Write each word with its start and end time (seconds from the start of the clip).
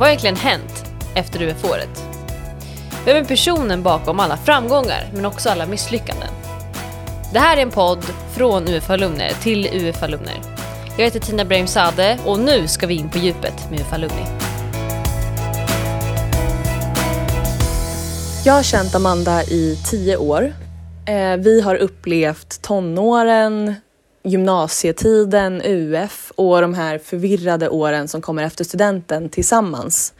Vad 0.00 0.08
har 0.08 0.10
egentligen 0.10 0.36
hänt 0.36 0.84
efter 1.14 1.42
UF-året? 1.42 2.04
Vem 3.04 3.16
är 3.16 3.24
personen 3.24 3.82
bakom 3.82 4.20
alla 4.20 4.36
framgångar, 4.36 5.10
men 5.14 5.26
också 5.26 5.48
alla 5.48 5.66
misslyckanden? 5.66 6.28
Det 7.32 7.38
här 7.38 7.56
är 7.56 7.62
en 7.62 7.70
podd 7.70 8.04
från 8.36 8.68
UF-alumner 8.68 9.32
till 9.42 9.66
UF-alumner. 9.66 10.40
Jag 10.96 11.04
heter 11.04 11.20
Tina 11.20 11.44
Brahimzadeh 11.44 12.26
och 12.26 12.38
nu 12.38 12.68
ska 12.68 12.86
vi 12.86 12.94
in 12.94 13.10
på 13.10 13.18
djupet 13.18 13.70
med 13.70 13.80
UF-alumni. 13.80 14.24
Jag 18.44 18.54
har 18.54 18.62
känt 18.62 18.94
Amanda 18.94 19.42
i 19.42 19.78
tio 19.90 20.16
år. 20.16 20.52
Eh, 21.06 21.36
vi 21.36 21.60
har 21.60 21.74
upplevt 21.74 22.62
tonåren, 22.62 23.74
gymnasietiden, 24.22 25.62
UF 25.64 26.32
och 26.36 26.60
de 26.60 26.74
här 26.74 26.98
förvirrade 26.98 27.68
åren 27.68 28.08
som 28.08 28.22
kommer 28.22 28.42
efter 28.42 28.64
studenten 28.64 29.28
tillsammans. 29.28 30.14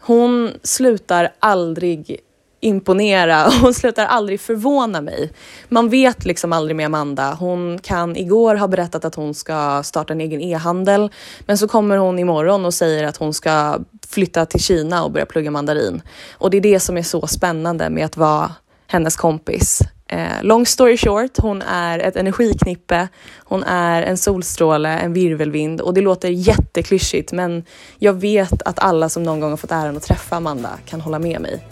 Hon 0.00 0.52
slutar 0.62 1.32
aldrig 1.38 2.20
imponera 2.60 3.46
och 3.46 3.52
hon 3.52 3.74
slutar 3.74 4.06
aldrig 4.06 4.40
förvåna 4.40 5.00
mig. 5.00 5.32
Man 5.68 5.88
vet 5.88 6.24
liksom 6.24 6.52
aldrig 6.52 6.76
med 6.76 6.86
Amanda. 6.86 7.36
Hon 7.40 7.78
kan 7.78 8.16
igår 8.16 8.54
ha 8.54 8.68
berättat 8.68 9.04
att 9.04 9.14
hon 9.14 9.34
ska 9.34 9.82
starta 9.82 10.12
en 10.12 10.20
egen 10.20 10.40
e-handel 10.40 11.10
men 11.46 11.58
så 11.58 11.68
kommer 11.68 11.96
hon 11.96 12.18
imorgon 12.18 12.64
och 12.64 12.74
säger 12.74 13.04
att 13.04 13.16
hon 13.16 13.34
ska 13.34 13.78
flytta 14.08 14.46
till 14.46 14.60
Kina 14.60 15.04
och 15.04 15.10
börja 15.10 15.26
plugga 15.26 15.50
mandarin. 15.50 16.02
Och 16.32 16.50
det 16.50 16.56
är 16.56 16.60
det 16.60 16.80
som 16.80 16.96
är 16.96 17.02
så 17.02 17.26
spännande 17.26 17.90
med 17.90 18.04
att 18.04 18.16
vara 18.16 18.54
hennes 18.86 19.16
kompis. 19.16 19.80
Eh, 20.12 20.42
long 20.42 20.66
story 20.66 20.96
short, 20.96 21.38
hon 21.38 21.62
är 21.62 21.98
ett 21.98 22.16
energiknippe, 22.16 23.08
hon 23.38 23.62
är 23.62 24.02
en 24.02 24.16
solstråle, 24.16 24.88
en 24.88 25.12
virvelvind 25.12 25.80
och 25.80 25.94
det 25.94 26.00
låter 26.00 26.28
jätteklyschigt 26.28 27.32
men 27.32 27.64
jag 27.98 28.12
vet 28.12 28.62
att 28.62 28.78
alla 28.78 29.08
som 29.08 29.22
någon 29.22 29.40
gång 29.40 29.50
har 29.50 29.56
fått 29.56 29.72
äran 29.72 29.96
att 29.96 30.02
träffa 30.02 30.36
Amanda 30.36 30.70
kan 30.86 31.00
hålla 31.00 31.18
med 31.18 31.40
mig. 31.40 31.64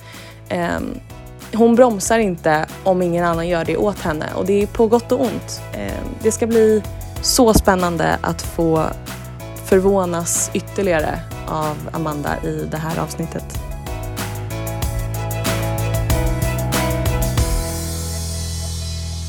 Eh, 0.49 0.81
hon 1.55 1.75
bromsar 1.75 2.19
inte 2.19 2.67
om 2.85 3.03
ingen 3.03 3.25
annan 3.25 3.49
gör 3.49 3.65
det 3.65 3.77
åt 3.77 3.99
henne 3.99 4.27
och 4.35 4.47
det 4.47 4.63
är 4.63 4.67
på 4.67 4.87
gott 4.87 5.13
och 5.13 5.21
ont. 5.21 5.61
Eh, 5.73 5.93
det 6.23 6.33
ska 6.33 6.47
bli 6.47 6.83
så 7.23 7.55
spännande 7.55 8.19
att 8.21 8.43
få 8.43 8.85
förvånas 9.65 10.51
ytterligare 10.55 11.21
av 11.47 11.77
Amanda 11.93 12.43
i 12.45 12.69
det 12.71 12.77
här 12.77 12.99
avsnittet. 12.99 13.68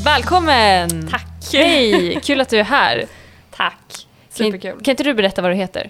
Välkommen! 0.03 1.07
Tack! 1.09 1.27
Hej, 1.53 2.19
kul 2.23 2.41
att 2.41 2.49
du 2.49 2.59
är 2.59 2.63
här. 2.63 3.05
Tack! 3.51 4.07
Kan, 4.33 4.45
Superkul. 4.45 4.81
kan 4.83 4.91
inte 4.91 5.03
du 5.03 5.13
berätta 5.13 5.41
vad 5.41 5.51
du 5.51 5.55
heter? 5.55 5.89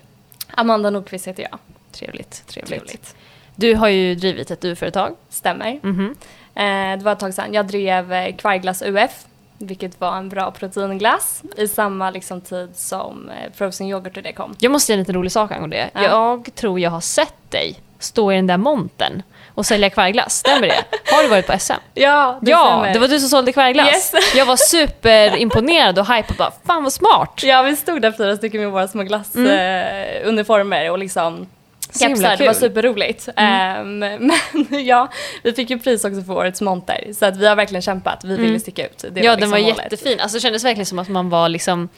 Amanda 0.51 0.89
Nordqvist 0.89 1.27
heter 1.27 1.43
jag. 1.43 1.59
Trevligt, 1.91 2.47
trevligt. 2.47 2.69
Trevligt. 2.69 3.15
Du 3.55 3.75
har 3.75 3.87
ju 3.87 4.15
drivit 4.15 4.51
ett 4.51 4.65
UF-företag. 4.65 5.15
Stämmer. 5.29 5.79
Mhm. 5.83 6.15
Eh, 6.55 6.97
det 6.97 7.03
var 7.03 7.11
ett 7.11 7.19
tag 7.19 7.33
sedan. 7.33 7.53
Jag 7.53 7.67
drev 7.67 8.13
eh, 8.13 8.35
Kvargglass 8.35 8.81
UF, 8.81 9.25
vilket 9.57 9.99
var 10.01 10.17
en 10.17 10.29
bra 10.29 10.51
proteinglass 10.51 11.43
i 11.57 11.67
samma 11.67 12.09
liksom, 12.09 12.41
tid 12.41 12.69
som 12.75 13.29
eh, 13.29 13.51
frozen 13.53 13.87
yoghurt 13.87 14.17
och 14.17 14.23
det 14.23 14.33
kom. 14.33 14.55
Jag 14.59 14.71
måste 14.71 14.85
säga 14.87 14.93
en 14.93 14.99
liten 14.99 15.15
rolig 15.15 15.31
sak 15.31 15.51
angående 15.51 15.77
det. 15.77 15.89
Ja. 15.93 16.03
Jag 16.03 16.55
tror 16.55 16.79
jag 16.79 16.89
har 16.89 17.01
sett 17.01 17.51
dig 17.51 17.79
stå 17.99 18.31
i 18.31 18.35
den 18.35 18.47
där 18.47 18.57
montern 18.57 19.21
och 19.59 19.65
sälja 19.65 19.89
kvargglass. 19.89 20.35
Stämmer 20.35 20.67
det? 20.67 20.83
Har 21.11 21.23
du 21.23 21.29
varit 21.29 21.47
på 21.47 21.59
SM? 21.59 21.73
Ja, 21.93 22.39
det 22.41 22.51
ja, 22.51 22.67
stämmer. 22.67 22.93
det 22.93 22.99
var 22.99 23.07
du 23.07 23.19
som 23.19 23.29
sålde 23.29 23.51
kvargglass. 23.51 23.87
Yes. 24.13 24.13
Jag 24.35 24.45
var 24.45 24.55
superimponerad 24.55 25.99
och 25.99 26.07
hype 26.07 26.29
och 26.29 26.35
bara 26.35 26.51
fan 26.65 26.83
vad 26.83 26.93
smart. 26.93 27.41
Ja, 27.43 27.61
vi 27.61 27.75
stod 27.75 28.01
där 28.01 28.11
fyra 28.11 28.37
stycken 28.37 28.61
med 28.61 28.71
våra 28.71 28.87
små 28.87 29.03
glassuniformer 29.03 30.21
eh, 30.21 30.27
uniformer 30.29 30.91
och 30.91 30.99
liksom 30.99 31.47
Så 31.91 31.99
kepsar. 31.99 32.23
Det 32.23 32.29
var 32.29 32.35
kul. 32.37 32.45
Mm. 32.47 32.55
superroligt. 32.55 33.29
Ehm, 33.35 33.99
men 34.69 34.85
ja, 34.85 35.07
vi 35.43 35.53
fick 35.53 35.69
ju 35.69 35.79
pris 35.79 36.05
också 36.05 36.21
för 36.21 36.33
årets 36.33 36.61
monter. 36.61 37.07
Så 37.13 37.25
att 37.25 37.37
vi 37.37 37.47
har 37.47 37.55
verkligen 37.55 37.81
kämpat. 37.81 38.23
Vi 38.23 38.37
ville 38.37 38.59
sticka 38.59 38.85
ut. 38.85 39.05
Det 39.11 39.21
ja, 39.21 39.31
liksom 39.31 39.39
den 39.39 39.51
var 39.51 39.59
målet. 39.59 39.77
jättefin. 39.77 40.19
Alltså, 40.19 40.37
det 40.37 40.41
kändes 40.41 40.65
verkligen 40.65 40.85
som 40.85 40.99
att 40.99 41.09
man 41.09 41.29
var 41.29 41.49
liksom 41.49 41.89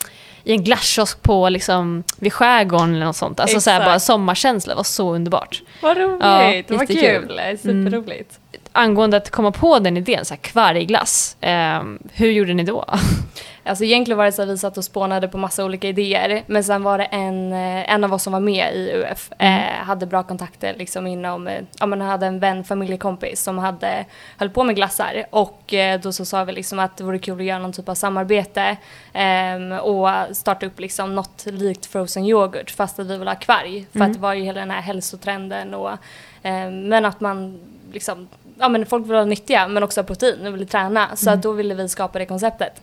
i 0.44 0.52
en 0.52 0.63
glasskiosk 0.63 1.22
på 1.22 1.50
liksom, 1.50 2.03
vid 2.19 2.34
skärgården 2.34 2.96
eller 2.96 3.06
något 3.06 3.16
sånt. 3.16 3.40
Alltså 3.40 3.62
så 3.62 3.69
här, 3.69 3.85
bara 3.85 4.00
sommarkänsla, 4.00 4.74
det 4.74 4.78
var 4.78 4.84
så 4.84 5.16
underbart. 5.16 5.62
Vad 5.81 5.97
roligt, 5.97 6.18
Ja, 6.22 6.53
jättekul. 6.53 6.88
kul. 6.88 7.57
Superroligt. 7.57 8.40
Angående 8.73 9.17
att 9.17 9.29
komma 9.29 9.51
på 9.51 9.79
den 9.79 9.97
idén, 9.97 10.25
så 10.25 10.33
här, 10.33 10.41
kvargglass, 10.41 11.37
ehm, 11.41 11.99
hur 12.13 12.31
gjorde 12.31 12.53
ni 12.53 12.63
då? 12.63 12.85
Alltså 13.63 13.83
egentligen 13.83 14.17
var 14.17 14.25
det 14.25 14.31
så 14.31 14.41
att 14.41 14.47
vi 14.49 14.57
satt 14.57 14.77
och 14.77 14.83
spånade 14.83 15.27
på 15.27 15.37
massa 15.37 15.65
olika 15.65 15.87
idéer. 15.87 16.43
Men 16.47 16.63
sen 16.63 16.83
var 16.83 16.97
det 16.97 17.03
en, 17.03 17.53
eh, 17.53 17.91
en 17.93 18.03
av 18.03 18.13
oss 18.13 18.23
som 18.23 18.33
var 18.33 18.39
med 18.39 18.75
i 18.75 18.91
UF, 18.93 19.31
Mm. 19.37 19.53
eh, 19.63 19.85
hade 19.85 20.05
bra 20.05 20.23
kontakter 20.23 20.73
liksom 20.77 21.07
inom, 21.07 21.47
eh, 21.47 21.61
ja 21.79 21.85
men 21.85 22.01
hade 22.01 22.25
en 22.25 22.39
vän, 22.39 22.63
familjekompis 22.63 23.41
som 23.43 23.57
hade, 23.57 24.05
höll 24.37 24.49
på 24.49 24.63
med 24.63 24.75
glassar. 24.75 25.25
Och 25.29 25.73
eh, 25.73 25.99
då 25.99 26.11
så 26.13 26.25
sa 26.25 26.43
vi 26.43 26.51
liksom 26.53 26.79
att 26.79 26.97
det 26.97 27.03
vore 27.03 27.19
kul 27.19 27.39
att 27.39 27.45
göra 27.45 27.59
någon 27.59 27.73
typ 27.73 27.89
av 27.89 27.95
samarbete 27.95 28.77
ehm, 29.13 29.71
och 29.71 30.09
starta 30.31 30.65
upp 30.65 30.79
liksom 30.79 31.15
något 31.15 31.45
likt 31.45 31.85
frozen 31.85 32.25
yoghurt 32.25 32.71
fast 32.71 32.99
att 32.99 33.07
vi 33.07 33.17
vill 33.17 33.27
ha 33.27 33.35
kvarg. 33.35 33.85
För 33.91 33.99
Mm. 33.99 34.07
att 34.11 34.13
det 34.17 34.21
var 34.21 34.33
ju 34.33 34.43
hela 34.43 34.59
den 34.59 34.71
här 34.71 34.81
hälsotrenden 34.81 35.73
och 35.73 35.91
ehm, 36.43 36.88
men 36.88 37.05
att 37.05 37.21
man 37.21 37.59
liksom, 37.93 38.27
ja 38.59 38.69
men 38.69 38.85
folk 38.85 39.06
vill 39.06 39.12
vara 39.13 39.25
nyttiga 39.25 39.67
men 39.67 39.84
också 39.84 40.00
ha 40.01 40.06
protein 40.06 40.47
och 40.47 40.53
vill 40.56 40.67
träna. 40.67 41.16
Så 41.16 41.29
Mm. 41.29 41.41
då 41.41 41.51
ville 41.51 41.73
vi 41.73 41.89
skapa 41.89 42.19
det 42.19 42.25
konceptet. 42.25 42.81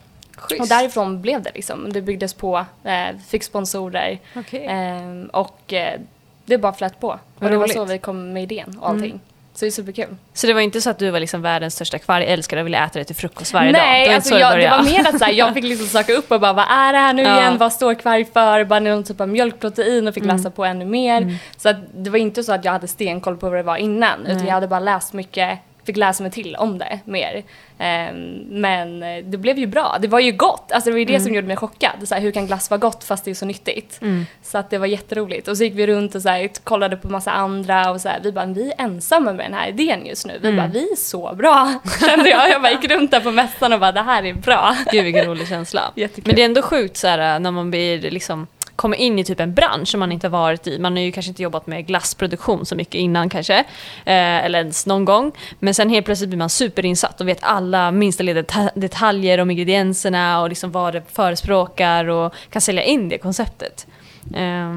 Och 0.60 0.68
därifrån 0.68 1.22
blev 1.22 1.42
det 1.42 1.50
liksom. 1.54 1.92
Det 1.92 2.02
byggdes 2.02 2.34
på, 2.34 2.64
eh, 2.84 3.16
fick 3.28 3.42
sponsorer 3.44 4.18
Okej. 4.36 4.64
eh, 4.66 5.26
och 5.32 5.72
eh, 5.72 6.00
det 6.44 6.58
bara 6.58 6.72
flöt 6.72 7.00
på. 7.00 7.18
Och 7.38 7.50
det 7.50 7.56
var 7.56 7.66
så 7.68 7.84
vi 7.84 7.98
kom 7.98 8.32
med 8.32 8.42
idén 8.42 8.78
och 8.80 8.88
allting. 8.88 9.10
Mm. 9.10 9.20
Så 9.58 9.64
det 9.64 9.68
är 9.68 9.70
superkul. 9.70 10.16
Så 10.34 10.46
det 10.46 10.52
var 10.54 10.60
inte 10.60 10.80
så 10.80 10.90
att 10.90 10.98
du 10.98 11.10
var 11.10 11.20
liksom 11.20 11.42
världens 11.42 11.74
största 11.74 11.98
kvargälskare 11.98 12.60
och 12.60 12.66
ville 12.66 12.84
äta 12.84 12.98
det 12.98 13.04
till 13.04 13.16
frukost 13.16 13.52
varje 13.54 13.72
dag? 13.72 13.80
Det 13.82 13.86
Nej, 13.86 14.14
alltså 14.14 14.38
jag, 14.38 14.58
det 14.58 14.70
var 14.70 14.82
mer 14.82 15.08
att 15.08 15.18
så 15.18 15.24
här, 15.24 15.32
jag 15.32 15.54
fick 15.54 15.64
liksom 15.64 15.86
söka 15.86 16.12
upp 16.12 16.32
och 16.32 16.40
bara 16.40 16.52
vad 16.52 16.64
är 16.70 16.92
det 16.92 16.98
här 16.98 17.12
nu 17.12 17.22
Ja. 17.22 17.40
igen? 17.40 17.58
Vad 17.58 17.72
står 17.72 17.94
kvarg 17.94 18.24
för? 18.24 18.64
Bara 18.64 18.80
någon 18.80 19.04
typ 19.04 19.20
av 19.20 19.28
mjölkprotein 19.28 20.08
och 20.08 20.14
fick 20.14 20.24
Mm. 20.24 20.36
läsa 20.36 20.50
på 20.50 20.64
ännu 20.64 20.84
mer. 20.84 21.36
Så 21.56 21.68
att 21.68 21.76
det 21.94 22.10
var 22.10 22.18
inte 22.18 22.42
så 22.42 22.52
att 22.52 22.64
jag 22.64 22.72
hade 22.72 22.88
stenkoll 22.88 23.36
på 23.36 23.48
vad 23.48 23.58
det 23.58 23.62
var 23.62 23.76
innan. 23.76 24.20
Utan 24.26 24.36
Nej. 24.36 24.46
jag 24.46 24.54
hade 24.54 24.68
bara 24.68 24.80
läst 24.80 25.12
mycket, 25.12 25.58
fick 25.88 25.96
läsa 25.96 26.22
mig 26.22 26.32
till 26.32 26.56
om 26.56 26.78
det 26.78 27.00
mer. 27.04 27.42
Ehm, 27.78 28.34
men 28.48 29.00
det 29.30 29.38
blev 29.38 29.58
ju 29.58 29.66
bra. 29.66 29.96
Det 30.00 30.08
var 30.08 30.20
ju 30.20 30.32
gott. 30.32 30.72
Alltså 30.72 30.90
det 30.90 30.92
var 30.92 30.98
ju 30.98 31.04
det 31.04 31.20
som 31.20 31.34
gjorde 31.34 31.46
mig 31.46 31.56
chockad. 31.56 32.08
Så 32.08 32.14
här, 32.14 32.22
hur 32.22 32.30
kan 32.30 32.46
glass 32.46 32.70
vara 32.70 32.78
gott 32.78 33.04
fast 33.04 33.24
det 33.24 33.30
är 33.30 33.34
så 33.34 33.46
nyttigt? 33.46 33.98
Mm. 34.02 34.26
Så 34.42 34.58
att 34.58 34.70
det 34.70 34.78
var 34.78 34.86
jätteroligt. 34.86 35.48
Och 35.48 35.56
så 35.56 35.64
gick 35.64 35.74
vi 35.74 35.86
runt 35.86 36.14
och 36.14 36.22
så 36.22 36.28
här, 36.28 36.48
kollade 36.64 36.96
på 36.96 37.08
massa 37.08 37.30
andra 37.32 37.90
och 37.90 38.00
så 38.00 38.08
här, 38.08 38.20
vi 38.22 38.32
bara, 38.32 38.46
vi 38.46 38.68
är 38.78 38.84
ensamma 38.84 39.32
med 39.32 39.46
den 39.46 39.54
här 39.54 39.68
idén 39.68 40.06
just 40.06 40.26
nu. 40.26 40.38
Vi 40.42 40.48
Mm. 40.48 40.56
bara, 40.56 40.68
vi 40.72 40.92
är 40.92 40.96
så 40.96 41.34
bra, 41.34 41.74
kände 42.06 42.30
jag. 42.30 42.50
Jag 42.50 42.62
bara 42.62 42.72
gick 42.72 42.90
runt 42.90 43.10
där 43.10 43.20
på 43.20 43.30
mässan 43.30 43.72
och 43.72 43.80
bara, 43.80 43.92
det 43.92 44.02
här 44.02 44.22
är 44.24 44.32
bra. 44.34 44.76
Gud 44.92 45.04
vilken 45.04 45.24
rolig 45.24 45.48
känsla. 45.48 45.82
Jättekul. 45.96 46.24
Men 46.26 46.36
det 46.36 46.42
är 46.42 46.46
ändå 46.46 46.62
sjukt 46.62 46.96
så 46.96 47.06
här, 47.08 47.38
när 47.38 47.50
man 47.50 47.70
blir 47.70 48.10
liksom 48.10 48.46
kommer 48.78 48.96
in 48.96 49.18
i 49.18 49.24
typ 49.24 49.40
en 49.40 49.54
bransch 49.54 49.88
som 49.88 50.00
man 50.00 50.12
inte 50.12 50.28
varit 50.28 50.66
i. 50.66 50.78
Man 50.78 50.92
har 50.92 51.02
ju 51.02 51.12
kanske 51.12 51.28
inte 51.30 51.42
jobbat 51.42 51.66
med 51.66 51.86
glassproduktion 51.86 52.66
så 52.66 52.76
mycket 52.76 52.94
innan 52.94 53.28
kanske. 53.28 53.58
Eh, 54.04 54.44
eller 54.44 54.58
ens 54.58 54.86
någon 54.86 55.04
gång. 55.04 55.32
Men 55.58 55.74
sen 55.74 55.90
helt 55.90 56.06
plötsligt 56.06 56.28
blir 56.28 56.38
man 56.38 56.50
superinsatt 56.50 57.20
och 57.20 57.28
vet 57.28 57.38
alla 57.40 57.90
minsta 57.90 58.22
lilla 58.22 58.42
detaljer 58.74 59.38
om 59.40 59.50
ingredienserna 59.50 60.40
och 60.40 60.48
liksom 60.48 60.72
vad 60.72 60.94
det 60.94 61.02
förespråkar 61.12 62.08
och 62.08 62.34
kan 62.50 62.62
sälja 62.62 62.82
in 62.82 63.08
det 63.08 63.18
konceptet. 63.18 63.86
Eh, 64.34 64.74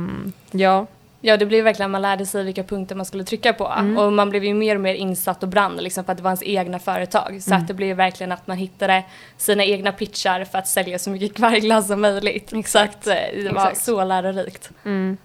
ja. 0.52 0.88
Ja, 1.24 1.38
det 1.38 1.46
blev 1.46 1.64
verkligen, 1.64 1.92
man 1.92 2.02
lärde 2.02 2.26
sig 2.26 2.44
vilka 2.44 2.64
punkter 2.64 2.96
man 2.96 3.06
skulle 3.06 3.24
trycka 3.24 3.54
på. 3.54 3.68
Mm. 3.68 3.98
Och 3.98 4.14
man 4.14 4.30
blev 4.30 4.44
ju 4.44 4.54
mer 4.54 4.76
och 4.76 4.82
mer 4.82 4.94
insatt 4.94 5.44
och 5.44 5.50
brann 5.50 5.78
liksom, 5.78 6.04
för 6.04 6.12
att 6.12 6.18
det 6.18 6.24
var 6.24 6.30
ens 6.30 6.44
egna 6.44 6.80
företag. 6.80 7.44
Så 7.44 7.50
Mm. 7.52 7.62
att 7.62 7.68
det 7.68 7.74
blev 7.74 7.98
verkligen 7.98 8.32
att 8.32 8.48
man 8.48 8.58
hittade 8.58 9.04
sina 9.38 9.64
egna 9.66 9.92
pitchar 9.92 10.44
för 10.44 10.58
att 10.58 10.68
sälja 10.68 11.00
så 11.00 11.10
mycket 11.10 11.34
kvargglass 11.34 11.88
som 11.88 12.02
möjligt. 12.02 12.54
Exakt. 12.54 13.04
Så 13.04 13.12
eh, 13.12 13.18
det 13.36 13.44
var 13.44 13.62
Exakt. 13.68 13.82
så 13.86 14.04
lärorikt. 14.04 14.70
Mm. 14.86 15.18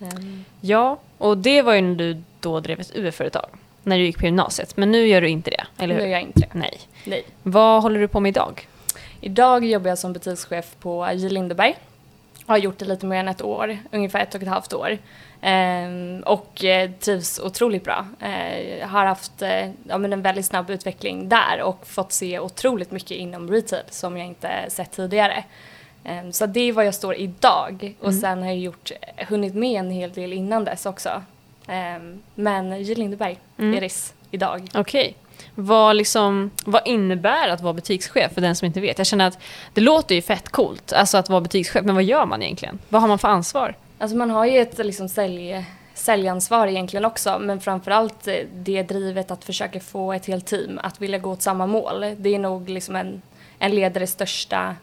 Ehm, 0.00 0.44
Ja, 0.60 0.98
och 1.18 1.38
det 1.38 1.62
var 1.62 1.74
ju 1.74 1.80
när 1.80 1.94
du 1.94 2.22
då 2.40 2.60
drev 2.60 2.80
ett 2.80 2.96
UF-företag. 2.96 3.46
När 3.82 3.98
du 3.98 4.04
gick 4.04 4.18
på 4.18 4.24
gymnasiet. 4.26 4.76
Men 4.76 4.90
nu 4.92 5.06
gör 5.06 5.20
du 5.20 5.28
inte 5.28 5.50
det, 5.50 5.64
eller 5.78 5.94
nu 5.94 6.00
hur? 6.00 6.06
gör 6.06 6.12
jag 6.12 6.22
inte 6.22 6.40
det. 6.40 6.48
Nej. 6.52 6.80
Nej. 7.04 7.24
Vad 7.42 7.82
håller 7.82 8.00
du 8.00 8.08
på 8.08 8.20
med 8.20 8.28
idag? 8.30 8.68
Idag 9.20 9.64
jobbar 9.64 9.88
jag 9.88 9.98
som 9.98 10.12
butikschef 10.12 10.66
på 10.80 11.08
J. 11.14 11.28
Lindeberg. 11.28 11.74
Har 12.46 12.56
gjort 12.56 12.78
det 12.78 12.84
lite 12.84 13.06
mer 13.06 13.16
än 13.20 13.28
ett 13.28 13.42
år, 13.42 13.78
ungefär 13.92 14.20
ett 14.20 14.34
och 14.34 14.42
ett 14.42 14.48
halvt 14.48 14.72
år. 14.72 14.98
Ehm, 15.44 16.22
och 16.26 16.64
eh, 16.64 16.90
trivs 17.00 17.38
otroligt 17.38 17.84
bra. 17.84 18.06
Eh, 18.20 18.88
har 18.88 19.04
haft 19.04 19.42
eh, 19.42 19.70
ja, 19.88 19.98
men 19.98 20.12
en 20.12 20.22
väldigt 20.22 20.46
snabb 20.46 20.70
utveckling 20.70 21.28
där 21.28 21.62
och 21.62 21.86
fått 21.86 22.12
se 22.12 22.38
otroligt 22.38 22.90
mycket 22.90 23.10
inom 23.10 23.50
retail 23.50 23.82
som 23.90 24.16
jag 24.16 24.26
inte 24.26 24.50
sett 24.68 24.92
tidigare. 24.92 25.44
Ehm, 26.04 26.32
så 26.32 26.46
det 26.46 26.60
är 26.60 26.72
vad 26.72 26.86
jag 26.86 26.94
står 26.94 27.14
idag. 27.14 27.94
Och 28.00 28.14
sen 28.14 28.38
har 28.38 28.46
jag 28.48 28.58
gjort, 28.58 28.90
hunnit 29.28 29.54
med 29.54 29.80
en 29.80 29.90
hel 29.90 30.12
del 30.12 30.32
innan 30.32 30.64
dess 30.64 30.86
också. 30.86 31.22
Ehm, 31.68 32.22
men 32.34 32.82
J. 32.84 32.94
Lindeberg, 32.94 33.38
Mm. 33.58 33.74
Iris, 33.74 34.14
idag. 34.30 34.68
Okej. 34.74 35.14
Vad, 35.54 35.96
liksom, 35.96 36.50
vad 36.64 36.82
innebär 36.84 37.48
att 37.48 37.60
vara 37.60 37.72
butikschef 37.72 38.32
för 38.32 38.40
den 38.40 38.56
som 38.56 38.66
inte 38.66 38.80
vet? 38.80 38.98
Jag 38.98 39.06
känner 39.06 39.26
att 39.26 39.38
det 39.74 39.80
låter 39.80 40.14
ju 40.14 40.22
fett 40.22 40.48
coolt, 40.48 40.92
alltså 40.92 41.18
att 41.18 41.28
vara 41.28 41.40
butikschef, 41.40 41.84
men 41.84 41.94
vad 41.94 42.04
gör 42.04 42.26
man 42.26 42.42
egentligen? 42.42 42.78
Vad 42.88 43.00
har 43.00 43.08
man 43.08 43.18
för 43.18 43.28
ansvar? 43.28 43.74
Alltså 44.02 44.16
man 44.16 44.30
har 44.30 44.46
ju 44.46 44.58
ett 44.58 44.78
liksom 44.78 45.08
sälj, 45.08 45.66
säljansvar 45.94 46.66
egentligen 46.66 47.04
också, 47.04 47.38
men 47.38 47.60
framförallt 47.60 48.28
eh, 48.28 48.34
det 48.54 48.82
drivet 48.82 49.30
att 49.30 49.44
försöka 49.44 49.80
få 49.80 50.12
ett 50.12 50.26
helt 50.26 50.46
team 50.46 50.80
att 50.82 51.00
vilja 51.00 51.18
gå 51.18 51.30
åt 51.30 51.42
samma 51.42 51.66
mål. 51.66 52.00
Det 52.16 52.34
är 52.34 52.38
nog 52.38 52.68
liksom 52.68 52.96
en, 52.96 53.22
en 53.58 53.74
ledares 53.74 54.10
största 54.10 54.76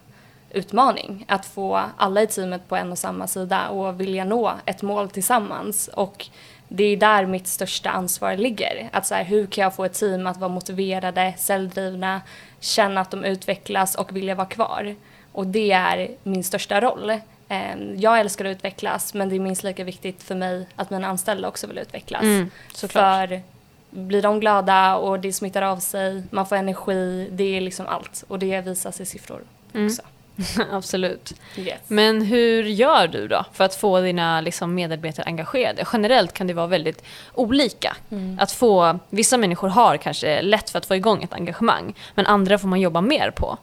utmaning, 0.52 1.26
att 1.28 1.46
få 1.46 1.82
alla 1.98 2.22
i 2.22 2.28
teamet 2.28 2.68
på 2.68 2.76
en 2.76 2.92
och 2.92 2.98
samma 2.98 3.28
sida 3.28 3.70
och 3.70 4.02
vilja 4.02 4.26
nå 4.26 4.54
ett 4.66 4.82
mål 4.82 5.10
tillsammans. 5.10 5.88
Och 5.88 6.26
det 6.68 6.84
är 6.84 6.98
där 6.98 7.26
mitt 7.26 7.48
största 7.48 7.90
ansvar 7.90 8.38
ligger. 8.38 8.90
Att 8.92 9.06
så 9.06 9.16
här, 9.16 9.24
hur 9.24 9.46
kan 9.46 9.64
jag 9.64 9.76
få 9.76 9.86
ett 9.86 9.94
team 9.94 10.28
att 10.28 10.38
vara 10.38 10.52
motiverade, 10.52 11.34
säljdrivna, 11.38 12.22
känna 12.60 13.02
att 13.02 13.12
de 13.12 13.24
utvecklas 13.26 13.96
och 13.96 14.16
vilja 14.16 14.36
vara 14.36 14.48
kvar. 14.48 14.96
Och 15.32 15.48
det 15.48 15.72
är 15.72 16.12
min 16.24 16.44
största 16.44 16.82
roll. 16.82 17.20
Ehm, 17.50 18.00
jag 18.00 18.20
älskar 18.20 18.46
att 18.46 18.56
utvecklas 18.56 19.14
men 19.14 19.30
det 19.30 19.36
är 19.36 19.40
minst 19.40 19.64
lika 19.64 19.84
viktigt 19.84 20.24
för 20.24 20.36
mig 20.36 20.68
att 20.76 20.90
mina 20.90 21.08
anställda 21.08 21.48
också 21.48 21.68
vill 21.68 21.78
utvecklas. 21.78 22.22
Mm, 22.22 22.50
för 22.74 23.42
blir 23.90 24.22
de 24.22 24.40
glada 24.40 24.96
och 24.96 25.20
det 25.20 25.34
smittar 25.34 25.62
av 25.62 25.78
sig, 25.78 26.24
man 26.30 26.46
får 26.46 26.56
energi, 26.56 27.30
det 27.32 27.58
är 27.58 27.62
liksom 27.62 27.88
allt. 27.88 28.24
Och 28.28 28.40
det 28.40 28.62
visas 28.62 29.02
i 29.02 29.06
siffror 29.06 29.42
mm. 29.74 29.88
också. 29.88 30.02
Absolut. 30.72 31.34
Yes. 31.58 31.80
Men 31.88 32.22
hur 32.22 32.64
gör 32.64 33.08
du 33.08 33.28
då 33.28 33.46
för 33.54 33.64
att 33.64 33.76
få 33.76 34.02
dina 34.02 34.42
liksom, 34.42 34.76
medarbetare 34.76 35.26
engagerade? 35.26 35.86
Generellt 35.94 36.34
kan 36.34 36.48
det 36.48 36.54
vara 36.54 36.68
väldigt 36.68 37.04
olika. 37.34 37.98
Mm. 38.12 38.40
Att 38.42 38.52
få, 38.52 39.00
vissa 39.10 39.38
människor 39.38 39.68
har 39.68 39.98
kanske 39.98 40.42
lätt 40.42 40.70
för 40.70 40.78
att 40.78 40.86
få 40.86 40.96
igång 40.96 41.24
ett 41.24 41.34
engagemang, 41.34 41.94
men 42.16 42.26
andra 42.26 42.58
får 42.58 42.68
man 42.68 42.82
jobba 42.82 43.02
mer 43.02 43.32
på. 43.32 43.58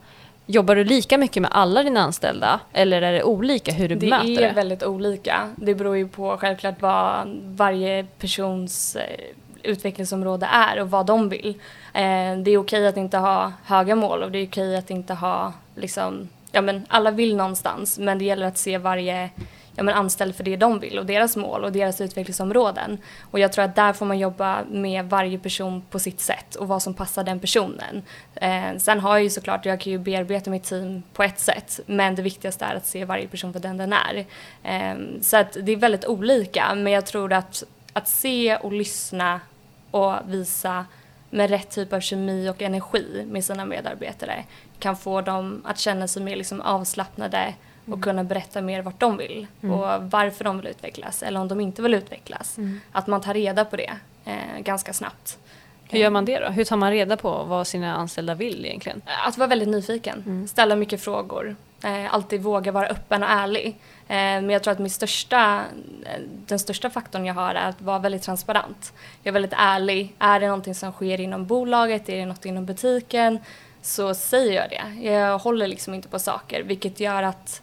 Jobbar 0.49 0.75
du 0.75 0.85
lika 0.85 1.19
mycket 1.19 1.43
med 1.43 1.51
alla 1.55 1.83
dina 1.83 2.01
anställda 2.01 2.61
eller 2.73 3.03
är 3.03 3.13
det 3.13 3.23
olika 3.23 3.73
hur 3.73 3.89
du 3.89 3.95
det 3.95 4.01
bemöter 4.01 4.27
det? 4.27 4.35
Det 4.35 4.45
är 4.45 4.55
väldigt 4.55 4.83
olika. 4.83 5.51
Det 5.57 5.75
beror 5.75 5.97
ju 5.97 6.09
på 6.09 6.37
självklart 6.37 6.83
vad 6.83 7.29
varje 7.45 8.07
persons 8.19 8.97
eh, 8.97 9.21
utvecklingsområde 9.63 10.47
är 10.47 10.81
och 10.81 10.91
vad 10.91 11.07
de 11.07 11.29
vill. 11.29 11.49
Eh, 11.95 12.37
det 12.39 12.51
är 12.51 12.57
okej 12.59 12.87
att 12.87 12.97
inte 12.97 13.19
ha 13.19 13.53
höga 13.65 13.95
mål 13.95 14.23
och 14.23 14.31
det 14.31 14.39
är 14.39 14.47
okej 14.47 14.77
att 14.77 14.91
inte 14.91 15.15
ha 15.15 15.53
liksom, 15.75 16.29
ja 16.53 16.61
men 16.61 16.87
alla 16.89 17.11
vill 17.11 17.37
någonstans 17.37 17.99
men 17.99 18.19
det 18.19 18.25
gäller 18.25 18.47
att 18.47 18.59
se 18.59 18.79
varje 18.79 19.31
ja, 19.77 19.83
men 19.83 19.95
anställd 19.95 20.37
för 20.37 20.45
det 20.45 20.57
de 20.57 20.79
vill 20.79 20.99
och 20.99 21.07
deras 21.07 21.37
mål 21.37 21.65
och 21.65 21.73
deras 21.73 22.01
utvecklingsområden. 22.01 22.99
Och 23.31 23.39
jag 23.39 23.53
tror 23.53 23.65
att 23.65 23.77
där 23.77 23.93
får 23.93 24.07
man 24.07 24.19
jobba 24.19 24.65
med 24.71 25.05
varje 25.05 25.39
person 25.39 25.83
på 25.91 25.99
sitt 25.99 26.21
sätt 26.21 26.55
och 26.55 26.69
vad 26.69 26.83
som 26.83 26.95
passar 26.95 27.25
den 27.25 27.41
personen. 27.41 28.03
Eh, 28.35 28.77
sen 28.79 29.01
har 29.01 29.17
jag 29.17 29.23
ju 29.23 29.31
såklart, 29.31 29.67
jag 29.67 29.81
kan 29.81 29.93
ju 29.93 29.99
bearbeta 29.99 30.51
mitt 30.51 30.65
team 30.65 31.03
på 31.13 31.23
ett 31.23 31.39
sätt 31.39 31.81
men 31.87 32.15
det 32.15 32.23
viktigaste 32.23 32.65
är 32.65 32.75
att 32.75 32.87
se 32.87 33.05
varje 33.05 33.29
person 33.29 33.53
för 33.53 33.61
den 33.61 33.77
den 33.77 33.93
är. 33.93 34.27
Eh, 34.63 34.97
så 35.21 35.37
att 35.37 35.57
det 35.63 35.73
är 35.73 35.77
väldigt 35.77 36.05
olika 36.05 36.75
men 36.75 36.93
jag 36.93 37.07
tror 37.07 37.33
att 37.33 37.65
att 37.93 38.09
se 38.09 38.57
och 38.57 38.73
lyssna 38.73 39.41
och 39.91 40.15
visa 40.27 40.87
med 41.31 41.51
rätt 41.51 41.71
typ 41.71 41.93
av 41.93 42.01
kemi 42.01 42.49
och 42.49 42.63
energi 42.63 43.27
med 43.27 43.45
sina 43.45 43.65
medarbetare 43.65 44.45
kan 44.79 44.97
få 44.97 45.21
dem 45.21 45.63
att 45.65 45.79
känna 45.79 46.09
sig 46.09 46.23
mer 46.23 46.37
liksom 46.37 46.61
avslappnade 46.61 47.55
och 47.87 47.93
mm. 47.93 48.03
kunna 48.03 48.25
berätta 48.25 48.61
mer 48.61 48.83
vart 48.83 49.01
de 49.01 49.17
vill 49.17 49.47
mm. 49.63 49.75
och 49.75 50.11
varför 50.11 50.45
de 50.45 50.57
vill 50.57 50.67
utvecklas 50.67 51.23
eller 51.23 51.41
om 51.41 51.49
de 51.49 51.61
inte 51.61 51.83
vill 51.83 51.95
utvecklas. 51.95 52.59
Mm. 52.59 52.81
Att 52.93 53.07
man 53.07 53.21
tar 53.21 53.35
reda 53.35 53.65
på 53.65 53.77
det 53.77 53.93
eh, 54.25 54.61
ganska 54.61 54.93
snabbt. 54.93 55.39
Hur 55.89 55.99
gör 55.99 56.11
man 56.11 56.25
det 56.25 56.39
då? 56.39 56.49
Hur 56.49 56.65
tar 56.65 56.77
man 56.77 56.91
reda 56.91 57.17
på 57.17 57.45
vad 57.45 57.67
sina 57.67 57.97
anställda 57.97 58.35
vill 58.35 58.65
egentligen? 58.67 59.03
Att 59.27 59.39
vara 59.39 59.49
väldigt 59.49 59.69
nyfiken, 59.69 60.23
mm. 60.27 60.49
ställa 60.49 60.77
mycket 60.77 61.01
frågor, 61.01 61.57
eh, 61.85 62.15
alltid 62.15 62.43
våga 62.43 62.73
vara 62.73 62.87
öppen 62.87 63.23
och 63.23 63.29
ärlig. 63.29 63.67
Eh, 64.09 64.17
men 64.17 64.51
jag 64.51 64.63
tror 64.63 64.73
att 64.73 64.79
min 64.79 64.91
största, 64.91 65.65
eh, 66.05 66.21
den 66.47 66.59
största 66.59 66.91
faktorn 66.91 67.25
jag 67.25 67.35
har 67.35 67.55
är 67.55 67.69
att 67.69 67.83
vara 67.83 67.99
väldigt 67.99 68.23
transparent. 68.23 68.93
Jag 69.23 69.31
är 69.31 69.33
väldigt 69.33 69.55
ärlig. 69.57 70.15
Är 70.19 70.41
det 70.41 70.47
någonting 70.47 70.75
som 70.75 70.93
sker 70.93 71.21
inom 71.21 71.47
bolaget, 71.47 72.09
är 72.09 72.17
det 72.17 72.27
något 72.27 72.45
inom 72.45 72.67
butiken, 72.67 73.39
så 73.83 74.15
säger 74.15 74.53
jag 74.53 74.71
det. 74.71 75.09
Jag 75.09 75.39
håller 75.39 75.67
liksom 75.67 75.95
inte 75.95 76.09
på 76.09 76.19
saker, 76.19 76.63
vilket 76.63 77.01
gör 77.01 77.23
att 77.23 77.63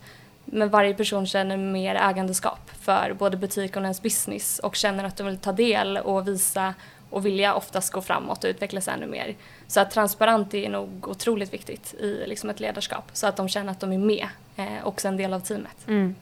men 0.53 0.69
varje 0.69 0.93
person 0.93 1.27
känner 1.27 1.57
mer 1.57 1.95
ägandeskap 1.95 2.71
för 2.81 3.13
både 3.13 3.37
butik 3.37 3.75
och 3.75 3.81
ens 3.81 4.01
business 4.01 4.59
och 4.59 4.75
känner 4.75 5.03
att 5.03 5.17
de 5.17 5.27
vill 5.27 5.37
ta 5.37 5.51
del 5.51 5.97
och 5.97 6.27
visa 6.27 6.73
och 7.09 7.25
vilja 7.25 7.53
oftast 7.55 7.93
gå 7.93 8.01
framåt 8.01 8.43
och 8.43 8.47
utvecklas 8.47 8.87
ännu 8.87 9.05
mer. 9.05 9.35
Så 9.67 9.79
att 9.79 9.91
transparent 9.91 10.53
är 10.53 10.69
nog 10.69 11.07
otroligt 11.07 11.53
viktigt 11.53 11.93
i 11.93 12.23
liksom 12.27 12.49
ett 12.49 12.59
ledarskap 12.59 13.09
så 13.13 13.27
att 13.27 13.35
de 13.35 13.49
känner 13.49 13.71
att 13.71 13.79
de 13.79 13.93
är 13.93 13.97
med, 13.97 14.27
eh, 14.55 14.87
också 14.87 15.07
en 15.07 15.17
del 15.17 15.33
av 15.33 15.39
teamet. 15.39 15.87
Mm. 15.87 16.15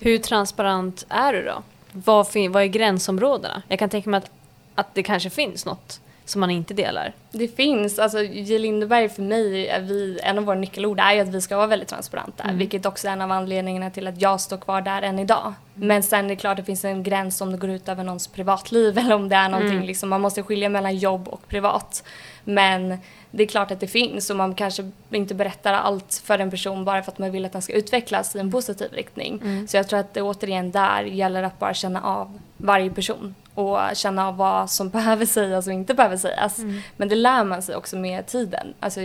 Hur 0.00 0.18
transparent 0.18 1.06
är 1.08 1.32
du 1.32 1.42
då? 1.42 1.62
Vad, 1.92 2.26
vad 2.50 2.62
är 2.62 2.66
gränsområdena? 2.66 3.62
Jag 3.68 3.78
kan 3.78 3.90
tänka 3.90 4.10
mig 4.10 4.18
att, 4.18 4.30
att 4.74 4.94
det 4.94 5.02
kanske 5.02 5.30
finns 5.30 5.66
något 5.66 6.00
som 6.28 6.40
man 6.40 6.50
inte 6.50 6.74
delar? 6.74 7.12
Det 7.30 7.48
finns. 7.48 7.98
Alltså, 7.98 8.22
J. 8.22 8.58
Lindeberg 8.58 9.08
för 9.08 9.22
mig, 9.22 9.68
är 9.68 9.80
vi, 9.80 10.20
en 10.22 10.38
av 10.38 10.44
våra 10.44 10.58
nyckelord 10.58 11.00
är 11.00 11.12
ju 11.12 11.20
att 11.20 11.28
vi 11.28 11.40
ska 11.40 11.56
vara 11.56 11.66
väldigt 11.66 11.88
transparenta. 11.88 12.42
Mm. 12.42 12.58
Vilket 12.58 12.86
också 12.86 13.08
är 13.08 13.12
en 13.12 13.20
av 13.20 13.32
anledningarna 13.32 13.90
till 13.90 14.06
att 14.06 14.20
jag 14.20 14.40
står 14.40 14.56
kvar 14.56 14.80
där 14.80 15.02
än 15.02 15.18
idag. 15.18 15.54
Mm. 15.76 15.88
Men 15.88 16.02
sen 16.02 16.24
är 16.24 16.28
det 16.28 16.36
klart 16.36 16.52
att 16.52 16.56
det 16.56 16.64
finns 16.64 16.84
en 16.84 17.02
gräns 17.02 17.40
om 17.40 17.52
det 17.52 17.58
går 17.58 17.70
ut 17.70 17.88
över 17.88 18.04
någons 18.04 18.26
privatliv 18.28 18.98
eller 18.98 19.14
om 19.14 19.28
det 19.28 19.36
är 19.36 19.48
någonting, 19.48 19.76
mm. 19.76 19.86
liksom, 19.86 20.08
man 20.08 20.20
måste 20.20 20.42
skilja 20.42 20.68
mellan 20.68 20.96
jobb 20.96 21.28
och 21.28 21.48
privat. 21.48 22.04
Men 22.44 22.98
det 23.30 23.42
är 23.42 23.46
klart 23.46 23.70
att 23.70 23.80
det 23.80 23.86
finns 23.86 24.30
och 24.30 24.36
man 24.36 24.54
kanske 24.54 24.90
inte 25.10 25.34
berättar 25.34 25.72
allt 25.72 26.22
för 26.24 26.38
en 26.38 26.50
person 26.50 26.84
bara 26.84 27.02
för 27.02 27.12
att 27.12 27.18
man 27.18 27.30
vill 27.30 27.44
att 27.44 27.52
den 27.52 27.62
ska 27.62 27.72
utvecklas 27.72 28.36
i 28.36 28.38
en 28.38 28.52
positiv 28.52 28.92
riktning. 28.92 29.40
Mm. 29.42 29.68
Så 29.68 29.76
jag 29.76 29.88
tror 29.88 30.00
att 30.00 30.14
det 30.14 30.22
återigen 30.22 30.70
där 30.70 31.02
gäller 31.02 31.42
att 31.42 31.58
bara 31.58 31.74
känna 31.74 32.02
av 32.02 32.38
varje 32.56 32.90
person 32.90 33.34
och 33.58 33.96
känna 33.96 34.28
av 34.28 34.36
vad 34.36 34.70
som 34.70 34.88
behöver 34.98 35.26
sägas 35.26 35.66
och 35.66 35.72
inte 35.72 35.94
behöver 35.94 36.16
sägas. 36.16 36.58
Mm. 36.58 36.80
Men 36.96 37.08
det 37.08 37.14
lär 37.14 37.44
man 37.44 37.62
sig 37.62 37.76
också 37.76 37.96
med 37.96 38.26
tiden. 38.26 38.74
Alltså 38.80 39.00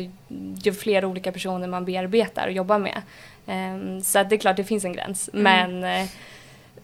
ju 0.64 0.74
fler 0.74 1.06
olika 1.06 1.32
personer 1.32 1.68
man 1.68 1.86
bearbetar 1.86 2.48
och 2.48 2.54
jobbar 2.54 2.80
med. 2.80 3.02
Um, 3.46 4.02
så 4.02 4.24
det 4.24 4.36
är 4.36 4.38
klart 4.40 4.58
det 4.58 4.64
finns 4.64 4.86
en 4.86 4.94
gräns. 4.94 5.30
Mm. 5.34 5.44
Men 5.44 6.04
uh, 6.04 6.10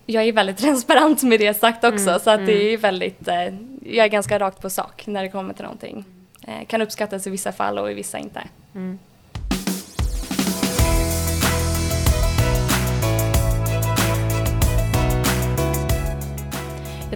jag 0.06 0.24
är 0.24 0.34
väldigt 0.34 0.58
transparent 0.66 1.24
med 1.24 1.40
det 1.40 1.54
sagt 1.54 1.84
också 1.84 2.10
mm. 2.10 2.20
så 2.20 2.30
att 2.30 2.46
det 2.46 2.62
mm. 2.62 2.74
är 2.74 2.78
väldigt, 2.78 3.28
uh, 3.28 3.60
jag 3.94 4.06
är 4.06 4.10
ganska 4.10 4.40
rakt 4.40 4.62
på 4.62 4.70
sak 4.70 5.08
när 5.08 5.24
det 5.24 5.30
kommer 5.30 5.54
till 5.54 5.64
någonting. 5.64 6.06
Uh, 6.48 6.66
kan 6.68 6.82
uppskattas 6.82 7.28
i 7.28 7.30
vissa 7.30 7.52
fall 7.52 7.80
och 7.80 7.92
i 7.92 7.94
vissa 7.94 8.18
inte. 8.18 8.42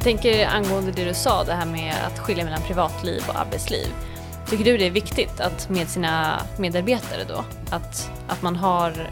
Jag 0.04 0.12
tänker 0.12 0.48
angående 0.48 0.92
det 0.92 1.06
du 1.06 1.14
sa, 1.14 1.44
det 1.44 1.54
här 1.54 1.66
med 1.66 1.96
att 2.06 2.20
skilja 2.20 2.44
mellan 2.44 2.62
privatliv 2.62 3.24
och 3.28 3.40
arbetsliv. 3.40 3.88
Tycker 4.50 4.64
du 4.64 4.78
det 4.78 4.86
är 4.86 4.92
viktigt 4.92 5.40
att 5.40 5.70
med 5.70 5.90
sina 5.90 6.42
medarbetare 6.58 7.24
då, 7.28 7.44
att, 7.70 8.12
att 8.28 8.42
man 8.42 8.56
har 8.56 9.10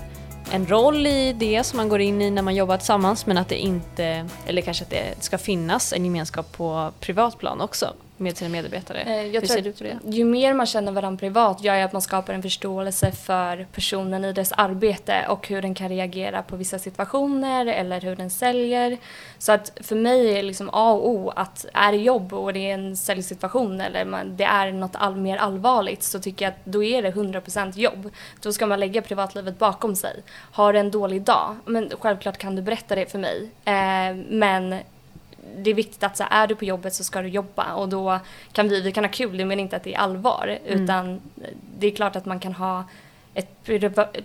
en 0.52 0.68
roll 0.68 1.08
i 1.08 1.34
det 1.34 1.64
som 1.64 1.78
man 1.78 1.90
går 1.90 2.02
in 2.02 2.22
i 2.22 2.32
när 2.32 2.42
man 2.42 2.56
jobbar 2.56 2.78
tillsammans 2.78 3.26
men 3.26 3.38
att 3.38 3.50
det 3.50 3.58
inte, 3.58 4.28
eller 4.46 4.62
kanske 4.62 4.84
att 4.84 4.90
det 4.90 5.24
ska 5.24 5.38
finnas 5.38 5.94
en 5.94 6.06
gemenskap 6.06 6.52
på 6.52 6.92
privat 7.00 7.38
plan 7.38 7.62
också? 7.62 7.94
Med 8.22 8.38
sina 8.38 8.50
medarbetare? 8.50 9.02
Eh, 9.02 9.42
Hur 9.42 9.48
ser 9.48 9.62
du 9.62 9.72
på 9.72 9.84
det? 9.84 10.00
Ju 10.06 10.26
mer 10.26 10.54
man 10.54 10.66
känner 10.66 10.92
varandra 10.92 11.20
privat 11.20 11.64
gör 11.64 11.76
ju 11.76 11.82
att 11.82 11.94
man 11.94 12.02
skapar 12.02 12.34
en 12.34 12.42
förståelse 12.42 13.12
för 13.12 13.68
personen 13.74 14.26
i 14.26 14.34
dess 14.34 14.52
arbete 14.52 15.26
och 15.30 15.48
hur 15.48 15.62
den 15.62 15.76
kan 15.76 15.90
reagera 15.90 16.44
på 16.44 16.56
vissa 16.56 16.80
situationer 16.80 17.66
eller 17.66 18.02
hur 18.02 18.16
den 18.16 18.30
säljer. 18.30 18.98
Så 19.38 19.52
att 19.52 19.72
för 19.82 19.96
mig 19.96 20.40
är 20.40 20.44
liksom 20.44 20.70
A 20.74 20.92
och 20.92 21.10
O 21.10 21.30
att 21.36 21.66
är 21.74 21.92
det 21.92 21.98
jobb 21.98 22.34
och 22.34 22.54
det 22.54 22.70
är 22.70 22.74
en 22.74 22.98
säljsituation 22.98 23.82
eller 23.82 24.06
man, 24.06 24.38
det 24.38 24.44
är 24.44 24.72
något 24.72 24.96
all, 24.96 25.16
mer 25.16 25.38
allvarligt 25.38 26.04
så 26.04 26.20
tycker 26.20 26.46
jag 26.46 26.52
att 26.52 26.66
då 26.66 26.84
är 26.84 27.02
det 27.02 27.12
100% 27.12 27.78
jobb. 27.80 28.12
Då 28.42 28.54
ska 28.54 28.66
man 28.66 28.80
lägga 28.80 29.02
privatlivet 29.02 29.60
bakom 29.60 29.96
sig. 29.96 30.24
Har 30.52 30.74
du 30.74 30.80
en 30.80 30.92
dålig 30.92 31.22
dag, 31.22 31.56
men 31.66 31.90
självklart 32.00 32.38
kan 32.38 32.56
du 32.56 32.62
berätta 32.62 32.96
det 32.96 33.12
för 33.12 33.20
mig. 33.20 33.50
Eh, 33.66 34.16
men 34.30 34.76
det 35.58 35.70
är 35.70 35.74
viktigt 35.74 36.04
att 36.04 36.18
så 36.18 36.24
är 36.30 36.48
du 36.48 36.56
på 36.56 36.66
jobbet 36.66 36.94
så 36.94 37.04
ska 37.04 37.22
du 37.22 37.28
jobba 37.28 37.74
och 37.74 37.90
då 37.90 38.20
kan 38.52 38.70
vi, 38.70 38.82
vi 38.82 38.92
kan 38.92 39.04
ha 39.04 39.12
kul, 39.12 39.46
men 39.46 39.60
inte 39.60 39.76
att 39.76 39.84
det 39.84 39.94
är 39.94 40.00
allvar. 40.00 40.58
Mm. 40.66 40.84
Utan 40.84 41.22
det 41.80 41.88
är 41.88 41.96
klart 41.96 42.16
att 42.16 42.26
man 42.26 42.40
kan 42.40 42.54
ha 42.54 42.84
ett, 43.34 43.68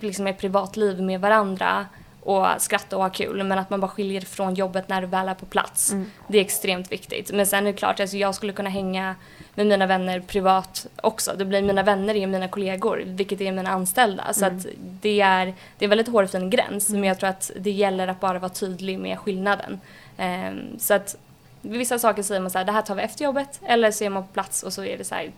liksom 0.01 0.27
ett 0.27 0.39
privatliv 0.39 1.01
med 1.01 1.21
varandra 1.21 1.85
och 2.21 2.47
skratta 2.57 2.97
och 2.97 3.03
ha 3.03 3.09
kul 3.09 3.43
men 3.43 3.59
att 3.59 3.69
man 3.69 3.79
bara 3.79 3.91
skiljer 3.91 4.21
från 4.21 4.53
jobbet 4.53 4.89
när 4.89 5.01
du 5.01 5.07
väl 5.07 5.27
är 5.27 5.33
på 5.33 5.45
plats. 5.45 5.91
Mm. 5.91 6.11
Det 6.27 6.37
är 6.37 6.41
extremt 6.41 6.91
viktigt. 6.91 7.31
Men 7.31 7.47
sen 7.47 7.67
är 7.67 7.71
det 7.71 7.77
klart, 7.77 7.99
alltså 7.99 8.17
jag 8.17 8.35
skulle 8.35 8.53
kunna 8.53 8.69
hänga 8.69 9.15
med 9.57 9.67
mina 9.67 9.85
vänner 9.85 10.19
privat 10.19 10.87
också. 11.01 11.33
Det 11.37 11.45
blir 11.45 11.61
mina 11.61 11.83
vänner 11.83 12.15
är 12.15 12.27
mina 12.27 12.47
kollegor, 12.47 13.03
vilket 13.05 13.41
är 13.41 13.51
mina 13.51 13.69
anställda. 13.69 14.33
Så 14.33 14.45
mm. 14.45 14.57
att 14.57 14.65
det 14.77 15.21
är, 15.21 15.45
det 15.45 15.85
är 15.85 15.85
en 15.85 15.89
väldigt 15.89 16.07
hårfin 16.07 16.49
gräns 16.49 16.89
mm. 16.89 17.01
men 17.01 17.07
jag 17.07 17.19
tror 17.19 17.29
att 17.29 17.51
det 17.59 17.71
gäller 17.71 18.07
att 18.07 18.19
bara 18.19 18.39
vara 18.39 18.49
tydlig 18.49 18.99
med 18.99 19.19
skillnaden. 19.19 19.79
Um, 20.17 20.79
så 20.79 20.93
att 20.93 21.15
vissa 21.61 21.99
saker 21.99 22.23
säger 22.23 22.41
man 22.41 22.51
så 22.51 22.57
här, 22.57 22.65
det 22.65 22.71
här 22.71 22.81
tar 22.81 22.95
vi 22.95 23.01
efter 23.01 23.25
jobbet 23.25 23.59
eller 23.67 23.91
så 23.91 24.03
är 24.03 24.09
man 24.09 24.23
på 24.23 24.33
plats 24.33 24.63
och 24.63 24.73
så 24.73 24.83
är 24.83 24.97
det 24.97 25.03
så 25.03 25.15
här 25.15 25.31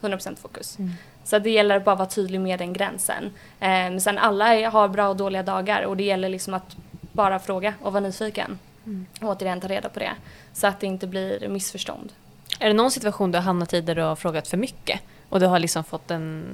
100% 0.00 0.36
fokus. 0.36 0.78
Mm. 0.78 0.90
Så 1.24 1.38
det 1.38 1.50
gäller 1.50 1.76
att 1.76 1.84
bara 1.84 1.96
vara 1.96 2.08
tydlig 2.08 2.40
med 2.40 2.58
den 2.58 2.72
gränsen. 2.72 3.24
Um, 3.60 4.00
sen 4.00 4.18
alla 4.18 4.70
har 4.70 4.88
bra 4.88 5.08
och 5.08 5.16
dåliga 5.16 5.42
dagar 5.42 5.82
och 5.82 5.96
det 5.96 6.04
gäller 6.04 6.28
liksom 6.28 6.54
att 6.54 6.76
bara 7.12 7.38
fråga 7.38 7.74
och 7.82 7.92
vara 7.92 8.02
nyfiken. 8.02 8.58
Mm. 8.86 9.06
Återigen 9.20 9.60
ta 9.60 9.68
reda 9.68 9.88
på 9.88 9.98
det. 9.98 10.12
Så 10.52 10.66
att 10.66 10.80
det 10.80 10.86
inte 10.86 11.06
blir 11.06 11.48
missförstånd. 11.48 12.12
Är 12.58 12.68
det 12.68 12.74
någon 12.74 12.90
situation 12.90 13.32
du 13.32 13.38
har 13.38 13.42
hamnat 13.42 13.74
i 13.74 13.80
där 13.80 13.94
du 13.94 14.02
har 14.02 14.16
frågat 14.16 14.48
för 14.48 14.56
mycket? 14.56 15.00
Och 15.28 15.40
du 15.40 15.46
har 15.46 15.58
liksom 15.58 15.84
fått 15.84 16.10
en, 16.10 16.44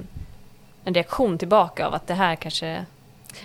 en 0.83 0.93
reaktion 0.93 1.37
tillbaka 1.37 1.87
av 1.87 1.93
att 1.93 2.07
det 2.07 2.13
här 2.13 2.35
kanske... 2.35 2.85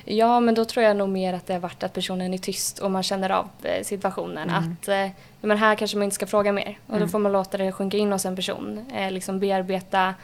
Ja, 0.05 0.41
men 0.41 0.55
då 0.55 0.65
tror 0.65 0.85
jag 0.85 0.97
nog 0.97 1.09
mer 1.09 1.33
att 1.35 1.47
det 1.47 1.53
har 1.53 1.61
varit 1.61 1.83
att 1.83 1.93
personen 1.93 2.35
är 2.35 2.39
tyst 2.39 2.79
och 2.79 2.91
man 2.91 3.03
känner 3.03 3.31
av 3.31 3.49
eh, 3.63 3.83
situationen. 3.85 4.51
Mm. 4.51 4.77
Att 4.83 4.89
eh, 4.89 5.09
men 5.41 5.59
här 5.59 5.75
kanske 5.75 5.97
man 5.97 6.05
inte 6.05 6.15
ska 6.15 6.27
fråga 6.27 6.53
mer. 6.53 6.79
Och 6.87 6.93
då 6.93 6.97
Mm. 6.97 7.09
får 7.09 7.19
man 7.19 7.33
låta 7.33 7.59
det 7.59 7.73
sjunka 7.73 7.97
in 7.97 8.13
hos 8.13 8.25
en 8.27 8.37
person. 8.37 8.91
Eh, 8.95 9.11
liksom 9.11 9.41
bearbeta 9.41 10.15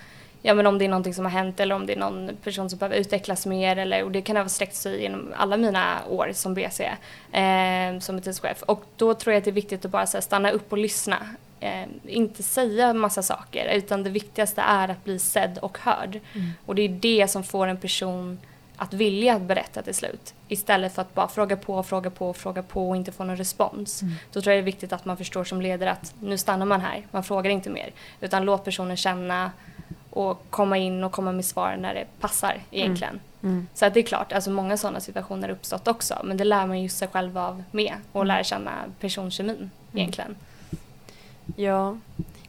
ja, 0.42 0.54
men 0.54 0.66
om 0.66 0.78
det 0.78 0.84
är 0.84 0.88
någonting 0.88 1.14
som 1.14 1.24
har 1.24 1.32
hänt 1.32 1.60
eller 1.60 1.74
om 1.74 1.86
det 1.86 1.92
är 1.92 1.98
någon 1.98 2.30
person 2.44 2.70
som 2.70 2.78
behöver 2.78 2.96
utvecklas 2.96 3.46
mer. 3.46 3.76
Eller, 3.76 4.04
och 4.04 4.10
det 4.10 4.22
kan 4.22 4.36
ha 4.36 4.48
sträckt 4.48 4.74
sig 4.74 5.02
genom 5.02 5.32
alla 5.36 5.56
mina 5.56 5.98
år 6.08 6.30
som 6.34 6.54
BC, 6.54 6.84
eh, 7.32 7.98
som 8.00 8.16
butikschef. 8.16 8.62
Och 8.62 8.84
då 8.96 9.14
tror 9.14 9.32
jag 9.32 9.38
att 9.38 9.44
det 9.44 9.50
är 9.50 9.52
viktigt 9.52 9.84
att 9.84 9.90
bara 9.90 10.06
här, 10.12 10.20
stanna 10.20 10.50
upp 10.50 10.72
och 10.72 10.78
lyssna. 10.78 11.16
Eh, 11.62 11.88
inte 12.06 12.42
säga 12.42 12.94
massa 12.94 13.22
saker, 13.22 13.74
utan 13.74 14.02
det 14.02 14.10
viktigaste 14.10 14.60
är 14.60 14.88
att 14.88 15.04
bli 15.04 15.18
sedd 15.18 15.58
och 15.58 15.78
hörd. 15.78 16.20
Och 16.66 16.74
det 16.74 16.82
är 16.82 16.88
det 16.88 17.30
som 17.30 17.44
får 17.44 17.66
en 17.66 17.76
person 17.76 18.38
att 18.76 18.92
vilja 18.92 19.38
berätta 19.38 19.82
till 19.82 19.94
slut. 19.94 20.34
Istället 20.48 20.94
för 20.94 21.02
att 21.02 21.14
bara 21.14 21.28
fråga 21.28 21.56
på, 21.56 21.82
fråga 21.82 22.10
på, 22.10 22.32
fråga 22.32 22.62
på 22.62 22.88
och 22.88 22.96
inte 22.96 23.12
få 23.12 23.24
någon 23.24 23.36
respons. 23.36 24.00
Då 24.32 24.40
tror 24.40 24.54
jag 24.54 24.58
det 24.58 24.64
är 24.64 24.72
viktigt 24.72 24.92
att 24.92 25.04
man 25.04 25.16
förstår 25.16 25.44
som 25.44 25.62
ledare 25.62 25.90
att 25.90 26.14
nu 26.20 26.38
stannar 26.38 26.66
man 26.66 26.80
här, 26.80 27.06
man 27.10 27.24
frågar 27.24 27.50
inte 27.50 27.70
mer. 27.70 27.90
Utan 28.20 28.44
låt 28.44 28.64
personen 28.64 28.96
känna 28.96 29.50
och 30.10 30.44
komma 30.50 30.78
in 30.78 31.04
och 31.04 31.12
komma 31.12 31.32
med 31.32 31.44
svar 31.44 31.76
när 31.80 31.94
det 31.94 32.06
passar 32.20 32.58
egentligen. 32.70 33.20
Mm. 33.42 33.66
Så 33.74 33.86
att 33.86 33.94
det 33.94 34.00
är 34.00 34.04
klart, 34.04 34.32
alltså 34.32 34.50
många 34.50 34.76
sådana 34.76 35.00
situationer 35.00 35.48
har 35.48 35.54
uppstått 35.54 35.88
också. 35.88 36.20
Men 36.24 36.36
det 36.36 36.44
lär 36.44 36.66
man 36.66 36.80
ju 36.80 36.88
sig 36.88 37.08
själv 37.08 37.38
av 37.38 37.62
med 37.70 37.94
och 38.12 38.26
lära 38.26 38.44
känna 38.44 38.72
personkemin 39.00 39.70
egentligen. 39.92 40.36
Ja. 41.56 41.96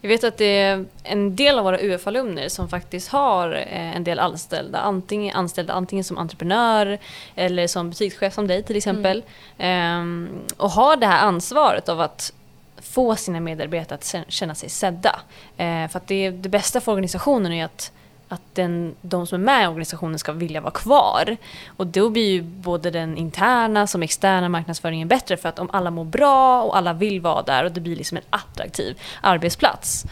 Jag 0.01 0.09
vet 0.09 0.23
att 0.23 0.37
det 0.37 0.59
är 0.59 0.85
en 1.03 1.35
del 1.35 1.57
av 1.59 1.63
våra 1.65 1.79
UF-alumner 1.79 2.49
som 2.49 2.69
faktiskt 2.69 3.09
har 3.09 3.51
eh, 3.53 3.95
en 3.95 4.03
del 4.03 4.19
anställda. 4.19 4.79
Antingen, 4.79 5.35
anställda 5.35 5.73
antingen 5.73 6.03
som 6.03 6.17
entreprenör 6.17 6.99
eller 7.35 7.67
som 7.67 7.89
butikschef 7.89 8.33
som 8.33 8.47
dig 8.47 8.63
till 8.63 8.75
exempel. 8.75 9.23
Ehm, 9.57 10.29
och 10.57 10.69
har 10.69 10.95
det 10.95 11.07
här 11.07 11.27
ansvaret 11.27 11.89
av 11.89 12.01
att 12.01 12.33
få 12.81 13.15
sina 13.15 13.39
medarbetare 13.39 13.95
att 13.95 14.01
kä- 14.01 14.23
känna 14.27 14.55
sig 14.55 14.69
sedda. 14.69 15.19
Eh, 15.57 15.87
för 15.87 15.97
att 15.97 16.07
det, 16.07 16.29
det 16.29 16.49
bästa 16.49 16.81
för 16.81 16.91
organisationen 16.91 17.51
är 17.51 17.65
att 17.65 17.91
att 18.33 18.55
den, 18.55 18.95
de 19.01 19.27
som 19.27 19.41
är 19.41 19.45
med 19.45 19.63
i 19.63 19.67
organisationen 19.67 20.19
ska 20.19 20.31
vilja 20.31 20.61
vara 20.61 20.71
kvar. 20.71 21.37
Och 21.67 21.87
då 21.87 22.09
blir 22.09 22.31
ju 22.31 22.41
både 22.41 22.91
den 22.91 23.17
interna 23.17 23.87
som 23.87 24.03
externa 24.03 24.49
marknadsföringen 24.49 25.07
bättre 25.07 25.37
för 25.37 25.49
att 25.49 25.59
om 25.59 25.69
alla 25.73 25.91
mår 25.91 26.05
bra 26.05 26.63
och 26.63 26.77
alla 26.77 26.93
vill 26.93 27.21
vara 27.21 27.41
där 27.41 27.63
och 27.63 27.71
det 27.71 27.81
blir 27.81 27.95
liksom 27.95 28.17
en 28.17 28.23
attraktiv 28.29 28.99
arbetsplats. 29.21 30.05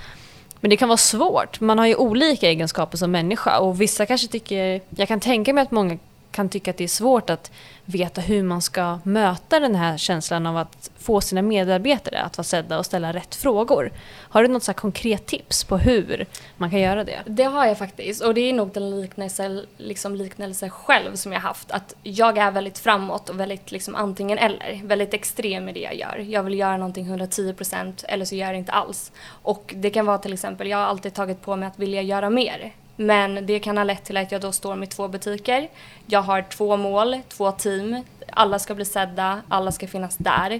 Men 0.59 0.69
det 0.69 0.77
kan 0.77 0.89
vara 0.89 0.97
svårt. 0.97 1.59
Man 1.59 1.79
har 1.79 1.85
ju 1.85 1.95
olika 1.95 2.47
egenskaper 2.47 2.97
som 2.97 3.11
människa 3.11 3.59
och 3.59 3.81
vissa 3.81 4.05
kanske 4.05 4.27
tycker, 4.27 4.81
jag 4.89 5.07
kan 5.07 5.19
tänka 5.19 5.53
mig 5.53 5.61
att 5.61 5.71
många 5.71 5.97
kan 6.31 6.49
tycka 6.49 6.71
att 6.71 6.77
det 6.77 6.83
är 6.83 6.87
svårt 6.87 7.29
att 7.29 7.51
veta 7.85 8.21
hur 8.21 8.43
man 8.43 8.61
ska 8.61 8.99
möta 9.03 9.59
den 9.59 9.75
här 9.75 9.97
känslan 9.97 10.45
av 10.45 10.57
att 10.57 10.91
få 10.97 11.21
sina 11.21 11.41
medarbetare 11.41 12.21
att 12.21 12.37
vara 12.37 12.43
sedda 12.43 12.79
och 12.79 12.85
ställa 12.85 13.13
rätt 13.13 13.35
frågor. 13.35 13.91
Har 14.17 14.43
du 14.43 14.47
något 14.47 14.63
så 14.63 14.71
här 14.71 14.77
konkret 14.77 15.25
tips 15.25 15.63
på 15.63 15.77
hur 15.77 16.25
man 16.57 16.69
kan 16.71 16.79
göra 16.79 17.03
det? 17.03 17.19
Det 17.25 17.43
har 17.43 17.65
jag 17.65 17.77
faktiskt 17.77 18.23
och 18.23 18.33
det 18.33 18.41
är 18.41 18.53
nog 18.53 18.73
den 18.73 19.01
liknelse, 19.01 19.63
liksom 19.77 20.15
liknelse 20.15 20.69
själv 20.69 21.15
som 21.15 21.33
jag 21.33 21.39
haft. 21.39 21.71
Att 21.71 21.95
jag 22.03 22.37
är 22.37 22.51
väldigt 22.51 22.79
framåt 22.79 23.29
och 23.29 23.39
väldigt 23.39 23.71
liksom 23.71 23.95
antingen 23.95 24.37
eller. 24.37 24.81
Väldigt 24.83 25.13
extrem 25.13 25.69
i 25.69 25.73
det 25.73 25.79
jag 25.79 25.95
gör. 25.95 26.25
Jag 26.29 26.43
vill 26.43 26.59
göra 26.59 26.77
någonting 26.77 27.05
110% 27.05 28.05
eller 28.07 28.25
så 28.25 28.35
gör 28.35 28.45
jag 28.45 28.53
det 28.53 28.59
inte 28.59 28.71
alls. 28.71 29.11
Och 29.27 29.73
det 29.77 29.89
kan 29.89 30.05
vara 30.05 30.17
till 30.17 30.33
exempel, 30.33 30.67
jag 30.67 30.77
har 30.77 30.85
alltid 30.85 31.13
tagit 31.13 31.41
på 31.41 31.55
mig 31.55 31.67
att 31.67 31.79
vilja 31.79 32.01
göra 32.01 32.29
mer. 32.29 32.73
Men 33.01 33.45
det 33.45 33.59
kan 33.59 33.77
ha 33.77 33.83
lett 33.83 34.03
till 34.03 34.17
att 34.17 34.31
jag 34.31 34.41
då 34.41 34.51
står 34.51 34.75
med 34.75 34.89
två 34.89 35.07
butiker. 35.07 35.69
Jag 36.05 36.21
har 36.21 36.41
två 36.41 36.77
mål, 36.77 37.21
två 37.29 37.51
team. 37.51 38.03
Alla 38.29 38.59
ska 38.59 38.75
bli 38.75 38.85
sedda, 38.85 39.41
alla 39.47 39.71
ska 39.71 39.87
finnas 39.87 40.17
där. 40.17 40.59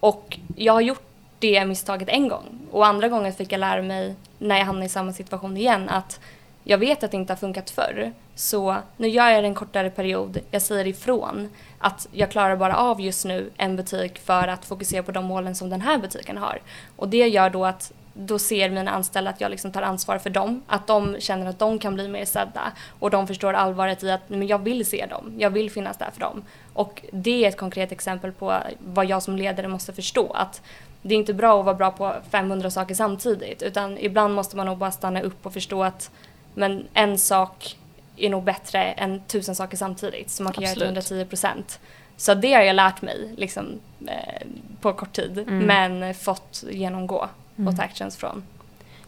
Och 0.00 0.38
jag 0.56 0.72
har 0.72 0.80
gjort 0.80 1.02
det 1.38 1.64
misstaget 1.64 2.08
en 2.08 2.28
gång. 2.28 2.58
Och 2.70 2.86
andra 2.86 3.08
gången 3.08 3.32
fick 3.32 3.52
jag 3.52 3.58
lära 3.58 3.82
mig, 3.82 4.14
när 4.38 4.58
jag 4.58 4.64
hamnade 4.64 4.86
i 4.86 4.88
samma 4.88 5.12
situation 5.12 5.56
igen, 5.56 5.88
att 5.88 6.20
jag 6.64 6.78
vet 6.78 7.04
att 7.04 7.10
det 7.10 7.16
inte 7.16 7.32
har 7.32 7.38
funkat 7.38 7.70
förr. 7.70 8.12
Så 8.34 8.76
nu 8.96 9.08
gör 9.08 9.28
jag 9.28 9.44
det 9.44 9.48
en 9.48 9.54
kortare 9.54 9.90
period. 9.90 10.38
Jag 10.50 10.62
säger 10.62 10.86
ifrån 10.86 11.48
att 11.78 12.08
jag 12.12 12.30
klarar 12.30 12.56
bara 12.56 12.76
av 12.76 13.00
just 13.00 13.24
nu 13.24 13.50
en 13.56 13.76
butik 13.76 14.18
för 14.18 14.48
att 14.48 14.64
fokusera 14.64 15.02
på 15.02 15.12
de 15.12 15.24
målen 15.24 15.54
som 15.54 15.70
den 15.70 15.80
här 15.80 15.98
butiken 15.98 16.36
har. 16.36 16.60
Och 16.96 17.08
det 17.08 17.28
gör 17.28 17.50
då 17.50 17.64
att 17.64 17.92
då 18.20 18.38
ser 18.38 18.70
mina 18.70 18.90
anställda 18.90 19.30
att 19.30 19.40
jag 19.40 19.50
liksom 19.50 19.72
tar 19.72 19.82
ansvar 19.82 20.18
för 20.18 20.30
dem. 20.30 20.62
Att 20.66 20.86
de 20.86 21.16
känner 21.20 21.46
att 21.46 21.58
de 21.58 21.78
kan 21.78 21.94
bli 21.94 22.08
mer 22.08 22.24
sedda. 22.24 22.72
Och 22.98 23.10
de 23.10 23.26
förstår 23.26 23.52
allvaret 23.52 24.02
i 24.02 24.10
att 24.10 24.28
men 24.28 24.46
jag 24.46 24.58
vill 24.58 24.86
se 24.86 25.06
dem. 25.06 25.34
Jag 25.38 25.50
vill 25.50 25.70
finnas 25.70 25.96
där 25.96 26.10
för 26.12 26.20
dem. 26.20 26.42
Och 26.72 27.02
det 27.12 27.44
är 27.44 27.48
ett 27.48 27.56
konkret 27.56 27.92
exempel 27.92 28.32
på 28.32 28.58
vad 28.78 29.06
jag 29.06 29.22
som 29.22 29.36
ledare 29.36 29.68
måste 29.68 29.92
förstå. 29.92 30.32
Att 30.32 30.62
det 31.02 31.14
är 31.14 31.18
inte 31.18 31.34
bra 31.34 31.58
att 31.60 31.64
vara 31.64 31.74
bra 31.74 31.90
på 31.90 32.14
500 32.30 32.70
saker 32.70 32.94
samtidigt. 32.94 33.62
Utan 33.62 33.98
ibland 33.98 34.34
måste 34.34 34.56
man 34.56 34.66
nog 34.66 34.78
bara 34.78 34.90
stanna 34.90 35.20
upp 35.20 35.46
och 35.46 35.52
förstå 35.52 35.84
att 35.84 36.10
men 36.54 36.86
en 36.94 37.18
sak 37.18 37.76
är 38.16 38.30
nog 38.30 38.44
bättre 38.44 38.84
än 38.84 39.20
tusen 39.20 39.54
saker 39.54 39.76
samtidigt. 39.76 40.30
Så 40.30 40.42
man 40.42 40.52
kan 40.52 40.64
Absolut. 40.64 40.82
göra 40.82 40.94
det 40.94 41.02
till 41.02 41.16
110 41.16 41.28
procent. 41.30 41.80
Så 42.16 42.34
det 42.34 42.52
har 42.52 42.62
jag 42.62 42.76
lärt 42.76 43.02
mig 43.02 43.34
liksom, 43.36 43.80
eh, 44.06 44.46
på 44.80 44.92
kort 44.92 45.12
tid. 45.12 45.38
Mm. 45.38 45.58
Men 45.58 46.14
fått 46.14 46.64
genomgå 46.70 47.28
Mm. 47.58 47.68
och 47.68 47.76
ta 47.76 47.82
actions 47.82 48.16
från. 48.16 48.42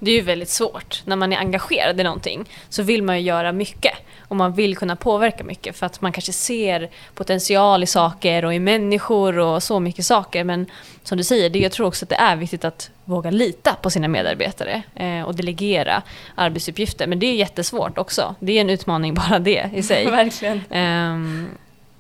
Det 0.02 0.10
är 0.10 0.14
ju 0.14 0.20
väldigt 0.20 0.48
svårt. 0.48 1.02
När 1.04 1.16
man 1.16 1.32
är 1.32 1.36
engagerad 1.36 2.00
i 2.00 2.04
någonting 2.04 2.44
så 2.68 2.82
vill 2.82 3.02
man 3.02 3.18
ju 3.18 3.26
göra 3.26 3.52
mycket. 3.52 3.92
Och 4.18 4.36
man 4.36 4.52
vill 4.52 4.76
kunna 4.76 4.96
påverka 4.96 5.44
mycket 5.44 5.76
för 5.76 5.86
att 5.86 6.00
man 6.00 6.12
kanske 6.12 6.32
ser 6.32 6.90
potential 7.14 7.82
i 7.82 7.86
saker 7.86 8.44
och 8.44 8.54
i 8.54 8.58
människor 8.58 9.38
och 9.38 9.62
så 9.62 9.80
mycket 9.80 10.06
saker. 10.06 10.44
Men 10.44 10.66
som 11.02 11.18
du 11.18 11.24
säger, 11.24 11.50
det, 11.50 11.58
jag 11.58 11.72
tror 11.72 11.86
också 11.86 12.04
att 12.04 12.08
det 12.08 12.16
är 12.16 12.36
viktigt 12.36 12.64
att 12.64 12.90
våga 13.04 13.30
lita 13.30 13.74
på 13.82 13.90
sina 13.90 14.08
medarbetare 14.08 14.82
eh, 14.94 15.22
och 15.22 15.34
delegera 15.34 16.02
arbetsuppgifter. 16.34 17.06
Men 17.06 17.18
det 17.18 17.26
är 17.26 17.34
jättesvårt 17.34 17.98
också. 17.98 18.34
Det 18.40 18.52
är 18.52 18.60
en 18.60 18.70
utmaning 18.70 19.14
bara 19.28 19.38
det 19.38 19.70
i 19.74 19.82
sig. 19.82 20.06
Verkligen. 20.10 20.60
Ehm, 20.70 21.48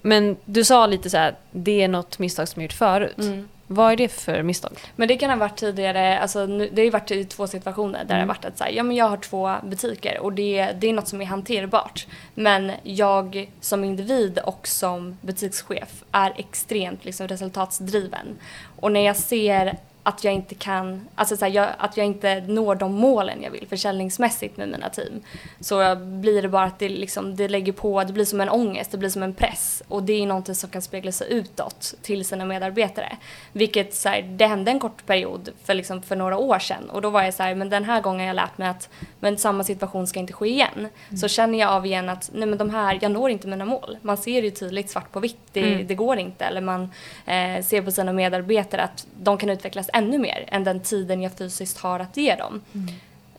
men 0.02 0.36
du 0.44 0.64
sa 0.64 0.86
lite 0.86 1.10
så 1.10 1.16
här, 1.16 1.34
det 1.50 1.82
är 1.82 1.88
något 1.88 2.18
misstag 2.18 2.48
som 2.48 2.62
jag 2.62 2.64
gjort 2.64 2.78
förut. 2.78 3.18
Mm. 3.18 3.48
Vad 3.72 3.92
är 3.92 3.96
det 3.96 4.08
för 4.08 4.42
misstag? 4.42 4.78
Men 4.96 5.08
det 5.08 5.16
kan 5.16 5.30
ha 5.30 5.36
varit 5.36 5.56
tidigare, 5.56 6.18
alltså 6.18 6.46
nu, 6.46 6.70
det 6.72 6.80
har 6.80 6.84
ju 6.84 6.90
varit 6.90 7.10
i 7.10 7.24
två 7.24 7.46
situationer 7.46 8.04
där 8.04 8.14
det 8.14 8.20
har 8.20 8.26
varit 8.26 8.44
att 8.44 8.58
säga, 8.58 8.70
ja 8.70 8.82
men 8.82 8.96
jag 8.96 9.08
har 9.08 9.16
två 9.16 9.54
butiker 9.62 10.18
och 10.20 10.32
det, 10.32 10.72
det 10.80 10.88
är 10.88 10.92
något 10.92 11.08
som 11.08 11.20
är 11.20 11.24
hanterbart. 11.24 12.06
Men 12.34 12.72
jag 12.82 13.50
som 13.60 13.84
individ 13.84 14.38
och 14.38 14.68
som 14.68 15.18
butikschef 15.20 16.04
är 16.12 16.32
extremt 16.36 17.04
liksom 17.04 17.28
resultatsdriven. 17.28 18.38
Och 18.80 18.92
när 18.92 19.06
jag 19.06 19.16
ser 19.16 19.76
att 20.10 20.24
jag 20.24 20.34
inte 20.34 20.54
kan, 20.54 21.08
alltså 21.14 21.36
så 21.36 21.44
här, 21.44 21.52
jag, 21.52 21.68
att 21.78 21.96
jag 21.96 22.06
inte 22.06 22.40
når 22.40 22.74
de 22.74 22.92
målen 22.94 23.42
jag 23.42 23.50
vill 23.50 23.66
försäljningsmässigt 23.68 24.56
med 24.56 24.68
mina 24.68 24.88
team. 24.88 25.22
Så 25.60 25.96
blir 25.96 26.42
det 26.42 26.48
bara 26.48 26.64
att 26.64 26.78
det, 26.78 26.88
liksom, 26.88 27.36
det 27.36 27.48
lägger 27.48 27.72
på, 27.72 28.04
det 28.04 28.12
blir 28.12 28.24
som 28.24 28.40
en 28.40 28.48
ångest, 28.48 28.90
det 28.90 28.98
blir 28.98 29.08
som 29.08 29.22
en 29.22 29.34
press. 29.34 29.82
Och 29.88 30.02
det 30.02 30.12
är 30.12 30.26
någonting 30.26 30.54
som 30.54 30.70
kan 30.70 30.82
spegla 30.82 31.12
sig 31.12 31.32
utåt 31.32 31.94
till 32.02 32.24
sina 32.24 32.44
medarbetare. 32.44 33.16
Vilket 33.52 33.94
så 33.94 34.08
här, 34.08 34.22
det 34.22 34.46
hände 34.46 34.70
en 34.70 34.80
kort 34.80 35.06
period 35.06 35.48
för, 35.64 35.74
liksom, 35.74 36.02
för 36.02 36.16
några 36.16 36.36
år 36.38 36.58
sedan. 36.58 36.90
Och 36.90 37.02
då 37.02 37.10
var 37.10 37.22
jag 37.22 37.34
så 37.34 37.42
här, 37.42 37.54
men 37.54 37.70
den 37.70 37.84
här 37.84 38.00
gången 38.00 38.20
har 38.20 38.26
jag 38.26 38.36
lärt 38.36 38.58
mig 38.58 38.68
att 38.68 38.88
men 39.20 39.38
samma 39.38 39.64
situation 39.64 40.06
ska 40.06 40.20
inte 40.20 40.32
ske 40.32 40.46
igen. 40.48 40.88
Så 41.20 41.28
känner 41.28 41.58
jag 41.58 41.70
av 41.70 41.86
igen 41.86 42.08
att 42.08 42.30
nej 42.34 42.48
men 42.48 42.58
de 42.58 42.70
här, 42.70 42.98
jag 43.02 43.12
når 43.12 43.30
inte 43.30 43.48
mina 43.48 43.64
mål. 43.64 43.98
Man 44.02 44.16
ser 44.16 44.42
ju 44.42 44.50
tydligt 44.50 44.90
svart 44.90 45.12
på 45.12 45.20
vitt, 45.20 45.38
det, 45.52 45.60
Mm. 45.60 45.86
det 45.86 45.94
går 45.94 46.18
inte. 46.18 46.44
Eller 46.44 46.60
man 46.60 46.82
eh, 47.26 47.62
ser 47.64 47.82
på 47.82 47.90
sina 47.90 48.12
medarbetare 48.12 48.82
att 48.82 49.06
de 49.22 49.38
kan 49.38 49.50
utvecklas 49.50 49.90
ännu 50.00 50.18
mer 50.18 50.44
än 50.48 50.64
den 50.64 50.80
tiden 50.80 51.22
jag 51.22 51.32
fysiskt 51.32 51.78
har 51.78 52.00
att 52.00 52.16
ge 52.16 52.34
dem. 52.34 52.62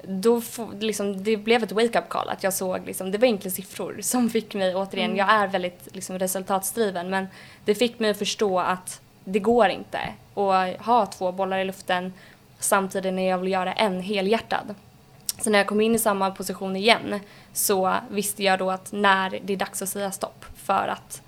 Då 0.03 0.41
får, 0.41 0.68
liksom, 0.80 1.24
det 1.24 1.38
blev 1.38 1.63
ett 1.63 1.72
wake-up 1.72 2.10
call 2.10 2.30
att 2.30 2.44
jag 2.44 2.53
såg, 2.53 2.86
liksom, 2.86 3.12
det 3.12 3.18
var 3.18 3.25
enkla 3.25 3.51
siffror 3.51 3.98
som 4.01 4.30
fick 4.30 4.53
mig, 4.53 4.75
återigen, 4.75 5.15
jag 5.15 5.32
är 5.32 5.48
väldigt 5.48 5.88
liksom, 5.91 6.20
resultatsdriven 6.20 7.10
men 7.10 7.27
det 7.65 7.75
fick 7.75 8.00
mig 8.00 8.12
att 8.12 8.18
förstå 8.18 8.60
att 8.60 9.01
det 9.24 9.39
går 9.39 9.70
inte 9.70 10.00
att 10.36 10.86
ha 10.86 11.06
två 11.06 11.32
bollar 11.32 11.60
i 11.60 11.65
luften 11.65 12.13
samtidigt 12.60 13.13
när 13.13 13.30
jag 13.30 13.38
vill 13.38 13.51
göra 13.51 13.74
en 13.74 14.01
helhjärtad. 14.01 14.75
Så 15.41 15.50
när 15.50 15.60
jag 15.60 15.68
kom 15.68 15.82
in 15.82 15.96
i 15.96 16.00
samma 16.00 16.32
position 16.32 16.75
igen 16.75 17.20
så 17.53 17.96
visste 18.10 18.44
jag 18.44 18.60
då 18.60 18.72
att 18.72 18.91
när 18.91 19.39
det 19.44 19.53
är 19.53 19.58
dags 19.58 19.82
att 19.82 19.89
säga 19.89 20.12
stopp 20.12 20.46
för 20.56 20.88
att 20.88 21.22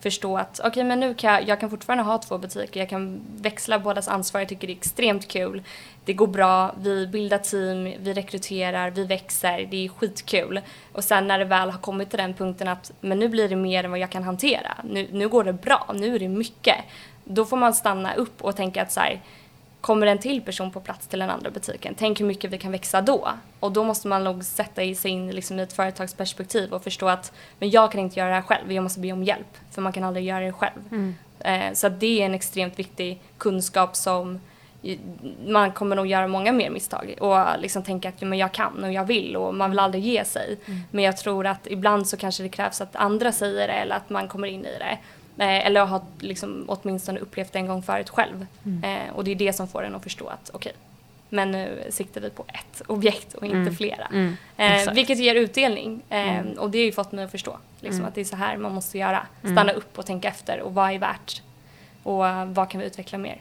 förstå 0.00 0.36
att 0.36 0.60
okej 0.64 0.84
men 0.84 1.00
nu 1.00 1.14
kan 1.14 1.32
jag, 1.32 1.48
jag 1.48 1.60
kan 1.60 1.70
fortfarande 1.70 2.04
ha 2.04 2.18
två 2.18 2.38
butiker, 2.38 2.80
jag 2.80 2.88
kan 2.88 3.20
växla 3.36 3.78
bådas 3.78 4.08
ansvar, 4.08 4.40
jag 4.40 4.48
tycker 4.48 4.66
det 4.66 4.72
är 4.72 4.76
extremt 4.76 5.28
kul. 5.28 5.62
Det 6.04 6.12
går 6.12 6.26
bra, 6.26 6.74
vi 6.80 7.06
bildar 7.06 7.38
team, 7.38 7.84
vi 8.00 8.12
rekryterar, 8.14 8.90
vi 8.90 9.04
växer, 9.04 9.68
det 9.70 9.84
är 9.84 9.88
skitkul. 9.88 10.60
Och 10.92 11.04
sen 11.04 11.28
när 11.28 11.38
det 11.38 11.44
väl 11.44 11.70
har 11.70 11.78
kommit 11.78 12.10
till 12.10 12.18
den 12.18 12.34
punkten 12.34 12.68
att 12.68 12.92
men 13.00 13.18
nu 13.18 13.28
blir 13.28 13.48
det 13.48 13.56
mer 13.56 13.84
än 13.84 13.90
vad 13.90 14.00
jag 14.00 14.10
kan 14.10 14.22
hantera, 14.22 14.76
nu, 14.84 15.08
nu 15.12 15.28
går 15.28 15.44
det 15.44 15.52
bra, 15.52 15.90
nu 15.94 16.14
är 16.14 16.18
det 16.18 16.28
mycket. 16.28 16.76
då 17.24 17.44
får 17.44 17.56
man 17.56 17.74
stanna 17.74 18.14
upp 18.14 18.42
och 18.42 18.56
tänka 18.56 18.82
att 18.82 18.92
så 18.92 19.00
här, 19.00 19.20
kommer 19.80 20.06
en 20.06 20.18
till 20.18 20.42
person 20.42 20.70
på 20.70 20.80
plats 20.80 21.06
till 21.06 21.18
den 21.18 21.30
andra 21.30 21.50
butiken, 21.50 21.94
tänk 21.98 22.20
hur 22.20 22.26
mycket 22.26 22.50
vi 22.50 22.58
kan 22.58 22.72
växa 22.72 23.00
då. 23.00 23.28
Och 23.60 23.72
då 23.72 23.84
måste 23.84 24.08
man 24.08 24.24
nog 24.24 24.44
sätta 24.44 24.94
sig 24.94 25.10
in 25.10 25.30
liksom, 25.30 25.58
i 25.58 25.62
ett 25.62 25.72
företagsperspektiv 25.72 26.72
och 26.72 26.84
förstå 26.84 27.08
att 27.08 27.32
men 27.58 27.70
jag 27.70 27.92
kan 27.92 28.00
inte 28.00 28.18
göra 28.18 28.28
det 28.28 28.34
här 28.34 28.42
själv, 28.42 28.72
jag 28.72 28.82
måste 28.82 29.00
be 29.00 29.12
om 29.12 29.24
hjälp. 29.24 29.56
För 29.70 29.82
man 29.82 29.92
kan 29.92 30.04
aldrig 30.04 30.24
göra 30.24 30.44
det 30.44 30.52
själv. 30.52 30.80
Mm. 30.90 31.14
Eh, 31.40 31.74
så 31.74 31.88
det 31.88 32.20
är 32.22 32.26
en 32.26 32.34
extremt 32.34 32.78
viktig 32.78 33.20
kunskap 33.38 33.96
som 33.96 34.40
man 35.46 35.72
kommer 35.72 35.96
nog 35.96 36.06
göra 36.06 36.28
många 36.28 36.52
mer 36.52 36.70
misstag 36.70 37.14
och 37.20 37.38
liksom 37.58 37.82
tänka 37.82 38.08
att 38.08 38.20
men 38.20 38.38
jag 38.38 38.52
kan 38.52 38.84
och 38.84 38.92
jag 38.92 39.04
vill 39.04 39.36
och 39.36 39.54
man 39.54 39.70
vill 39.70 39.78
aldrig 39.78 40.04
ge 40.04 40.24
sig. 40.24 40.58
Mm. 40.66 40.80
Men 40.90 41.04
jag 41.04 41.16
tror 41.16 41.46
att 41.46 41.66
ibland 41.66 42.08
så 42.08 42.16
kanske 42.16 42.42
det 42.42 42.48
krävs 42.48 42.80
att 42.80 42.96
andra 42.96 43.32
säger 43.32 43.68
det 43.68 43.72
eller 43.72 43.96
att 43.96 44.10
man 44.10 44.28
kommer 44.28 44.48
in 44.48 44.64
i 44.64 44.78
det. 44.78 44.98
Eh, 45.38 45.66
eller 45.66 45.86
har 45.86 46.02
liksom 46.20 46.64
åtminstone 46.68 47.20
upplevt 47.20 47.52
det 47.52 47.58
en 47.58 47.66
gång 47.66 47.82
förut 47.82 48.10
själv. 48.10 48.46
Mm. 48.64 48.84
Eh, 48.84 49.14
och 49.14 49.24
det 49.24 49.30
är 49.30 49.34
det 49.34 49.52
som 49.52 49.68
får 49.68 49.82
en 49.82 49.94
att 49.94 50.02
förstå 50.02 50.26
att 50.26 50.50
okej, 50.54 50.70
okay, 50.70 50.82
men 51.28 51.50
nu 51.50 51.84
siktar 51.90 52.20
vi 52.20 52.30
på 52.30 52.44
ett 52.48 52.82
objekt 52.86 53.34
och 53.34 53.44
inte 53.44 53.56
mm. 53.56 53.74
flera. 53.74 54.06
Mm. 54.06 54.36
Eh, 54.56 54.92
vilket 54.92 55.18
ger 55.18 55.34
utdelning. 55.34 56.02
Eh, 56.08 56.38
mm. 56.38 56.58
Och 56.58 56.70
det 56.70 56.78
har 56.78 56.84
ju 56.84 56.92
fått 56.92 57.12
mig 57.12 57.24
att 57.24 57.30
förstå 57.30 57.58
liksom, 57.80 57.98
mm. 57.98 58.08
att 58.08 58.14
det 58.14 58.20
är 58.20 58.24
så 58.24 58.36
här 58.36 58.56
man 58.56 58.74
måste 58.74 58.98
göra. 58.98 59.26
Mm. 59.42 59.56
Stanna 59.56 59.72
upp 59.72 59.98
och 59.98 60.06
tänka 60.06 60.28
efter 60.28 60.60
och 60.60 60.74
vad 60.74 60.92
är 60.92 60.98
värt? 60.98 61.42
Och 62.02 62.24
vad 62.46 62.70
kan 62.70 62.80
vi 62.80 62.86
utveckla 62.86 63.18
mer? 63.18 63.40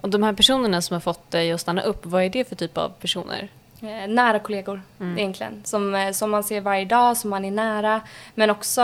Och 0.00 0.08
de 0.08 0.22
här 0.22 0.32
personerna 0.32 0.82
som 0.82 0.94
har 0.94 1.00
fått 1.00 1.30
dig 1.30 1.52
att 1.52 1.60
stanna 1.60 1.82
upp, 1.82 2.06
vad 2.06 2.22
är 2.22 2.30
det 2.30 2.48
för 2.48 2.56
typ 2.56 2.78
av 2.78 2.88
personer? 2.88 3.48
Eh, 3.82 4.08
nära 4.08 4.38
kollegor 4.38 4.82
mm. 5.00 5.18
egentligen. 5.18 5.62
Som, 5.64 5.94
eh, 5.94 6.12
som 6.12 6.30
man 6.30 6.44
ser 6.44 6.60
varje 6.60 6.84
dag, 6.84 7.16
som 7.16 7.30
man 7.30 7.44
är 7.44 7.50
nära. 7.50 8.00
Men 8.34 8.50
också 8.50 8.80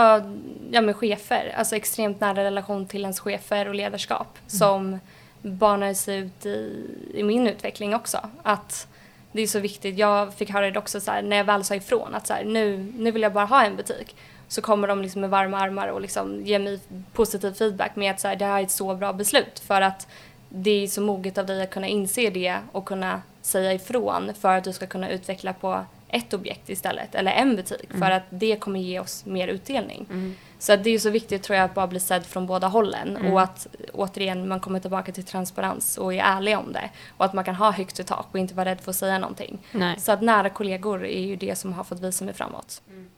ja, 0.71 0.81
med 0.81 0.95
chefer, 0.95 1.53
alltså 1.57 1.75
extremt 1.75 2.19
nära 2.19 2.43
relation 2.43 2.87
till 2.87 3.01
ens 3.01 3.19
chefer 3.19 3.67
och 3.67 3.75
ledarskap. 3.75 4.37
Mm. 4.37 4.49
Som 4.49 4.99
banar 5.41 5.93
sig 5.93 6.17
ut 6.17 6.45
i, 6.45 6.85
i 7.13 7.23
min 7.23 7.47
utveckling 7.47 7.95
också. 7.95 8.29
Att 8.43 8.87
det 9.31 9.41
är 9.41 9.47
så 9.47 9.59
viktigt. 9.59 9.97
Jag 9.97 10.33
fick 10.33 10.49
höra 10.49 10.71
det 10.71 10.79
också 10.79 10.99
så 10.99 11.11
här, 11.11 11.21
när 11.21 11.37
jag 11.37 11.43
väl 11.43 11.63
sa 11.63 11.75
ifrån 11.75 12.15
att 12.15 12.27
så 12.27 12.33
här, 12.33 12.43
nu, 12.43 12.93
nu 12.97 13.11
vill 13.11 13.21
jag 13.21 13.33
bara 13.33 13.45
ha 13.45 13.63
en 13.63 13.75
butik. 13.75 14.15
Så 14.47 14.61
kommer 14.61 14.87
de 14.87 15.01
liksom 15.01 15.21
med 15.21 15.29
varma 15.29 15.59
armar 15.59 15.87
och 15.87 16.01
liksom 16.01 16.45
ger 16.45 16.59
mig 16.59 16.79
positiv 17.13 17.53
feedback 17.53 17.95
med 17.95 18.11
att 18.11 18.19
så 18.19 18.27
här, 18.27 18.35
det 18.35 18.45
här 18.45 18.59
är 18.59 18.63
ett 18.63 18.71
så 18.71 18.95
bra 18.95 19.13
beslut. 19.13 19.59
För 19.59 19.81
att 19.81 20.07
det 20.49 20.83
är 20.83 20.87
så 20.87 21.01
moget 21.01 21.37
av 21.37 21.45
dig 21.45 21.63
att 21.63 21.69
kunna 21.69 21.87
inse 21.87 22.29
det 22.29 22.57
och 22.71 22.85
kunna 22.85 23.21
säga 23.41 23.73
ifrån 23.73 24.33
för 24.33 24.57
att 24.57 24.63
du 24.63 24.73
ska 24.73 24.87
kunna 24.87 25.09
utveckla 25.09 25.53
på 25.53 25.85
ett 26.09 26.33
objekt 26.33 26.69
istället, 26.69 27.15
eller 27.15 27.31
en 27.31 27.55
butik, 27.55 27.89
mm. 27.89 28.01
för 28.01 28.11
att 28.11 28.23
det 28.29 28.55
kommer 28.55 28.79
ge 28.79 28.99
oss 28.99 29.25
mer 29.25 29.47
utdelning. 29.47 30.05
Mm. 30.09 30.35
Så 30.59 30.75
det 30.75 30.89
är 30.89 30.99
så 30.99 31.09
viktigt 31.09 31.43
tror 31.43 31.55
jag 31.55 31.65
att 31.65 31.73
bara 31.73 31.87
bli 31.87 31.99
sedd 31.99 32.25
från 32.25 32.47
båda 32.47 32.67
hållen 32.67 33.17
mm. 33.17 33.33
och 33.33 33.41
att 33.41 33.67
återigen 33.93 34.47
man 34.47 34.59
kommer 34.59 34.79
tillbaka 34.79 35.11
till 35.11 35.23
transparens 35.23 35.97
och 35.97 36.13
är 36.13 36.23
ärlig 36.23 36.57
om 36.57 36.73
det. 36.73 36.89
Och 37.17 37.25
att 37.25 37.33
man 37.33 37.43
kan 37.43 37.55
ha 37.55 37.71
högt 37.71 37.99
i 37.99 38.03
tak 38.03 38.27
och 38.31 38.39
inte 38.39 38.53
vara 38.53 38.69
rädd 38.69 38.81
för 38.81 38.91
att 38.91 38.95
säga 38.95 39.19
någonting. 39.19 39.59
Nej. 39.71 39.99
Så 39.99 40.11
att 40.11 40.21
nära 40.21 40.49
kollegor 40.49 41.05
är 41.05 41.21
ju 41.21 41.35
det 41.35 41.55
som 41.55 41.73
har 41.73 41.83
fått 41.83 41.99
visa 41.99 42.25
mig 42.25 42.33
framåt. 42.33 42.81
Mm. 42.89 43.09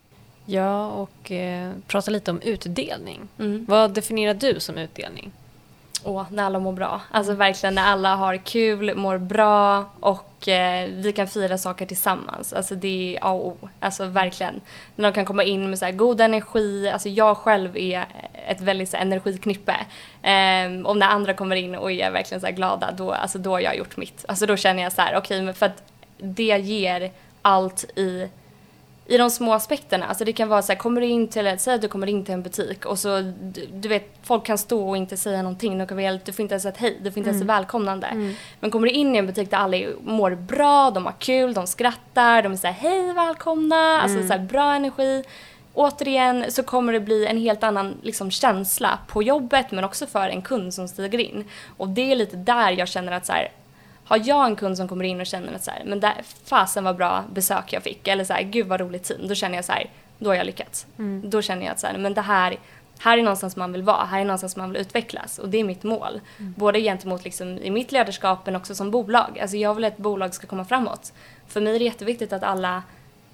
Ja, 0.46 0.88
och 0.88 1.32
eh, 1.32 1.72
prata 1.88 2.12
lite 2.12 2.32
om 2.32 2.42
utdelning. 2.42 3.28
Mm. 3.40 3.66
Vad 3.70 3.94
definierar 3.94 4.34
du 4.34 4.60
som 4.60 4.78
utdelning? 4.78 5.32
Åh, 6.04 6.26
när 6.32 6.44
alla 6.44 6.60
mår 6.60 6.74
bra. 6.74 7.02
Alltså 7.12 7.34
verkligen 7.34 7.76
när 7.76 7.84
alla 7.84 8.16
har 8.16 8.38
kul, 8.38 8.96
mår 8.96 9.18
bra 9.18 9.86
och 10.00 10.48
eh, 10.48 10.90
vi 10.90 11.14
kan 11.14 11.28
fira 11.28 11.58
saker 11.58 11.86
tillsammans. 11.86 12.54
Alltså 12.54 12.76
det 12.76 13.16
är 13.16 13.20
A 13.22 13.32
och 13.32 13.48
O. 13.48 13.70
Alltså 13.80 14.06
verkligen. 14.06 14.62
När 14.96 15.12
de 15.12 15.16
kan 15.16 15.26
komma 15.26 15.44
in 15.44 15.70
med 15.70 15.80
så 15.80 15.86
här 15.86 15.92
god 15.92 16.22
energi. 16.22 16.90
Alltså 16.90 17.10
jag 17.10 17.38
själv 17.38 17.78
är 17.78 18.06
ett 18.48 18.62
väldigt 18.62 18.90
så 18.90 18.98
här, 18.98 19.04
energiknippe. 19.04 19.76
Eh, 20.22 20.86
och 20.86 20.98
när 20.98 21.08
andra 21.08 21.34
kommer 21.34 21.56
in 21.56 21.76
och 21.76 21.92
är 21.92 22.12
verkligen 22.12 22.42
så 22.42 22.48
här 22.48 22.54
glada, 22.54 22.92
då, 22.92 23.12
alltså, 23.12 23.38
då 23.38 23.52
har 23.52 23.60
jag 23.60 23.78
gjort 23.78 23.98
mitt. 23.98 24.26
Alltså 24.28 24.46
då 24.46 24.56
känner 24.56 24.84
jag 24.84 24.92
så 24.92 25.02
här, 25.02 25.18
okej, 25.18 25.42
okay, 25.42 25.54
för 25.54 25.66
att 25.66 25.84
det 26.18 26.58
ger 26.58 27.12
allt 27.42 27.84
i 27.96 28.30
i 29.10 29.18
de 29.18 29.30
små 29.30 29.54
aspekterna. 29.54 30.06
Alltså 30.06 30.26
det 30.26 30.34
kan 30.34 30.50
vara 30.50 30.62
så 30.62 30.72
här, 30.72 30.80
kommer 30.80 31.02
du 31.02 31.08
in 31.08 31.28
till, 31.28 31.56
säg 31.58 31.76
att 31.76 31.82
du 31.82 31.88
kommer 31.88 32.08
in 32.08 32.26
till 32.26 32.34
en 32.34 32.44
butik 32.44 32.86
och 32.86 33.00
så, 33.00 33.22
du, 33.42 33.66
du 33.74 33.90
vet, 33.90 34.14
folk 34.24 34.46
kan 34.46 34.58
stå 34.58 34.90
och 34.90 34.98
inte 34.98 35.18
säga 35.18 35.42
någonting. 35.42 35.78
De 35.78 35.88
kan 35.88 35.98
vara, 35.98 36.20
du 36.26 36.34
får 36.34 36.44
inte 36.44 36.54
ens 36.54 36.64
säga 36.64 36.76
hej, 36.78 37.00
du 37.02 37.12
får 37.12 37.18
inte 37.18 37.30
ens 37.30 37.42
mm. 37.42 37.56
välkomnande. 37.56 38.08
Mm. 38.08 38.34
Men 38.60 38.72
kommer 38.72 38.88
du 38.88 38.94
in 38.94 39.16
i 39.16 39.18
en 39.18 39.28
butik 39.28 39.52
där 39.52 39.58
alla 39.58 39.78
mår 40.02 40.36
bra, 40.36 40.92
de 40.92 41.06
har 41.06 41.14
kul, 41.20 41.54
de 41.54 41.68
skrattar, 41.68 42.44
de 42.44 42.58
säger 42.58 42.74
hej, 42.74 43.14
välkomna, 43.14 43.76
alltså 43.76 44.18
mm. 44.18 44.22
alltså 44.22 44.34
så 44.34 44.40
här, 44.40 44.48
bra 44.48 44.74
energi. 44.74 45.24
Återigen 45.74 46.52
så 46.52 46.64
kommer 46.64 46.94
det 46.94 47.00
bli 47.00 47.26
en 47.26 47.38
helt 47.38 47.64
annan 47.64 47.98
liksom, 48.02 48.32
känsla 48.32 49.00
på 49.08 49.24
jobbet 49.24 49.72
men 49.72 49.84
också 49.84 50.08
för 50.08 50.30
en 50.30 50.42
kund 50.42 50.74
som 50.74 50.88
stiger 50.88 51.20
in. 51.20 51.44
Och 51.78 51.88
det 51.88 52.12
är 52.12 52.16
lite 52.16 52.38
där 52.38 52.72
jag 52.72 52.88
känner 52.88 53.12
att 53.12 53.26
så 53.26 53.34
här, 53.34 53.52
har 54.10 54.22
jag 54.24 54.46
en 54.46 54.56
kund 54.56 54.78
som 54.78 54.88
kommer 54.88 55.06
in 55.06 55.20
och 55.20 55.26
känner 55.26 55.54
att 55.54 55.64
så 55.64 55.72
här, 55.72 55.84
men 55.86 56.00
där, 56.00 56.22
fasen 56.46 56.84
vad 56.84 56.96
bra 56.96 57.24
besök 57.34 57.74
jag 57.74 57.84
fick 57.84 58.08
eller 58.08 58.24
så 58.24 58.34
här, 58.34 58.42
gud 58.42 58.68
vad 58.68 58.80
roligt 58.80 59.04
team, 59.04 59.28
då 59.28 59.36
känner 59.36 59.56
jag 59.56 59.66
så 59.66 59.72
här, 59.72 59.90
då 60.18 60.30
har 60.30 60.36
jag 60.36 60.46
lyckats. 60.46 60.88
Mm. 60.98 61.30
Då 61.30 61.42
känner 61.42 61.66
jag 61.66 61.72
att 61.72 61.80
så 61.80 61.88
här, 61.88 61.98
men 61.98 62.14
det 62.14 62.22
här, 62.22 62.60
här 63.00 63.18
är 63.18 63.24
någonstans 63.24 63.56
man 63.56 63.72
vill 63.72 63.84
vara, 63.84 64.06
här 64.06 64.20
är 64.20 64.26
någonstans 64.26 64.56
man 64.56 64.72
vill 64.72 64.82
utvecklas 64.82 65.40
och 65.40 65.50
det 65.50 65.58
är 65.58 65.64
mitt 65.64 65.84
mål. 65.84 66.22
Mm. 66.40 66.54
Både 66.58 66.82
gentemot 66.82 67.24
liksom, 67.24 67.58
i 67.58 67.70
mitt 67.70 67.92
ledarskap 67.92 68.46
men 68.46 68.56
också 68.56 68.76
som 68.76 68.92
bolag. 68.92 69.40
Alltså 69.42 69.58
jag 69.58 69.74
vill 69.74 69.86
att 69.86 69.94
ett 69.94 70.00
bolag 70.00 70.34
ska 70.34 70.48
komma 70.48 70.66
framåt. 70.66 71.14
För 71.48 71.62
mig 71.62 71.76
är 71.76 71.80
det 71.80 71.86
jätteviktigt 71.86 72.34
att 72.34 72.44
alla 72.44 72.84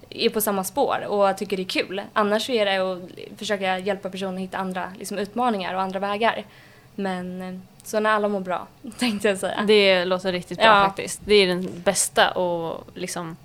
är 0.10 0.30
på 0.30 0.42
samma 0.42 0.64
spår 0.64 1.06
och 1.08 1.38
tycker 1.38 1.58
det 1.58 1.64
är 1.64 1.84
kul. 1.84 2.02
Annars 2.14 2.50
är 2.50 2.66
det 2.66 2.78
att 2.78 3.40
försöka 3.40 3.80
hjälpa 3.80 4.10
personer 4.10 4.34
att 4.34 4.40
hitta 4.40 4.58
andra 4.58 4.92
liksom, 5.00 5.18
utmaningar 5.18 5.74
och 5.76 5.82
andra 5.82 6.00
vägar. 6.00 6.46
Men 6.96 7.42
eh, 7.42 7.60
så 7.84 8.00
när 8.00 8.10
alla 8.10 8.28
mår 8.28 8.40
bra, 8.40 8.68
tänkte 8.98 9.28
jag 9.28 9.38
säga. 9.38 9.64
Det 9.68 10.06
låter 10.06 10.32
riktigt 10.32 10.58
bra 10.58 10.68
ja. 10.68 10.86
faktiskt. 10.86 11.22
Det 11.26 11.36
är 11.36 11.48
den 11.48 11.82
bästa 11.84 12.32
och 12.32 12.88
liksom 12.94 13.38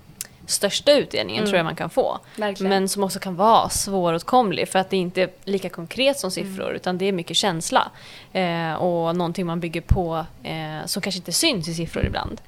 största 0.45 0.91
utdelningen 0.91 1.39
mm. 1.39 1.49
tror 1.49 1.57
jag 1.57 1.63
man 1.63 1.75
kan 1.75 1.89
få. 1.89 2.19
Verkligen. 2.35 2.69
Men 2.69 2.89
som 2.89 3.03
också 3.03 3.19
kan 3.19 3.35
vara 3.35 3.69
svåråtkomlig 3.69 4.69
för 4.69 4.79
att 4.79 4.89
det 4.89 4.97
inte 4.97 5.21
är 5.21 5.29
lika 5.43 5.69
konkret 5.69 6.19
som 6.19 6.31
siffror 6.31 6.65
mm. 6.65 6.75
utan 6.75 6.97
det 6.97 7.05
är 7.05 7.11
mycket 7.11 7.37
känsla. 7.37 7.91
Eh, 8.33 8.73
och 8.73 9.15
någonting 9.15 9.45
man 9.45 9.59
bygger 9.59 9.81
på 9.81 10.25
eh, 10.43 10.85
som 10.85 11.01
kanske 11.01 11.19
inte 11.19 11.31
syns 11.31 11.67
i 11.67 11.73
siffror 11.73 12.05
ibland. 12.05 12.41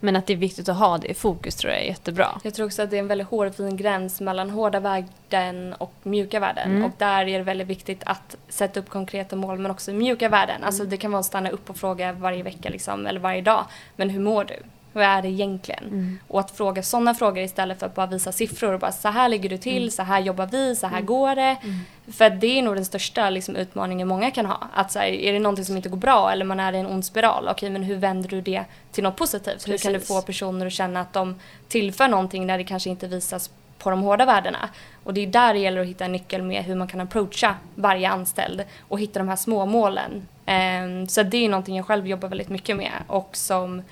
Men 0.00 0.16
att 0.16 0.26
det 0.26 0.32
är 0.32 0.36
viktigt 0.36 0.68
att 0.68 0.76
ha 0.76 0.98
det 0.98 1.08
i 1.08 1.14
fokus 1.14 1.56
tror 1.56 1.72
jag 1.72 1.82
är 1.82 1.86
jättebra. 1.86 2.40
Jag 2.42 2.54
tror 2.54 2.66
också 2.66 2.82
att 2.82 2.90
det 2.90 2.96
är 2.96 3.00
en 3.00 3.06
väldigt 3.06 3.28
hårfin 3.28 3.76
gräns 3.76 4.20
mellan 4.20 4.50
hårda 4.50 4.80
värden 4.80 5.74
och 5.78 5.92
mjuka 6.02 6.40
värden. 6.40 6.70
Mm. 6.70 6.84
Och 6.84 6.90
där 6.98 7.28
är 7.28 7.38
det 7.38 7.44
väldigt 7.44 7.66
viktigt 7.66 8.02
att 8.06 8.36
sätta 8.48 8.80
upp 8.80 8.88
konkreta 8.88 9.36
mål 9.36 9.58
men 9.58 9.70
också 9.70 9.92
mjuka 9.92 10.28
värden. 10.28 10.64
Alltså, 10.64 10.82
mm. 10.82 10.90
Det 10.90 10.96
kan 10.96 11.10
vara 11.10 11.20
att 11.20 11.26
stanna 11.26 11.50
upp 11.50 11.70
och 11.70 11.76
fråga 11.76 12.12
varje 12.12 12.42
vecka 12.42 12.68
liksom, 12.68 13.06
eller 13.06 13.20
varje 13.20 13.42
dag. 13.42 13.64
Men 13.96 14.10
hur 14.10 14.20
mår 14.20 14.44
du? 14.44 14.56
Hur 14.96 15.02
är 15.02 15.22
det 15.22 15.28
egentligen? 15.28 15.84
Mm. 15.84 16.18
Och 16.28 16.40
att 16.40 16.50
fråga 16.50 16.82
sådana 16.82 17.14
frågor 17.14 17.38
istället 17.42 17.78
för 17.78 17.86
att 17.86 17.94
bara 17.94 18.06
visa 18.06 18.32
siffror 18.32 18.72
och 18.72 18.80
bara 18.80 18.92
så 18.92 19.08
här 19.08 19.28
ligger 19.28 19.48
du 19.48 19.58
till, 19.58 19.82
mm. 19.82 19.90
så 19.90 20.02
här 20.02 20.20
jobbar 20.20 20.46
vi, 20.46 20.76
så 20.76 20.86
här 20.86 20.96
mm. 20.96 21.06
går 21.06 21.34
det. 21.34 21.56
Mm. 21.62 21.80
För 22.12 22.30
det 22.30 22.58
är 22.58 22.62
nog 22.62 22.74
den 22.74 22.84
största 22.84 23.30
liksom, 23.30 23.56
utmaningen 23.56 24.08
många 24.08 24.30
kan 24.30 24.46
ha. 24.46 24.68
Att 24.74 24.92
så 24.92 24.98
här, 24.98 25.06
är 25.06 25.32
det 25.32 25.38
någonting 25.38 25.64
som 25.64 25.76
inte 25.76 25.88
går 25.88 25.96
bra 25.96 26.32
eller 26.32 26.44
man 26.44 26.60
är 26.60 26.72
i 26.72 26.78
en 26.78 26.86
ond 26.86 27.04
spiral, 27.04 27.48
okej 27.48 27.70
men 27.70 27.82
hur 27.82 27.96
vänder 27.96 28.28
du 28.28 28.40
det 28.40 28.64
till 28.92 29.04
något 29.04 29.16
positivt? 29.16 29.64
Precis. 29.64 29.68
Hur 29.68 29.78
kan 29.78 29.92
du 29.92 30.00
få 30.00 30.22
personer 30.22 30.66
att 30.66 30.72
känna 30.72 31.00
att 31.00 31.12
de 31.12 31.34
tillför 31.68 32.08
någonting 32.08 32.46
när 32.46 32.58
det 32.58 32.64
kanske 32.64 32.90
inte 32.90 33.06
visas 33.06 33.50
på 33.78 33.90
de 33.90 34.02
hårda 34.02 34.24
värdena. 34.24 34.68
Och 35.04 35.14
det 35.14 35.20
är 35.20 35.26
där 35.26 35.54
det 35.54 35.60
gäller 35.60 35.80
att 35.80 35.86
hitta 35.86 36.04
en 36.04 36.12
nyckel 36.12 36.42
med 36.42 36.64
hur 36.64 36.74
man 36.74 36.88
kan 36.88 37.00
approacha 37.00 37.54
varje 37.74 38.10
anställd 38.10 38.64
och 38.88 39.00
hitta 39.00 39.18
de 39.18 39.28
här 39.28 39.36
små 39.36 39.66
målen. 39.66 40.28
Um, 40.46 41.08
så 41.08 41.22
det 41.22 41.44
är 41.44 41.48
någonting 41.48 41.76
jag 41.76 41.86
själv 41.86 42.06
jobbar 42.06 42.28
väldigt 42.28 42.48
mycket 42.48 42.76
med 42.76 42.92
och 43.06 43.30
som 43.32 43.82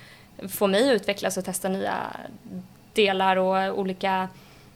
få 0.49 0.67
mig 0.67 0.91
att 0.91 1.01
utvecklas 1.01 1.37
och 1.37 1.45
testa 1.45 1.69
nya 1.69 2.17
delar 2.93 3.37
och 3.37 3.79
olika 3.79 4.29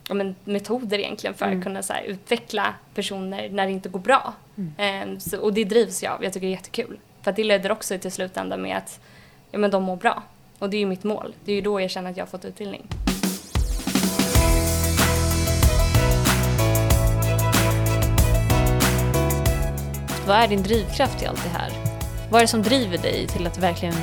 ja, 0.09 0.15
men, 0.15 0.35
metoder 0.45 0.99
egentligen 0.99 1.35
för 1.35 1.47
mm. 1.47 1.59
att 1.59 1.65
kunna 1.65 1.83
så 1.83 1.93
här, 1.93 2.03
utveckla 2.03 2.75
personer 2.95 3.49
när 3.49 3.67
det 3.67 3.73
inte 3.73 3.89
går 3.89 4.01
bra. 4.01 4.35
Mm. 4.57 5.09
Um, 5.11 5.21
så, 5.21 5.41
och 5.41 5.53
det 5.53 5.65
drivs 5.65 6.03
jag 6.03 6.13
av. 6.13 6.25
Jag 6.25 6.33
tycker 6.33 6.47
det 6.47 6.53
är 6.53 6.57
jättekul. 6.57 6.99
För 7.23 7.33
det 7.33 7.45
leder 7.45 7.73
också 7.73 7.99
till 7.99 8.13
slutändan 8.13 8.63
med 8.63 8.77
att 8.77 9.01
ja, 9.51 9.59
men 9.59 9.71
de 9.71 9.83
mår 9.83 9.97
bra. 9.97 10.23
Och 10.59 10.71
det 10.71 10.77
är 10.77 10.79
ju 10.79 10.87
mitt 10.87 11.05
mål. 11.05 11.35
Det 11.45 11.53
är 11.53 11.57
ju 11.57 11.63
då 11.63 11.81
jag 11.81 11.91
känner 11.91 12.11
att 12.11 12.17
jag 12.17 12.25
har 12.25 12.31
fått 12.31 12.45
utbildning. 12.45 12.87
Vad 20.27 20.37
är 20.37 20.49
din 20.49 20.63
drivkraft 20.63 21.23
i 21.23 21.27
allt 21.27 21.45
det 21.45 21.59
här? 21.59 21.73
Vad 22.31 22.39
är 22.39 22.45
det 22.45 22.49
som 22.49 22.63
driver 22.63 22.99
dig 22.99 23.27
till 23.27 23.47
att 23.47 23.59
verkligen 23.59 23.95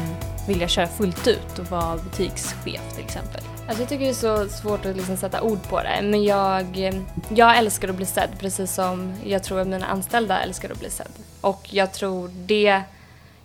vilja 0.47 0.67
köra 0.67 0.87
fullt 0.87 1.27
ut 1.27 1.59
och 1.59 1.65
vara 1.65 1.97
butikschef 1.97 2.93
till 2.95 3.03
exempel? 3.03 3.41
Alltså 3.67 3.81
jag 3.81 3.89
tycker 3.89 4.03
det 4.05 4.11
är 4.11 4.13
så 4.13 4.49
svårt 4.49 4.85
att 4.85 4.95
liksom 4.95 5.17
sätta 5.17 5.41
ord 5.41 5.69
på 5.69 5.81
det 5.81 5.99
men 6.03 6.23
jag, 6.23 6.91
jag 7.29 7.57
älskar 7.57 7.87
att 7.89 7.95
bli 7.95 8.05
sedd 8.05 8.29
precis 8.39 8.73
som 8.73 9.13
jag 9.25 9.43
tror 9.43 9.59
att 9.59 9.67
mina 9.67 9.85
anställda 9.85 10.39
älskar 10.39 10.71
att 10.71 10.79
bli 10.79 10.89
sedd. 10.89 11.11
Och 11.41 11.67
jag 11.71 11.93
tror 11.93 12.29
det 12.33 12.83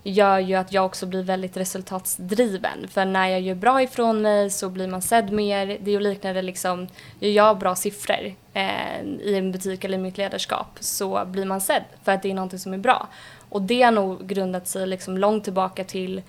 gör 0.02 0.38
ju 0.38 0.54
att 0.54 0.72
jag 0.72 0.86
också 0.86 1.06
blir 1.06 1.22
väldigt 1.22 1.56
resultatsdriven. 1.56 2.88
För 2.88 3.04
när 3.04 3.28
jag 3.28 3.40
gör 3.40 3.54
bra 3.54 3.82
ifrån 3.82 4.22
mig 4.22 4.50
så 4.50 4.68
blir 4.68 4.88
man 4.88 5.02
sedd 5.02 5.32
mer. 5.32 5.66
Det 5.66 5.90
är 5.90 5.92
ju 5.92 6.00
liknande 6.00 6.42
liksom, 6.42 6.88
gör 7.18 7.30
jag 7.30 7.58
bra 7.58 7.76
siffror 7.76 8.34
eh, 8.54 9.02
i 9.20 9.34
en 9.36 9.52
butik 9.52 9.84
eller 9.84 9.98
i 9.98 10.00
mitt 10.00 10.18
ledarskap 10.18 10.78
så 10.80 11.24
blir 11.26 11.44
man 11.44 11.60
sedd 11.60 11.84
för 12.04 12.12
att 12.12 12.22
det 12.22 12.30
är 12.30 12.34
någonting 12.34 12.58
som 12.58 12.74
är 12.74 12.78
bra. 12.78 13.08
Och 13.48 13.62
det 13.62 13.82
har 13.82 13.92
nog 13.92 14.26
grundat 14.26 14.68
sig 14.68 14.86
liksom 14.86 15.18
långt 15.18 15.44
tillbaka 15.44 15.84
till 15.84 16.22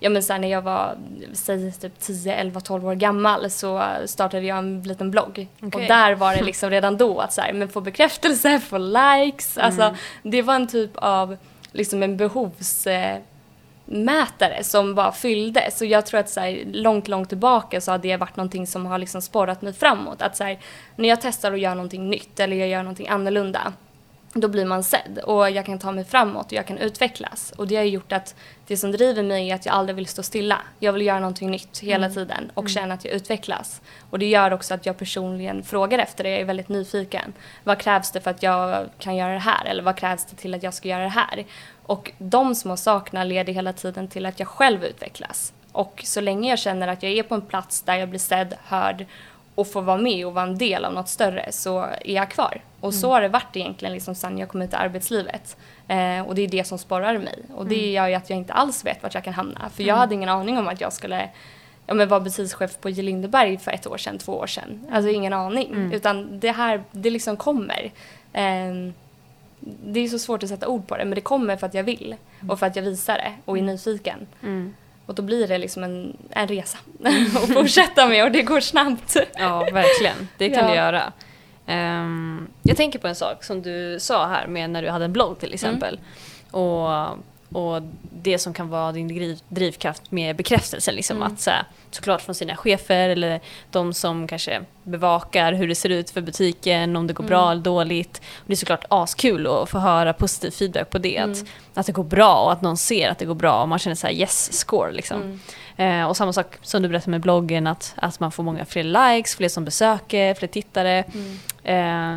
Ja 0.00 0.10
men 0.10 0.22
sen 0.22 0.40
när 0.40 0.48
jag 0.48 0.62
var, 0.62 0.96
säg 1.32 1.72
typ 1.72 2.00
10, 2.00 2.34
11, 2.34 2.60
12 2.60 2.86
år 2.86 2.94
gammal 2.94 3.50
så 3.50 3.82
startade 4.06 4.46
jag 4.46 4.58
en 4.58 4.82
liten 4.82 5.10
blogg. 5.10 5.48
Okej. 5.62 5.82
Och 5.82 5.88
där 5.88 6.14
var 6.14 6.36
det 6.36 6.42
liksom 6.44 6.70
redan 6.70 6.96
då 6.96 7.20
att 7.20 7.32
så 7.32 7.40
här, 7.40 7.52
men 7.52 7.68
få 7.68 7.80
bekräftelse, 7.80 8.60
få 8.60 8.78
likes. 8.78 9.58
Alltså 9.58 9.96
det 10.22 10.42
var 10.42 10.54
en 10.54 10.66
typ 10.66 10.90
av 10.94 11.36
liksom 11.72 12.02
en 12.02 12.16
behovsmätare 12.16 13.22
som 14.64 14.94
bara 14.94 15.12
fyllde. 15.12 15.70
Så 15.72 15.84
jag 15.84 16.06
tror 16.06 16.20
att 16.20 16.30
så 16.30 16.40
här, 16.40 16.62
långt, 16.66 17.08
långt 17.08 17.28
tillbaka 17.28 17.80
så 17.80 17.90
har 17.90 17.98
det 17.98 18.16
varit 18.16 18.36
någonting 18.36 18.66
som 18.66 18.86
har 18.86 18.98
liksom 18.98 19.22
sporrat 19.22 19.62
mig 19.62 19.72
framåt. 19.72 20.22
Att 20.22 20.36
så 20.36 20.44
här, 20.44 20.58
när 20.96 21.08
jag 21.08 21.20
testar 21.20 21.52
att 21.52 21.60
göra 21.60 21.74
någonting 21.74 22.10
nytt 22.10 22.40
eller 22.40 22.56
jag 22.56 22.68
gör 22.68 22.82
någonting 22.82 23.08
annorlunda 23.08 23.72
då 24.32 24.48
blir 24.48 24.64
man 24.64 24.84
sedd 24.84 25.18
och 25.24 25.50
jag 25.50 25.66
kan 25.66 25.78
ta 25.78 25.92
mig 25.92 26.04
framåt 26.04 26.46
och 26.46 26.52
jag 26.52 26.66
kan 26.66 26.78
utvecklas. 26.78 27.52
Och 27.56 27.68
det 27.68 27.76
har 27.76 27.84
gjort 27.84 28.12
att 28.12 28.34
det 28.68 28.76
som 28.76 28.92
driver 28.92 29.22
mig 29.22 29.50
är 29.50 29.54
att 29.54 29.66
jag 29.66 29.74
aldrig 29.74 29.96
vill 29.96 30.06
stå 30.06 30.22
stilla. 30.22 30.60
Jag 30.78 30.92
vill 30.92 31.02
göra 31.02 31.20
någonting 31.20 31.50
nytt 31.50 31.78
hela 31.78 32.10
tiden 32.10 32.50
och 32.54 32.68
känna 32.68 32.94
att 32.94 33.04
jag 33.04 33.14
utvecklas. 33.14 33.80
Och 34.10 34.18
det 34.18 34.26
gör 34.26 34.52
också 34.52 34.74
att 34.74 34.86
jag 34.86 34.98
personligen 34.98 35.62
frågar 35.62 35.98
efter 35.98 36.24
det. 36.24 36.30
Jag 36.30 36.40
är 36.40 36.44
väldigt 36.44 36.68
nyfiken. 36.68 37.32
Vad 37.64 37.78
krävs 37.78 38.10
det 38.10 38.20
för 38.20 38.30
att 38.30 38.42
jag 38.42 38.88
kan 38.98 39.16
göra 39.16 39.32
det 39.32 39.38
här? 39.38 39.64
Eller 39.64 39.82
vad 39.82 39.96
krävs 39.96 40.24
det 40.24 40.36
till 40.36 40.54
att 40.54 40.62
jag 40.62 40.74
ska 40.74 40.88
göra 40.88 41.02
det 41.02 41.08
här? 41.08 41.44
Och 41.82 42.12
de 42.18 42.54
små 42.54 42.76
sakerna 42.76 43.24
leder 43.24 43.52
hela 43.52 43.72
tiden 43.72 44.08
till 44.08 44.26
att 44.26 44.38
jag 44.38 44.48
själv 44.48 44.84
utvecklas. 44.84 45.52
Och 45.72 46.02
så 46.04 46.20
länge 46.20 46.50
jag 46.50 46.58
känner 46.58 46.88
att 46.88 47.02
jag 47.02 47.12
är 47.12 47.22
på 47.22 47.34
en 47.34 47.42
plats 47.42 47.82
där 47.82 47.96
jag 47.96 48.08
blir 48.08 48.20
sedd, 48.20 48.54
hörd 48.64 49.06
och 49.54 49.72
får 49.72 49.82
vara 49.82 49.98
med 49.98 50.26
och 50.26 50.34
vara 50.34 50.46
en 50.46 50.58
del 50.58 50.84
av 50.84 50.92
något 50.92 51.08
större 51.08 51.52
så 51.52 51.80
är 51.80 52.14
jag 52.14 52.30
kvar. 52.30 52.60
Och 52.80 52.94
så 52.94 53.10
har 53.10 53.20
det 53.20 53.28
varit 53.28 53.56
egentligen 53.56 53.94
liksom 53.94 54.14
sen 54.14 54.38
jag 54.38 54.48
kom 54.48 54.62
ut 54.62 54.72
i 54.72 54.76
arbetslivet. 54.76 55.56
Eh, 55.88 56.20
och 56.26 56.34
det 56.34 56.42
är 56.42 56.48
det 56.48 56.64
som 56.64 56.78
sporrar 56.78 57.18
mig. 57.18 57.38
Och 57.54 57.66
det 57.66 57.90
gör 57.90 58.08
ju 58.08 58.14
att 58.14 58.30
jag 58.30 58.36
inte 58.38 58.52
alls 58.52 58.84
vet 58.86 59.02
vart 59.02 59.14
jag 59.14 59.24
kan 59.24 59.34
hamna. 59.34 59.70
För 59.74 59.82
jag 59.82 59.96
hade 59.96 60.14
ingen 60.14 60.28
aning 60.28 60.58
om 60.58 60.68
att 60.68 60.80
jag 60.80 60.92
skulle 60.92 61.28
ja, 61.86 61.94
men 61.94 62.08
vara 62.08 62.20
butikschef 62.20 62.78
på 62.80 62.90
J. 62.90 63.02
Lindeberg 63.02 63.58
för 63.58 63.70
ett 63.70 63.86
år 63.86 63.96
sedan, 63.98 64.18
två 64.18 64.32
år 64.32 64.46
sedan. 64.46 64.86
Alltså 64.92 65.10
ingen 65.10 65.32
aning. 65.32 65.92
Utan 65.92 66.40
det 66.40 66.50
här, 66.52 66.82
det 66.90 67.10
liksom 67.10 67.36
kommer. 67.36 67.90
Eh, 68.32 68.92
det 69.60 70.00
är 70.00 70.08
så 70.08 70.18
svårt 70.18 70.42
att 70.42 70.48
sätta 70.48 70.68
ord 70.68 70.86
på 70.86 70.96
det, 70.96 71.04
men 71.04 71.14
det 71.14 71.20
kommer 71.20 71.56
för 71.56 71.66
att 71.66 71.74
jag 71.74 71.84
vill. 71.84 72.16
Och 72.48 72.58
för 72.58 72.66
att 72.66 72.76
jag 72.76 72.82
visar 72.82 73.14
det 73.14 73.32
och 73.44 73.58
är 73.58 73.62
nyfiken. 73.62 74.26
Mm. 74.42 74.74
Och 75.06 75.14
då 75.14 75.22
blir 75.22 75.48
det 75.48 75.58
liksom 75.58 75.84
en, 75.84 76.16
en 76.30 76.48
resa 76.48 76.78
att 77.04 77.52
fortsätta 77.54 78.06
med 78.06 78.24
och 78.24 78.30
det 78.32 78.42
går 78.42 78.60
snabbt. 78.60 79.16
Ja, 79.38 79.58
verkligen. 79.72 80.28
Det 80.38 80.50
kan 80.50 80.64
Ja. 80.64 80.70
det 80.70 80.76
göra. 80.76 81.12
Ehm, 81.68 82.48
jag 82.62 82.76
tänker 82.76 82.98
på 82.98 83.08
en 83.08 83.14
sak 83.14 83.44
som 83.44 83.62
du 83.62 84.00
sa 84.00 84.26
här 84.26 84.46
med 84.46 84.70
när 84.70 84.82
du 84.82 84.90
hade 84.90 85.04
en 85.04 85.12
blogg 85.12 85.38
till 85.38 85.54
exempel. 85.54 86.00
Och, 86.50 86.88
och 87.52 87.82
det 88.22 88.38
som 88.38 88.54
kan 88.54 88.68
vara 88.68 88.92
din 88.92 89.08
driv, 89.08 89.40
drivkraft 89.48 90.10
med 90.10 90.36
bekräftelse. 90.36 90.92
Liksom, 90.92 91.22
att, 91.22 91.40
så 91.40 91.50
här, 91.50 91.64
såklart 91.90 92.22
från 92.22 92.34
sina 92.34 92.56
chefer 92.56 93.08
eller 93.08 93.40
de 93.70 93.94
som 93.94 94.26
kanske 94.28 94.60
bevakar 94.82 95.52
hur 95.52 95.68
det 95.68 95.74
ser 95.74 95.88
ut 95.88 96.10
för 96.10 96.20
butiken, 96.20 96.96
om 96.96 97.06
det 97.06 97.12
går 97.12 97.24
bra 97.24 97.50
eller 97.50 97.62
dåligt. 97.62 98.18
Och 98.18 98.44
det 98.46 98.52
är 98.52 98.56
såklart 98.56 98.84
askul 98.88 99.46
att 99.46 99.70
få 99.70 99.78
höra 99.78 100.12
positiv 100.12 100.50
feedback 100.50 100.90
på 100.90 100.98
det. 100.98 101.18
Att, 101.18 101.44
att 101.74 101.86
det 101.86 101.92
går 101.92 102.04
bra 102.04 102.44
och 102.44 102.52
att 102.52 102.62
någon 102.62 102.76
ser 102.76 103.08
att 103.08 103.18
det 103.18 103.24
går 103.24 103.34
bra 103.34 103.62
och 103.62 103.68
man 103.68 103.78
känner 103.78 103.96
så 103.96 104.06
här 104.06 104.14
yes 104.14 104.52
score. 104.52 104.92
Liksom. 104.92 105.40
Eh, 105.76 106.04
och 106.04 106.16
samma 106.16 106.32
sak 106.32 106.58
som 106.62 106.82
du 106.82 106.88
berättade 106.88 107.10
med 107.10 107.20
bloggen, 107.20 107.66
att, 107.66 107.94
att 107.96 108.20
man 108.20 108.32
får 108.32 108.42
många 108.42 108.64
fler 108.64 108.84
likes, 108.84 109.36
fler 109.36 109.48
som 109.48 109.64
besöker, 109.64 110.34
fler 110.34 110.48
tittare. 110.48 111.04
Eh, 111.68 112.16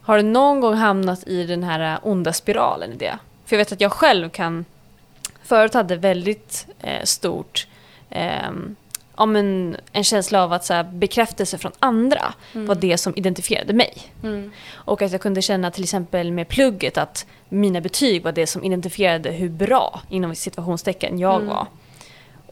har 0.00 0.16
du 0.16 0.22
någon 0.22 0.60
gång 0.60 0.74
hamnat 0.74 1.26
i 1.26 1.46
den 1.46 1.62
här 1.62 1.98
onda 2.02 2.32
spiralen 2.32 2.92
i 2.92 2.96
det? 2.96 3.18
För 3.44 3.56
jag 3.56 3.58
vet 3.58 3.72
att 3.72 3.80
jag 3.80 3.92
själv 3.92 4.28
kan... 4.28 4.64
Förut 5.42 5.74
hade 5.74 5.96
väldigt 5.96 6.66
eh, 6.80 7.04
stort... 7.04 7.66
ehm, 8.10 8.76
ja, 9.16 9.26
men 9.26 9.76
en 9.92 10.04
känsla 10.04 10.44
av 10.44 10.52
att 10.52 10.64
så 10.64 10.74
här, 10.74 10.84
bekräftelse 10.84 11.58
från 11.58 11.72
andra 11.78 12.34
var 12.52 12.74
det 12.74 12.98
som 12.98 13.12
identifierade 13.16 13.72
mig. 13.72 13.94
Mm. 14.22 14.50
Och 14.72 15.02
att 15.02 15.12
jag 15.12 15.20
kunde 15.20 15.42
känna 15.42 15.70
till 15.70 15.82
exempel 15.82 16.32
med 16.32 16.48
plugget 16.48 16.98
att 16.98 17.26
mina 17.48 17.80
betyg 17.80 18.22
var 18.22 18.32
det 18.32 18.46
som 18.46 18.64
identifierade 18.64 19.30
hur 19.30 19.48
bra, 19.48 20.00
inom 20.08 20.34
situationstecken, 20.34 21.18
jag 21.18 21.40
var. 21.40 21.66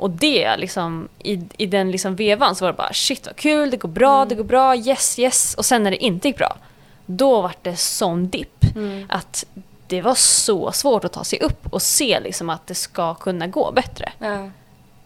Och 0.00 0.10
det 0.10 0.56
liksom, 0.56 1.08
i, 1.18 1.40
i 1.56 1.66
den 1.66 1.90
liksom 1.90 2.16
vevan 2.16 2.56
så 2.56 2.64
var 2.64 2.72
det 2.72 2.76
bara 2.76 2.92
shit 2.92 3.26
vad 3.26 3.36
kul, 3.36 3.70
det 3.70 3.76
går 3.76 3.88
bra, 3.88 4.24
det 4.24 4.34
går 4.34 4.44
bra, 4.44 4.76
yes 4.76 5.18
yes. 5.18 5.54
Och 5.54 5.64
sen 5.64 5.82
när 5.82 5.90
det 5.90 6.04
inte 6.04 6.28
gick 6.28 6.36
bra, 6.36 6.56
då 7.06 7.42
var 7.42 7.52
det 7.62 7.76
sån 7.76 8.28
dipp. 8.28 8.64
Att 9.08 9.44
det 9.86 10.02
var 10.02 10.14
så 10.14 10.72
svårt 10.72 11.04
att 11.04 11.12
ta 11.12 11.24
sig 11.24 11.40
upp 11.40 11.66
och 11.72 11.82
se 11.82 12.20
liksom 12.20 12.50
att 12.50 12.66
det 12.66 12.74
ska 12.74 13.14
kunna 13.14 13.46
gå 13.46 13.72
bättre. 13.72 14.12
Ja. 14.18 14.50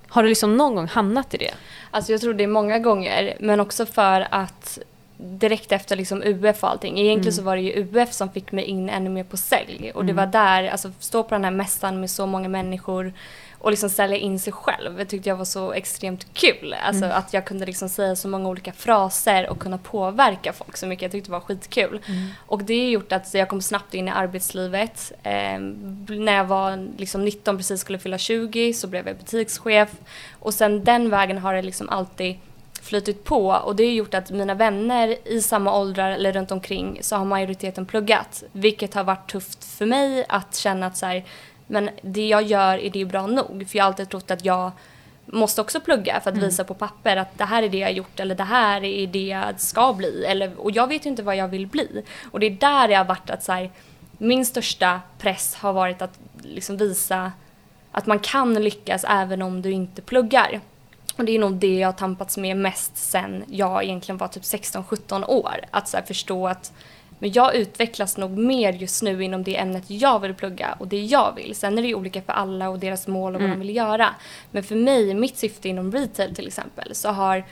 Har 0.08 0.22
du 0.22 0.28
liksom 0.28 0.56
någon 0.56 0.74
gång 0.74 0.86
hamnat 0.88 1.34
i 1.34 1.36
det? 1.36 1.54
Alltså 1.90 2.12
jag 2.12 2.20
tror 2.20 2.34
det 2.34 2.44
är 2.44 2.48
många 2.48 2.78
gånger, 2.78 3.36
men 3.40 3.60
också 3.60 3.86
för 3.86 4.28
att 4.30 4.78
direkt 5.16 5.72
efter 5.72 5.96
liksom 5.96 6.22
UF 6.22 6.64
och 6.64 6.70
allting. 6.70 6.98
Egentligen 6.98 7.32
så 7.32 7.42
var 7.42 7.56
det 7.56 7.62
ju 7.62 7.72
UF 7.72 8.12
som 8.12 8.30
fick 8.30 8.52
mig 8.52 8.64
in 8.64 8.88
ännu 8.88 9.10
mer 9.10 9.24
på 9.24 9.36
sälj. 9.36 9.92
Och 9.94 10.04
det 10.04 10.12
var 10.12 10.26
där, 10.26 10.68
alltså 10.68 10.92
stå 10.98 11.22
på 11.22 11.34
den 11.34 11.44
här 11.44 11.50
mässan 11.50 12.00
med 12.00 12.10
så 12.10 12.26
många 12.26 12.48
människor 12.48 13.12
och 13.64 13.70
liksom 13.70 13.90
sälja 13.90 14.16
in 14.16 14.38
sig 14.38 14.52
själv. 14.52 14.96
Det 14.96 15.04
tyckte 15.04 15.28
jag 15.28 15.36
var 15.36 15.44
så 15.44 15.72
extremt 15.72 16.26
kul. 16.34 16.74
Alltså 16.82 17.04
att 17.04 17.32
jag 17.32 17.44
kunde 17.44 17.66
liksom 17.66 17.88
säga 17.88 18.16
så 18.16 18.28
många 18.28 18.48
olika 18.48 18.72
fraser 18.72 19.50
och 19.50 19.58
kunna 19.58 19.78
påverka 19.78 20.52
folk 20.52 20.76
så 20.76 20.86
mycket. 20.86 21.02
Jag 21.02 21.12
tyckte 21.12 21.28
det 21.28 21.32
var 21.32 21.40
skitkul. 21.40 22.00
Och 22.46 22.64
det 22.64 22.78
har 22.78 22.90
gjort 22.90 23.12
att 23.12 23.34
jag 23.34 23.48
kom 23.48 23.62
snabbt 23.62 23.94
in 23.94 24.08
i 24.08 24.10
arbetslivet. 24.10 25.12
Eh, 25.22 25.58
när 26.08 26.32
jag 26.32 26.44
var 26.44 26.88
liksom 26.98 27.24
19 27.24 27.56
precis 27.56 27.80
skulle 27.80 27.98
fylla 27.98 28.18
20 28.18 28.72
så 28.72 28.86
blev 28.86 29.06
jag 29.06 29.16
butikschef. 29.16 29.90
Och 30.38 30.54
sen 30.54 30.84
den 30.84 31.10
vägen 31.10 31.38
har 31.38 31.54
det 31.54 31.62
liksom 31.62 31.88
alltid 31.88 32.36
flytit 32.82 33.24
på 33.24 33.46
och 33.48 33.76
det 33.76 33.84
har 33.84 33.92
gjort 33.92 34.14
att 34.14 34.30
mina 34.30 34.54
vänner 34.54 35.28
i 35.28 35.40
samma 35.42 35.78
åldrar 35.78 36.10
eller 36.10 36.32
runt 36.32 36.50
omkring 36.50 36.98
så 37.02 37.16
har 37.16 37.24
majoriteten 37.24 37.86
pluggat. 37.86 38.42
Vilket 38.52 38.94
har 38.94 39.04
varit 39.04 39.30
tufft 39.30 39.64
för 39.64 39.86
mig 39.86 40.24
att 40.28 40.56
känna 40.56 40.86
att 40.86 40.96
så 40.96 41.06
här, 41.06 41.24
men 41.66 41.90
det 42.02 42.28
jag 42.28 42.42
gör 42.42 42.78
är 42.78 42.90
det 42.90 43.04
bra 43.04 43.26
nog? 43.26 43.66
För 43.68 43.78
jag 43.78 43.84
har 43.84 43.88
alltid 43.88 44.08
trott 44.08 44.30
att 44.30 44.44
jag 44.44 44.72
måste 45.26 45.60
också 45.60 45.80
plugga 45.80 46.20
för 46.20 46.30
att 46.30 46.36
visa 46.36 46.64
på 46.64 46.74
papper 46.74 47.16
att 47.16 47.38
det 47.38 47.44
här 47.44 47.62
är 47.62 47.68
det 47.68 47.78
jag 47.78 47.88
har 47.88 47.92
gjort 47.92 48.20
eller 48.20 48.34
det 48.34 48.44
här 48.44 48.84
är 48.84 49.06
det 49.06 49.26
jag 49.26 49.60
ska 49.60 49.92
bli. 49.92 50.24
Eller, 50.24 50.60
och 50.60 50.70
jag 50.70 50.86
vet 50.86 51.06
ju 51.06 51.10
inte 51.10 51.22
vad 51.22 51.36
jag 51.36 51.48
vill 51.48 51.66
bli. 51.66 52.04
Och 52.30 52.40
det 52.40 52.46
är 52.46 52.50
där 52.50 52.88
det 52.88 52.94
har 52.94 53.04
varit 53.04 53.30
att 53.30 53.44
så 53.44 53.52
här, 53.52 53.70
min 54.18 54.46
största 54.46 55.00
press 55.18 55.54
har 55.54 55.72
varit 55.72 56.02
att 56.02 56.18
liksom 56.42 56.76
visa 56.76 57.32
att 57.92 58.06
man 58.06 58.18
kan 58.18 58.54
lyckas 58.54 59.04
även 59.08 59.42
om 59.42 59.62
du 59.62 59.70
inte 59.70 60.02
pluggar. 60.02 60.60
Och 61.16 61.24
det 61.24 61.32
är 61.32 61.38
nog 61.38 61.54
det 61.54 61.78
jag 61.78 61.88
har 61.88 61.92
tampats 61.92 62.36
med 62.36 62.56
mest 62.56 62.96
sen 62.96 63.44
jag 63.48 63.84
egentligen 63.84 64.18
var 64.18 64.28
typ 64.28 64.42
16-17 64.42 65.24
år. 65.28 65.60
Att 65.70 65.88
så 65.88 65.98
förstå 66.06 66.48
att 66.48 66.72
men 67.18 67.32
jag 67.32 67.54
utvecklas 67.54 68.16
nog 68.16 68.38
mer 68.38 68.72
just 68.72 69.02
nu 69.02 69.24
inom 69.24 69.42
det 69.42 69.56
ämnet 69.56 69.84
jag 69.86 70.20
vill 70.20 70.34
plugga 70.34 70.76
och 70.78 70.88
det 70.88 71.00
jag 71.00 71.34
vill. 71.36 71.54
Sen 71.54 71.78
är 71.78 71.82
det 71.82 71.88
ju 71.88 71.94
olika 71.94 72.22
för 72.22 72.32
alla 72.32 72.68
och 72.68 72.78
deras 72.78 73.06
mål 73.06 73.34
och 73.34 73.40
vad 73.40 73.50
de 73.50 73.58
vill 73.58 73.76
göra. 73.76 74.14
Men 74.50 74.62
för 74.62 74.76
mig, 74.76 75.14
mitt 75.14 75.36
syfte 75.36 75.68
inom 75.68 75.92
retail 75.92 76.34
till 76.34 76.46
exempel, 76.46 76.94
så 76.94 77.08
har 77.08 77.44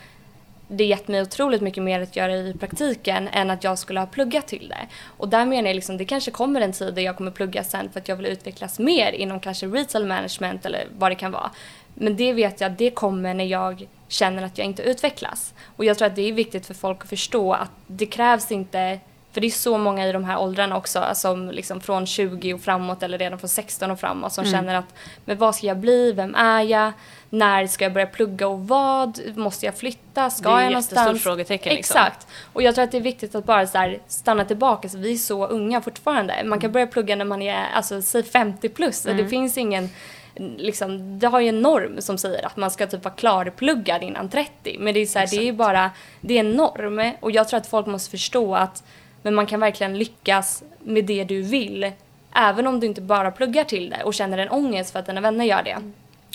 det 0.68 0.85
gett 0.85 1.09
mig 1.09 1.22
otroligt 1.22 1.61
mycket 1.61 1.83
mer 1.83 2.01
att 2.01 2.16
göra 2.16 2.37
i 2.37 2.55
praktiken 2.61 3.29
än 3.29 3.51
att 3.51 3.64
jag 3.64 3.79
skulle 3.79 4.01
ha 4.01 4.07
pluggat 4.07 4.46
till 4.46 4.68
det. 4.68 4.87
Och 5.16 5.29
där 5.29 5.44
menar 5.44 5.68
jag 5.68 5.75
liksom, 5.75 5.96
det 5.96 6.05
kanske 6.05 6.31
kommer 6.31 6.61
en 6.61 6.72
tid 6.72 6.94
där 6.94 7.03
jag 7.03 7.16
kommer 7.16 7.31
plugga 7.31 7.64
sen 7.64 7.90
för 7.92 8.01
att 8.01 8.09
jag 8.09 8.16
vill 8.16 8.27
utvecklas 8.27 8.79
mer 8.79 9.12
inom 9.12 9.40
kanske 9.40 9.66
retail 9.66 10.07
management 10.07 10.66
eller 10.66 10.87
vad 10.98 11.11
det 11.11 11.14
kan 11.14 11.33
vara. 11.33 11.51
Men 11.94 12.16
det 12.16 12.33
vet 12.33 12.61
jag, 12.61 12.72
det 12.72 12.90
kommer 12.90 13.35
när 13.35 13.44
jag 13.44 13.87
känner 14.09 14.42
att 14.42 14.59
jag 14.59 14.64
inte 14.64 14.83
utvecklas. 14.83 15.55
Och 15.77 15.85
jag 15.85 15.98
tror 15.98 16.07
att 16.07 16.16
det 16.16 16.29
är 16.29 16.33
viktigt 16.33 16.66
för 16.66 16.75
folk 16.75 17.03
att 17.03 17.09
förstå 17.09 17.53
att 17.53 17.70
det 17.87 18.07
krävs 18.07 18.53
inte 18.53 19.01
för 19.33 19.40
det 19.40 19.47
är 19.47 19.51
så 19.51 19.79
många 19.79 20.09
i 20.09 20.12
de 20.12 20.25
här 20.25 20.38
åldrarna 20.38 20.77
också, 20.77 21.05
som 21.14 21.51
liksom 21.51 21.81
från 21.81 22.07
20 22.07 22.55
och 22.55 22.61
framåt 22.61 23.03
eller 23.03 23.18
redan 23.18 23.38
från 23.38 23.49
16 23.49 23.90
och 23.90 24.01
framåt 24.01 24.33
som 24.33 24.45
känner 24.45 24.75
att 24.75 24.95
men 25.25 25.38
vad 25.38 25.55
ska 25.55 25.66
jag 25.66 25.77
bli, 25.77 26.12
vem 26.12 26.35
är 26.35 26.61
jag, 26.62 26.92
när 27.31 27.66
ska 27.66 27.85
jag 27.85 27.92
börja 27.92 28.07
plugga 28.07 28.49
och 28.49 28.68
vad, 28.68 29.21
måste 29.37 29.66
jag 29.66 29.77
flytta, 29.77 30.31
ska 30.31 30.49
Det 30.49 30.55
är 30.55 30.59
jag 30.59 30.62
ett 30.64 30.71
någonstans? 30.73 31.07
jättestort 31.07 31.23
frågetecken, 31.23 31.75
liksom. 31.75 31.97
Exakt. 32.01 32.27
Och 32.53 32.62
jag 32.62 32.75
tror 32.75 32.85
att 32.85 32.90
det 32.92 32.97
är 32.99 33.03
viktigt 33.03 33.35
att 33.35 33.45
bara 33.45 33.66
så 33.66 33.95
stanna 34.09 34.45
tillbaka, 34.45 34.88
så 34.88 34.99
vi 34.99 35.12
är 35.12 35.16
så 35.16 35.47
unga 35.47 35.81
fortfarande. 35.81 36.35
Man 36.37 36.47
Mm. 36.47 36.61
kan 36.61 36.73
börja 36.73 36.87
plugga 36.87 37.16
när 37.16 37.25
man 37.25 37.42
är, 37.42 37.66
alltså 37.75 38.03
säg 38.03 38.23
50 38.23 38.68
plus, 38.68 39.03
det 39.03 39.29
finns 39.29 39.59
ingen 39.59 39.88
Liksom, 40.57 41.18
det 41.18 41.27
har 41.27 41.40
ju 41.40 41.49
en 41.49 41.62
norm 41.62 42.01
som 42.01 42.18
säger 42.18 42.47
att 42.47 42.57
man 42.57 42.71
ska 42.71 42.87
typ 42.87 43.05
vara 43.05 43.14
klarpluggad 43.14 44.03
innan 44.03 44.29
30. 44.29 44.77
Men 44.81 44.95
det 44.95 45.01
är 45.01 45.07
så 45.07 45.18
här, 45.18 45.27
det 45.27 45.37
är 45.37 45.42
ju 45.45 45.53
bara, 45.53 45.90
det 46.21 46.35
är 46.35 46.40
en 46.40 46.53
norm. 46.53 47.12
Och 47.21 47.31
jag 47.31 47.49
tror 47.49 47.61
att 47.61 47.66
folk 47.66 47.87
måste 47.87 48.11
förstå 48.11 48.55
att 48.55 48.85
men 49.22 49.35
man 49.35 49.46
kan 49.46 49.61
verkligen 49.61 49.98
lyckas 49.98 50.62
med 50.85 51.04
det 51.04 51.24
du 51.24 51.42
vill. 51.42 51.92
Även 52.35 52.66
om 52.66 52.80
du 52.80 52.87
inte 52.87 53.00
bara 53.00 53.30
pluggar 53.30 53.64
till 53.64 53.90
det 53.90 54.02
och 54.02 54.14
känner 54.14 54.38
en 54.38 54.50
ångest 54.50 54.92
för 54.92 54.98
att 54.98 55.06
dina 55.06 55.20
vänner 55.20 55.44
gör 55.44 55.62
det. 55.62 55.76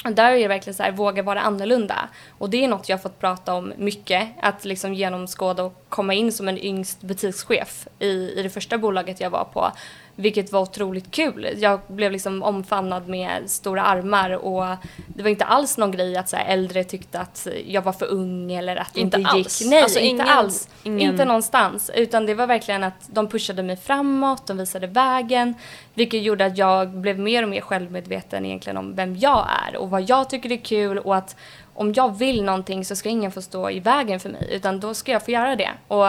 Och 0.06 0.12
där 0.12 0.32
är 0.32 0.40
det 0.40 0.48
verkligen 0.48 0.74
så 0.76 0.84
här, 0.84 0.92
våga 0.92 1.24
vara 1.24 1.42
annorlunda. 1.42 2.10
Och 2.38 2.50
det 2.50 2.64
är 2.64 2.68
något 2.68 2.90
jag 2.90 2.98
har 2.98 3.02
fått 3.02 3.20
prata 3.20 3.54
om 3.54 3.74
mycket. 3.78 4.30
Att 4.42 4.66
liksom 4.66 4.94
genomskåda 4.94 5.64
och 5.64 5.86
komma 5.90 6.14
in 6.14 6.32
som 6.32 6.48
en 6.48 6.58
yngst 6.58 7.02
butikschef 7.02 7.88
i, 8.00 8.08
i 8.08 8.44
det 8.44 8.50
första 8.50 8.78
bolaget 8.78 9.20
jag 9.20 9.30
var 9.30 9.44
på. 9.44 9.72
Vilket 10.20 10.52
var 10.52 10.62
otroligt 10.62 11.12
kul. 11.12 11.50
Jag 11.58 11.80
blev 11.88 12.12
liksom 12.12 12.44
omfamnad 12.44 13.08
med 13.08 13.50
stora 13.50 13.82
armar 13.84 14.30
och 14.32 14.66
det 15.08 15.24
var 15.24 15.30
inte 15.30 15.46
alls 15.46 15.78
någon 15.78 15.92
grej 15.92 16.18
att 16.18 16.30
så 16.30 16.38
äldre 16.38 16.84
tyckte 16.84 17.20
att 17.20 17.48
jag 17.68 17.82
var 17.82 17.92
för 17.94 18.06
ung 18.06 18.52
eller 18.52 18.76
att 18.76 18.94
det 18.94 19.00
Inte 19.00 19.18
inte, 19.20 19.30
alls. 19.32 19.62
gick. 19.62 19.70
Nej, 19.70 19.84
Alltså, 19.84 20.00
inte 20.00 20.24
ingen- 20.24 20.28
alls. 20.38 20.70
ingen- 20.84 21.12
Inte 21.12 21.26
någonstans. 21.26 21.92
Utan 21.96 22.26
det 22.26 22.34
var 22.34 22.48
verkligen 22.48 22.84
att 22.84 22.94
de 23.08 23.28
pushade 23.30 23.64
mig 23.64 23.78
framåt, 23.78 24.48
de 24.48 24.58
visade 24.58 24.88
vägen. 24.88 25.54
Vilket 25.94 26.22
gjorde 26.22 26.46
att 26.46 26.58
jag 26.58 26.90
blev 26.90 27.20
mer 27.20 27.44
och 27.44 27.50
mer 27.50 27.62
självmedveten 27.62 28.46
egentligen 28.46 28.78
om 28.78 28.96
vem 28.96 29.18
jag 29.18 29.48
är 29.70 29.76
och 29.78 29.90
vad 29.90 30.10
jag 30.10 30.30
tycker 30.30 30.52
är 30.52 30.58
kul 30.58 30.98
och 30.98 31.16
att 31.16 31.36
om 31.74 31.94
jag 31.94 32.18
vill 32.18 32.44
någonting 32.44 32.86
så 32.86 32.96
ska 32.96 33.10
ingen 33.10 33.32
få 33.32 33.42
stå 33.42 33.70
i 33.70 33.80
vägen 33.80 34.20
för 34.20 34.30
mig 34.30 34.50
utan 34.52 34.80
då 34.80 34.94
ska 34.94 35.12
jag 35.12 35.26
få 35.26 35.32
göra 35.32 35.56
det. 35.56 35.70
Och, 35.88 36.06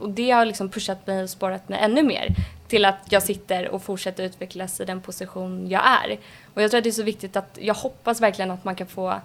och 0.00 0.10
det 0.10 0.30
har 0.30 0.44
liksom 0.44 0.70
pushat 0.70 1.06
mig 1.06 1.22
och 1.22 1.30
spårat 1.30 1.68
mig 1.68 1.78
ännu 1.82 2.02
mer 2.02 2.28
till 2.70 2.84
att 2.84 2.98
jag 3.08 3.22
sitter 3.22 3.68
och 3.68 3.82
fortsätter 3.82 4.24
utvecklas 4.24 4.80
i 4.80 4.84
den 4.84 5.00
position 5.00 5.68
jag 5.68 5.82
är. 5.86 6.18
Och 6.54 6.62
jag 6.62 6.70
tror 6.70 6.78
att 6.78 6.84
det 6.84 6.90
är 6.90 6.92
så 6.92 7.02
viktigt 7.02 7.36
att 7.36 7.58
jag 7.60 7.74
hoppas 7.74 8.20
verkligen 8.20 8.50
att 8.50 8.64
man 8.64 8.74
kan 8.74 8.86
få 8.86 9.20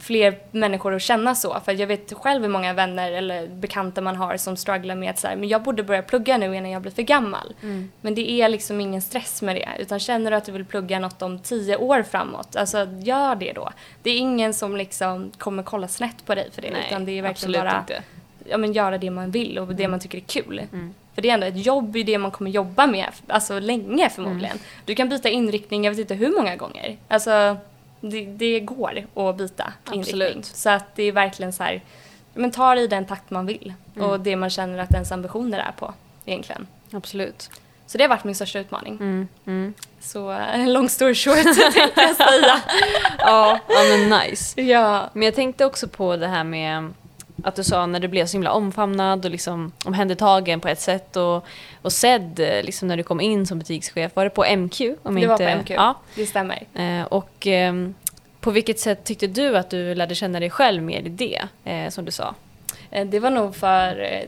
fler 0.00 0.38
människor 0.50 0.94
att 0.94 1.02
känna 1.02 1.34
så. 1.34 1.60
För 1.64 1.72
jag 1.72 1.86
vet 1.86 2.12
själv 2.12 2.42
hur 2.42 2.48
många 2.48 2.72
vänner 2.72 3.12
eller 3.12 3.46
bekanta 3.46 4.00
man 4.00 4.16
har 4.16 4.36
som 4.36 4.56
strugglar 4.56 4.94
med 4.94 5.10
att 5.10 5.18
så 5.18 5.28
här, 5.28 5.36
men 5.36 5.48
jag 5.48 5.62
borde 5.62 5.82
börja 5.82 6.02
plugga 6.02 6.38
nu 6.38 6.56
innan 6.56 6.70
jag 6.70 6.82
blir 6.82 6.92
för 6.92 7.02
gammal. 7.02 7.54
Men 8.00 8.14
det 8.14 8.30
är 8.30 8.48
liksom 8.48 8.80
ingen 8.80 9.02
stress 9.02 9.42
med 9.42 9.56
det. 9.56 9.68
Utan 9.78 9.98
känner 9.98 10.30
du 10.30 10.36
att 10.36 10.44
du 10.44 10.52
vill 10.52 10.64
plugga 10.64 10.98
något 10.98 11.22
om 11.22 11.38
tio 11.38 11.76
år 11.76 12.02
framåt, 12.02 12.56
alltså 12.56 12.88
gör 13.00 13.34
det 13.34 13.52
då. 13.52 13.70
Det 14.02 14.10
är 14.10 14.18
ingen 14.18 14.54
som 14.54 14.76
liksom 14.76 15.30
kommer 15.38 15.62
kolla 15.62 15.88
snett 15.88 16.26
på 16.26 16.34
dig 16.34 16.50
för 16.52 16.62
det. 16.62 16.70
Nej, 16.70 16.84
utan 16.86 17.04
det 17.04 17.18
är 17.18 17.22
verkligen 17.22 17.64
bara 17.64 17.78
inte. 17.78 18.02
ja, 18.44 18.56
men 18.58 18.72
göra 18.72 18.98
det 18.98 19.10
man 19.10 19.30
vill 19.30 19.58
och 19.58 19.74
det 19.74 19.88
man 19.88 20.00
tycker 20.00 20.18
är 20.18 20.22
kul. 20.22 20.62
För 21.14 21.22
det 21.22 21.30
är 21.30 21.34
ändå 21.34 21.46
ett 21.46 21.66
jobb 21.66 21.96
i 21.96 22.02
det 22.02 22.18
man 22.18 22.30
kommer 22.30 22.50
jobba 22.50 22.86
med, 22.86 23.08
alltså 23.26 23.58
länge 23.58 24.10
förmodligen. 24.10 24.58
Du 24.84 24.94
kan 24.94 25.08
byta 25.08 25.28
inriktning, 25.28 25.84
jag 25.84 25.92
vet 25.92 26.00
inte 26.00 26.14
hur 26.14 26.36
många 26.36 26.56
gånger. 26.56 26.96
Alltså, 27.08 27.56
det, 28.00 28.24
det 28.24 28.60
går 28.60 29.04
att 29.14 29.36
byta 29.36 29.72
inriktning. 29.92 30.00
Absolut. 30.00 30.44
Så 30.44 30.70
att 30.70 30.96
det 30.96 31.02
är 31.02 31.12
verkligen 31.12 31.52
så 31.52 31.62
här, 31.62 31.82
men 32.34 32.50
ta 32.50 32.74
det 32.74 32.80
i 32.80 32.86
den 32.86 33.06
takt 33.06 33.30
man 33.30 33.46
vill. 33.46 33.74
Och 33.98 34.20
det 34.20 34.36
man 34.36 34.50
känner 34.50 34.78
att 34.78 34.92
ens 34.92 35.12
ambitioner 35.12 35.58
är 35.58 35.72
på, 35.72 35.94
egentligen. 36.24 36.66
Absolut. 36.92 37.50
Så 37.86 37.98
det 37.98 38.04
har 38.04 38.08
varit 38.08 38.24
min 38.24 38.34
största 38.34 38.58
utmaning. 38.58 38.96
Mm, 39.00 39.28
mm. 39.46 39.74
Så 40.00 40.32
eh, 40.32 40.68
long 40.68 40.88
story 40.88 41.14
short 41.14 41.42
tänkte 41.42 41.90
jag 41.96 42.16
säga. 42.16 42.60
Ja, 43.18 43.58
ja, 43.68 43.82
men 43.88 44.20
nice. 44.20 44.60
Ja. 44.62 45.10
Men 45.12 45.22
jag 45.22 45.34
tänkte 45.34 45.64
också 45.64 45.88
på 45.88 46.16
det 46.16 46.26
här 46.26 46.44
med 46.44 46.92
att 47.44 47.56
du 47.56 47.64
sa 47.64 47.86
när 47.86 48.00
du 48.00 48.08
blev 48.08 48.26
så 48.26 48.32
himla 48.32 48.52
omfamnad 48.52 49.24
och 49.24 49.30
liksom 49.30 49.72
omhändertagen 49.84 50.60
på 50.60 50.68
ett 50.68 50.80
sätt 50.80 51.16
och, 51.16 51.44
och 51.82 51.92
sedd 51.92 52.40
eh, 52.40 52.62
liksom 52.62 52.88
när 52.88 52.96
du 52.96 53.02
kom 53.02 53.20
in 53.20 53.46
som 53.46 53.58
butikschef. 53.58 54.16
Var 54.16 54.24
det 54.24 54.30
på 54.30 54.44
MQ? 54.56 54.80
Om 55.02 55.14
Det 55.20 55.26
var 55.26 55.34
inte, 55.34 55.52
på 55.54 55.58
MQ, 55.60 55.70
Ja. 55.70 55.94
det 56.14 56.26
stämmer. 56.26 56.62
Eh, 56.74 57.02
och 57.02 57.46
ehm, 57.46 57.94
på 58.40 58.50
vilket 58.50 58.78
sätt 58.80 59.04
tyckte 59.04 59.26
du 59.26 59.56
att 59.56 59.70
du 59.70 59.94
lärde 59.94 60.14
känna 60.14 60.40
dig 60.40 60.50
själv 60.50 60.82
mer 60.82 61.00
i 61.00 61.08
det, 61.08 61.40
eh, 61.64 61.88
som 61.90 62.04
du 62.04 62.10
sa? 62.10 62.34
Eh, 62.90 63.06
Det 63.06 63.20
var 63.20 63.30
nog 63.30 63.56
för, 63.56 64.20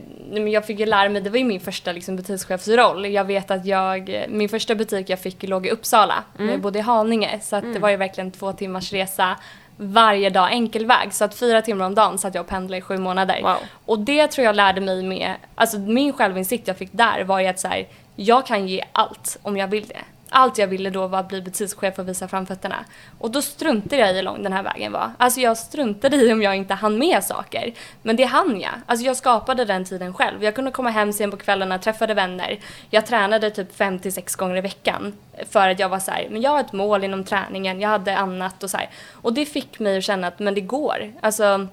jag 0.47 0.65
fick 0.65 0.79
ju 0.79 0.85
lära 0.85 1.09
mig, 1.09 1.21
det 1.21 1.29
var 1.29 1.37
ju 1.37 1.43
min 1.43 1.59
första 1.59 1.91
liksom, 1.91 2.15
butikschefsroll. 2.15 3.05
Jag 3.05 3.23
vet 3.25 3.51
att 3.51 3.65
jag, 3.65 4.25
min 4.29 4.49
första 4.49 4.75
butik 4.75 5.09
jag 5.09 5.19
fick 5.19 5.43
låg 5.43 5.65
i 5.67 5.69
Uppsala, 5.69 6.23
men 6.37 6.49
jag 6.49 6.59
bodde 6.61 6.79
i 6.79 6.81
Haninge. 6.81 7.39
Så 7.43 7.55
att 7.55 7.73
det 7.73 7.79
var 7.79 7.89
ju 7.89 7.95
verkligen 7.97 8.31
två 8.31 8.53
timmars 8.53 8.93
resa 8.93 9.37
varje 9.77 10.29
dag 10.29 10.51
enkel 10.51 10.85
väg. 10.85 11.13
Så 11.13 11.25
att 11.25 11.35
fyra 11.35 11.61
timmar 11.61 11.85
om 11.85 11.95
dagen 11.95 12.17
satt 12.17 12.35
jag 12.35 12.41
och 12.41 12.47
pendlade 12.47 12.77
i 12.77 12.81
sju 12.81 12.97
månader. 12.97 13.41
Wow. 13.41 13.57
Och 13.85 13.99
det 13.99 14.27
tror 14.27 14.45
jag 14.45 14.55
lärde 14.55 14.81
mig 14.81 15.03
med, 15.03 15.35
alltså 15.55 15.77
min 15.77 16.13
självinsikt 16.13 16.67
jag 16.67 16.77
fick 16.77 16.89
där 16.91 17.23
var 17.23 17.39
ju 17.39 17.47
att 17.47 17.59
så 17.59 17.67
här, 17.67 17.87
jag 18.15 18.45
kan 18.45 18.67
ge 18.67 18.83
allt 18.91 19.37
om 19.41 19.57
jag 19.57 19.67
vill 19.67 19.87
det. 19.87 20.01
Allt 20.35 20.57
jag 20.57 20.67
ville 20.67 20.89
då 20.89 21.07
var 21.07 21.19
att 21.19 21.27
bli 21.27 21.41
butikschef 21.41 21.99
och 21.99 22.07
visa 22.07 22.27
framfötterna. 22.27 22.85
Och 23.19 23.31
då 23.31 23.41
struntade 23.41 23.97
jag 23.97 24.11
i 24.11 24.15
hur 24.15 24.21
lång 24.21 24.43
den 24.43 24.53
här 24.53 24.63
vägen 24.63 24.91
var. 24.91 25.11
Alltså 25.17 25.39
jag 25.39 25.57
struntade 25.57 26.15
i 26.15 26.33
om 26.33 26.41
jag 26.41 26.55
inte 26.55 26.73
hann 26.73 26.97
med 26.97 27.23
saker. 27.23 27.73
Men 28.01 28.15
det 28.15 28.23
hann 28.23 28.61
jag. 28.61 28.71
Alltså 28.85 29.05
jag 29.05 29.17
skapade 29.17 29.65
den 29.65 29.85
tiden 29.85 30.13
själv. 30.13 30.43
Jag 30.43 30.55
kunde 30.55 30.71
komma 30.71 30.89
hem 30.89 31.13
sen 31.13 31.31
på 31.31 31.37
kvällarna, 31.37 31.79
träffade 31.79 32.13
vänner. 32.13 32.59
Jag 32.89 33.05
tränade 33.05 33.51
typ 33.51 33.79
5-6 33.79 34.37
gånger 34.37 34.57
i 34.57 34.61
veckan. 34.61 35.13
För 35.49 35.69
att 35.69 35.79
jag 35.79 35.89
var 35.89 35.99
så 35.99 36.11
här, 36.11 36.27
men 36.29 36.41
jag 36.41 36.51
har 36.51 36.59
ett 36.59 36.73
mål 36.73 37.03
inom 37.03 37.23
träningen, 37.23 37.81
jag 37.81 37.89
hade 37.89 38.17
annat 38.17 38.63
och 38.63 38.69
så 38.69 38.77
här. 38.77 38.89
Och 39.11 39.33
det 39.33 39.45
fick 39.45 39.79
mig 39.79 39.97
att 39.97 40.03
känna 40.03 40.27
att 40.27 40.39
men 40.39 40.53
det 40.53 40.61
går. 40.61 41.13
Alltså 41.21 41.67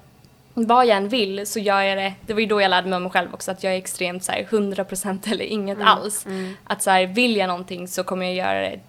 vad 0.53 0.85
jag 0.85 0.97
än 0.97 1.09
vill 1.09 1.47
så 1.47 1.59
gör 1.59 1.81
jag 1.81 1.97
det. 1.97 2.13
Det 2.25 2.33
var 2.33 2.39
ju 2.39 2.45
då 2.45 2.61
jag 2.61 2.69
lärde 2.69 2.89
mig 2.89 2.97
om 2.97 3.03
mig 3.03 3.11
själv 3.11 3.33
också 3.33 3.51
att 3.51 3.63
jag 3.63 3.73
är 3.73 3.77
extremt 3.77 4.23
så 4.23 4.31
här 4.31 4.43
100% 4.43 5.31
eller 5.31 5.45
inget 5.45 5.81
alls. 5.81 6.25
Att 6.63 6.83
så 6.83 6.89
här, 6.89 7.05
vill 7.05 7.37
jag 7.37 7.47
någonting 7.47 7.87
så 7.87 8.03
kommer 8.03 8.25
jag 8.25 8.35
göra 8.35 8.61
det 8.61 8.79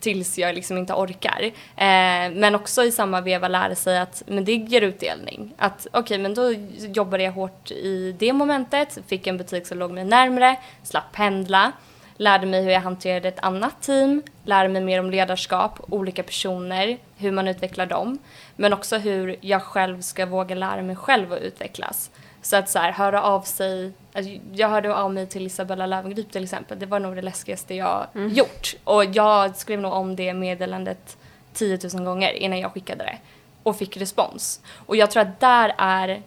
tills 0.00 0.38
jag 0.38 0.54
liksom 0.54 0.78
inte 0.78 0.92
orkar. 0.92 1.42
Eh, 1.76 2.30
men 2.34 2.54
också 2.54 2.84
i 2.84 2.92
samma 2.92 3.20
veva 3.20 3.48
lära 3.48 3.74
sig 3.74 3.98
att 3.98 4.22
men 4.26 4.44
det 4.44 4.54
ger 4.54 4.82
utdelning. 4.82 5.54
Att 5.58 5.86
okej, 5.92 6.18
men 6.18 6.34
då 6.34 6.52
jobbade 6.78 7.22
jag 7.22 7.32
hårt 7.32 7.70
i 7.70 8.16
det 8.18 8.32
momentet, 8.32 8.98
fick 9.06 9.26
en 9.26 9.38
butik 9.38 9.66
som 9.66 9.78
låg 9.78 9.90
mig 9.90 10.04
närmre, 10.04 10.56
slapp 10.82 11.12
pendla, 11.12 11.72
lärde 12.16 12.46
mig 12.46 12.62
hur 12.62 12.70
jag 12.70 12.80
hanterade 12.80 13.28
ett 13.28 13.44
annat 13.44 13.82
team, 13.82 14.22
lärde 14.44 14.68
mig 14.68 14.82
mer 14.82 15.00
om 15.00 15.10
ledarskap, 15.10 15.80
olika 15.88 16.22
personer, 16.22 16.98
hur 17.16 17.32
man 17.32 17.48
utvecklar 17.48 17.86
dem, 17.86 18.18
men 18.56 18.72
också 18.72 18.98
hur 18.98 19.36
jag 19.40 19.62
själv 19.62 20.00
ska 20.00 20.26
våga 20.26 20.54
lära 20.54 20.82
mig 20.82 20.96
själv 20.96 21.32
att 21.32 21.40
utvecklas. 21.40 22.10
Så 22.42 22.56
att 22.56 22.70
så 22.70 22.78
här, 22.78 22.92
höra 22.92 23.22
av 23.22 23.42
sig, 23.42 23.92
alltså, 24.12 24.32
jag 24.52 24.68
hörde 24.68 24.94
av 24.94 25.14
mig 25.14 25.26
till 25.26 25.46
Isabella 25.46 25.86
Löwengrip 25.86 26.32
till 26.32 26.44
exempel, 26.44 26.78
det 26.78 26.86
var 26.86 27.00
nog 27.00 27.16
det 27.16 27.22
läskigaste 27.22 27.74
jag 27.74 28.06
gjort. 28.14 28.74
Och 28.84 29.04
jag 29.04 29.56
skrev 29.56 29.80
nog 29.80 29.92
om 29.92 30.16
det 30.16 30.34
meddelandet 30.34 31.16
10 31.54 31.78
000 31.94 32.04
gånger 32.04 32.32
innan 32.32 32.58
jag 32.58 32.72
skickade 32.72 33.04
det 33.04 33.18
och 33.62 33.76
fick 33.76 33.96
respons. 33.96 34.60
Och 34.86 34.96
jag 34.96 35.10
tror 35.10 35.22
att 35.22 35.40
där 35.40 35.74
är 35.78 36.22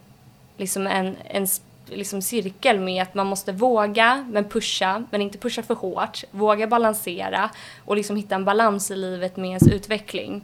liksom 0.57 0.87
en, 0.87 1.17
en 1.23 1.47
liksom 1.89 2.21
cirkel 2.21 2.79
med 2.79 3.01
att 3.01 3.15
man 3.15 3.27
måste 3.27 3.51
våga 3.51 4.25
men 4.29 4.49
pusha, 4.49 5.03
men 5.11 5.21
inte 5.21 5.37
pusha 5.37 5.63
för 5.63 5.75
hårt. 5.75 6.23
Våga 6.31 6.67
balansera 6.67 7.49
och 7.85 7.95
liksom 7.95 8.15
hitta 8.15 8.35
en 8.35 8.45
balans 8.45 8.91
i 8.91 8.95
livet 8.95 9.37
med 9.37 9.47
ens 9.47 9.67
utveckling. 9.67 10.41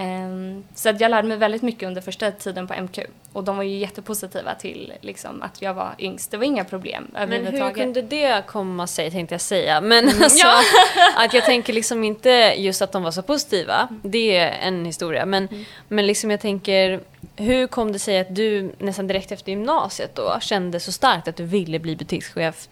Ehm, 0.00 0.64
så 0.74 0.88
att 0.88 1.00
jag 1.00 1.10
lärde 1.10 1.28
mig 1.28 1.36
väldigt 1.36 1.62
mycket 1.62 1.86
under 1.86 2.00
första 2.00 2.30
tiden 2.30 2.66
på 2.66 2.74
MQ 2.82 2.98
och 3.32 3.44
de 3.44 3.56
var 3.56 3.64
ju 3.64 3.76
jättepositiva 3.76 4.54
till 4.54 4.92
liksom, 5.00 5.42
att 5.42 5.62
jag 5.62 5.74
var 5.74 5.94
yngst. 5.98 6.30
Det 6.30 6.36
var 6.36 6.44
inga 6.44 6.64
problem 6.64 7.06
Men 7.12 7.28
hur 7.28 7.36
överhuvudtaget. 7.38 7.76
kunde 7.76 8.02
det 8.02 8.42
komma 8.46 8.86
sig 8.86 9.10
tänkte 9.10 9.34
jag 9.34 9.40
säga. 9.40 9.80
Men 9.80 10.08
alltså, 10.08 10.46
att 11.16 11.34
jag 11.34 11.44
tänker 11.44 11.72
liksom 11.72 12.04
inte 12.04 12.54
just 12.56 12.82
att 12.82 12.92
de 12.92 13.02
var 13.02 13.10
så 13.10 13.22
positiva. 13.22 13.88
Det 14.02 14.36
är 14.36 14.50
en 14.68 14.84
historia. 14.84 15.26
Men, 15.26 15.48
men 15.88 16.06
liksom 16.06 16.30
jag 16.30 16.40
tänker, 16.40 17.00
hur 17.36 17.66
kom 17.66 17.92
det 17.92 17.98
sig 17.98 18.18
att 18.18 18.34
du 18.34 18.72
nästan 18.78 19.06
direkt 19.06 19.32
efter 19.32 19.52
gymnasiet 19.52 20.14
då 20.14 20.38
kände 20.40 20.80
så 20.80 20.92
starkt 20.92 21.28
att 21.28 21.36
du 21.36 21.44
ville 21.44 21.78
bli 21.78 21.96
butikschef 21.96 22.68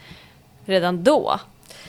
redan 0.66 1.04
då? 1.04 1.40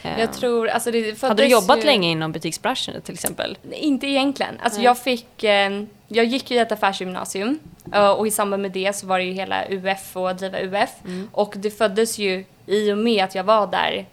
Eh, 0.04 0.20
Jag 0.20 0.34
tror, 0.34 0.68
alltså 0.68 0.92
det 0.92 1.22
hade 1.22 1.44
du 1.44 1.50
jobbat 1.50 1.80
ju... 1.80 1.84
länge 1.84 2.10
inom 2.12 2.32
butiksbranschen 2.32 3.02
till 3.02 3.14
exempel? 3.14 3.58
Inte 3.72 4.08
egentligen. 4.08 4.60
Alltså 4.64 4.80
Nej. 4.80 4.86
jag 4.86 4.98
fick, 4.98 5.44
eh, 5.44 5.84
jag 6.08 6.26
gick 6.26 6.52
ju 6.52 6.60
ett 6.60 6.72
affärsgymnasium 6.72 7.60
eh, 7.94 8.10
och 8.10 8.28
i 8.28 8.32
samband 8.32 8.62
med 8.62 8.72
det 8.72 8.96
så 8.96 9.08
var 9.08 9.20
det 9.20 9.26
ju 9.26 9.34
hela 9.34 9.66
UF 9.70 10.18
och 10.18 10.30
att 10.30 10.40
driva 10.40 10.60
UF. 10.60 10.90
Och 11.32 11.54
det 11.58 11.72
föddes 11.72 12.18
ju 12.18 12.46
i 12.66 12.92
och 12.92 12.98
med 12.98 13.24
att 13.24 13.36
jag 13.36 13.44
var 13.44 13.68
där 13.68 14.06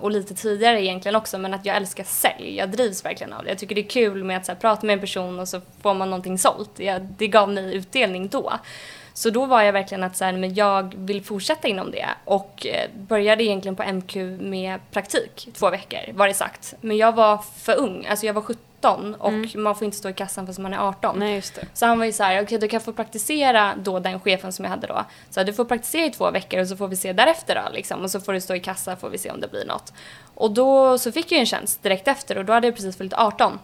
och 0.00 0.10
lite 0.10 0.34
tidigare 0.34 0.84
egentligen 0.84 1.16
också 1.16 1.38
men 1.38 1.54
att 1.54 1.66
jag 1.66 1.76
älskar 1.76 2.04
sälj. 2.04 2.56
Jag 2.56 2.70
drivs 2.70 3.04
verkligen 3.04 3.32
av 3.32 3.44
det. 3.44 3.48
Jag 3.48 3.58
tycker 3.58 3.74
det 3.74 3.80
är 3.80 3.88
kul 3.88 4.24
med 4.24 4.36
att 4.36 4.46
så 4.46 4.52
här, 4.52 4.58
prata 4.58 4.86
med 4.86 4.94
en 4.94 5.00
person 5.00 5.40
och 5.40 5.48
så 5.48 5.60
får 5.82 5.94
man 5.94 6.10
någonting 6.10 6.38
sålt. 6.38 6.70
Jag, 6.76 7.02
det 7.02 7.28
gav 7.28 7.48
mig 7.48 7.74
utdelning 7.74 8.28
då. 8.28 8.52
Så 9.14 9.30
då 9.30 9.46
var 9.46 9.62
jag 9.62 9.72
verkligen 9.72 10.04
att 10.04 10.16
så 10.16 10.24
här, 10.24 10.32
men 10.32 10.54
jag 10.54 10.94
vill 10.96 11.24
fortsätta 11.24 11.68
inom 11.68 11.90
det 11.90 12.08
och 12.24 12.66
eh, 12.66 12.90
började 12.94 13.44
egentligen 13.44 13.76
på 13.76 13.92
MQ 13.92 14.16
med 14.40 14.80
praktik 14.90 15.48
två 15.54 15.70
veckor 15.70 16.12
var 16.12 16.28
det 16.28 16.34
sagt. 16.34 16.74
Men 16.80 16.96
jag 16.96 17.12
var 17.12 17.38
för 17.56 17.76
ung, 17.78 18.06
alltså 18.06 18.26
jag 18.26 18.34
var 18.34 18.42
17 18.42 19.14
och 19.14 19.32
man 19.56 19.74
får 19.74 19.84
inte 19.84 19.96
stå 19.96 20.08
i 20.08 20.12
kassan 20.12 20.46
förrän 20.46 20.62
man 20.62 20.74
är 20.74 20.88
18. 20.88 21.18
Nej. 21.18 21.42
Så 21.74 21.86
han 21.86 21.98
var 21.98 22.06
ju 22.06 22.12
så 22.12 22.22
här, 22.22 22.42
okej 22.42 22.58
du 22.58 22.68
kan 22.68 22.80
få 22.80 22.92
praktisera 22.92 23.74
då 23.76 23.98
den 23.98 24.20
chefen 24.20 24.52
som 24.52 24.64
jag 24.64 24.70
hade 24.70 24.86
då. 24.86 25.04
Så 25.30 25.42
du 25.42 25.52
får 25.52 25.64
praktisera 25.64 26.06
i 26.06 26.10
två 26.10 26.30
veckor 26.30 26.60
och 26.60 26.68
så 26.68 26.76
får 26.76 26.88
vi 26.88 26.96
se 26.96 27.12
därefter 27.12 27.54
då 27.54 27.72
liksom. 27.74 28.02
Och 28.02 28.10
så 28.10 28.20
får 28.20 28.32
du 28.32 28.40
stå 28.40 28.54
i 28.54 28.60
kassa 28.60 28.96
får 28.96 29.10
vi 29.10 29.18
se 29.18 29.30
om 29.30 29.40
det 29.40 29.50
blir 29.50 29.64
något. 29.64 29.92
Och 30.34 30.50
då 30.50 30.98
så 30.98 31.12
fick 31.12 31.32
jag 31.32 31.40
en 31.40 31.46
tjänst 31.46 31.82
direkt 31.82 32.08
efter 32.08 32.38
och 32.38 32.44
då 32.44 32.52
hade 32.52 32.66
jag 32.66 32.74
precis 32.74 32.96
fyllt 32.96 33.14
18. 33.14 33.58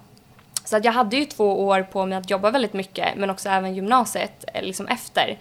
Så 0.69 0.77
att 0.77 0.85
jag 0.85 0.93
hade 0.93 1.17
ju 1.17 1.25
två 1.25 1.67
år 1.67 1.83
på 1.83 2.07
mig 2.07 2.19
att 2.19 2.31
jobba 2.31 2.51
väldigt 2.51 2.73
mycket 2.73 3.17
men 3.17 3.31
också 3.31 3.49
även 3.49 3.75
gymnasiet 3.75 4.45
eh, 4.55 4.63
liksom 4.63 4.87
efter. 4.87 5.39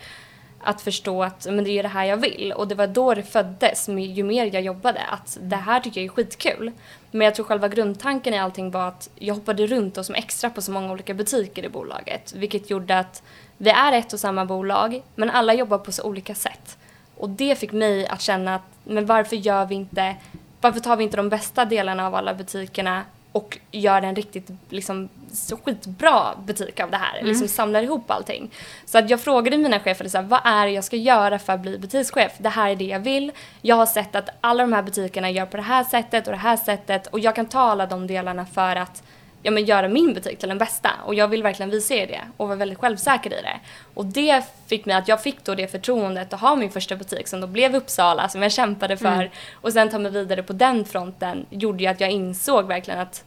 Att 0.64 0.82
förstå 0.82 1.24
att 1.24 1.48
men 1.50 1.64
det 1.64 1.70
är 1.70 1.84
det 1.84 1.90
här 1.90 2.06
jag 2.06 2.18
vill 2.18 2.54
och 2.56 2.68
det 2.68 2.76
var 2.76 2.88
då 2.88 3.14
det 3.14 3.24
föddes 3.24 3.90
ju 3.90 4.24
mer 4.24 4.54
jag 4.54 4.64
jobbade 4.64 5.02
att 5.02 5.38
det 5.42 5.56
här 5.56 5.80
tycker 5.80 6.02
jag 6.02 6.06
är 6.06 6.10
skitkul. 6.10 6.72
Men 7.12 7.26
jag 7.26 7.36
tror 7.36 7.46
själva 7.46 7.68
grundtanken 7.68 8.34
i 8.34 8.40
allting 8.40 8.72
var 8.72 8.88
att 8.88 9.10
jag 9.16 9.36
hoppade 9.36 9.68
runt 9.68 9.98
och 9.98 10.06
som 10.06 10.16
extra 10.16 10.50
på 10.50 10.62
så 10.62 10.72
många 10.72 10.92
olika 10.92 11.14
butiker 11.14 11.66
i 11.66 11.70
bolaget 11.70 12.34
vilket 12.36 12.70
gjorde 12.70 13.00
att 13.00 13.24
vi 13.58 13.70
är 13.70 13.94
ett 13.94 14.14
och 14.14 14.20
samma 14.20 14.46
bolag 14.46 15.02
men 15.16 15.30
alla 15.30 15.54
jobbar 15.54 15.78
på 15.78 15.92
så 15.92 16.04
olika 16.04 16.36
sätt. 16.36 16.78
Och 17.18 17.30
det 17.30 17.60
fick 17.60 17.72
mig 17.72 18.08
att 18.08 18.22
känna 18.22 18.56
att 18.56 18.68
men 18.84 19.06
varför 19.06 19.36
gör 19.36 19.66
vi 19.66 19.76
inte 19.76 20.16
varför 20.62 20.80
tar 20.80 20.96
vi 20.96 21.04
inte 21.04 21.18
de 21.18 21.30
bästa 21.30 21.66
delarna 21.66 22.08
av 22.08 22.16
alla 22.16 22.34
butikerna 22.34 23.04
och 23.38 23.58
gör 23.72 24.02
en 24.02 24.16
riktigt 24.16 24.50
liksom, 24.70 25.10
så 25.34 25.58
skitbra 25.58 26.36
butik 26.46 26.80
av 26.80 26.92
det 26.92 26.98
här. 26.98 27.18
Mm. 27.18 27.28
Liksom 27.28 27.48
samlar 27.48 27.82
ihop 27.82 28.12
allting. 28.12 28.52
Så 28.86 28.98
att 28.98 29.10
jag 29.10 29.22
frågade 29.22 29.58
mina 29.58 29.80
chefer 29.80 30.08
så 30.08 30.18
här, 30.18 30.26
vad 30.26 30.40
är 30.44 30.66
det 30.66 30.72
jag 30.72 30.84
ska 30.84 30.96
göra 30.96 31.40
för 31.40 31.54
att 31.54 31.60
bli 31.60 31.78
butikschef? 31.78 32.32
Det 32.38 32.50
här 32.50 32.70
är 32.70 32.76
det 32.76 32.86
jag 32.86 33.00
vill. 33.00 33.32
Jag 33.62 33.76
har 33.76 33.86
sett 33.86 34.16
att 34.16 34.30
alla 34.42 34.64
de 34.64 34.74
här 34.74 34.84
butikerna 34.84 35.30
gör 35.30 35.46
på 35.46 35.58
det 35.58 35.64
här 35.64 35.84
sättet 35.84 36.28
och 36.28 36.34
det 36.34 36.40
här 36.40 36.58
sättet 36.58 37.08
och 37.08 37.20
jag 37.20 37.36
kan 37.36 37.46
ta 37.46 37.60
alla 37.60 37.86
de 37.86 38.08
delarna 38.08 38.46
för 38.46 38.76
att 38.76 39.04
ja, 39.44 39.52
men 39.52 39.66
göra 39.66 39.88
min 39.88 40.14
butik 40.14 40.40
till 40.40 40.50
den 40.50 40.58
bästa. 40.58 40.90
Och 41.06 41.16
jag 41.16 41.28
vill 41.28 41.44
verkligen 41.44 41.70
visa 41.70 41.94
er 41.94 42.08
det 42.08 42.22
och 42.38 42.48
vara 42.48 42.58
väldigt 42.58 42.80
självsäker 42.80 43.34
i 43.34 43.42
det. 43.42 43.60
Och 43.94 44.06
det 44.06 44.44
fick 44.68 44.86
mig 44.86 44.96
att 44.96 45.08
jag 45.08 45.24
fick 45.24 45.44
då 45.44 45.56
det 45.56 45.68
förtroendet 45.68 46.34
att 46.34 46.42
ha 46.42 46.56
min 46.56 46.72
första 46.72 46.96
butik 46.96 47.28
som 47.28 47.42
då 47.42 47.48
blev 47.48 47.76
Uppsala, 47.76 48.30
som 48.30 48.42
jag 48.42 48.52
kämpade 48.52 48.98
för. 48.98 49.08
Mm. 49.08 49.30
Och 49.54 49.74
sen 49.74 49.90
ta 49.90 50.00
mig 50.00 50.12
vidare 50.12 50.44
på 50.44 50.54
den 50.54 50.86
fronten 50.86 51.46
gjorde 51.50 51.84
ju 51.84 51.90
att 51.90 52.00
jag 52.00 52.12
insåg 52.12 52.66
verkligen 52.66 53.00
att 53.00 53.24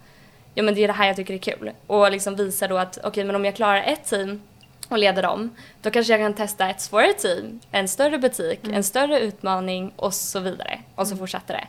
ja, 0.55 0.63
men 0.63 0.75
det 0.75 0.85
är 0.85 0.89
det 0.89 0.95
här 0.95 1.07
jag 1.07 1.17
tycker 1.17 1.35
är 1.35 1.39
kul. 1.39 1.71
Och 1.87 2.11
liksom 2.11 2.37
visa 2.37 2.69
då 2.69 2.77
att 2.77 2.99
okej, 2.99 3.09
okay, 3.09 3.25
men 3.25 3.37
om 3.37 3.45
jag 3.45 3.57
klarar 3.57 3.83
ett 3.83 4.05
team 4.05 4.41
och 4.89 4.99
leder 4.99 5.23
dem, 5.23 5.51
då 5.83 5.91
kanske 5.91 6.13
jag 6.13 6.21
kan 6.21 6.35
testa 6.35 6.71
ett 6.71 6.81
svårare 6.81 7.13
team, 7.13 7.61
en 7.71 7.89
större 7.89 8.19
butik, 8.19 8.65
mm. 8.65 8.77
en 8.77 8.85
större 8.85 9.21
utmaning 9.21 9.93
och 9.97 10.15
så 10.15 10.41
vidare. 10.41 10.81
Och 10.95 11.07
så 11.07 11.13
mm. 11.13 11.19
fortsätter 11.19 11.55
det. 11.55 11.67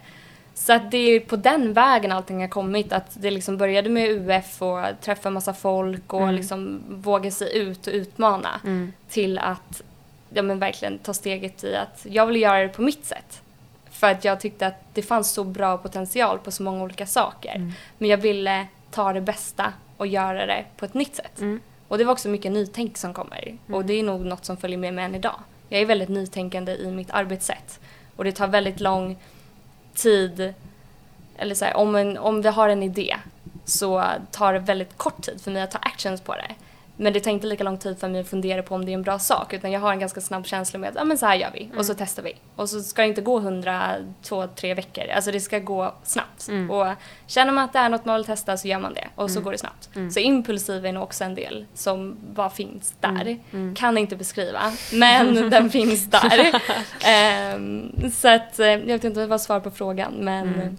Så 0.54 0.74
att 0.74 0.92
det 0.92 0.98
är 0.98 1.20
på 1.20 1.36
den 1.36 1.74
vägen 1.74 2.12
allting 2.12 2.42
har 2.42 2.48
kommit. 2.48 2.94
Att 2.94 3.12
det 3.14 3.32
liksom 3.32 3.58
började 3.58 3.90
med 3.90 4.10
UF 4.10 4.62
och 4.62 4.80
träffa 5.02 5.30
massa 5.30 5.54
folk 5.54 6.14
och 6.14 6.22
mm. 6.22 6.36
liksom 6.36 6.84
våga 6.88 7.32
sig 7.32 7.58
ut 7.58 7.88
och 7.88 7.94
utmana. 7.94 8.62
Mm. 8.64 8.94
Till 9.10 9.40
att 9.40 9.82
ja, 10.30 10.42
men 10.42 10.60
verkligen 10.60 10.98
ta 10.98 11.14
steget 11.14 11.64
i 11.64 11.76
att 11.76 12.06
jag 12.10 12.26
vill 12.26 12.42
göra 12.42 12.62
det 12.62 12.70
på 12.70 12.82
mitt 12.82 13.06
sätt. 13.06 13.42
För 14.02 14.12
att 14.12 14.26
jag 14.26 14.40
tyckte 14.40 14.68
att 14.68 14.76
det 14.94 15.02
fanns 15.02 15.32
så 15.32 15.44
bra 15.44 15.78
potential 15.78 16.40
på 16.40 16.52
så 16.52 16.64
många 16.64 16.84
olika 16.84 17.06
saker. 17.06 17.56
Mm. 17.56 17.72
Men 17.98 18.10
jag 18.10 18.18
ville 18.18 18.68
ta 18.92 19.14
det 19.14 19.22
bästa 19.22 19.74
och 19.98 20.08
göra 20.08 20.46
det 20.46 20.66
på 20.78 20.86
ett 20.86 20.94
nytt 20.94 21.16
sätt. 21.16 21.40
Mm. 21.40 21.60
Och 21.88 21.98
det 21.98 22.04
var 22.04 22.14
också 22.14 22.30
mycket 22.30 22.52
nytänk 22.52 22.98
som 22.98 23.14
kommer. 23.14 23.58
Och 23.68 23.76
mm. 23.76 23.88
det 23.88 23.94
är 23.94 24.04
nog 24.04 24.26
något 24.26 24.46
som 24.46 24.58
följer 24.58 24.78
med 24.78 24.94
mig 24.94 25.06
än 25.06 25.16
idag. 25.16 25.40
Jag 25.70 25.82
är 25.82 25.86
väldigt 25.86 26.10
nytänkande 26.10 26.76
i 26.76 26.92
mitt 26.92 27.12
arbetssätt. 27.12 27.80
Och 28.16 28.24
det 28.24 28.32
tar 28.32 28.48
väldigt 28.48 28.80
lång 28.80 29.18
tid, 29.94 30.54
eller 31.38 31.56
så 31.56 31.66
här, 31.66 31.76
om, 31.76 31.96
en, 31.96 32.18
om 32.18 32.42
vi 32.42 32.50
har 32.50 32.70
en 32.70 32.84
idé 32.84 33.18
så 33.66 34.04
tar 34.32 34.54
det 34.54 34.60
väldigt 34.60 34.98
kort 34.98 35.22
tid 35.22 35.42
för 35.42 35.52
mig 35.52 35.62
att 35.62 35.72
ta 35.72 35.80
actions 35.80 36.22
på 36.22 36.36
det. 36.36 36.56
Men 37.02 37.14
det 37.14 37.20
tar 37.20 37.32
inte 37.32 37.48
lika 37.48 37.64
lång 37.64 37.78
tid 37.78 38.00
för 38.00 38.08
mig 38.08 38.22
att 38.22 38.28
fundera 38.28 38.64
på 38.64 38.76
om 38.76 38.86
det 38.86 38.92
är 38.92 38.94
en 38.94 39.02
bra 39.02 39.20
sak 39.20 39.54
utan 39.54 39.72
jag 39.72 39.80
har 39.80 39.92
en 39.92 40.00
ganska 40.00 40.22
snabb 40.22 40.48
känsla 40.48 40.80
med 40.80 40.90
att 40.90 40.96
ja, 40.96 41.04
men 41.04 41.18
så 41.18 41.26
här 41.26 41.36
gör 41.36 41.50
vi 41.54 41.64
mm. 41.64 41.78
och 41.78 41.86
så 41.86 41.92
mm. 41.92 42.06
testar 42.06 42.24
vi. 42.24 42.36
Och 42.56 42.70
så 42.70 42.82
ska 42.82 43.02
det 43.02 43.08
inte 43.08 43.22
gå 43.22 43.40
hundra, 43.40 43.96
två, 44.22 44.48
tre 44.48 44.74
veckor. 44.74 45.04
Alltså 45.16 45.32
det 45.32 45.40
ska 45.40 45.60
gå 45.60 45.94
snabbt. 46.04 46.48
Mm. 46.48 46.72
Och 46.72 46.88
känner 47.28 47.52
man 47.52 47.64
att 47.64 47.74
det 47.74 47.80
är 47.80 47.90
något 47.90 48.06
man 48.06 48.16
vill 48.16 48.26
testa 48.26 48.58
så 48.58 48.68
gör 48.68 48.80
man 48.80 48.94
det 48.94 49.08
och 49.16 49.32
så 49.32 49.36
mm. 49.36 49.44
går 49.44 49.52
det 49.52 49.58
snabbt. 49.58 49.90
Mm. 49.96 50.12
Så 50.12 50.20
impulsiv 50.20 50.86
är 50.86 50.92
nog 50.92 51.04
också 51.04 51.24
en 51.24 51.36
del 51.36 51.66
som 51.74 52.18
bara 52.34 52.50
finns 52.50 52.94
där. 53.00 53.38
Mm. 53.52 53.76
Kan 53.76 53.98
inte 53.98 54.16
beskriva 54.16 54.62
men 54.94 55.50
den 55.50 55.70
finns 55.70 56.10
där. 56.10 56.62
um, 57.56 57.92
så 58.12 58.28
att 58.28 58.60
eh, 58.60 58.68
jag 58.68 58.86
vet 58.86 59.04
inte 59.04 59.26
vad 59.26 59.42
svar 59.42 59.60
på 59.60 59.72
frågan 59.72 60.14
men 60.14 60.78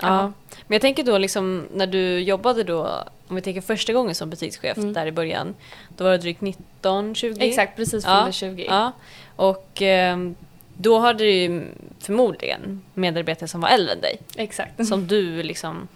Ja. 0.00 0.32
Men 0.66 0.74
jag 0.74 0.80
tänker 0.80 1.04
då 1.04 1.18
liksom 1.18 1.66
när 1.74 1.86
du 1.86 2.18
jobbade 2.18 2.64
då, 2.64 3.04
om 3.28 3.36
vi 3.36 3.42
tänker 3.42 3.60
första 3.60 3.92
gången 3.92 4.14
som 4.14 4.30
butikschef 4.30 4.76
mm. 4.78 4.92
där 4.92 5.06
i 5.06 5.12
början, 5.12 5.54
då 5.96 6.04
var 6.04 6.12
du 6.12 6.18
drygt 6.18 6.40
19, 6.40 7.14
20? 7.14 7.48
Exakt, 7.48 7.76
precis 7.76 8.04
ja. 8.04 8.32
20. 8.32 8.64
Ja. 8.64 8.92
Och 9.36 9.82
eh, 9.82 10.16
då 10.76 10.98
hade 10.98 11.24
du 11.24 11.64
förmodligen 12.00 12.82
medarbetare 12.94 13.48
som 13.48 13.60
var 13.60 13.68
äldre 13.68 13.92
än 13.92 14.00
dig. 14.00 14.18
Exakt. 14.36 14.86
Som 14.86 15.06
du 15.06 15.42
liksom 15.42 15.88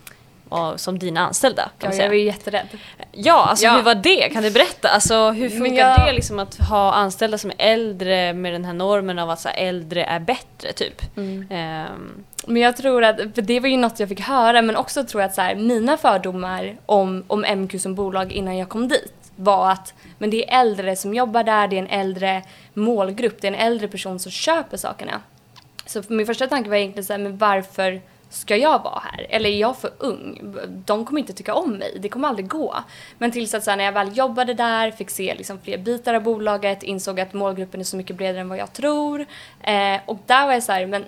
som 0.77 0.99
dina 0.99 1.21
anställda. 1.27 1.63
Kan 1.63 1.73
ja, 1.79 1.87
man 1.87 1.93
säga. 1.93 2.05
jag 2.05 2.11
var 2.11 2.17
ju 2.17 2.25
jätterädd. 2.25 2.69
Ja, 3.13 3.47
alltså 3.47 3.65
ja. 3.65 3.77
hur 3.77 3.83
var 3.83 3.95
det? 3.95 4.29
Kan 4.29 4.43
du 4.43 4.51
berätta? 4.51 4.89
Alltså, 4.89 5.31
hur 5.31 5.51
funkar 5.51 5.89
jag... 5.89 6.07
det 6.07 6.13
liksom 6.13 6.39
att 6.39 6.57
ha 6.57 6.93
anställda 6.93 7.39
som 7.39 7.51
är 7.51 7.57
äldre 7.59 8.33
med 8.33 8.53
den 8.53 8.65
här 8.65 8.73
normen 8.73 9.19
av 9.19 9.31
att 9.31 9.41
så 9.41 9.49
här, 9.49 9.57
äldre 9.57 10.05
är 10.05 10.21
bättre 10.21 10.73
typ? 10.73 11.17
Mm. 11.17 11.47
Um... 11.93 12.25
Men 12.47 12.63
jag 12.63 12.77
tror 12.77 13.05
att, 13.05 13.17
för 13.17 13.43
det 13.43 13.61
var 13.61 13.69
ju 13.69 13.77
något 13.77 14.01
jag 14.01 14.09
fick 14.09 14.21
höra, 14.21 14.63
men 14.63 14.77
också 14.77 15.05
tror 15.05 15.23
jag 15.23 15.29
att 15.29 15.35
så 15.35 15.41
här, 15.41 15.55
mina 15.55 15.97
fördomar 15.97 16.77
om, 16.87 17.25
om 17.27 17.41
MQ 17.41 17.81
som 17.81 17.95
bolag 17.95 18.33
innan 18.33 18.57
jag 18.57 18.69
kom 18.69 18.89
dit 18.89 19.15
var 19.37 19.71
att 19.71 19.95
men 20.19 20.31
det 20.31 20.51
är 20.51 20.61
äldre 20.61 20.97
som 20.97 21.15
jobbar 21.15 21.45
där, 21.45 21.69
det 21.69 21.77
är 21.77 21.79
en 21.79 22.01
äldre 22.01 22.43
målgrupp, 22.75 23.41
det 23.41 23.49
är 23.49 23.53
en 23.53 23.59
äldre 23.59 23.89
person 23.89 24.19
som 24.19 24.33
köper 24.33 24.77
sakerna. 24.77 25.21
Så 25.87 26.03
min 26.09 26.27
första 26.27 26.47
tanke 26.47 26.71
var 26.71 26.77
egentligen 26.77 27.05
så 27.05 27.13
här, 27.13 27.21
men 27.21 27.39
varför 27.39 28.01
ska 28.31 28.57
jag 28.57 28.83
vara 28.83 29.03
här? 29.05 29.27
Eller 29.31 29.51
är 29.51 29.59
jag 29.59 29.79
för 29.79 29.91
ung? 29.99 30.55
De 30.69 31.05
kommer 31.05 31.21
inte 31.21 31.33
tycka 31.33 31.55
om 31.55 31.73
mig, 31.73 31.99
det 32.01 32.09
kommer 32.09 32.29
aldrig 32.29 32.49
gå. 32.49 32.77
Men 33.19 33.33
tills 33.33 33.55
att 33.55 33.65
så 33.65 33.71
här, 33.71 33.77
när 33.77 33.85
jag 33.85 33.93
väl 33.93 34.17
jobbade 34.17 34.55
där, 34.55 34.91
fick 34.91 35.11
se 35.11 35.35
liksom 35.35 35.61
fler 35.61 35.79
bitar 35.79 36.15
av 36.15 36.23
bolaget, 36.23 36.83
insåg 36.83 37.21
att 37.21 37.33
målgruppen 37.33 37.81
är 37.81 37.85
så 37.85 37.97
mycket 37.97 38.17
bredare 38.17 38.41
än 38.41 38.49
vad 38.49 38.59
jag 38.59 38.73
tror. 38.73 39.27
Eh, 39.61 40.01
och 40.07 40.19
där 40.27 40.47
var 40.47 40.53
jag 40.53 40.63
så 40.63 40.73
här, 40.73 40.87
men 40.87 41.05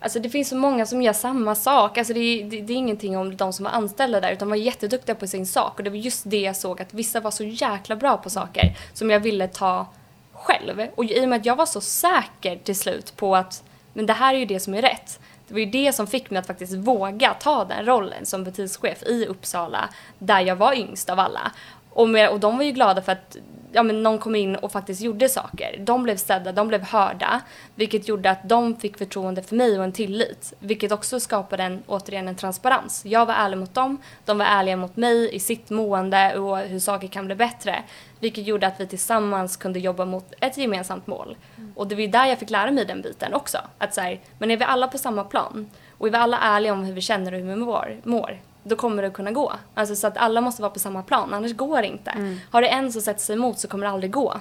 Alltså 0.00 0.18
det 0.18 0.30
finns 0.30 0.48
så 0.48 0.56
många 0.56 0.86
som 0.86 1.02
gör 1.02 1.12
samma 1.12 1.54
sak. 1.54 1.98
Alltså 1.98 2.12
det, 2.12 2.42
det, 2.42 2.60
det, 2.60 2.72
är 2.72 2.76
ingenting 2.76 3.18
om 3.18 3.36
de 3.36 3.52
som 3.52 3.64
var 3.64 3.70
anställda 3.70 4.20
där 4.20 4.32
utan 4.32 4.48
var 4.48 4.56
jätteduktiga 4.56 5.14
på 5.14 5.26
sin 5.26 5.46
sak. 5.46 5.78
Och 5.78 5.84
det 5.84 5.90
var 5.90 5.96
just 5.96 6.30
det 6.30 6.40
jag 6.40 6.56
såg 6.56 6.82
att 6.82 6.94
vissa 6.94 7.20
var 7.20 7.30
så 7.30 7.44
jäkla 7.44 7.96
bra 7.96 8.16
på 8.16 8.30
saker 8.30 8.76
som 8.92 9.10
jag 9.10 9.20
ville 9.20 9.48
ta 9.48 9.86
själv. 10.32 10.86
Och 10.94 11.04
i 11.04 11.24
och 11.24 11.28
med 11.28 11.40
att 11.40 11.46
jag 11.46 11.56
var 11.56 11.66
så 11.66 11.80
säker 11.80 12.56
till 12.56 12.76
slut 12.76 13.16
på 13.16 13.36
att 13.36 13.62
men 13.96 14.06
det 14.06 14.12
här 14.12 14.34
är 14.34 14.38
ju 14.38 14.44
det 14.44 14.60
som 14.60 14.74
är 14.74 14.82
rätt. 14.82 15.20
Det 15.48 15.54
var 15.54 15.60
ju 15.60 15.66
det 15.66 15.92
som 15.92 16.06
fick 16.06 16.30
mig 16.30 16.38
att 16.38 16.46
faktiskt 16.46 16.74
våga 16.74 17.34
ta 17.34 17.64
den 17.64 17.86
rollen 17.86 18.26
som 18.26 18.44
butikschef 18.44 19.02
i 19.02 19.26
Uppsala 19.26 19.88
där 20.18 20.40
jag 20.40 20.56
var 20.56 20.74
yngst 20.74 21.10
av 21.10 21.20
alla. 21.20 21.52
Och, 21.90 22.08
med, 22.08 22.28
och 22.30 22.40
de 22.40 22.56
var 22.56 22.64
ju 22.64 22.70
glada 22.72 23.02
för 23.02 23.12
att 23.12 23.36
ja, 23.72 23.82
men 23.82 24.02
någon 24.02 24.18
kom 24.18 24.34
in 24.34 24.56
och 24.56 24.72
faktiskt 24.72 25.00
gjorde 25.00 25.28
saker. 25.28 25.76
De 25.78 26.02
blev 26.02 26.16
sedda, 26.16 26.52
de 26.52 26.68
blev 26.68 26.82
hörda, 26.82 27.40
vilket 27.74 28.08
gjorde 28.08 28.30
att 28.30 28.48
de 28.48 28.76
fick 28.76 28.98
förtroende 28.98 29.42
för 29.42 29.56
mig 29.56 29.78
och 29.78 29.84
en 29.84 29.92
tillit, 29.92 30.52
vilket 30.58 30.92
också 30.92 31.20
skapade 31.20 31.62
en, 31.62 31.82
återigen 31.86 32.28
en 32.28 32.36
transparens. 32.36 33.04
Jag 33.04 33.26
var 33.26 33.34
ärlig 33.34 33.58
mot 33.58 33.74
dem, 33.74 33.98
de 34.24 34.38
var 34.38 34.46
ärliga 34.46 34.76
mot 34.76 34.96
mig 34.96 35.34
i 35.34 35.40
sitt 35.40 35.70
mående 35.70 36.38
och 36.38 36.58
hur 36.58 36.78
saker 36.78 37.08
kan 37.08 37.26
bli 37.26 37.34
bättre, 37.34 37.82
vilket 38.20 38.46
gjorde 38.46 38.66
att 38.66 38.80
vi 38.80 38.86
tillsammans 38.86 39.56
kunde 39.56 39.78
jobba 39.78 40.04
mot 40.04 40.32
ett 40.40 40.56
gemensamt 40.56 41.06
mål. 41.06 41.36
Och 41.76 41.86
det 41.86 41.94
var 41.94 42.06
där 42.06 42.26
jag 42.26 42.38
fick 42.38 42.50
lära 42.50 42.70
mig 42.70 42.84
den 42.84 43.02
biten 43.02 43.34
också, 43.34 43.58
att 43.78 43.94
säga, 43.94 44.18
men 44.38 44.50
är 44.50 44.56
vi 44.56 44.64
alla 44.64 44.88
på 44.88 44.98
samma 44.98 45.24
plan 45.24 45.70
och 45.98 46.06
är 46.06 46.10
vi 46.10 46.16
alla 46.16 46.38
ärliga 46.38 46.72
om 46.72 46.84
hur 46.84 46.92
vi 46.92 47.00
känner 47.00 47.32
och 47.32 47.38
hur 47.38 47.46
vi 47.46 47.56
mår, 47.56 48.00
mår 48.04 48.38
då 48.62 48.76
kommer 48.76 49.02
det 49.02 49.10
kunna 49.10 49.32
gå. 49.32 49.52
Alltså 49.74 49.96
så 49.96 50.06
att 50.06 50.16
alla 50.16 50.40
måste 50.40 50.62
vara 50.62 50.72
på 50.72 50.78
samma 50.78 51.02
plan, 51.02 51.34
annars 51.34 51.56
går 51.56 51.82
det 51.82 51.88
inte. 51.88 52.10
Mm. 52.10 52.40
Har 52.50 52.62
det 52.62 52.68
en 52.68 52.92
som 52.92 53.02
sätter 53.02 53.20
sig 53.20 53.34
emot 53.36 53.58
så 53.58 53.68
kommer 53.68 53.86
det 53.86 53.92
aldrig 53.92 54.10
gå. 54.10 54.40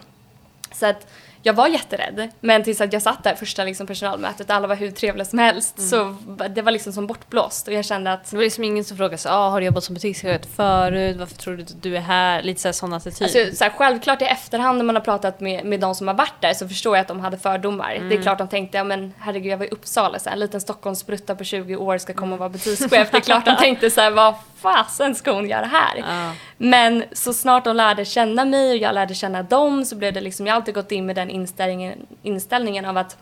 Så 0.72 0.86
att 0.86 1.08
jag 1.46 1.54
var 1.54 1.68
jätterädd, 1.68 2.30
men 2.40 2.64
tills 2.64 2.82
att 2.82 2.94
jag 2.94 3.02
satt 3.02 3.24
där 3.24 3.36
första 3.36 3.64
liksom, 3.64 3.88
personalmötet 3.88 4.50
alla 4.50 4.68
var 4.68 4.76
hur 4.76 4.92
trevliga 4.92 5.26
som 5.26 5.40
helst 5.40 5.78
mm. 5.78 5.90
så 5.90 6.16
det 6.48 6.62
var 6.62 6.72
liksom 6.72 6.94
som 6.94 7.08
bortblåst 7.08 7.68
och 7.68 7.74
jag 7.74 7.86
kände 7.86 8.14
att... 8.14 8.32
Det 8.32 8.36
var 8.36 8.44
liksom 8.44 8.64
ingen 8.64 8.84
som 8.84 8.98
frågade 8.98 9.18
så, 9.18 9.30
ah, 9.30 9.50
har 9.50 9.60
du 9.60 9.66
jobbat 9.66 9.84
som 9.84 9.94
butikschef 9.96 10.42
förut, 10.56 11.18
varför 11.18 11.36
tror 11.36 11.58
du 11.58 11.64
att 11.64 11.84
du 11.84 11.98
är 11.98 12.02
här? 12.02 12.42
Lite 12.44 12.62
så 12.62 12.74
sån 12.74 12.94
attityd. 12.94 13.24
Alltså, 13.24 13.56
så 13.56 13.64
här, 13.64 13.72
självklart 13.72 14.22
i 14.22 14.26
efterhand 14.26 14.78
när 14.78 14.86
man 14.86 14.96
har 14.96 15.02
pratat 15.02 15.40
med, 15.40 15.66
med 15.66 15.80
de 15.80 15.96
som 15.96 16.08
har 16.08 16.16
varit 16.16 16.42
där 16.42 16.54
så 16.54 16.68
förstår 16.68 16.96
jag 16.96 17.02
att 17.02 17.08
de 17.08 17.20
hade 17.20 17.38
fördomar. 17.38 17.96
Mm. 17.96 18.10
Det 18.10 18.16
är 18.16 18.22
klart 18.22 18.38
de 18.38 18.48
tänkte, 18.48 18.78
ja 18.78 18.84
men 18.84 19.14
herregud 19.20 19.52
jag 19.52 19.58
var 19.58 19.66
i 19.66 19.70
Uppsala, 19.70 20.20
så 20.20 20.30
här, 20.30 20.36
en 20.36 20.40
liten 20.40 20.62
Stockholmsbrutta 20.62 21.36
på 21.36 21.44
20 21.44 21.76
år 21.76 21.98
ska 21.98 22.14
komma 22.14 22.34
och 22.34 22.40
vara 22.40 22.50
butikschef. 22.50 23.12
Det 23.12 23.18
är 23.18 23.22
klart 23.22 23.46
de 23.46 23.56
tänkte 23.60 23.90
så 23.90 24.02
här, 24.02 24.12
vad 24.12 24.36
fasen 24.62 25.16
ska 25.16 25.32
hon 25.32 25.50
göra 25.50 25.66
här? 25.66 25.98
Ja. 25.98 26.32
Men 26.58 27.04
så 27.12 27.34
snart 27.34 27.64
de 27.64 27.76
lärde 27.76 28.06
känna 28.06 28.46
mig 28.46 28.72
och 28.72 28.78
jag 28.78 28.96
lärde 28.96 29.14
känna 29.14 29.44
dem 29.44 29.86
så 29.86 29.96
blev 29.96 30.14
det 30.14 30.22
liksom, 30.22 30.48
jag 30.48 30.54
har 30.54 30.56
alltid 30.60 30.74
gått 30.74 30.92
in 30.92 31.06
med 31.06 31.16
den 31.16 31.30
inställningen, 31.30 32.08
inställningen 32.22 32.86
av 32.86 32.98
att 32.98 33.18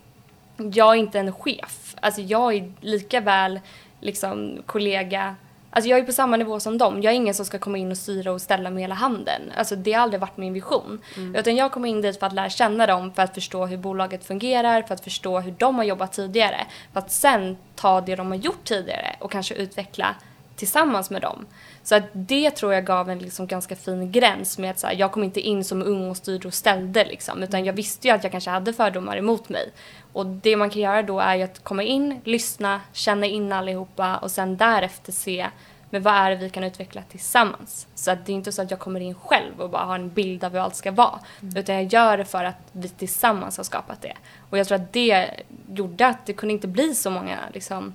jag 0.58 0.96
är 0.96 1.00
inte 1.00 1.19
en 1.19 1.34
chef. 1.34 1.96
Alltså 2.02 2.21
jag 2.21 2.54
är 2.54 2.71
lika 2.81 3.21
väl 3.21 3.60
liksom 4.00 4.63
kollega 4.65 5.36
Alltså 5.75 5.90
jag 5.90 6.00
är 6.00 6.04
på 6.04 6.12
samma 6.12 6.38
nivå 6.38 6.60
som 6.60 6.77
dem. 6.77 7.02
Jag 7.02 7.12
är 7.13 7.15
ingen 7.17 7.34
som 7.34 7.46
ska 7.46 7.60
komma 7.60 7.77
in 7.77 7.92
och 7.92 7.98
styra 7.98 8.31
och 8.31 8.42
ställa 8.42 8.69
med 8.69 8.84
hela 8.84 8.96
handen. 8.96 9.42
Alltså 9.58 9.75
det 9.75 9.94
har 9.94 10.02
aldrig 10.02 10.21
varit 10.21 10.38
min 10.38 10.54
vision. 10.54 11.02
Mm. 11.17 11.36
Utan 11.36 11.56
jag 11.56 11.71
kommer 11.71 11.90
in 11.90 12.02
dit 12.02 12.19
för 12.19 12.27
att 12.27 12.34
lära 12.34 12.50
känna 12.50 12.86
dem, 12.86 13.13
för 13.13 13.21
att 13.21 13.34
förstå 13.34 13.65
hur 13.65 13.77
bolaget 13.77 14.25
fungerar, 14.25 14.81
för 14.81 14.94
att 14.94 15.04
förstå 15.04 15.40
hur 15.40 15.56
de 15.58 15.75
har 15.75 15.84
jobbat 15.84 16.13
tidigare. 16.13 16.65
För 16.94 17.00
att 17.00 17.12
sen 17.12 17.58
ta 17.75 18.02
det 18.02 18.15
de 18.15 18.27
har 18.27 18.36
gjort 18.36 18.63
tidigare 18.63 19.15
och 19.19 19.31
kanske 19.31 19.56
utveckla 19.56 20.15
tillsammans 20.56 21.10
med 21.10 21.21
dem. 21.21 21.46
Så 21.84 21.96
att 21.96 22.04
det 22.13 22.52
tror 22.52 22.73
jag 22.73 22.86
gav 22.86 23.10
en 23.10 23.19
liksom 23.19 23.48
ganska 23.48 23.75
fin 23.75 24.12
gräns 24.12 24.58
med 24.58 24.71
att 24.71 24.79
så 24.79 24.88
här, 24.88 24.94
jag 24.94 25.12
kom 25.12 25.23
inte 25.23 25.42
in 25.42 25.63
som 25.63 25.81
ung 25.81 26.10
och 26.10 26.17
styrde 26.17 26.48
och 26.48 26.54
ställde 26.54 27.06
liksom, 27.06 27.44
utan 27.44 27.65
jag 27.65 27.73
visste 27.73 28.08
ju 28.08 28.13
att 28.13 28.23
jag 28.23 28.31
kanske 28.31 28.50
hade 28.50 28.73
fördomar 28.73 29.17
emot 29.17 29.50
mig. 29.50 29.71
Och 30.13 30.25
det 30.25 30.56
man 30.56 30.69
kan 30.69 30.81
göra 30.81 31.02
då 31.02 31.19
är 31.19 31.36
ju 31.36 31.44
att 31.44 31.63
komma 31.63 31.84
in, 31.84 32.21
lyssna, 32.23 32.81
känna 32.94 33.25
in 33.25 33.52
allihopa 33.52 34.17
och 34.17 34.31
sen 34.31 34.58
därefter 34.58 35.12
se 35.12 35.50
men 35.94 36.02
vad 36.02 36.13
är 36.13 36.29
det 36.29 36.36
vi 36.36 36.50
kan 36.50 36.63
utveckla 36.63 37.02
tillsammans? 37.02 37.88
Så 37.96 38.12
att 38.12 38.25
det 38.25 38.31
är 38.31 38.34
inte 38.34 38.52
så 38.52 38.62
att 38.62 38.71
jag 38.71 38.79
kommer 38.79 39.00
in 39.00 39.15
själv 39.15 39.62
och 39.62 39.69
bara 39.69 39.84
har 39.84 39.96
en 39.96 40.10
bild 40.10 40.44
av 40.44 40.52
hur 40.52 40.60
allt 40.60 40.75
ska 40.75 40.92
vara. 40.92 41.19
Mm. 41.42 41.58
Utan 41.58 41.75
jag 41.75 41.84
gör 41.84 42.17
det 42.17 42.25
för 42.25 42.44
att 42.44 42.58
vi 42.71 42.90
tillsammans 42.90 43.58
har 43.58 43.63
skapat 43.63 44.02
det. 44.02 44.13
Och 44.50 44.58
jag 44.58 44.67
tror 44.67 44.75
att 44.75 44.94
det 44.94 45.29
gjorde 45.73 46.08
att 46.08 46.25
det 46.25 46.34
kunde 46.34 46.54
inte 46.54 46.67
bli 46.67 46.96
så 46.96 47.10
många 47.10 47.40
liksom, 47.54 47.94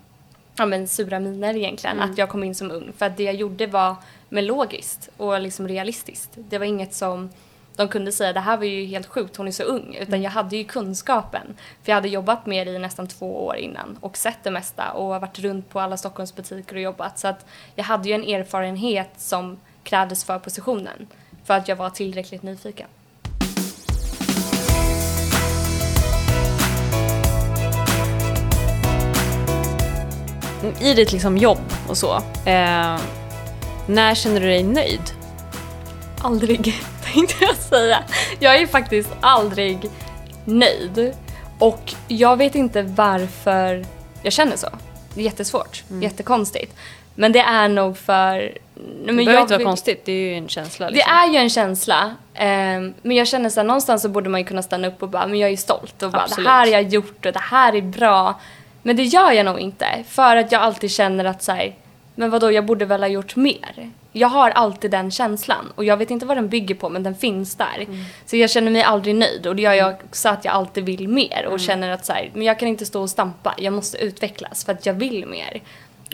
ja, 0.58 0.66
men 0.66 0.88
sura 0.88 1.20
miner 1.20 1.56
egentligen, 1.56 2.00
att 2.00 2.18
jag 2.18 2.28
kom 2.28 2.44
in 2.44 2.54
som 2.54 2.70
ung. 2.70 2.92
För 2.98 3.06
att 3.06 3.16
det 3.16 3.22
jag 3.22 3.34
gjorde 3.34 3.66
var 3.66 3.96
med 4.28 4.44
logiskt 4.44 5.08
och 5.16 5.40
liksom 5.40 5.68
realistiskt. 5.68 6.30
Det 6.34 6.58
var 6.58 6.66
inget 6.66 6.94
som 6.94 7.30
de 7.76 7.88
kunde 7.88 8.12
säga 8.12 8.32
det 8.32 8.40
här 8.40 8.56
var 8.56 8.64
ju 8.64 8.84
helt 8.84 9.06
sjukt, 9.06 9.36
hon 9.36 9.48
är 9.48 9.52
så 9.52 9.62
ung. 9.62 9.96
Utan 10.00 10.22
jag 10.22 10.30
hade 10.30 10.56
ju 10.56 10.64
kunskapen. 10.64 11.54
För 11.82 11.92
jag 11.92 11.94
hade 11.94 12.08
jobbat 12.08 12.46
med 12.46 12.66
det 12.66 12.72
i 12.72 12.78
nästan 12.78 13.08
två 13.08 13.46
år 13.46 13.56
innan 13.56 13.98
och 14.00 14.16
sett 14.16 14.38
det 14.42 14.50
mesta 14.50 14.92
och 14.92 15.08
varit 15.08 15.38
runt 15.38 15.68
på 15.68 15.80
alla 15.80 15.96
Stockholms 15.96 16.36
butiker 16.36 16.76
och 16.76 16.82
jobbat. 16.82 17.18
Så 17.18 17.28
att 17.28 17.46
jag 17.74 17.84
hade 17.84 18.08
ju 18.08 18.14
en 18.14 18.24
erfarenhet 18.24 19.10
som 19.16 19.58
krävdes 19.82 20.24
för 20.24 20.38
positionen. 20.38 21.06
För 21.44 21.54
att 21.54 21.68
jag 21.68 21.76
var 21.76 21.90
tillräckligt 21.90 22.42
nyfiken. 22.42 22.88
I 30.80 30.94
ditt 30.94 31.12
liksom 31.12 31.36
jobb 31.38 31.72
och 31.88 31.96
så, 31.96 32.16
eh, 32.46 32.96
när 33.86 34.14
känner 34.14 34.40
du 34.40 34.46
dig 34.46 34.62
nöjd? 34.62 35.00
Aldrig, 36.22 36.74
tänkte 37.12 37.34
jag 37.44 37.56
säga. 37.56 38.02
Jag 38.38 38.56
är 38.56 38.66
faktiskt 38.66 39.10
aldrig 39.20 39.90
nöjd. 40.44 41.12
Och 41.58 41.94
jag 42.08 42.36
vet 42.36 42.54
inte 42.54 42.82
varför 42.82 43.86
jag 44.22 44.32
känner 44.32 44.56
så. 44.56 44.68
Det 45.14 45.20
är 45.20 45.24
jättesvårt, 45.24 45.84
jättekonstigt. 46.02 46.74
Men 47.14 47.32
det 47.32 47.40
är 47.40 47.68
nog 47.68 47.98
för... 47.98 48.32
Nej, 48.34 48.52
Det 49.06 49.12
men 49.12 49.24
behöver 49.24 49.42
inte 49.42 49.54
vara 49.54 49.64
konstigt, 49.64 50.02
det 50.04 50.12
är 50.12 50.16
ju 50.30 50.34
en 50.34 50.48
känsla. 50.48 50.86
Det 50.86 50.92
Liksom. 50.92 51.12
är 51.14 51.28
ju 51.32 51.36
en 51.36 51.50
känsla. 51.50 52.14
ehm, 52.34 52.94
men 53.02 53.16
jag 53.16 53.26
känner 53.28 53.50
så 53.50 53.60
här, 53.60 53.64
någonstans 53.66 54.02
så 54.02 54.08
borde 54.08 54.28
man 54.28 54.40
ju 54.40 54.46
kunna 54.46 54.62
stanna 54.62 54.88
upp 54.88 55.02
och 55.02 55.08
bara, 55.08 55.26
men 55.26 55.38
jag 55.38 55.50
är 55.50 55.56
stolt 55.56 56.02
och 56.02 56.10
bara, 56.10 56.22
Absolut. 56.22 56.44
det 56.46 56.50
här 56.50 56.58
har 56.58 56.66
jag 56.66 56.82
gjort 56.82 57.26
och 57.26 57.32
det 57.32 57.38
här 57.42 57.74
är 57.76 57.82
bra. 57.82 58.40
Men 58.88 58.96
det 58.96 59.02
gör 59.02 59.32
jag 59.32 59.46
nog 59.46 59.60
inte. 59.60 60.04
För 60.06 60.36
att 60.36 60.52
jag 60.52 60.62
alltid 60.62 60.90
känner 60.90 61.24
att 61.24 61.42
så 61.42 61.52
här, 61.52 61.74
men 62.14 62.30
vadå, 62.30 62.52
jag 62.52 62.66
borde 62.66 62.84
väl 62.84 63.02
ha 63.02 63.08
gjort 63.08 63.36
mer. 63.36 63.90
Jag 64.12 64.28
har 64.28 64.50
alltid 64.50 64.90
den 64.90 65.10
känslan 65.10 65.72
och 65.74 65.84
jag 65.84 65.96
vet 65.96 66.10
inte 66.10 66.26
vad 66.26 66.36
den 66.36 66.48
bygger 66.48 66.74
på 66.74 66.88
men 66.88 67.02
den 67.02 67.14
finns 67.14 67.54
där. 67.54 67.86
Så 68.26 68.36
jag 68.36 68.50
känner 68.50 68.70
mig 68.70 68.82
aldrig 68.82 69.14
nöjd 69.14 69.46
och 69.46 69.56
det 69.56 69.62
gör 69.62 69.72
jag 69.72 69.94
också 70.04 70.28
att 70.28 70.44
jag 70.44 70.54
alltid 70.54 70.84
vill 70.84 71.08
mer 71.08 71.46
och 71.50 71.60
känner 71.60 71.90
att 71.90 72.06
så 72.06 72.12
här, 72.12 72.30
men 72.34 72.42
jag 72.42 72.58
kan 72.58 72.68
inte 72.68 72.86
stå 72.86 73.02
och 73.02 73.10
stampa, 73.10 73.54
jag 73.58 73.72
måste 73.72 73.98
utvecklas 73.98 74.64
för 74.64 74.72
att 74.72 74.86
jag 74.86 74.94
vill 74.94 75.26
mer. 75.26 75.62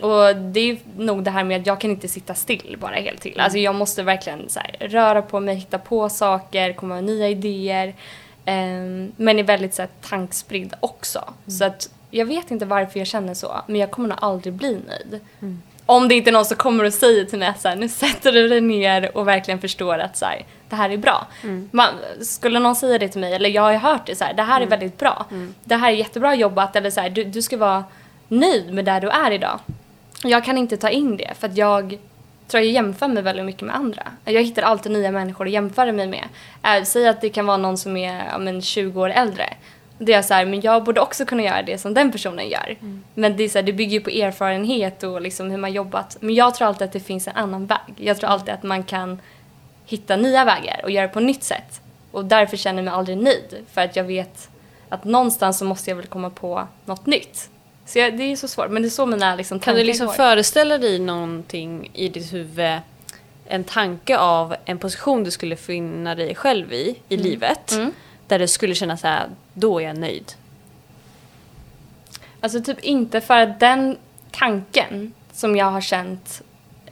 Och 0.01 0.35
det 0.35 0.59
är 0.59 0.77
nog 0.97 1.23
det 1.23 1.31
här 1.31 1.43
med 1.43 1.61
att 1.61 1.67
jag 1.67 1.81
kan 1.81 1.91
inte 1.91 2.07
sitta 2.07 2.33
still 2.33 2.77
bara 2.79 2.95
helt 2.95 3.21
till. 3.21 3.39
Alltså 3.39 3.59
jag 3.59 3.75
måste 3.75 4.03
verkligen 4.03 4.49
så 4.49 4.59
här, 4.59 4.87
röra 4.87 5.21
på 5.21 5.39
mig, 5.39 5.55
hitta 5.55 5.79
på 5.79 6.09
saker, 6.09 6.73
komma 6.73 6.95
med 6.95 7.03
nya 7.03 7.29
idéer. 7.29 7.95
Ehm, 8.45 9.11
men 9.17 9.39
är 9.39 9.43
väldigt 9.43 9.73
så 9.73 9.81
här, 9.81 9.89
tankspridd 10.01 10.73
också. 10.79 11.33
Så 11.47 11.65
att 11.65 11.89
jag 12.15 12.25
vet 12.25 12.51
inte 12.51 12.65
varför 12.65 12.99
jag 12.99 13.07
känner 13.07 13.33
så, 13.33 13.61
men 13.67 13.75
jag 13.75 13.91
kommer 13.91 14.09
nog 14.09 14.17
aldrig 14.21 14.53
bli 14.53 14.79
nöjd. 14.87 15.19
Om 15.85 16.07
det 16.07 16.15
inte 16.15 16.29
är 16.29 16.31
någon 16.31 16.45
som 16.45 16.57
kommer 16.57 16.83
och 16.83 16.93
säger 16.93 17.25
till 17.25 17.39
mig 17.39 17.47
att 17.47 17.61
så 17.61 17.67
här, 17.67 17.75
nu 17.75 17.89
sätter 17.89 18.31
du 18.31 18.47
dig 18.47 18.61
ner 18.61 19.17
och 19.17 19.27
verkligen 19.27 19.59
förstår 19.61 19.97
att 19.99 20.17
så 20.17 20.25
här, 20.25 20.45
det 20.69 20.75
här 20.75 20.89
är 20.89 20.97
bra. 20.97 21.27
Man, 21.71 21.89
skulle 22.21 22.59
någon 22.59 22.75
säga 22.75 22.97
det 22.97 23.07
till 23.07 23.21
mig, 23.21 23.33
eller 23.33 23.49
jag 23.49 23.61
har 23.61 23.71
ju 23.71 23.77
hört 23.77 24.05
det 24.05 24.15
så 24.15 24.23
här, 24.23 24.33
det 24.33 24.41
här 24.43 24.61
är 24.61 24.65
väldigt 24.67 24.97
bra. 24.97 25.25
Det 25.63 25.75
här 25.75 25.91
är 25.91 25.95
jättebra 25.95 26.35
jobbat, 26.35 26.75
eller 26.75 26.89
så 26.89 27.01
här, 27.01 27.09
du, 27.09 27.23
du 27.23 27.41
ska 27.41 27.57
vara 27.57 27.83
nöjd 28.27 28.73
med 28.73 28.85
där 28.85 29.01
du 29.01 29.09
är 29.09 29.31
idag. 29.31 29.59
Jag 30.23 30.45
kan 30.45 30.57
inte 30.57 30.77
ta 30.77 30.89
in 30.89 31.17
det 31.17 31.33
för 31.39 31.47
att 31.47 31.57
jag 31.57 31.97
tror 32.47 32.63
jag 32.63 32.71
jämför 32.71 33.07
mig 33.07 33.23
väldigt 33.23 33.45
mycket 33.45 33.61
med 33.61 33.75
andra. 33.75 34.03
Jag 34.25 34.43
hittar 34.43 34.61
alltid 34.61 34.91
nya 34.91 35.11
människor 35.11 35.45
att 35.45 35.51
jämföra 35.51 35.91
mig 35.91 36.07
med. 36.07 36.25
Äh, 36.63 36.83
säg 36.83 37.07
att 37.07 37.21
det 37.21 37.29
kan 37.29 37.45
vara 37.45 37.57
någon 37.57 37.77
som 37.77 37.97
är 37.97 38.25
ja, 38.31 38.37
men 38.37 38.61
20 38.61 39.01
år 39.01 39.09
äldre. 39.09 39.53
Det 39.97 40.13
är 40.13 40.21
så 40.21 40.33
här, 40.33 40.45
men 40.45 40.61
jag 40.61 40.83
borde 40.83 41.01
också 41.01 41.25
kunna 41.25 41.43
göra 41.43 41.61
det 41.61 41.77
som 41.77 41.93
den 41.93 42.11
personen 42.11 42.49
gör. 42.49 42.77
Men 43.13 43.37
det, 43.37 43.43
är 43.43 43.49
så 43.49 43.57
här, 43.57 43.63
det 43.63 43.73
bygger 43.73 43.91
ju 43.93 44.01
på 44.01 44.09
erfarenhet 44.09 45.03
och 45.03 45.21
liksom 45.21 45.51
hur 45.51 45.57
man 45.57 45.73
jobbat. 45.73 46.17
Men 46.19 46.35
jag 46.35 46.55
tror 46.55 46.67
alltid 46.67 46.85
att 46.85 46.91
det 46.93 46.99
finns 46.99 47.27
en 47.27 47.35
annan 47.35 47.65
väg. 47.65 47.79
Jag 47.97 48.17
tror 48.17 48.29
alltid 48.29 48.53
att 48.53 48.63
man 48.63 48.83
kan 48.83 49.19
hitta 49.85 50.15
nya 50.15 50.45
vägar 50.45 50.79
och 50.83 50.91
göra 50.91 51.07
på 51.07 51.19
ett 51.19 51.25
nytt 51.25 51.43
sätt. 51.43 51.81
Och 52.11 52.25
därför 52.25 52.57
känner 52.57 52.77
jag 52.77 52.85
mig 52.85 52.93
aldrig 52.93 53.17
nöjd. 53.17 53.55
För 53.73 53.81
att 53.81 53.95
jag 53.95 54.03
vet 54.03 54.49
att 54.89 55.03
någonstans 55.03 55.57
så 55.57 55.65
måste 55.65 55.89
jag 55.91 55.95
väl 55.97 56.05
komma 56.05 56.29
på 56.29 56.67
något 56.85 57.05
nytt. 57.05 57.49
Så 57.85 57.99
jag, 57.99 58.17
det 58.17 58.23
är 58.23 58.35
så 58.35 58.47
svårt, 58.47 58.69
men 58.69 58.81
det 58.81 58.87
är 58.87 58.89
så 58.89 59.05
mina 59.05 59.35
liksom, 59.35 59.59
Kan 59.59 59.75
du 59.75 59.83
liksom 59.83 60.07
går. 60.07 60.13
föreställa 60.13 60.77
dig 60.77 60.99
någonting 60.99 61.89
i 61.93 62.09
ditt 62.09 62.33
huvud, 62.33 62.79
en 63.47 63.63
tanke 63.63 64.17
av 64.17 64.55
en 64.65 64.77
position 64.77 65.23
du 65.23 65.31
skulle 65.31 65.55
finna 65.55 66.15
dig 66.15 66.35
själv 66.35 66.73
i, 66.73 66.95
i 67.09 67.17
livet, 67.17 67.71
Mm. 67.71 67.91
Där 68.27 68.39
du 68.39 68.47
skulle 68.47 68.75
känna 68.75 68.97
så 68.97 69.07
här, 69.07 69.29
då 69.53 69.79
är 69.79 69.83
jag 69.83 69.97
nöjd. 69.97 70.33
Alltså 72.41 72.61
typ 72.61 72.79
inte 72.79 73.21
för 73.21 73.41
att 73.41 73.59
den 73.59 73.97
tanken 74.31 75.13
som 75.33 75.55
jag 75.55 75.65
har 75.65 75.81
känt 75.81 76.41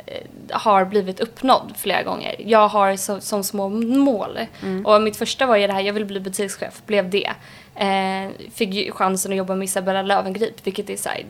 eh, 0.06 0.28
har 0.52 0.86
blivit 0.86 1.20
uppnådd 1.20 1.74
flera 1.78 2.04
gånger. 2.04 2.36
Jag 2.40 2.68
har 2.68 2.96
så, 2.96 3.22
som 3.22 3.44
små 3.44 3.70
mål. 3.70 4.40
Och 4.86 5.02
mitt 5.02 5.16
första 5.16 5.46
var 5.46 5.56
ju 5.56 5.68
det 5.68 5.74
här, 5.74 5.82
jag 5.82 5.94
vill 5.94 6.06
bli 6.06 6.20
butikschef, 6.20 6.82
blev 6.86 7.10
det. 7.10 7.32
Eh, 7.76 8.30
fick 8.54 8.74
ju 8.74 8.92
chansen 8.92 9.32
att 9.32 9.38
jobba 9.38 9.56
med 9.56 9.66
Isabella 9.66 10.02
Löwengrip, 10.02 10.68
vilket 10.68 10.90
är 10.90 10.98
så 10.98 11.10
här, 11.10 11.26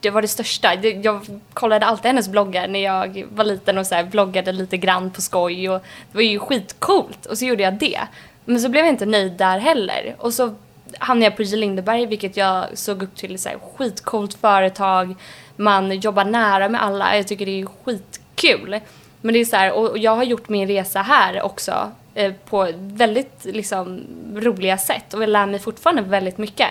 det 0.00 0.10
var 0.10 0.22
det 0.22 0.28
största. 0.28 0.76
Det, 0.76 0.90
jag 0.90 1.40
kollade 1.52 1.86
alltid 1.86 2.06
hennes 2.06 2.28
bloggar 2.28 2.68
när 2.68 2.80
jag 2.80 3.24
var 3.30 3.44
liten 3.44 3.78
och 3.78 3.86
så 3.86 3.94
här 3.94 4.04
bloggade 4.04 4.52
lite 4.52 4.76
grann 4.76 5.10
på 5.10 5.20
skoj 5.20 5.70
och 5.70 5.80
det 6.12 6.16
var 6.16 6.22
ju 6.22 6.38
skitcoolt 6.38 7.26
och 7.26 7.38
så 7.38 7.44
gjorde 7.44 7.62
jag 7.62 7.74
det. 7.74 8.00
Men 8.44 8.60
så 8.60 8.68
blev 8.68 8.84
jag 8.84 8.92
inte 8.92 9.06
nöjd 9.06 9.32
där 9.32 9.58
heller 9.58 10.16
och 10.18 10.34
så 10.34 10.54
hamnade 10.98 11.26
jag 11.26 11.36
på 11.36 11.42
J. 11.42 11.56
Lindeberg 11.56 12.06
vilket 12.06 12.36
jag 12.36 12.78
såg 12.78 13.02
upp 13.02 13.16
till 13.16 13.38
så 13.38 13.48
här 13.48 13.58
skitcoolt 13.58 14.34
företag. 14.34 15.14
Man 15.56 15.98
jobbar 16.00 16.24
nära 16.24 16.68
med 16.68 16.82
alla, 16.82 17.16
jag 17.16 17.28
tycker 17.28 17.46
det 17.46 17.60
är 17.60 17.66
skitkul. 17.66 18.80
Men 19.20 19.34
det 19.34 19.40
är 19.40 19.44
så 19.44 19.56
här, 19.56 19.72
och 19.72 19.98
jag 19.98 20.16
har 20.16 20.24
gjort 20.24 20.48
min 20.48 20.68
resa 20.68 21.02
här 21.02 21.42
också 21.42 21.90
eh, 22.14 22.32
på 22.48 22.68
väldigt 22.76 23.44
liksom, 23.44 24.00
roliga 24.34 24.78
sätt 24.78 25.14
och 25.14 25.22
jag 25.22 25.28
lär 25.28 25.46
mig 25.46 25.58
fortfarande 25.58 26.02
väldigt 26.02 26.38
mycket. 26.38 26.68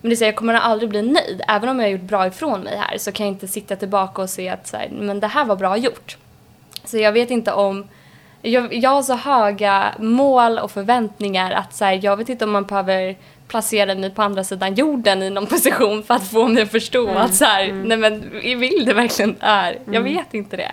Men 0.00 0.08
det 0.08 0.14
är 0.14 0.16
så 0.16 0.24
här, 0.24 0.28
jag 0.32 0.36
kommer 0.36 0.54
aldrig 0.54 0.90
bli 0.90 1.02
nöjd. 1.02 1.42
Även 1.48 1.68
om 1.68 1.78
jag 1.78 1.86
har 1.86 1.92
gjort 1.92 2.00
bra 2.00 2.26
ifrån 2.26 2.60
mig 2.60 2.76
här 2.76 2.98
så 2.98 3.12
kan 3.12 3.26
jag 3.26 3.34
inte 3.34 3.48
sitta 3.48 3.76
tillbaka 3.76 4.22
och 4.22 4.30
se 4.30 4.48
att 4.48 4.66
så 4.66 4.76
här, 4.76 4.88
men 4.92 5.20
det 5.20 5.26
här 5.26 5.44
var 5.44 5.56
bra 5.56 5.76
gjort. 5.76 6.16
Så 6.84 6.98
jag 6.98 7.12
vet 7.12 7.30
inte 7.30 7.52
om... 7.52 7.88
Jag, 8.42 8.74
jag 8.74 8.90
har 8.90 9.02
så 9.02 9.14
höga 9.14 9.94
mål 9.98 10.58
och 10.58 10.70
förväntningar 10.70 11.50
att 11.50 11.74
så 11.74 11.84
här, 11.84 12.00
jag 12.02 12.16
vet 12.16 12.28
inte 12.28 12.44
om 12.44 12.50
man 12.50 12.64
behöver 12.64 13.16
placera 13.48 13.94
mig 13.94 14.10
på 14.10 14.22
andra 14.22 14.44
sidan 14.44 14.74
jorden 14.74 15.22
i 15.22 15.30
någon 15.30 15.46
position 15.56 16.02
för 16.02 16.14
att 16.14 16.28
få 16.28 16.48
mig 16.48 16.62
att 16.62 16.70
förstå 16.70 17.08
att 17.08 17.34
så 17.34 17.44
här, 17.44 17.72
nej 17.72 17.96
men 17.96 18.30
vill 18.60 18.84
det 18.86 18.94
verkligen 18.94 19.36
det 19.40 19.46
här? 19.46 19.78
Jag 19.92 20.00
vet 20.00 20.34
inte 20.34 20.56
det. 20.56 20.72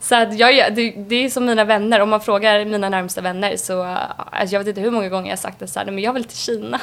Så 0.00 0.14
att 0.14 0.38
jag, 0.38 0.74
det, 0.74 0.90
det 0.90 1.24
är 1.24 1.28
som 1.28 1.46
mina 1.46 1.64
vänner, 1.64 2.00
om 2.00 2.10
man 2.10 2.20
frågar 2.20 2.64
mina 2.64 2.88
närmsta 2.88 3.20
vänner 3.20 3.56
så, 3.56 3.82
alltså 4.30 4.54
jag 4.54 4.60
vet 4.60 4.68
inte 4.68 4.80
hur 4.80 4.90
många 4.90 5.08
gånger 5.08 5.30
jag 5.30 5.38
sagt 5.38 5.58
det 5.58 5.66
så 5.66 5.78
här, 5.78 5.86
nej 5.86 5.94
men 5.94 6.04
jag 6.04 6.12
vill 6.12 6.24
till 6.24 6.38
Kina 6.38 6.80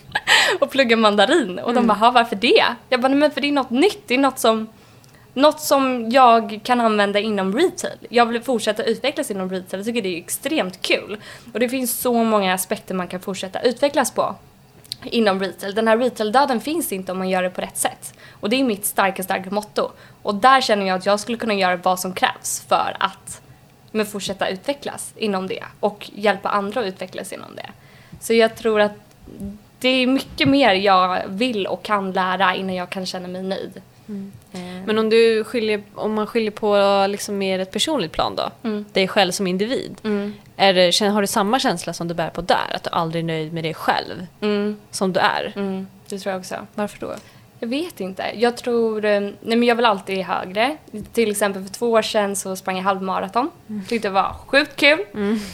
och 0.60 0.70
plugga 0.70 0.96
mandarin. 0.96 1.58
Och 1.58 1.74
de 1.74 1.86
bara, 1.86 1.94
"Ha, 1.98 2.10
varför 2.10 2.36
det? 2.36 2.64
Jag 2.88 3.00
bara, 3.00 3.08
nej 3.08 3.18
men 3.18 3.30
för 3.30 3.40
det 3.40 3.48
är 3.48 3.52
något 3.52 3.70
nytt, 3.70 4.02
det 4.06 4.14
är 4.14 4.18
något 4.18 4.38
som 4.38 4.66
något 5.36 5.60
som 5.60 6.10
jag 6.10 6.60
kan 6.62 6.80
använda 6.80 7.18
inom 7.18 7.56
retail. 7.56 7.98
Jag 8.08 8.26
vill 8.26 8.42
fortsätta 8.42 8.82
utvecklas 8.82 9.30
inom 9.30 9.50
retail. 9.50 9.78
Jag 9.78 9.86
tycker 9.86 10.02
det 10.02 10.16
är 10.16 10.18
extremt 10.18 10.82
kul. 10.82 11.16
Och 11.52 11.60
det 11.60 11.68
finns 11.68 11.98
så 11.98 12.24
många 12.24 12.54
aspekter 12.54 12.94
man 12.94 13.08
kan 13.08 13.20
fortsätta 13.20 13.60
utvecklas 13.60 14.10
på 14.10 14.34
inom 15.04 15.40
retail. 15.40 15.74
Den 15.74 15.88
här 15.88 15.96
retail-döden 15.96 16.60
finns 16.60 16.92
inte 16.92 17.12
om 17.12 17.18
man 17.18 17.28
gör 17.28 17.42
det 17.42 17.50
på 17.50 17.60
rätt 17.60 17.76
sätt. 17.76 18.14
Och 18.32 18.50
det 18.50 18.60
är 18.60 18.64
mitt 18.64 18.86
starka, 18.86 19.22
starka 19.22 19.50
motto. 19.50 19.90
Och 20.22 20.34
där 20.34 20.60
känner 20.60 20.86
jag 20.86 20.98
att 20.98 21.06
jag 21.06 21.20
skulle 21.20 21.38
kunna 21.38 21.54
göra 21.54 21.76
vad 21.76 22.00
som 22.00 22.12
krävs 22.12 22.64
för 22.68 22.96
att 23.00 23.40
men 23.90 24.06
fortsätta 24.06 24.48
utvecklas 24.48 25.12
inom 25.16 25.46
det 25.46 25.64
och 25.80 26.10
hjälpa 26.14 26.48
andra 26.48 26.80
att 26.80 26.86
utvecklas 26.86 27.32
inom 27.32 27.56
det. 27.56 27.70
Så 28.20 28.34
jag 28.34 28.56
tror 28.56 28.80
att 28.80 28.96
det 29.78 29.88
är 29.88 30.06
mycket 30.06 30.48
mer 30.48 30.74
jag 30.74 31.22
vill 31.28 31.66
och 31.66 31.82
kan 31.82 32.12
lära 32.12 32.54
innan 32.54 32.74
jag 32.74 32.90
kan 32.90 33.06
känna 33.06 33.28
mig 33.28 33.42
nöjd. 33.42 33.82
Eh, 34.52 34.60
Men 34.86 34.98
om, 34.98 35.08
du 35.10 35.44
skiljer, 35.44 35.82
om 35.94 36.14
man 36.14 36.26
skiljer 36.26 36.50
på 36.50 37.06
liksom 37.08 37.38
mer 37.38 37.58
ett 37.58 37.70
personligt 37.72 38.12
plan 38.12 38.36
då, 38.36 38.50
Mm. 38.62 38.84
dig 38.92 39.08
själv 39.08 39.32
som 39.32 39.46
individ. 39.46 39.96
Mm. 40.04 40.34
Är 40.56 40.72
det, 40.74 41.06
har 41.08 41.20
du 41.20 41.26
samma 41.26 41.58
känsla 41.58 41.92
som 41.92 42.08
du 42.08 42.14
bär 42.14 42.30
på 42.30 42.40
där? 42.40 42.74
Att 42.74 42.82
du 42.82 42.90
aldrig 42.90 43.22
är 43.24 43.26
nöjd 43.26 43.52
med 43.52 43.64
dig 43.64 43.74
själv 43.74 44.26
Mm. 44.40 44.76
som 44.90 45.12
du 45.12 45.20
är? 45.20 45.52
Mm. 45.56 45.86
Det 46.08 46.18
tror 46.18 46.32
jag 46.32 46.38
också. 46.40 46.54
Varför 46.74 46.98
då? 47.00 47.14
Jag 47.60 47.68
vet 47.68 48.00
inte. 48.00 48.24
Jag 48.34 48.56
tror... 48.56 49.04
eh, 49.04 49.20
Nej 49.20 49.34
men 49.40 49.62
jag 49.62 49.76
vill 49.76 49.84
alltid 49.84 50.18
högre. 50.24 50.76
Till 51.12 51.30
exempel 51.30 51.62
för 51.64 51.70
två 51.74 51.90
år 51.90 52.02
sedan 52.02 52.36
så 52.36 52.56
sprang 52.56 52.76
jag 52.76 52.84
halvmaraton. 52.84 53.50
Tyckte 53.88 54.08
det 54.08 54.12
var 54.12 54.32
sjukt 54.46 54.76
kul. 54.76 54.98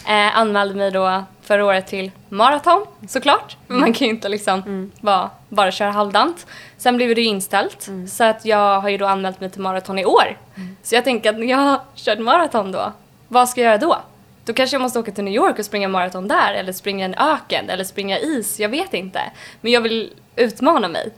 Eh, 0.07 0.39
anmälde 0.39 0.75
mig 0.75 0.91
då 0.91 1.25
förra 1.43 1.65
året 1.65 1.87
till 1.87 2.11
maraton 2.29 2.87
såklart. 3.09 3.57
Man 3.67 3.93
kan 3.93 4.07
ju 4.07 4.13
inte 4.15 4.29
liksom 4.29 4.91
bara, 5.01 5.31
bara 5.49 5.71
köra 5.71 5.91
halvdant. 5.91 6.47
Sen 6.77 6.97
blev 6.97 7.15
det 7.15 7.21
ju 7.21 7.27
inställt. 7.27 7.89
Så 8.09 8.25
att 8.25 8.45
jag 8.45 8.81
har 8.81 8.89
ju 8.89 8.97
då 8.99 9.07
anmält 9.07 9.41
mig 9.41 9.51
till 9.51 9.61
maraton 9.61 9.99
i 9.99 10.05
år. 10.05 10.39
Så 10.83 10.95
jag 10.95 11.05
tänker 11.05 11.31
att 11.31 11.39
när 11.39 11.47
jag 11.47 11.59
har 11.59 11.81
kört 11.95 12.19
maraton 12.19 12.73
då, 12.73 12.93
vad 13.29 13.49
ska 13.49 13.61
jag 13.61 13.69
göra 13.69 13.79
då? 13.79 13.99
Då 14.45 14.53
kanske 14.53 14.75
jag 14.75 14.83
måste 14.83 14.99
åka 14.99 15.13
till 15.13 15.25
New 15.25 15.35
York 15.35 15.59
och 15.59 15.65
springa 15.65 15.89
maraton 15.89 16.29
där 16.29 16.55
eller 16.55 16.73
springa 16.73 17.05
en 17.05 17.15
öken 17.15 17.71
eller 17.71 17.85
springa 17.85 18.19
is, 18.19 18.61
jag 18.61 18.69
vet 18.69 18.95
inte. 18.95 19.21
Men 19.61 19.73
jag 19.73 19.81
vill 19.81 20.13
utmana 20.37 20.89
mig. 20.89 21.13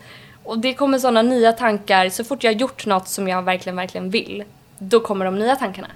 Och 0.44 0.58
det 0.58 0.74
kommer 0.74 0.98
sådana 0.98 1.22
nya 1.22 1.52
tankar, 1.52 2.08
så 2.08 2.24
fort 2.24 2.44
jag 2.44 2.52
har 2.52 2.60
gjort 2.60 2.86
något 2.86 3.08
som 3.08 3.28
jag 3.28 3.42
verkligen, 3.42 3.76
verkligen 3.76 4.10
vill, 4.10 4.44
då 4.78 5.00
kommer 5.00 5.24
de 5.24 5.38
nya 5.38 5.56
tankarna. 5.56 5.88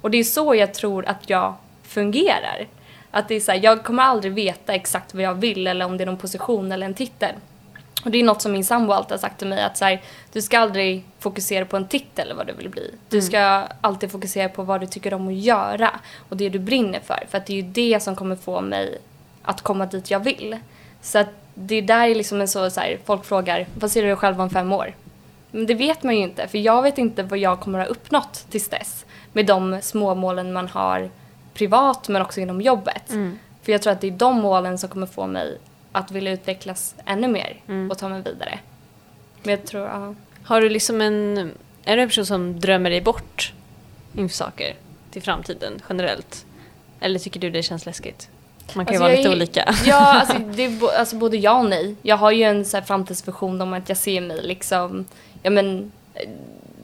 Och 0.00 0.10
det 0.10 0.18
är 0.18 0.24
så 0.24 0.54
jag 0.54 0.74
tror 0.74 1.06
att 1.06 1.30
jag 1.30 1.54
fungerar. 1.82 2.66
Att 3.14 3.28
det 3.28 3.34
är 3.34 3.40
så 3.40 3.52
här, 3.52 3.60
jag 3.62 3.84
kommer 3.84 4.02
aldrig 4.02 4.32
veta 4.32 4.74
exakt 4.74 5.14
vad 5.14 5.22
jag 5.22 5.34
vill 5.34 5.66
eller 5.66 5.84
om 5.84 5.96
det 5.96 6.04
är 6.04 6.06
någon 6.06 6.16
position 6.16 6.72
eller 6.72 6.86
en 6.86 6.94
titel. 6.94 7.34
Och 8.04 8.10
det 8.10 8.18
är 8.18 8.24
något 8.24 8.42
som 8.42 8.52
min 8.52 8.64
sambo 8.64 8.92
alltid 8.92 9.10
har 9.10 9.18
sagt 9.18 9.38
till 9.38 9.48
mig 9.48 9.62
att 9.62 9.76
så 9.76 9.84
här, 9.84 10.02
du 10.32 10.42
ska 10.42 10.58
aldrig 10.58 11.04
fokusera 11.18 11.64
på 11.64 11.76
en 11.76 11.88
titel 11.88 12.24
eller 12.24 12.34
vad 12.34 12.46
du 12.46 12.52
vill 12.52 12.68
bli. 12.68 12.94
Du 13.08 13.22
ska 13.22 13.38
alltid 13.80 14.10
fokusera 14.10 14.48
på 14.48 14.62
vad 14.62 14.80
du 14.80 14.86
tycker 14.86 15.14
om 15.14 15.28
att 15.28 15.34
göra 15.34 15.90
och 16.28 16.36
det 16.36 16.48
du 16.48 16.58
brinner 16.58 17.00
för. 17.00 17.24
För 17.30 17.38
att 17.38 17.46
det 17.46 17.52
är 17.52 17.56
ju 17.56 17.62
det 17.62 18.02
som 18.02 18.16
kommer 18.16 18.36
få 18.36 18.60
mig 18.60 18.98
att 19.42 19.62
komma 19.62 19.86
dit 19.86 20.10
jag 20.10 20.20
vill. 20.20 20.56
Så 21.02 21.18
att 21.18 21.28
det 21.54 21.80
där 21.80 22.08
är 22.08 22.14
liksom 22.14 22.40
en 22.40 22.48
så, 22.48 22.70
så 22.70 22.80
här, 22.80 22.98
folk 23.04 23.24
frågar, 23.24 23.66
vad 23.74 23.90
ser 23.90 24.02
du 24.02 24.08
dig 24.08 24.16
själv 24.16 24.40
om 24.40 24.50
fem 24.50 24.72
år? 24.72 24.94
Men 25.50 25.66
det 25.66 25.74
vet 25.74 26.02
man 26.02 26.16
ju 26.16 26.22
inte, 26.22 26.48
för 26.48 26.58
jag 26.58 26.82
vet 26.82 26.98
inte 26.98 27.22
vad 27.22 27.38
jag 27.38 27.60
kommer 27.60 27.78
att 27.78 27.86
ha 27.86 27.90
uppnått 27.90 28.46
tills 28.50 28.68
dess. 28.68 29.04
Med 29.32 29.46
de 29.46 29.78
små 29.82 30.14
målen 30.14 30.52
man 30.52 30.68
har 30.68 31.10
privat 31.54 32.08
men 32.08 32.22
också 32.22 32.40
inom 32.40 32.60
jobbet. 32.60 33.08
För 33.62 33.72
jag 33.72 33.82
tror 33.82 33.92
att 33.92 34.00
det 34.00 34.06
är 34.06 34.10
de 34.10 34.40
målen 34.40 34.78
som 34.78 34.88
kommer 34.88 35.06
få 35.06 35.26
mig 35.26 35.58
att 35.92 36.10
vilja 36.10 36.32
utvecklas 36.32 36.94
ännu 37.06 37.28
mer 37.28 37.60
och 37.90 37.98
ta 37.98 38.08
mig 38.08 38.22
vidare. 38.22 38.58
Men 39.42 39.50
jag 39.50 39.66
tror, 39.66 39.86
ja. 39.86 40.14
Har 40.44 40.60
du 40.60 40.68
liksom 40.68 41.00
en... 41.00 41.50
Är 41.84 41.96
du 41.96 42.02
en 42.02 42.08
person 42.08 42.26
som 42.26 42.60
drömmer 42.60 42.90
dig 42.90 43.00
bort 43.00 43.52
inför 44.14 44.36
saker 44.36 44.74
till 45.10 45.22
framtiden 45.22 45.82
generellt? 45.88 46.44
Eller 47.00 47.18
tycker 47.18 47.40
du 47.40 47.50
det 47.50 47.62
känns 47.62 47.86
läskigt? 47.86 48.28
Man 48.74 48.86
kan 48.86 48.94
ju 48.94 49.02
Alltså, 49.02 49.02
vara 49.02 49.12
jag 49.12 49.18
lite 49.18 49.28
är- 49.30 49.36
olika. 49.36 49.74
Ja, 49.86 49.96
alltså, 50.20 50.38
det 50.38 50.64
är 50.64 50.98
alltså 50.98 51.16
både 51.16 51.36
ja 51.36 51.58
och 51.58 51.70
nej. 51.70 51.94
Jag 52.02 52.16
har 52.16 52.30
ju 52.30 52.42
en 52.42 52.64
så 52.64 52.76
här 52.76 52.84
framtidsvision 52.84 53.60
om 53.60 53.72
att 53.72 53.88
jag 53.88 53.98
ser 53.98 54.20
mig 54.20 54.42
liksom, 54.42 55.04
ja 55.42 55.50
men 55.50 55.92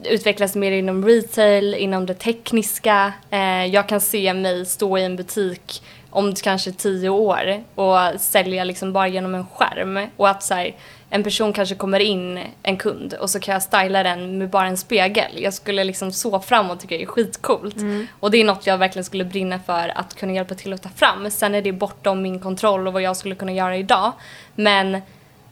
utvecklas 0.03 0.55
mer 0.55 0.71
inom 0.71 1.05
retail, 1.05 1.73
inom 1.73 2.05
det 2.05 2.13
tekniska. 2.13 3.13
Eh, 3.29 3.65
jag 3.65 3.89
kan 3.89 4.01
se 4.01 4.33
mig 4.33 4.65
stå 4.65 4.97
i 4.97 5.03
en 5.03 5.15
butik 5.15 5.83
om 6.09 6.33
kanske 6.35 6.71
tio 6.71 7.09
år 7.09 7.63
och 7.75 8.21
sälja 8.21 8.63
liksom 8.63 8.93
bara 8.93 9.07
genom 9.07 9.35
en 9.35 9.45
skärm. 9.47 10.07
Och 10.17 10.29
att 10.29 10.43
så 10.43 10.53
här, 10.53 10.75
en 11.09 11.23
person 11.23 11.53
kanske 11.53 11.75
kommer 11.75 11.99
in, 11.99 12.39
en 12.63 12.77
kund, 12.77 13.13
och 13.13 13.29
så 13.29 13.39
kan 13.39 13.53
jag 13.53 13.63
styla 13.63 14.03
den 14.03 14.37
med 14.37 14.49
bara 14.49 14.67
en 14.67 14.77
spegel. 14.77 15.31
Jag 15.35 15.53
skulle 15.53 15.83
liksom 15.83 16.11
så 16.11 16.39
framåt 16.39 16.79
tycker 16.79 16.95
jag 16.95 17.01
är 17.01 17.07
skitcoolt. 17.07 17.75
Och 18.19 18.31
det 18.31 18.37
är 18.37 18.43
något 18.43 18.67
jag 18.67 18.77
verkligen 18.77 19.05
skulle 19.05 19.25
brinna 19.25 19.59
för 19.59 19.97
att 19.97 20.15
kunna 20.15 20.33
hjälpa 20.33 20.55
till 20.55 20.73
att 20.73 20.81
ta 20.81 20.89
fram. 20.89 21.31
Sen 21.31 21.55
är 21.55 21.61
det 21.61 21.71
bortom 21.71 22.21
min 22.21 22.39
kontroll 22.39 22.87
och 22.87 22.93
vad 22.93 23.01
jag 23.01 23.17
skulle 23.17 23.35
kunna 23.35 23.51
göra 23.51 23.77
idag. 23.77 24.11
Men 24.55 25.01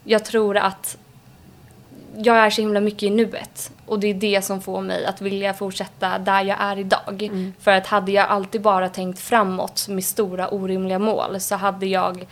jag 0.03 0.25
tror 0.25 0.57
att 0.57 0.97
jag 2.17 2.37
är 2.37 2.49
så 2.49 2.61
himla 2.61 2.79
mycket 2.79 3.03
i 3.03 3.09
nuet. 3.09 3.71
Och 3.85 3.99
det 3.99 4.07
är 4.07 4.13
det 4.13 4.41
som 4.45 4.61
får 4.61 4.81
mig 4.81 5.05
att 5.05 5.21
vilja 5.21 5.53
fortsätta 5.53 6.17
där 6.17 6.43
jag 6.43 6.57
är 6.61 6.79
idag. 6.79 7.29
För 7.59 7.71
att 7.71 7.87
hade 7.87 8.11
jag 8.11 8.27
alltid 8.27 8.61
bara 8.61 8.89
tänkt 8.89 9.19
framåt 9.19 9.87
med 9.89 10.03
stora 10.03 10.49
orimliga 10.49 10.99
mål 10.99 11.39
så 11.39 11.55
hade 11.55 11.85
jag 11.85 12.25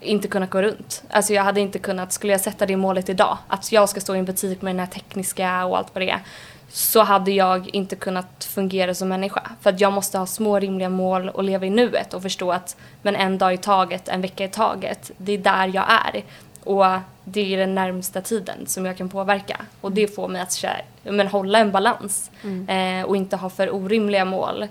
inte 0.00 0.28
kunnat 0.28 0.50
gå 0.50 0.62
runt. 0.62 1.02
Alltså 1.10 1.32
jag 1.32 1.42
hade 1.44 1.60
inte 1.60 1.78
kunnat, 1.78 2.12
skulle 2.12 2.32
jag 2.32 2.40
sätta 2.40 2.66
det 2.66 2.76
målet 2.76 3.08
idag, 3.08 3.38
att 3.48 3.72
jag 3.72 3.88
ska 3.88 4.00
stå 4.00 4.14
i 4.14 4.18
en 4.18 4.24
butik 4.24 4.62
med 4.62 4.74
den 4.74 4.80
här 4.80 4.86
tekniska 4.86 5.64
och 5.64 5.78
allt 5.78 5.94
vad 5.94 6.02
det 6.02 6.10
är, 6.10 6.20
så 6.68 7.02
hade 7.02 7.30
jag 7.30 7.74
inte 7.74 7.96
kunnat 7.96 8.44
fungera 8.44 8.94
som 8.94 9.08
människa. 9.08 9.42
För 9.60 9.70
att 9.70 9.80
jag 9.80 9.92
måste 9.92 10.18
ha 10.18 10.26
små 10.26 10.58
rimliga 10.58 10.88
mål 10.88 11.28
och 11.28 11.44
leva 11.44 11.66
i 11.66 11.70
nuet 11.70 12.14
och 12.14 12.22
förstå 12.22 12.52
att 12.52 12.76
men 13.02 13.16
en 13.16 13.38
dag 13.38 13.54
i 13.54 13.58
taget, 13.58 14.08
en 14.08 14.20
vecka 14.20 14.44
i 14.44 14.48
taget, 14.48 15.10
det 15.16 15.32
är 15.32 15.38
där 15.38 15.70
jag 15.74 15.84
är. 15.88 16.22
Och 16.64 16.86
det 17.24 17.54
är 17.54 17.58
den 17.58 17.74
närmsta 17.74 18.20
tiden 18.20 18.66
som 18.66 18.86
jag 18.86 18.96
kan 18.96 19.08
påverka. 19.08 19.60
Och 19.80 19.92
det 19.92 20.14
får 20.14 20.28
mig 20.28 20.40
att 20.40 20.62
här, 20.62 20.84
men, 21.02 21.26
hålla 21.26 21.58
en 21.58 21.72
balans 21.72 22.30
eh, 22.68 23.04
och 23.06 23.16
inte 23.16 23.36
ha 23.36 23.50
för 23.50 23.74
orimliga 23.74 24.24
mål. 24.24 24.66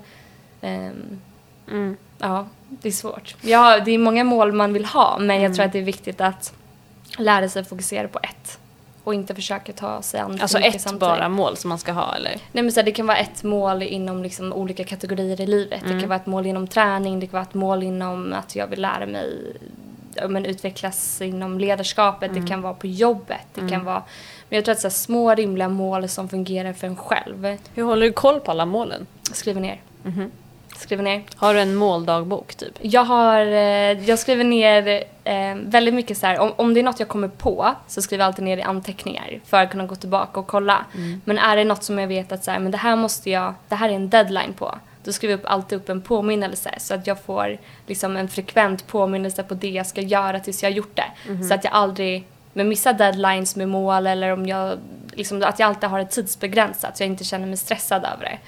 Ehm, 0.60 1.20
Mm. 1.70 1.96
Ja, 2.18 2.46
det 2.68 2.88
är 2.88 2.92
svårt. 2.92 3.36
Ja, 3.40 3.80
det 3.80 3.90
är 3.90 3.98
många 3.98 4.24
mål 4.24 4.52
man 4.52 4.72
vill 4.72 4.84
ha, 4.84 5.18
men 5.18 5.40
jag 5.42 5.54
tror 5.54 5.66
att 5.66 5.72
det 5.72 5.78
är 5.78 5.82
viktigt 5.82 6.20
att 6.20 6.52
lära 7.18 7.48
sig 7.48 7.64
fokusera 7.64 8.08
på 8.08 8.18
ett. 8.22 8.58
Och 9.04 9.14
inte 9.14 9.34
försöka 9.34 9.72
ta 9.72 10.02
sig 10.02 10.20
an 10.20 10.38
Alltså 10.40 10.58
ett 10.58 10.80
samtidigt. 10.80 11.00
bara 11.00 11.28
mål 11.28 11.56
som 11.56 11.68
man 11.68 11.78
ska 11.78 11.92
ha 11.92 12.14
eller? 12.14 12.30
Nej, 12.52 12.62
men 12.64 12.72
så 12.72 12.80
här, 12.80 12.84
det 12.84 12.92
kan 12.92 13.06
vara 13.06 13.16
ett 13.16 13.42
mål 13.42 13.82
inom 13.82 14.22
liksom 14.22 14.52
olika 14.52 14.84
kategorier 14.84 15.40
i 15.40 15.46
livet. 15.46 15.82
Det 15.84 16.00
kan 16.00 16.08
vara 16.08 16.16
ett 16.20 16.26
mål 16.26 16.46
inom 16.46 16.66
träning, 16.66 17.20
det 17.20 17.26
kan 17.26 17.32
vara 17.32 17.42
ett 17.42 17.54
mål 17.54 17.82
inom 17.82 18.32
att 18.32 18.56
jag 18.56 18.66
vill 18.66 18.80
lära 18.82 19.06
mig 19.06 19.56
men, 20.28 20.44
utvecklas 20.44 21.22
inom 21.22 21.58
ledarskapet, 21.58 22.34
det 22.34 22.48
kan 22.48 22.62
vara 22.62 22.74
på 22.74 22.86
jobbet, 22.86 23.46
det 23.54 23.68
kan 23.68 23.84
vara... 23.84 24.02
Men 24.48 24.56
jag 24.56 24.64
tror 24.64 24.72
att 24.72 24.80
så 24.80 24.88
här, 24.88 24.92
små 24.92 25.34
rimliga 25.34 25.68
mål 25.68 26.08
som 26.08 26.28
fungerar 26.28 26.72
för 26.72 26.86
en 26.86 26.96
själv. 26.96 27.56
Hur 27.74 27.82
håller 27.82 28.06
du 28.06 28.12
koll 28.12 28.40
på 28.40 28.50
alla 28.50 28.66
målen? 28.66 29.06
Skriver 29.32 29.60
ner. 29.60 29.80
Skriver 30.76 31.02
ner. 31.02 31.22
Har 31.36 31.54
du 31.54 31.60
en 31.60 31.74
måldagbok 31.74 32.54
typ? 32.54 32.78
Jag 32.80 33.04
har, 33.04 33.40
eh, 33.40 34.04
jag 34.08 34.18
skriver 34.18 34.44
ner 34.44 35.04
eh, 35.24 35.54
väldigt 35.54 35.94
mycket 35.94 36.18
så 36.18 36.26
här, 36.26 36.38
om, 36.38 36.52
om 36.56 36.74
det 36.74 36.80
är 36.80 36.84
något 36.84 37.00
jag 37.00 37.08
kommer 37.08 37.28
på 37.28 37.74
så 37.86 38.02
skriver 38.02 38.24
jag 38.24 38.26
alltid 38.26 38.44
ner 38.44 38.56
i 38.56 38.62
anteckningar 38.62 39.40
för 39.44 39.62
att 39.62 39.70
kunna 39.70 39.86
gå 39.86 39.94
tillbaka 39.94 40.40
och 40.40 40.46
kolla. 40.46 40.84
Men 41.24 41.38
är 41.38 41.56
det 41.56 41.64
något 41.64 41.82
som 41.82 41.98
jag 41.98 42.08
vet 42.08 42.32
att 42.32 42.44
så 42.44 42.50
här, 42.50 42.58
men 42.58 42.72
det 42.72 42.78
här 42.78 42.96
måste 42.96 43.30
jag, 43.30 43.54
det 43.68 43.74
här 43.74 43.88
är 43.88 43.92
en 43.92 44.10
deadline 44.10 44.52
på. 44.52 44.74
Då 45.04 45.12
skriver 45.12 45.34
jag 45.34 45.46
alltid 45.50 45.78
upp 45.78 45.88
en 45.88 46.00
påminnelse 46.02 46.74
så 46.78 46.94
att 46.94 47.06
jag 47.06 47.20
får 47.20 47.58
liksom 47.86 48.16
en 48.16 48.28
frekvent 48.28 48.86
påminnelse 48.86 49.42
på 49.42 49.54
det 49.54 49.70
jag 49.70 49.86
ska 49.86 50.00
göra 50.00 50.40
tills 50.40 50.62
jag 50.62 50.70
har 50.70 50.74
gjort 50.76 50.96
det. 50.96 51.42
Så 51.48 51.54
att 51.54 51.64
jag 51.64 51.72
aldrig 51.72 52.24
men 52.52 52.68
missar 52.68 52.92
deadlines 52.92 53.56
med 53.56 53.68
mål 53.68 54.06
eller 54.06 54.30
om 54.32 54.46
jag, 54.46 54.78
liksom, 55.12 55.42
att 55.42 55.58
jag 55.58 55.66
alltid 55.66 55.88
har 55.90 55.98
det 55.98 56.04
tidsbegränsat 56.06 56.96
så 56.96 57.02
jag 57.02 57.08
inte 57.10 57.24
känner 57.24 57.46
mig 57.46 57.56
stressad 57.56 58.04
över 58.14 58.24
det. 58.24 58.38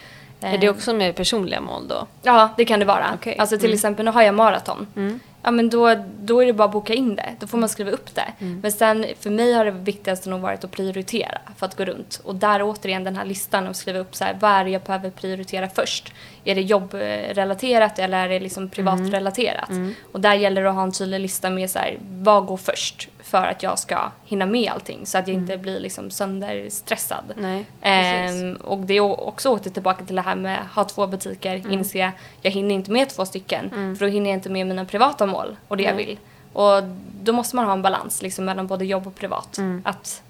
Är 0.46 0.58
det 0.58 0.66
Eh, 0.66 0.70
också 0.72 0.94
med 0.94 1.16
personliga 1.16 1.60
mål 1.60 1.88
då? 1.88 2.06
Ja, 2.22 2.48
det 2.56 2.64
kan 2.64 2.78
det 2.80 2.84
vara. 2.86 3.06
Okej. 3.14 3.36
Alltså 3.38 3.56
till 3.56 3.64
Mm. 3.66 3.74
exempel, 3.74 4.04
nu 4.04 4.10
har 4.10 4.22
jag 4.22 4.34
maraton. 4.34 4.86
Mm. 4.96 5.20
Ja 5.42 5.50
men 5.50 5.70
då, 5.70 5.94
då 6.20 6.42
är 6.42 6.46
det 6.46 6.52
bara 6.52 6.64
att 6.64 6.72
boka 6.72 6.94
in 6.94 7.16
det. 7.16 7.28
Då 7.40 7.46
får 7.46 7.58
man 7.58 7.68
skriva 7.68 7.90
upp 7.90 8.14
det. 8.14 8.24
Mm. 8.38 8.60
Men 8.60 8.72
sen, 8.72 9.06
för 9.20 9.30
mig 9.30 9.52
har 9.52 9.64
det 9.64 9.70
viktigaste 9.70 10.30
nog 10.30 10.40
varit 10.40 10.64
att 10.64 10.70
prioritera 10.70 11.38
för 11.62 11.66
att 11.66 11.76
gå 11.76 11.84
runt. 11.84 12.20
Och 12.24 12.34
där 12.34 12.62
återigen 12.62 13.04
den 13.04 13.16
här 13.16 13.24
listan 13.24 13.66
och 13.68 13.76
skriva 13.76 13.98
upp 13.98 14.14
så 14.14 14.24
här, 14.24 14.36
vad 14.40 14.50
är 14.50 14.64
det 14.64 14.70
jag 14.70 14.82
behöver 14.82 15.10
prioritera 15.10 15.68
först? 15.68 16.12
Är 16.44 16.54
det 16.54 16.60
jobbrelaterat 16.60 17.98
eller 17.98 18.24
är 18.24 18.28
det 18.28 18.40
liksom 18.40 18.68
privatrelaterat? 18.68 19.70
Mm. 19.70 19.94
Och 20.12 20.20
där 20.20 20.34
gäller 20.34 20.62
det 20.62 20.68
att 20.68 20.74
ha 20.74 20.82
en 20.82 20.92
tydlig 20.92 21.20
lista 21.20 21.50
med 21.50 21.70
så 21.70 21.78
här, 21.78 21.98
vad 22.10 22.46
går 22.46 22.56
först? 22.56 23.08
För 23.22 23.46
att 23.46 23.62
jag 23.62 23.78
ska 23.78 24.10
hinna 24.24 24.46
med 24.46 24.70
allting 24.72 25.06
så 25.06 25.18
att 25.18 25.28
jag 25.28 25.34
inte 25.34 25.56
blir 25.58 25.80
liksom 25.80 26.10
sönderstressad. 26.10 27.24
Nej. 27.36 27.64
Ehm, 27.80 28.56
och 28.56 28.78
det 28.78 28.94
är 28.94 29.00
också 29.00 29.50
åter 29.50 29.70
tillbaka 29.70 30.04
till 30.04 30.16
det 30.16 30.22
här 30.22 30.36
med 30.36 30.58
att 30.60 30.74
ha 30.76 30.84
två 30.84 31.06
butiker, 31.06 31.54
Mm. 31.56 31.72
inse 31.72 32.12
jag 32.42 32.50
hinner 32.50 32.74
inte 32.74 32.90
med 32.90 33.08
två 33.08 33.24
stycken 33.24 33.70
för 33.70 34.06
då 34.06 34.12
hinner 34.12 34.30
jag 34.30 34.36
inte 34.36 34.50
med 34.50 34.66
mina 34.66 34.84
privata 34.84 35.26
mål 35.26 35.56
och 35.68 35.76
det 35.76 35.82
jag 35.82 35.96
Nej. 35.96 36.06
vill. 36.06 36.18
Och 36.52 36.82
då 37.22 37.32
måste 37.32 37.56
man 37.56 37.64
ha 37.64 37.72
en 37.72 37.82
balans 37.82 38.22
liksom, 38.22 38.44
mellan 38.44 38.66
både 38.66 38.84
jobb 38.84 39.06
och 39.06 39.14
privat. 39.14 39.58
Mm. 39.58 39.82
Att 39.84 40.22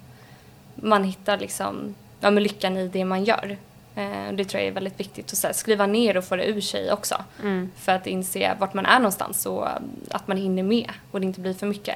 man 0.75 1.03
hittar 1.03 1.37
liksom, 1.37 1.95
ja, 2.19 2.31
men 2.31 2.43
lyckan 2.43 2.77
i 2.77 2.87
det 2.87 3.05
man 3.05 3.23
gör. 3.23 3.57
Eh, 3.95 4.33
det 4.33 4.45
tror 4.45 4.61
jag 4.61 4.67
är 4.67 4.71
väldigt 4.71 4.99
viktigt 4.99 5.31
att 5.31 5.37
så 5.37 5.47
här, 5.47 5.53
skriva 5.53 5.85
ner 5.85 6.17
och 6.17 6.23
få 6.23 6.35
det 6.35 6.45
ur 6.45 6.61
sig 6.61 6.91
också. 6.91 7.23
Mm. 7.41 7.71
För 7.75 7.91
att 7.91 8.07
inse 8.07 8.55
vart 8.59 8.73
man 8.73 8.85
är 8.85 8.99
någonstans 8.99 9.45
och 9.45 9.67
att 10.11 10.27
man 10.27 10.37
hinner 10.37 10.63
med 10.63 10.91
och 11.11 11.19
det 11.19 11.25
inte 11.25 11.39
blir 11.39 11.53
för 11.53 11.67
mycket. 11.67 11.95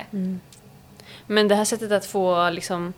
Men 1.28 1.48
det 1.48 1.56
här 1.56 1.66
sättet 1.66 1.92
att 1.92 2.06
få 2.06 2.50
liksom 2.50 2.94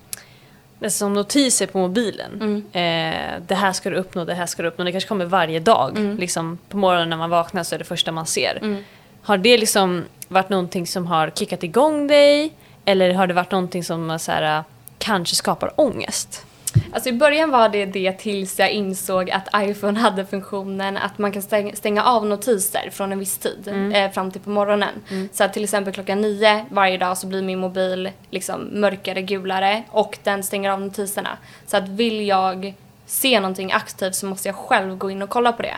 som 0.88 1.14
notiser 1.14 1.68
på 1.68 1.78
mobilen. 1.78 2.32
Mm. 2.34 2.56
Eh, 2.72 3.42
det 3.48 3.56
här 3.56 3.74
ska 3.74 3.90
du 3.90 3.96
uppnå, 3.96 4.26
det 4.26 4.34
här 4.34 4.46
ska 4.46 4.62
du 4.62 4.68
uppnå. 4.70 4.86
Det 4.86 4.92
kanske 4.92 5.08
kommer 5.08 5.26
varje 5.26 5.60
dag. 5.60 5.98
Mm. 5.98 6.18
Liksom, 6.18 6.58
på 6.70 6.78
morgonen 6.78 7.10
när 7.10 7.18
man 7.18 7.30
vaknar 7.30 7.64
så 7.64 7.76
är 7.76 7.80
det 7.80 7.86
första 7.86 8.12
man 8.12 8.26
ser. 8.26 8.60
Mm. 8.62 8.84
Har 9.22 9.38
det 9.38 9.58
liksom 9.58 10.04
varit 10.28 10.50
någonting 10.50 10.88
som 10.88 11.08
har 11.08 11.30
kickat 11.30 11.64
igång 11.64 12.08
dig? 12.08 12.54
Eller 12.86 13.14
har 13.14 13.28
det 13.28 13.34
varit 13.34 13.52
någonting 13.52 13.84
som 13.84 14.20
så 14.20 14.32
här, 14.32 14.64
kanske 15.00 15.36
skapar 15.36 15.72
ångest? 15.76 16.46
Alltså 16.94 17.10
i 17.10 17.14
början 17.14 17.52
var 17.52 17.70
det 17.70 17.86
det 17.86 18.12
tills 18.12 18.60
jag 18.60 18.72
insåg 18.72 19.32
att 19.32 19.48
iPhone 19.56 20.00
hade 20.00 20.26
funktionen 20.26 20.98
att 20.98 21.18
man 21.18 21.32
kan 21.32 21.42
stäng- 21.42 21.76
stänga 21.76 22.04
av 22.04 22.26
notiser 22.26 22.90
från 22.92 23.12
en 23.12 23.20
viss 23.20 23.38
tid 23.38 23.92
eh, 23.94 24.12
fram 24.12 24.32
till 24.32 24.42
på 24.42 24.50
morgonen. 24.50 24.94
Så 25.34 25.44
att 25.44 25.54
till 25.54 25.64
exempel 25.64 25.94
klockan 25.94 26.22
nio 26.22 26.66
varje 26.72 26.98
dag 26.98 27.18
så 27.18 27.28
blir 27.28 27.42
min 27.42 27.60
mobil 27.60 28.10
liksom 28.30 28.70
mörkare, 28.72 29.22
gulare 29.22 29.84
och 29.90 30.18
den 30.24 30.44
stänger 30.44 30.70
av 30.70 30.82
notiserna. 30.82 31.38
Så 31.68 31.78
att 31.78 31.88
vill 31.88 32.28
jag 32.28 32.74
se 33.10 33.40
någonting 33.40 33.72
aktivt 33.72 34.16
så 34.16 34.26
måste 34.26 34.48
jag 34.48 34.56
själv 34.56 34.98
gå 34.98 35.12
in 35.12 35.22
och 35.22 35.30
kolla 35.30 35.52
på 35.52 35.62
det. 35.62 35.78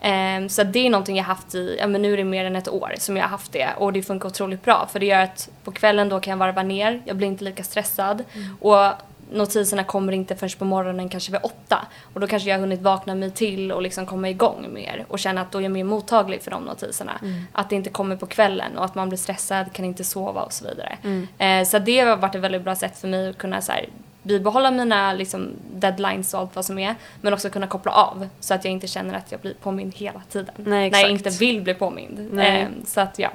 Ehm, 0.00 0.48
så 0.48 0.62
att 0.62 0.72
det 0.72 0.86
är 0.86 0.90
någonting 0.90 1.16
jag 1.16 1.24
haft 1.24 1.54
i, 1.54 1.76
ja 1.80 1.86
men 1.86 2.02
nu 2.02 2.12
är 2.12 2.16
det 2.16 2.24
mer 2.24 2.44
än 2.44 2.56
ett 2.56 2.68
år 2.68 2.94
som 2.98 3.16
jag 3.16 3.24
har 3.24 3.30
haft 3.30 3.52
det 3.52 3.68
och 3.76 3.92
det 3.92 4.02
funkar 4.02 4.28
otroligt 4.28 4.64
bra 4.64 4.88
för 4.92 5.00
det 5.00 5.06
gör 5.06 5.20
att 5.20 5.48
på 5.64 5.72
kvällen 5.72 6.08
då 6.08 6.20
kan 6.20 6.30
jag 6.30 6.38
varva 6.38 6.62
ner, 6.62 7.02
jag 7.04 7.16
blir 7.16 7.28
inte 7.28 7.44
lika 7.44 7.64
stressad 7.64 8.24
och 8.60 8.92
notiserna 9.32 9.84
kommer 9.84 10.12
inte 10.12 10.36
förrän 10.36 10.50
på 10.58 10.64
morgonen 10.64 11.08
kanske 11.08 11.32
vid 11.32 11.40
åtta 11.42 11.86
och 12.14 12.20
då 12.20 12.26
kanske 12.26 12.48
jag 12.48 12.56
har 12.56 12.60
hunnit 12.60 12.80
vakna 12.82 13.14
mig 13.14 13.30
till 13.30 13.72
och 13.72 13.82
liksom 13.82 14.06
komma 14.06 14.28
igång 14.28 14.66
mer 14.72 15.04
och 15.08 15.18
känna 15.18 15.40
att 15.40 15.52
då 15.52 15.58
är 15.58 15.62
jag 15.62 15.72
mer 15.72 15.84
mottaglig 15.84 16.42
för 16.42 16.50
de 16.50 16.64
notiserna. 16.64 17.12
Att 17.52 17.70
det 17.70 17.76
inte 17.76 17.90
kommer 17.90 18.16
på 18.16 18.26
kvällen 18.26 18.78
och 18.78 18.84
att 18.84 18.94
man 18.94 19.08
blir 19.08 19.18
stressad, 19.18 19.72
kan 19.72 19.84
inte 19.84 20.04
sova 20.04 20.42
och 20.42 20.52
så 20.52 20.64
vidare. 20.64 20.98
Eh, 21.38 21.64
så 21.64 21.78
det 21.78 22.00
har 22.00 22.16
varit 22.16 22.34
ett 22.34 22.40
väldigt 22.40 22.62
bra 22.62 22.74
sätt 22.74 22.98
för 22.98 23.08
mig 23.08 23.30
att 23.30 23.38
kunna 23.38 23.60
så 23.60 23.72
här, 23.72 23.86
bibehålla 24.22 24.70
mina 24.70 25.12
liksom, 25.12 25.50
deadlines 25.74 26.34
och 26.34 26.40
allt 26.40 26.56
vad 26.56 26.64
som 26.64 26.78
är. 26.78 26.94
Men 27.20 27.32
också 27.32 27.50
kunna 27.50 27.66
koppla 27.66 27.92
av 27.92 28.28
så 28.40 28.54
att 28.54 28.64
jag 28.64 28.72
inte 28.72 28.86
känner 28.86 29.14
att 29.14 29.32
jag 29.32 29.40
blir 29.40 29.54
påmind 29.54 29.94
hela 29.94 30.22
tiden. 30.30 30.54
Nej, 30.56 30.90
När 30.90 31.00
jag 31.00 31.10
inte 31.10 31.30
vill 31.30 31.62
bli 31.62 31.74
påmind. 31.74 32.40
Eh, 32.40 32.66
så 32.86 33.00
att 33.00 33.18
ja, 33.18 33.30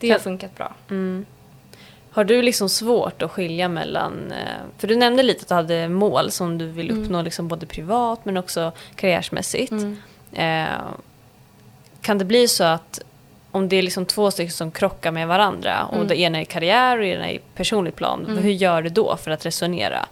det 0.00 0.10
har 0.10 0.18
funkat 0.18 0.54
bra. 0.56 0.74
Har 2.10 2.24
du 2.24 2.42
liksom 2.42 2.68
svårt 2.68 3.22
att 3.22 3.30
skilja 3.30 3.68
mellan, 3.68 4.32
eh, 4.32 4.62
för 4.78 4.88
du 4.88 4.96
nämnde 4.96 5.22
lite 5.22 5.42
att 5.42 5.48
du 5.48 5.54
hade 5.54 5.88
mål 5.88 6.30
som 6.30 6.58
du 6.58 6.66
vill 6.66 6.90
uppnå 6.90 7.22
liksom 7.22 7.48
både 7.48 7.66
privat 7.66 8.24
men 8.24 8.36
också 8.36 8.72
karriärsmässigt. 8.94 9.72
Eh, 10.32 10.66
kan 12.00 12.18
det 12.18 12.24
bli 12.24 12.48
så 12.48 12.64
att 12.64 13.00
om 13.56 13.68
det 13.68 13.76
är 13.76 13.82
liksom 13.82 14.06
två 14.06 14.30
stycken 14.30 14.52
som 14.52 14.70
krockar 14.70 15.10
med 15.10 15.28
varandra 15.28 15.84
och 15.84 16.06
det 16.06 16.20
ena 16.20 16.40
är 16.40 16.44
karriär 16.44 16.96
och 16.96 17.02
det 17.02 17.08
ena 17.08 17.30
är 17.30 17.38
personligt 17.54 17.96
plan, 17.96 18.38
hur 18.42 18.50
gör 18.50 18.82
du 18.82 18.88
då 18.88 19.16
för 19.16 19.30
att 19.30 19.46
resonera 19.46 20.06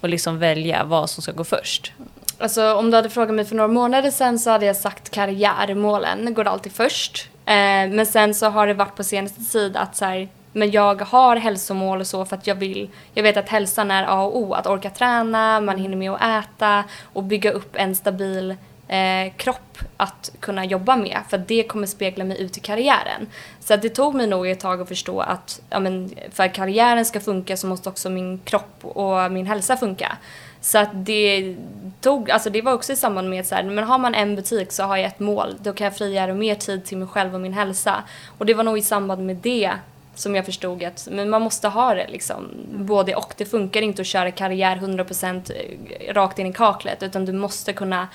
och 0.00 0.08
liksom 0.08 0.38
välja 0.38 0.84
vad 0.84 1.10
som 1.10 1.22
ska 1.22 1.32
gå 1.32 1.44
först? 1.44 1.92
Alltså 2.38 2.74
om 2.74 2.90
du 2.90 2.96
hade 2.96 3.10
frågat 3.10 3.34
mig 3.34 3.44
för 3.44 3.54
några 3.56 3.68
månader 3.68 4.10
sedan 4.10 4.38
så 4.38 4.50
hade 4.50 4.66
jag 4.66 4.76
sagt 4.76 5.10
karriärmålen 5.10 6.34
går 6.34 6.46
alltid 6.46 6.72
först. 6.72 7.28
Eh, 7.46 7.54
men 7.90 8.06
sen 8.06 8.34
så 8.34 8.46
har 8.46 8.66
det 8.66 8.74
varit 8.74 8.96
på 8.96 9.04
senaste 9.04 9.44
tid 9.44 9.76
att 9.76 9.96
så 9.96 10.04
här, 10.04 10.28
men 10.52 10.70
jag 10.70 11.02
har 11.02 11.36
hälsomål 11.36 12.00
och 12.00 12.06
så 12.06 12.24
för 12.24 12.36
att 12.36 12.46
jag 12.46 12.54
vill, 12.54 12.88
jag 13.14 13.22
vet 13.22 13.36
att 13.36 13.48
hälsan 13.48 13.90
är 13.90 14.04
A 14.04 14.22
och 14.22 14.38
O, 14.38 14.54
att 14.54 14.66
orka 14.66 14.90
träna, 14.90 15.60
man 15.60 15.78
hinner 15.78 15.96
med 15.96 16.10
att 16.10 16.44
äta 16.44 16.84
och 17.12 17.22
bygga 17.22 17.52
upp 17.52 17.76
en 17.76 17.94
stabil 17.94 18.56
eh, 18.90 19.32
kropp 19.36 19.78
att 19.96 20.32
kunna 20.40 20.64
jobba 20.64 20.96
med 20.96 21.18
för 21.28 21.38
det 21.38 21.62
kommer 21.62 21.86
spegla 21.86 22.24
mig 22.24 22.42
ut 22.42 22.56
i 22.56 22.60
karriären. 22.60 23.26
Så 23.60 23.76
det 23.76 23.88
tog 23.88 24.14
mig 24.14 24.26
nog 24.26 24.48
ett 24.48 24.60
tag 24.60 24.80
att 24.80 24.88
förstå 24.88 25.20
att 25.20 25.60
ja, 25.70 25.80
men, 25.80 26.14
för 26.32 26.44
att 26.44 26.54
karriären 26.54 27.04
ska 27.04 27.20
funka 27.20 27.56
så 27.56 27.66
måste 27.66 27.88
också 27.88 28.10
min 28.10 28.38
kropp 28.44 28.84
och 28.84 29.32
min 29.32 29.46
hälsa 29.46 29.76
funka. 29.76 30.16
Så 30.60 30.78
att 30.78 30.90
det 30.92 31.56
tog, 32.00 32.30
alltså 32.30 32.50
det 32.50 32.62
var 32.62 32.72
också 32.72 32.92
i 32.92 32.96
samband 32.96 33.30
med 33.30 33.46
så 33.46 33.54
här, 33.54 33.62
men 33.62 33.84
har 33.84 33.98
man 33.98 34.14
en 34.14 34.36
butik 34.36 34.72
så 34.72 34.82
har 34.82 34.96
jag 34.96 35.06
ett 35.06 35.20
mål, 35.20 35.56
då 35.60 35.72
kan 35.72 35.84
jag 35.84 35.96
frigöra 35.96 36.34
mer 36.34 36.54
tid 36.54 36.84
till 36.84 36.98
mig 36.98 37.08
själv 37.08 37.34
och 37.34 37.40
min 37.40 37.52
hälsa. 37.52 38.02
Och 38.38 38.46
det 38.46 38.54
var 38.54 38.64
nog 38.64 38.78
i 38.78 38.82
samband 38.82 39.26
med 39.26 39.36
det 39.36 39.72
som 40.14 40.34
jag 40.34 40.44
förstod 40.44 40.84
att 40.84 41.08
men 41.10 41.30
man 41.30 41.42
måste 41.42 41.68
ha 41.68 41.94
det 41.94 42.08
liksom, 42.08 42.48
både 42.70 43.14
och. 43.14 43.34
Det 43.36 43.44
funkar 43.44 43.82
inte 43.82 44.02
att 44.02 44.08
köra 44.08 44.30
karriär 44.30 44.76
100% 44.76 45.52
rakt 46.12 46.38
in 46.38 46.46
i 46.46 46.52
kaklet 46.52 47.02
utan 47.02 47.24
du 47.24 47.32
måste 47.32 47.72
kunna 47.72 48.08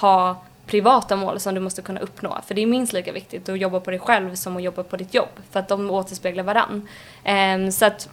ha 0.00 0.36
privata 0.66 1.16
mål 1.16 1.40
som 1.40 1.54
du 1.54 1.60
måste 1.60 1.82
kunna 1.82 2.00
uppnå. 2.00 2.38
För 2.46 2.54
det 2.54 2.62
är 2.62 2.66
minst 2.66 2.92
lika 2.92 3.12
viktigt 3.12 3.48
att 3.48 3.58
jobba 3.58 3.80
på 3.80 3.90
dig 3.90 4.00
själv 4.00 4.34
som 4.34 4.56
att 4.56 4.62
jobba 4.62 4.82
på 4.82 4.96
ditt 4.96 5.14
jobb. 5.14 5.28
För 5.50 5.60
att 5.60 5.68
de 5.68 5.90
återspeglar 5.90 6.44
varann. 6.44 6.88
Ehm, 7.24 7.72
så 7.72 7.84
att 7.84 8.08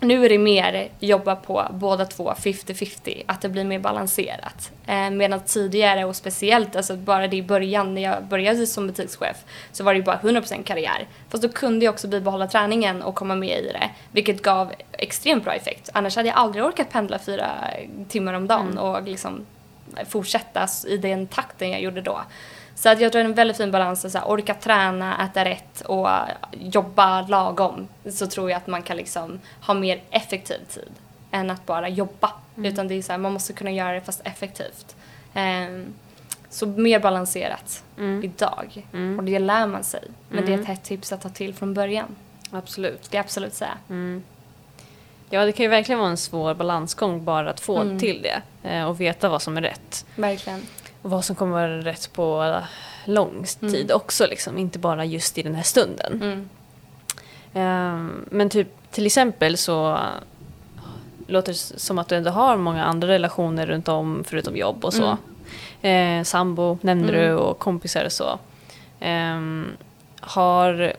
nu 0.00 0.24
är 0.24 0.28
det 0.28 0.38
mer 0.38 0.88
jobba 1.00 1.36
på 1.36 1.66
båda 1.70 2.04
två 2.04 2.32
50-50, 2.32 3.22
att 3.26 3.40
det 3.40 3.48
blir 3.48 3.64
mer 3.64 3.78
balanserat. 3.78 4.70
Eh, 4.86 5.10
medan 5.10 5.40
tidigare 5.40 6.04
och 6.04 6.16
speciellt, 6.16 6.76
alltså 6.76 6.96
bara 6.96 7.28
det 7.28 7.36
i 7.36 7.42
början 7.42 7.94
när 7.94 8.02
jag 8.02 8.24
började 8.24 8.66
som 8.66 8.86
butikschef 8.86 9.36
så 9.72 9.84
var 9.84 9.94
det 9.94 9.98
ju 9.98 10.04
bara 10.04 10.18
100% 10.18 10.62
karriär. 10.62 11.06
Fast 11.28 11.42
då 11.42 11.48
kunde 11.48 11.84
jag 11.84 11.92
också 11.92 12.08
bibehålla 12.08 12.46
träningen 12.46 13.02
och 13.02 13.14
komma 13.14 13.34
med 13.34 13.58
i 13.58 13.72
det, 13.72 13.90
vilket 14.12 14.42
gav 14.42 14.72
extremt 14.92 15.44
bra 15.44 15.54
effekt. 15.54 15.90
Annars 15.92 16.16
hade 16.16 16.28
jag 16.28 16.36
aldrig 16.36 16.64
orkat 16.64 16.90
pendla 16.90 17.18
fyra 17.18 17.50
timmar 18.08 18.34
om 18.34 18.46
dagen 18.46 18.78
och 18.78 19.02
liksom 19.02 19.46
fortsätta 20.08 20.68
i 20.86 20.96
den 20.96 21.26
takten 21.26 21.70
jag 21.70 21.80
gjorde 21.80 22.00
då. 22.00 22.20
Så 22.74 22.88
att 22.88 23.00
jag 23.00 23.12
tror 23.12 23.22
det 23.22 23.26
är 23.26 23.28
en 23.28 23.34
väldigt 23.34 23.56
fin 23.56 23.70
balans 23.70 24.04
att 24.04 24.12
så 24.12 24.18
här, 24.18 24.28
orka 24.28 24.54
träna, 24.54 25.24
äta 25.24 25.44
rätt 25.44 25.80
och 25.80 26.08
jobba 26.52 27.22
lagom. 27.22 27.88
Så 28.10 28.26
tror 28.26 28.50
jag 28.50 28.56
att 28.56 28.66
man 28.66 28.82
kan 28.82 28.96
liksom 28.96 29.40
ha 29.66 29.74
mer 29.74 30.00
effektiv 30.10 30.58
tid 30.68 30.90
än 31.30 31.50
att 31.50 31.66
bara 31.66 31.88
jobba. 31.88 32.32
Utan 32.56 32.88
det 32.88 32.94
är 32.94 33.02
så 33.02 33.12
här, 33.12 33.18
man 33.18 33.32
måste 33.32 33.52
kunna 33.52 33.70
göra 33.70 33.92
det 33.92 34.00
fast 34.00 34.20
effektivt. 34.24 34.96
Ehm, 35.34 35.86
så 36.50 36.66
mer 36.66 37.00
balanserat 37.00 37.84
idag. 38.24 38.86
Och 39.18 39.24
det 39.24 39.38
lär 39.38 39.66
man 39.66 39.84
sig. 39.84 40.02
Men 40.28 40.46
det 40.46 40.52
är 40.52 40.58
ett 40.60 40.66
hett 40.66 40.84
tips 40.84 41.12
att 41.12 41.20
ta 41.20 41.28
till 41.28 41.54
från 41.54 41.74
början. 41.74 42.16
Absolut. 42.50 43.04
Ska 43.04 43.16
jag 43.16 43.24
absolut 43.24 43.54
säga. 43.54 43.78
Ja, 45.30 45.44
det 45.44 45.52
kan 45.52 45.64
ju 45.64 45.70
verkligen 45.70 45.98
vara 45.98 46.10
en 46.10 46.16
svår 46.16 46.54
balansgång 46.54 47.24
bara 47.24 47.50
att 47.50 47.60
få 47.60 47.98
till 47.98 48.22
det 48.22 48.42
eh, 48.68 48.84
och 48.84 49.00
veta 49.00 49.28
vad 49.28 49.42
som 49.42 49.56
är 49.56 49.62
rätt. 49.62 50.06
Verkligen. 50.16 50.62
Och 51.02 51.10
vad 51.10 51.24
som 51.24 51.36
kommer 51.36 51.52
vara 51.52 51.78
rätt 51.78 52.12
på 52.12 52.60
lång 53.04 53.44
tid 53.60 53.92
också, 53.92 54.26
liksom. 54.26 54.58
inte 54.58 54.78
bara 54.78 55.04
just 55.04 55.38
i 55.38 55.42
den 55.42 55.54
här 55.54 55.62
stunden. 55.62 56.22
Mm. 56.22 56.48
Ehm, 57.54 58.24
men 58.30 58.50
typ 58.50 58.68
till 58.90 59.06
exempel 59.06 59.56
så 59.56 59.98
låter 61.26 61.52
det 61.52 61.58
som 61.80 61.98
att 61.98 62.08
du 62.08 62.16
ändå 62.16 62.30
har 62.30 62.56
många 62.56 62.84
andra 62.84 63.08
relationer 63.08 63.66
runt 63.66 63.88
om 63.88 64.24
förutom 64.26 64.56
jobb 64.56 64.84
och 64.84 64.94
så. 64.94 65.16
Eh, 65.82 66.22
sambo 66.22 66.78
nämnde 66.80 67.12
du 67.12 67.34
och 67.34 67.58
kompisar 67.58 68.04
och 68.04 68.12
så. 68.12 68.38
Ehm, 69.00 69.66
har, 70.20 70.92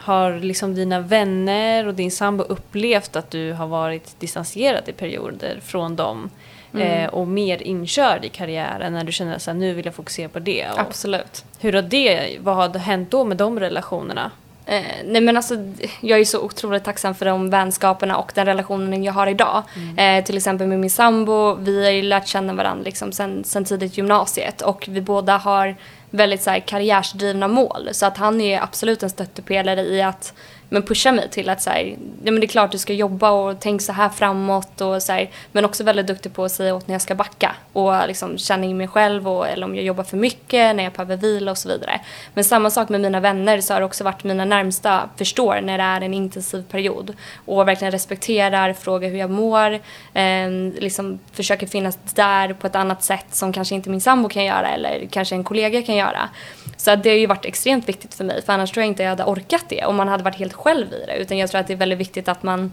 har 0.00 0.40
liksom 0.40 0.74
dina 0.74 1.00
vänner 1.00 1.86
och 1.86 1.94
din 1.94 2.10
sambo 2.10 2.44
upplevt 2.44 3.16
att 3.16 3.30
du 3.30 3.52
har 3.52 3.66
varit 3.66 4.20
distanserad 4.20 4.88
i 4.88 4.92
perioder 4.92 5.60
från 5.62 5.96
dem 5.96 6.30
eh, 6.78 7.06
och 7.06 7.28
mer 7.28 7.62
inkörd 7.62 8.24
i 8.24 8.28
karriären 8.28 8.92
när 8.92 9.04
du 9.04 9.12
känner 9.12 9.36
att 9.36 9.56
nu 9.56 9.74
vill 9.74 9.84
jag 9.84 9.94
fokusera 9.94 10.28
på 10.28 10.38
det? 10.38 10.68
Och 10.72 10.80
Absolut. 10.80 11.44
hur 11.58 11.72
har 11.72 11.82
det, 11.82 12.38
vad 12.40 12.56
har 12.56 12.78
hänt 12.78 13.10
då 13.10 13.24
med 13.24 13.36
de 13.36 13.60
relationerna? 13.60 14.30
Eh, 14.66 14.82
nej 15.04 15.20
men 15.20 15.36
alltså, 15.36 15.54
jag 16.00 16.20
är 16.20 16.24
så 16.24 16.40
otroligt 16.40 16.84
tacksam 16.84 17.14
för 17.14 17.26
de 17.26 17.50
vänskaperna 17.50 18.16
och 18.16 18.32
den 18.34 18.46
relationen 18.46 19.04
jag 19.04 19.12
har 19.12 19.26
idag. 19.26 19.62
Eh, 19.96 20.24
till 20.24 20.36
exempel 20.36 20.66
med 20.66 20.78
min 20.78 20.90
sambo, 20.90 21.54
vi 21.54 21.84
har 21.84 21.90
ju 21.90 22.02
lärt 22.02 22.26
känna 22.26 22.52
varandra 22.52 22.84
liksom 22.84 23.12
sen, 23.12 23.44
sen 23.44 23.64
tidigt 23.64 23.96
gymnasiet 23.96 24.62
och 24.62 24.86
vi 24.90 25.00
båda 25.00 25.36
har 25.36 25.76
väldigt 26.10 26.42
så 26.42 26.50
här, 26.50 26.60
karriärsdrivna 26.60 27.48
mål. 27.48 27.88
Så 27.92 28.06
att 28.06 28.16
han 28.16 28.40
är 28.40 28.62
absolut 28.62 29.02
en 29.02 29.10
stöttepelare 29.10 29.80
i 29.80 30.02
att 30.02 30.34
men 30.70 30.82
pusha 30.82 31.12
mig 31.12 31.28
till 31.30 31.48
att 31.48 31.62
så 31.62 31.70
här, 31.70 31.96
ja, 32.24 32.32
men 32.32 32.40
det 32.40 32.46
är 32.46 32.48
klart 32.48 32.72
du 32.72 32.78
ska 32.78 32.92
jobba 32.92 33.30
och 33.30 33.60
tänk 33.60 33.82
så 33.82 33.92
här 33.92 34.08
framåt 34.08 34.80
och 34.80 35.02
så 35.02 35.12
här, 35.12 35.30
men 35.52 35.64
också 35.64 35.84
väldigt 35.84 36.06
duktig 36.06 36.34
på 36.34 36.44
att 36.44 36.52
säga 36.52 36.74
åt 36.74 36.88
när 36.88 36.94
jag 36.94 37.02
ska 37.02 37.14
backa 37.14 37.54
och 37.72 38.06
liksom 38.06 38.38
känna 38.38 38.64
in 38.64 38.76
mig 38.76 38.88
själv 38.88 39.28
och, 39.28 39.48
eller 39.48 39.66
om 39.66 39.74
jag 39.74 39.84
jobbar 39.84 40.04
för 40.04 40.16
mycket, 40.16 40.76
när 40.76 40.84
jag 40.84 40.92
behöver 40.92 41.16
vila 41.16 41.50
och 41.50 41.58
så 41.58 41.68
vidare. 41.68 42.00
Men 42.34 42.44
samma 42.44 42.70
sak 42.70 42.88
med 42.88 43.00
mina 43.00 43.20
vänner 43.20 43.60
så 43.60 43.72
har 43.72 43.80
det 43.80 43.86
också 43.86 44.04
varit 44.04 44.24
mina 44.24 44.44
närmsta 44.44 45.08
förstår 45.16 45.60
när 45.60 45.78
det 45.78 45.84
är 45.84 46.00
en 46.00 46.14
intensiv 46.14 46.62
period 46.62 47.16
och 47.44 47.68
verkligen 47.68 47.92
respekterar, 47.92 48.72
frågar 48.72 49.08
hur 49.08 49.18
jag 49.18 49.30
mår, 49.30 49.72
eh, 50.14 50.50
liksom 50.78 51.18
försöker 51.32 51.66
finnas 51.66 51.98
där 52.14 52.52
på 52.52 52.66
ett 52.66 52.76
annat 52.76 53.02
sätt 53.02 53.26
som 53.30 53.52
kanske 53.52 53.74
inte 53.74 53.90
min 53.90 54.00
sambo 54.00 54.28
kan 54.28 54.44
göra 54.44 54.68
eller 54.68 55.06
kanske 55.10 55.34
en 55.34 55.44
kollega 55.44 55.82
kan 55.82 55.96
göra. 55.96 56.28
Så 56.76 56.96
det 56.96 57.08
har 57.08 57.16
ju 57.16 57.26
varit 57.26 57.44
extremt 57.44 57.88
viktigt 57.88 58.14
för 58.14 58.24
mig 58.24 58.42
för 58.42 58.52
annars 58.52 58.72
tror 58.72 58.82
jag 58.82 58.88
inte 58.88 59.02
jag 59.02 59.10
hade 59.10 59.24
orkat 59.24 59.64
det 59.68 59.84
om 59.84 59.96
man 59.96 60.08
hade 60.08 60.24
varit 60.24 60.38
helt 60.38 60.52
själv 60.60 60.92
i 60.92 61.06
det 61.06 61.16
utan 61.16 61.38
jag 61.38 61.50
tror 61.50 61.60
att 61.60 61.66
det 61.66 61.72
är 61.72 61.76
väldigt 61.76 61.98
viktigt 61.98 62.28
att 62.28 62.42
man 62.42 62.72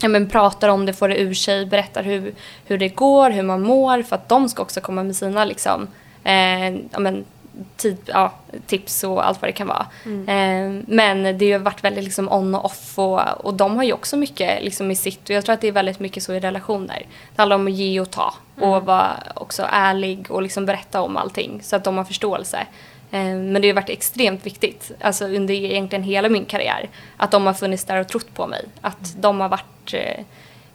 ja, 0.00 0.08
men 0.08 0.28
pratar 0.28 0.68
om 0.68 0.86
det, 0.86 0.92
får 0.92 1.08
det 1.08 1.20
ur 1.20 1.34
sig, 1.34 1.66
berättar 1.66 2.02
hur, 2.02 2.34
hur 2.64 2.78
det 2.78 2.88
går, 2.88 3.30
hur 3.30 3.42
man 3.42 3.62
mår 3.62 4.02
för 4.02 4.16
att 4.16 4.28
de 4.28 4.48
ska 4.48 4.62
också 4.62 4.80
komma 4.80 5.02
med 5.02 5.16
sina 5.16 5.44
liksom, 5.44 5.88
eh, 6.24 6.68
ja, 6.70 6.98
men, 6.98 7.24
typ, 7.76 7.98
ja, 8.04 8.32
tips 8.66 9.04
och 9.04 9.26
allt 9.26 9.42
vad 9.42 9.48
det 9.48 9.52
kan 9.52 9.66
vara. 9.66 9.86
Eh, 10.04 10.82
men 10.86 11.38
det 11.38 11.52
har 11.52 11.58
varit 11.58 11.84
väldigt 11.84 12.04
liksom 12.04 12.32
on 12.32 12.54
och 12.54 12.64
off 12.64 12.98
och, 12.98 13.20
och 13.20 13.54
de 13.54 13.76
har 13.76 13.84
ju 13.84 13.92
också 13.92 14.16
mycket 14.16 14.64
liksom 14.64 14.90
i 14.90 14.96
sitt 14.96 15.24
och 15.24 15.30
jag 15.30 15.44
tror 15.44 15.54
att 15.54 15.60
det 15.60 15.68
är 15.68 15.72
väldigt 15.72 16.00
mycket 16.00 16.22
så 16.22 16.32
i 16.32 16.40
relationer. 16.40 17.06
Det 17.34 17.42
handlar 17.42 17.56
om 17.56 17.66
att 17.66 17.72
ge 17.72 18.00
och 18.00 18.10
ta 18.10 18.34
och 18.60 18.84
vara 18.84 19.10
också 19.34 19.64
ärlig 19.70 20.30
och 20.30 20.42
liksom 20.42 20.66
berätta 20.66 21.00
om 21.00 21.16
allting 21.16 21.60
så 21.62 21.76
att 21.76 21.84
de 21.84 21.96
har 21.96 22.04
förståelse. 22.04 22.66
Eh, 23.14 23.36
Men 23.36 23.62
det 23.62 23.68
har 23.68 23.74
varit 23.74 23.90
extremt 23.90 24.46
viktigt, 24.46 24.92
alltså 25.00 25.24
under 25.24 25.54
egentligen 25.54 26.02
hela 26.02 26.28
min 26.28 26.44
karriär, 26.44 26.88
att 27.16 27.30
de 27.30 27.46
har 27.46 27.54
funnits 27.54 27.84
där 27.84 28.00
och 28.00 28.08
trott 28.08 28.34
på 28.34 28.46
mig. 28.46 28.64
Att 28.80 29.14
de 29.18 29.40
har 29.40 29.48
varit 29.48 29.94
eh, 29.94 30.24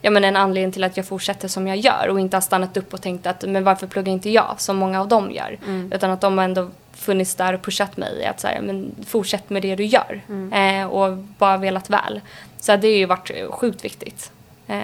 ja, 0.02 0.10
men 0.12 0.24
en 0.24 0.36
anledning 0.36 0.72
till 0.72 0.84
att 0.84 0.98
jag 0.98 1.06
fortsätter 1.06 1.48
som 1.48 1.68
jag 1.68 1.78
gör 1.78 2.08
och 2.10 2.20
inte 2.20 2.38
har 2.38 2.42
stannat 2.42 2.78
upp 2.78 2.94
och 2.94 3.02
tänkt 3.02 3.28
att 3.28 3.44
men 3.48 3.64
varför 3.64 3.88
pluggar 3.88 4.14
inte 4.14 4.30
jag 4.30 4.56
som 4.58 4.78
många 4.78 5.02
av 5.02 5.08
dem 5.08 5.32
gör. 5.32 5.60
Utan 5.92 6.12
att 6.12 6.22
de 6.22 6.38
har 6.38 6.46
ändå 6.46 6.70
funnits 6.94 7.36
där 7.36 7.54
och 7.54 7.62
pushat 7.62 7.98
mig 7.98 8.26
att 8.26 8.40
så 8.40 8.48
här, 8.48 8.62
men 8.62 8.96
fortsätt 9.08 9.50
med 9.50 9.62
det 9.62 9.76
du 9.76 9.86
gör 9.86 10.22
eh, 10.54 10.88
och 10.88 11.18
bara 11.18 11.58
velat 11.58 11.90
väl. 11.90 12.22
Så 12.60 12.76
det 12.76 12.88
har 12.88 12.96
ju 12.96 13.06
varit 13.06 13.32
sjukt 13.52 13.86
viktigt 13.86 14.32
eh, 14.68 14.80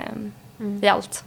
i 0.83 0.87
allt. 0.87 1.23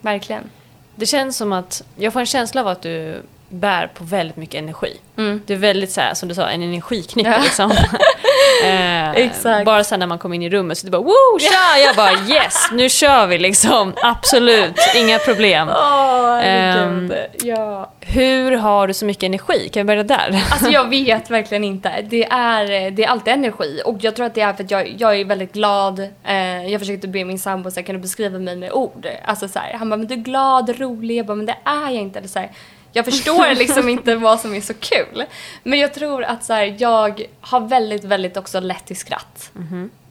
Verkligen. 0.00 0.50
Det 0.94 1.06
känns 1.06 1.36
som 1.36 1.52
att, 1.52 1.82
jag 1.96 2.12
får 2.12 2.20
en 2.20 2.26
känsla 2.26 2.60
av 2.60 2.68
att 2.68 2.82
du 2.82 3.22
bär 3.48 3.86
på 3.86 4.04
väldigt 4.04 4.36
mycket 4.36 4.54
energi. 4.54 4.96
Mm. 5.18 5.42
Du 5.46 5.54
är 5.54 5.58
väldigt 5.58 5.90
så 5.92 6.00
här, 6.00 6.14
som 6.14 6.28
du 6.28 6.34
sa, 6.34 6.48
en 6.48 6.62
energiknippe 6.62 7.30
Ja. 7.30 7.38
liksom. 7.42 7.70
eh. 8.64 9.64
Bara 9.64 9.84
sen 9.84 10.00
när 10.00 10.06
man 10.06 10.18
kom 10.18 10.32
in 10.34 10.42
i 10.42 10.50
rummet 10.50 10.78
så 10.78 10.86
du 10.86 10.90
bara 10.90 11.02
woo, 11.02 11.38
tja! 11.40 11.78
Jag 11.86 11.96
bara 11.96 12.12
yes, 12.12 12.68
nu 12.72 12.88
kör 12.88 13.26
vi 13.26 13.38
liksom. 13.38 13.92
Absolut, 14.02 14.78
inga 14.96 15.18
problem. 15.18 15.68
Åh, 15.68 16.38
herregud. 16.42 17.12
ja. 17.42 17.90
Hur 18.00 18.52
har 18.52 18.86
du 18.88 18.94
så 18.94 19.04
mycket 19.04 19.22
energi? 19.22 19.68
Kan 19.72 19.80
vi 19.80 19.84
börja 19.84 20.02
där? 20.02 20.42
Alltså 20.50 20.70
jag 20.70 20.84
vet 20.90 21.30
verkligen 21.30 21.64
inte. 21.64 21.92
Det 22.10 22.24
är, 22.24 22.90
det 22.90 23.04
är 23.04 23.08
alltid 23.08 23.32
energi 23.32 23.82
och 23.84 23.96
jag 24.00 24.16
tror 24.16 24.26
att 24.26 24.34
det 24.34 24.40
är 24.40 24.52
för 24.52 24.64
att 24.64 24.70
jag, 24.70 24.94
jag 24.98 25.20
är 25.20 25.24
väldigt 25.24 25.52
glad. 25.52 26.00
Eh, 26.24 26.66
jag 26.70 26.80
försökte 26.80 27.08
be 27.08 27.24
min 27.24 27.38
sambo 27.38 27.70
så 27.70 27.80
här, 27.80 27.86
kan 27.86 27.94
du 27.94 28.00
beskriva 28.00 28.38
mig 28.38 28.56
med 28.56 28.72
ord? 28.72 29.06
Alltså 29.24 29.48
så 29.48 29.58
här, 29.58 29.72
han 29.72 29.90
bara, 29.90 29.96
men 29.96 30.06
du 30.06 30.14
är 30.14 30.18
glad, 30.18 30.80
rolig. 30.80 31.16
Jag 31.18 31.26
bara, 31.26 31.34
men 31.34 31.46
det 31.46 31.56
är 31.64 31.82
jag 31.90 31.92
inte. 32.02 32.18
Eller 32.18 32.28
så 32.28 32.38
här, 32.38 32.50
jag 32.96 33.04
förstår 33.04 33.54
liksom 33.54 33.88
inte 33.88 34.16
vad 34.16 34.40
som 34.40 34.54
är 34.54 34.60
så 34.60 34.74
kul. 34.74 35.24
Men 35.62 35.78
jag 35.78 35.94
tror 35.94 36.24
att 36.24 36.44
så 36.44 36.52
här, 36.52 36.76
jag 36.78 37.26
har 37.40 37.60
väldigt, 37.60 38.04
väldigt 38.04 38.36
också 38.36 38.60
lätt 38.60 38.86
till 38.86 38.96
skratt. 38.96 39.50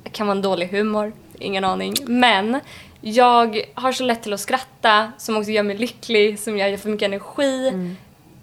Det 0.03 0.09
kan 0.09 0.27
vara 0.27 0.36
en 0.36 0.41
dålig 0.41 0.67
humor, 0.67 1.13
ingen 1.39 1.63
aning. 1.63 1.93
Men 2.05 2.59
jag 3.01 3.61
har 3.73 3.91
så 3.91 4.03
lätt 4.03 4.23
till 4.23 4.33
att 4.33 4.39
skratta 4.39 5.11
som 5.17 5.38
också 5.38 5.51
gör 5.51 5.63
mig 5.63 5.77
lycklig, 5.77 6.39
som 6.39 6.57
gör 6.57 6.67
jag 6.67 6.79
får 6.79 6.89
mycket 6.89 7.05
energi. 7.05 7.71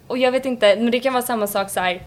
Och 0.07 0.17
jag 0.17 0.31
vet 0.31 0.45
inte, 0.45 0.75
men 0.75 0.91
det 0.91 0.99
kan 0.99 1.13
vara 1.13 1.23
samma 1.23 1.47
sak 1.47 1.69
så 1.69 1.79
här. 1.79 2.01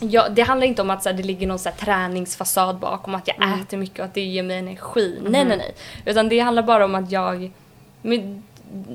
Ja, 0.00 0.28
det 0.28 0.42
handlar 0.42 0.66
inte 0.66 0.82
om 0.82 0.90
att 0.90 1.02
så 1.02 1.08
här, 1.08 1.16
det 1.16 1.22
ligger 1.22 1.46
någon 1.46 1.58
så 1.58 1.68
här, 1.68 1.76
träningsfasad 1.76 2.76
bakom, 2.76 3.14
att 3.14 3.28
jag 3.28 3.36
äter 3.60 3.76
mycket 3.76 3.98
och 3.98 4.04
att 4.04 4.14
det 4.14 4.20
ger 4.20 4.42
mig 4.42 4.58
energi. 4.58 5.18
Nej, 5.22 5.44
nej, 5.44 5.56
nej. 5.56 5.74
Utan 6.04 6.28
det 6.28 6.38
handlar 6.38 6.62
bara 6.62 6.84
om 6.84 6.94
att 6.94 7.12
jag, 7.12 7.50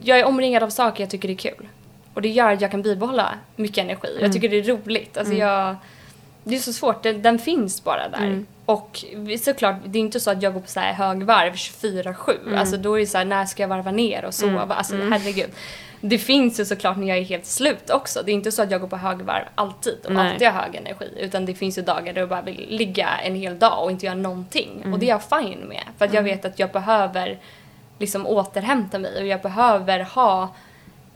jag 0.03 0.19
är 0.19 0.25
omringad 0.25 0.63
av 0.63 0.69
saker 0.69 1.03
jag 1.03 1.09
tycker 1.09 1.29
är 1.29 1.35
kul. 1.35 1.67
Och 2.17 2.23
det 2.23 2.29
gör 2.29 2.51
att 2.53 2.61
jag 2.61 2.71
kan 2.71 2.81
bibehålla 2.81 3.33
mycket 3.55 3.77
energi. 3.77 4.17
Jag 4.21 4.33
tycker 4.33 4.49
det 4.49 4.59
är 4.59 4.63
roligt. 4.63 5.17
Alltså 5.17 5.33
jag, 5.33 5.75
det 6.43 6.55
är 6.55 6.59
så 6.59 6.73
svårt, 6.73 7.03
den, 7.03 7.21
den 7.21 7.39
finns 7.39 7.83
bara 7.83 8.09
där. 8.09 8.43
Och 8.65 9.03
vi- 9.15 9.37
såklart, 9.37 9.75
det 9.85 9.99
är 9.99 10.01
inte 10.01 10.19
så 10.19 10.31
att 10.31 10.41
jag 10.41 10.53
går 10.53 10.61
på 10.61 10.67
så 10.67 10.79
här 10.79 10.93
högvarv 10.93 11.53
24-7. 11.53 12.57
Alltså 12.57 12.77
då 12.77 12.95
är 12.95 12.99
det 12.99 13.07
så 13.07 13.17
här, 13.17 13.25
när 13.25 13.45
ska 13.45 13.63
jag 13.63 13.67
varva 13.67 13.91
ner 13.91 14.25
och 14.25 14.33
sova? 14.33 14.75
Alltså 14.75 14.95
herregud. 14.95 15.49
Det 16.01 16.17
finns 16.17 16.59
ju 16.59 16.65
såklart 16.65 16.97
när 16.97 17.07
jag 17.07 17.17
är 17.17 17.21
helt 17.23 17.45
slut 17.45 17.89
också. 17.89 18.21
Det 18.25 18.31
är 18.31 18.33
inte 18.33 18.51
så 18.51 18.61
att 18.61 18.71
jag 18.71 18.81
går 18.81 18.87
på 18.87 18.97
högvarv 18.97 19.43
alltid 19.55 20.05
och 20.05 20.13
Nej. 20.13 20.31
alltid 20.31 20.47
har 20.47 20.61
hög 20.61 20.75
energi. 20.75 21.09
Utan 21.19 21.45
det 21.45 21.53
finns 21.53 21.77
ju 21.77 21.81
dagar 21.81 22.13
där 22.13 22.21
jag 22.21 22.29
bara 22.29 22.41
vill 22.41 22.65
ligga 22.69 23.09
en 23.23 23.35
hel 23.35 23.59
dag 23.59 23.83
och 23.83 23.91
inte 23.91 24.05
göra 24.05 24.15
någonting. 24.15 24.83
Och 24.93 24.99
det 24.99 25.05
är 25.05 25.09
jag 25.09 25.23
fine 25.23 25.59
med. 25.67 25.83
För 25.97 26.05
att 26.05 26.13
jag 26.13 26.23
vet 26.23 26.45
att 26.45 26.59
jag 26.59 26.71
behöver 26.71 27.37
liksom 27.99 28.27
återhämta 28.27 28.99
mig 28.99 29.21
och 29.21 29.27
jag 29.27 29.41
behöver 29.41 29.99
ha 29.99 30.49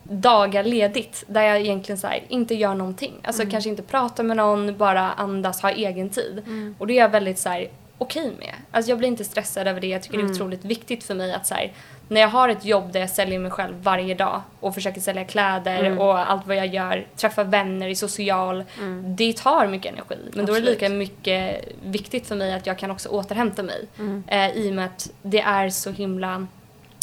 dagar 0.04 0.64
ledigt 0.64 1.24
där 1.28 1.41
jag 1.41 1.60
egentligen 1.62 1.97
så 1.99 2.08
här, 2.08 2.24
inte 2.28 2.56
gör 2.56 2.76
någonting. 2.76 3.14
Alltså 3.24 3.43
kanske 3.52 3.70
inte 3.70 3.84
pratar 3.84 4.24
med 4.24 4.38
någon, 4.38 4.78
bara 4.78 5.12
andas, 5.12 5.62
ha 5.62 5.72
egen 5.72 6.10
tid. 6.10 6.43
Och 6.78 6.88
det 6.88 6.93
är 6.93 6.97
jag 6.97 7.10
väldigt 7.10 7.39
så 7.39 7.49
här 7.49 7.68
okej 7.97 8.32
med. 8.39 8.54
Alltså 8.72 8.91
jag 8.91 8.97
blir 8.97 9.08
inte 9.08 9.24
stressad 9.24 9.68
över 9.68 9.82
det. 9.82 9.88
Jag 9.88 10.04
tycker 10.04 10.18
det 10.18 10.24
är 10.24 10.32
otroligt 10.32 10.66
viktigt 10.66 11.04
för 11.04 11.16
mig 11.16 11.34
att 11.34 11.47
så 11.47 11.54
här, 11.56 11.72
när 12.08 12.22
jag 12.22 12.28
har 12.28 12.49
ett 12.49 12.66
jobb 12.66 12.91
där 12.91 12.99
jag 12.99 13.10
säljer 13.10 13.39
mig 13.39 13.52
själv 13.52 13.84
varje 13.84 14.16
dag 14.16 14.41
och 14.60 14.74
försöker 14.74 15.02
sälja 15.02 15.26
kläder 15.26 15.99
och 15.99 16.32
allt 16.32 16.47
vad 16.47 16.56
jag 16.58 16.68
gör, 16.68 17.08
träffa 17.16 17.43
vänner 17.43 17.88
i 17.88 17.95
social, 17.95 18.64
det 19.04 19.38
tar 19.38 19.68
mycket 19.68 19.93
energi. 19.93 20.18
Men 20.34 20.45
då 20.45 20.54
är 20.54 20.62
det 20.62 20.72
Absolut. 20.72 20.82
lika 20.82 20.89
mycket 20.89 21.66
viktigt 21.84 22.28
för 22.28 22.36
mig 22.36 22.54
att 22.54 22.68
jag 22.68 22.78
kan 22.78 22.91
också 22.91 23.10
återhämta 23.10 23.64
mig. 23.64 23.88
Eh, 24.28 24.52
I 24.58 24.70
och 24.70 24.74
med 24.76 24.86
att 24.86 25.12
det 25.22 25.41
är 25.41 25.70
så 25.70 25.91
himla 25.91 26.47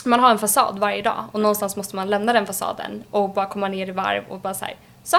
man 0.04 0.20
har 0.20 0.30
en 0.30 0.38
fasad 0.38 0.78
varje 0.78 1.02
dag 1.02 1.24
och 1.32 1.40
någonstans 1.40 1.76
måste 1.76 1.96
man 1.96 2.10
lämna 2.10 2.32
den 2.32 2.46
fasaden 2.46 3.04
och 3.10 3.30
bara 3.30 3.46
komma 3.46 3.68
ner 3.68 3.88
i 3.88 3.92
varv 3.92 4.24
och 4.28 4.40
bara 4.40 4.54
så 4.54 4.64
här, 4.64 4.74
så, 5.04 5.16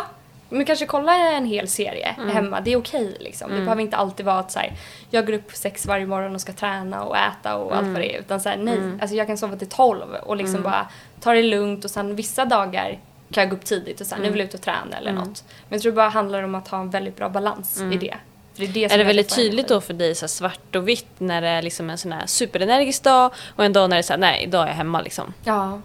men 0.50 0.66
kanske 0.66 0.86
kolla 0.86 1.16
en 1.16 1.46
hel 1.46 1.68
serie 1.68 2.16
hemma, 2.34 2.62
det 2.62 2.74
är 2.74 2.78
okej 2.78 3.18
liksom. 3.20 3.52
Det 3.52 3.62
behöver 3.62 3.82
inte 3.82 3.98
alltid 3.98 4.26
vara 4.26 4.40
att 4.40 4.52
så 4.52 4.60
här, 4.60 4.74
jag 5.10 5.26
går 5.26 5.34
upp 5.34 5.52
sex 5.52 5.86
varje 5.86 6.06
morgon 6.06 6.36
och 6.36 6.42
ska 6.42 6.54
träna 6.54 7.04
och 7.04 7.18
äta 7.18 7.56
och 7.56 7.76
allt 7.76 7.88
vad 7.88 8.02
det 8.02 8.16
är. 8.16 8.20
Utan 8.20 8.42
så 8.42 8.50
här, 8.50 8.58
nej, 8.58 8.78
alltså 9.02 9.16
jag 9.16 9.28
kan 9.28 9.38
sova 9.38 9.56
till 9.56 9.70
tolv 9.70 10.16
och 10.24 10.36
liksom 10.38 10.56
bara 10.64 10.88
ta 11.22 11.34
det 11.34 11.44
lugnt 11.44 11.86
och 11.86 11.92
sen 11.92 12.16
vissa 12.16 12.46
dagar 12.46 13.00
kan 13.32 13.42
jag 13.42 13.50
gå 13.50 13.56
upp 13.56 13.66
tidigt 13.66 14.02
och 14.02 14.08
sen 14.08 14.20
nu 14.22 14.30
vill 14.30 14.40
jag 14.40 14.48
ut 14.48 14.54
och 14.54 14.62
träna 14.62 14.98
eller 14.98 15.12
något. 15.12 15.44
Men 15.48 15.76
jag 15.76 15.82
tror 15.82 15.92
det 15.92 15.96
bara 15.96 16.10
handlar 16.10 16.44
om 16.44 16.56
att 16.56 16.68
ha 16.68 16.80
en 16.80 16.90
väldigt 16.90 17.16
bra 17.18 17.30
balans 17.30 17.78
i 17.94 17.98
det. 17.98 18.16
Det 18.56 18.64
är, 18.64 18.68
det 18.68 18.86
Är 18.86 18.98
det 18.98 19.04
väldigt 19.04 19.36
tydligt 19.36 19.68
då 19.68 19.82
för 19.82 19.94
dig 19.94 20.16
så 20.16 20.28
svart 20.28 20.76
och 20.76 20.88
vitt 20.88 21.06
när 21.18 21.42
det 21.42 21.48
är 21.48 21.62
liksom 21.62 21.90
en 21.90 21.98
sån 21.98 22.12
här 22.12 22.26
superenergisk 22.26 23.04
dag 23.04 23.32
och 23.56 23.66
en 23.66 23.74
dag 23.74 23.90
när 23.90 23.96
det 23.96 24.00
är 24.00 24.04
så 24.04 24.14
här, 24.14 24.18
nej, 24.20 24.44
idag 24.44 24.64
är 24.64 24.68
jag 24.68 24.76
hemma 24.76 25.02
liksom. 25.02 25.34
Ja, 25.44 25.82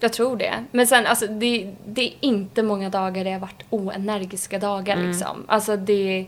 jag 0.00 0.12
tror 0.12 0.36
det. 0.36 0.52
Men 0.70 0.86
sen 0.86 1.06
alltså 1.06 1.26
det, 1.26 1.74
det 1.86 2.02
är 2.02 2.12
inte 2.20 2.62
många 2.62 2.88
dagar 2.88 3.24
det 3.24 3.32
har 3.32 3.40
varit 3.40 3.62
oenergiska 3.70 4.58
dagar 4.58 4.96
liksom. 4.96 5.44
Alltså 5.48 5.76
det... 5.76 6.26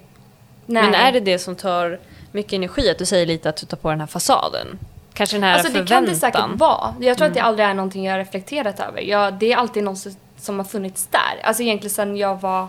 Nej. 0.67 0.83
Men 0.83 0.95
är 0.95 1.13
det 1.13 1.21
det 1.21 1.39
som 1.39 1.57
tar 1.57 1.99
mycket 2.33 2.53
energi, 2.53 2.91
att 2.91 2.99
du 2.99 3.07
säger 3.07 3.27
lite 3.27 3.49
att 3.49 3.57
du 3.57 3.67
tar 3.67 3.77
på 3.77 3.91
den 3.91 4.01
här 4.01 4.07
fasaden? 4.07 4.79
Kanske 5.15 5.37
den 5.37 5.43
här 5.43 5.53
Alltså 5.55 5.69
det 5.69 5.73
förväntan? 5.73 5.97
kan 6.05 6.13
det 6.15 6.19
säkert 6.21 6.61
vara. 6.61 6.95
Jag 7.01 7.19
tror 7.19 7.29
att 7.29 7.35
det 7.35 7.41
aldrig 7.41 7.67
är 7.69 7.75
någonting 7.75 8.05
jag 8.05 8.13
har 8.13 8.19
reflekterat 8.19 8.81
över. 8.81 9.01
Jag, 9.01 9.35
det 9.35 9.53
är 9.53 9.57
alltid 9.57 9.85
något 9.85 9.99
som- 9.99 10.17
som 10.39 10.59
har 10.59 10.65
funnits 10.65 11.07
där. 11.07 11.21
Alltså 11.43 11.63
egentligen 11.63 11.91
sen 11.95 12.17
jag 12.17 12.41
var 12.41 12.69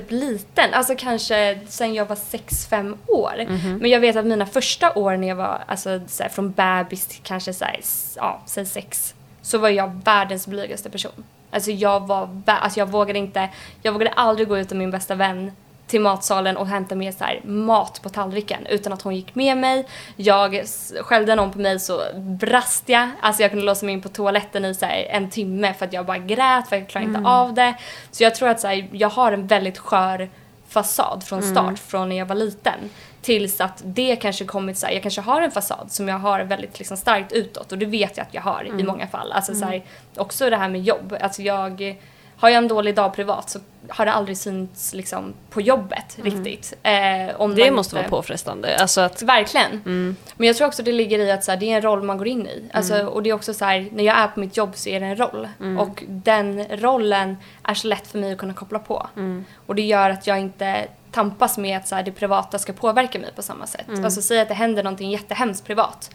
typ 0.00 0.10
liten. 0.10 0.74
Alltså 0.74 0.94
kanske 0.98 1.58
sen 1.68 1.94
jag 1.94 2.04
var 2.06 2.16
6-5 2.16 2.96
år. 3.08 3.32
Men 3.80 3.90
jag 3.90 4.00
vet 4.00 4.16
att 4.16 4.24
mina 4.26 4.46
första 4.46 4.92
år 4.94 5.16
när 5.16 5.28
jag 5.28 5.36
var 5.36 5.64
alltså, 5.66 6.00
så 6.06 6.22
här, 6.22 6.30
från 6.30 6.50
bebis 6.52 7.06
till 7.06 7.20
kanske 7.22 7.52
så 7.54 7.64
här, 7.64 7.76
s- 7.78 8.14
ja, 8.20 8.42
säg 8.46 8.66
6. 8.66 9.14
Så 9.42 9.58
var 9.58 9.68
jag 9.68 10.00
världens 10.04 10.46
blygaste 10.46 10.90
person. 10.90 11.24
Alltså 11.50 11.70
jag 11.70 12.06
var, 12.06 12.28
alltså 12.46 12.78
jag 12.80 12.86
vågade 12.86 13.18
inte, 13.18 13.48
jag 13.82 13.92
vågade 13.92 14.10
aldrig 14.10 14.48
gå 14.48 14.58
ut 14.58 14.68
med 14.70 14.78
min 14.78 14.90
bästa 14.90 15.14
vän 15.14 15.52
till 15.92 16.00
matsalen 16.00 16.56
och 16.56 16.66
hämta 16.66 16.94
med 16.94 17.14
så 17.14 17.24
mat 17.44 18.00
på 18.02 18.08
tallriken 18.08 18.66
utan 18.66 18.92
att 18.92 19.02
hon 19.02 19.16
gick 19.16 19.34
med 19.34 19.56
mig. 19.56 19.86
Jag 20.16 20.62
skällde 21.00 21.34
någon 21.34 21.52
på 21.52 21.58
mig 21.58 21.80
så 21.80 22.00
brast 22.16 22.88
jag. 22.88 23.10
Alltså 23.20 23.42
jag 23.42 23.50
kunde 23.50 23.66
låsa 23.66 23.86
mig 23.86 23.92
in 23.92 24.02
på 24.02 24.08
toaletten 24.08 24.64
i 24.64 24.74
så 24.74 24.86
en 24.88 25.30
timme 25.30 25.74
för 25.74 25.86
att 25.86 25.92
jag 25.92 26.06
bara 26.06 26.18
grät 26.18 26.68
för 26.68 26.76
jag 26.76 26.88
klarade 26.88 27.10
inte 27.10 27.28
av 27.28 27.54
det. 27.54 27.74
Så 28.10 28.22
jag 28.22 28.34
tror 28.34 28.48
att 28.48 28.60
så 28.60 28.68
här, 28.68 28.88
jag 28.92 29.08
har 29.08 29.32
en 29.32 29.46
väldigt 29.46 29.78
skör 29.78 30.30
fasad 30.68 31.24
från 31.24 31.42
start 31.42 31.78
från 31.78 32.08
när 32.08 32.16
jag 32.16 32.26
var 32.26 32.34
liten. 32.34 32.90
Tills 33.22 33.60
att 33.60 33.82
det 33.84 34.16
kanske 34.16 34.44
kommit 34.44 34.78
så 34.78 34.86
här, 34.86 34.92
jag 34.92 35.02
kanske 35.02 35.20
har 35.20 35.42
en 35.42 35.50
fasad 35.50 35.86
som 35.92 36.08
jag 36.08 36.18
har 36.18 36.40
väldigt 36.40 36.78
liksom 36.78 36.96
starkt 36.96 37.32
utåt 37.32 37.72
och 37.72 37.78
det 37.78 37.86
vet 37.86 38.16
jag 38.16 38.26
att 38.26 38.34
jag 38.34 38.42
har 38.42 38.80
i 38.80 38.82
många 38.82 39.06
fall. 39.06 39.32
Alltså 39.32 39.54
så 39.54 39.64
här, 39.64 39.82
också 40.16 40.50
det 40.50 40.56
här 40.56 40.68
med 40.68 40.82
jobb. 40.82 41.16
Alltså 41.20 41.42
jag 41.42 41.96
har 42.42 42.48
jag 42.48 42.58
en 42.58 42.68
dålig 42.68 42.94
dag 42.94 43.14
privat 43.14 43.50
så 43.50 43.58
har 43.88 44.06
det 44.06 44.12
aldrig 44.12 44.38
synts 44.38 44.94
liksom 44.94 45.34
på 45.50 45.60
jobbet 45.60 46.18
riktigt. 46.22 46.74
Eh, 46.82 46.92
om 47.40 47.54
Det 47.54 47.70
måste 47.70 47.96
inte- 47.96 48.08
vara 48.10 48.20
påfrestande. 48.22 48.76
Alltså 48.78 49.00
att, 49.00 49.22
Verkligen. 49.22 49.70
Mm. 49.72 50.16
Men 50.36 50.46
jag 50.46 50.56
tror 50.56 50.68
också 50.68 50.82
det 50.82 50.92
ligger 50.92 51.18
i 51.18 51.30
att 51.30 51.44
så 51.44 51.50
här, 51.50 51.58
det 51.58 51.66
är 51.72 51.76
en 51.76 51.82
roll 51.82 52.02
man 52.02 52.18
går 52.18 52.28
in 52.28 52.46
i. 52.46 52.70
Alltså, 52.72 53.06
Och 53.06 53.22
det 53.22 53.30
är 53.30 53.34
också 53.34 53.54
så 53.54 53.64
här, 53.64 53.88
när 53.92 54.04
jag 54.04 54.18
är 54.18 54.28
på 54.28 54.40
mitt 54.40 54.56
jobb 54.56 54.70
så 54.74 54.88
är 54.88 55.00
det 55.00 55.06
en 55.06 55.16
roll. 55.16 55.48
Mm. 55.60 55.78
Och 55.78 56.04
den 56.08 56.64
rollen 56.68 57.36
är 57.62 57.74
så 57.74 57.88
lätt 57.88 58.06
för 58.06 58.18
mig 58.18 58.32
att 58.32 58.38
kunna 58.38 58.54
koppla 58.54 58.78
på. 58.78 59.06
Mm. 59.16 59.44
Och 59.66 59.74
det 59.74 59.82
gör 59.82 60.10
att 60.10 60.26
jag 60.26 60.40
inte 60.40 60.86
tampas 61.12 61.58
med 61.58 61.76
att 61.76 61.88
så 61.88 61.94
här, 61.94 62.02
det 62.02 62.12
privata 62.12 62.58
ska 62.58 62.72
påverka 62.72 63.18
mig 63.18 63.30
på 63.36 63.42
samma 63.42 63.66
sätt. 63.66 63.88
Mm. 63.88 64.04
Alltså 64.04 64.22
säg 64.22 64.40
att 64.40 64.48
det 64.48 64.54
händer 64.54 64.82
någonting 64.82 65.10
jättehemskt 65.10 65.66
privat. 65.66 66.10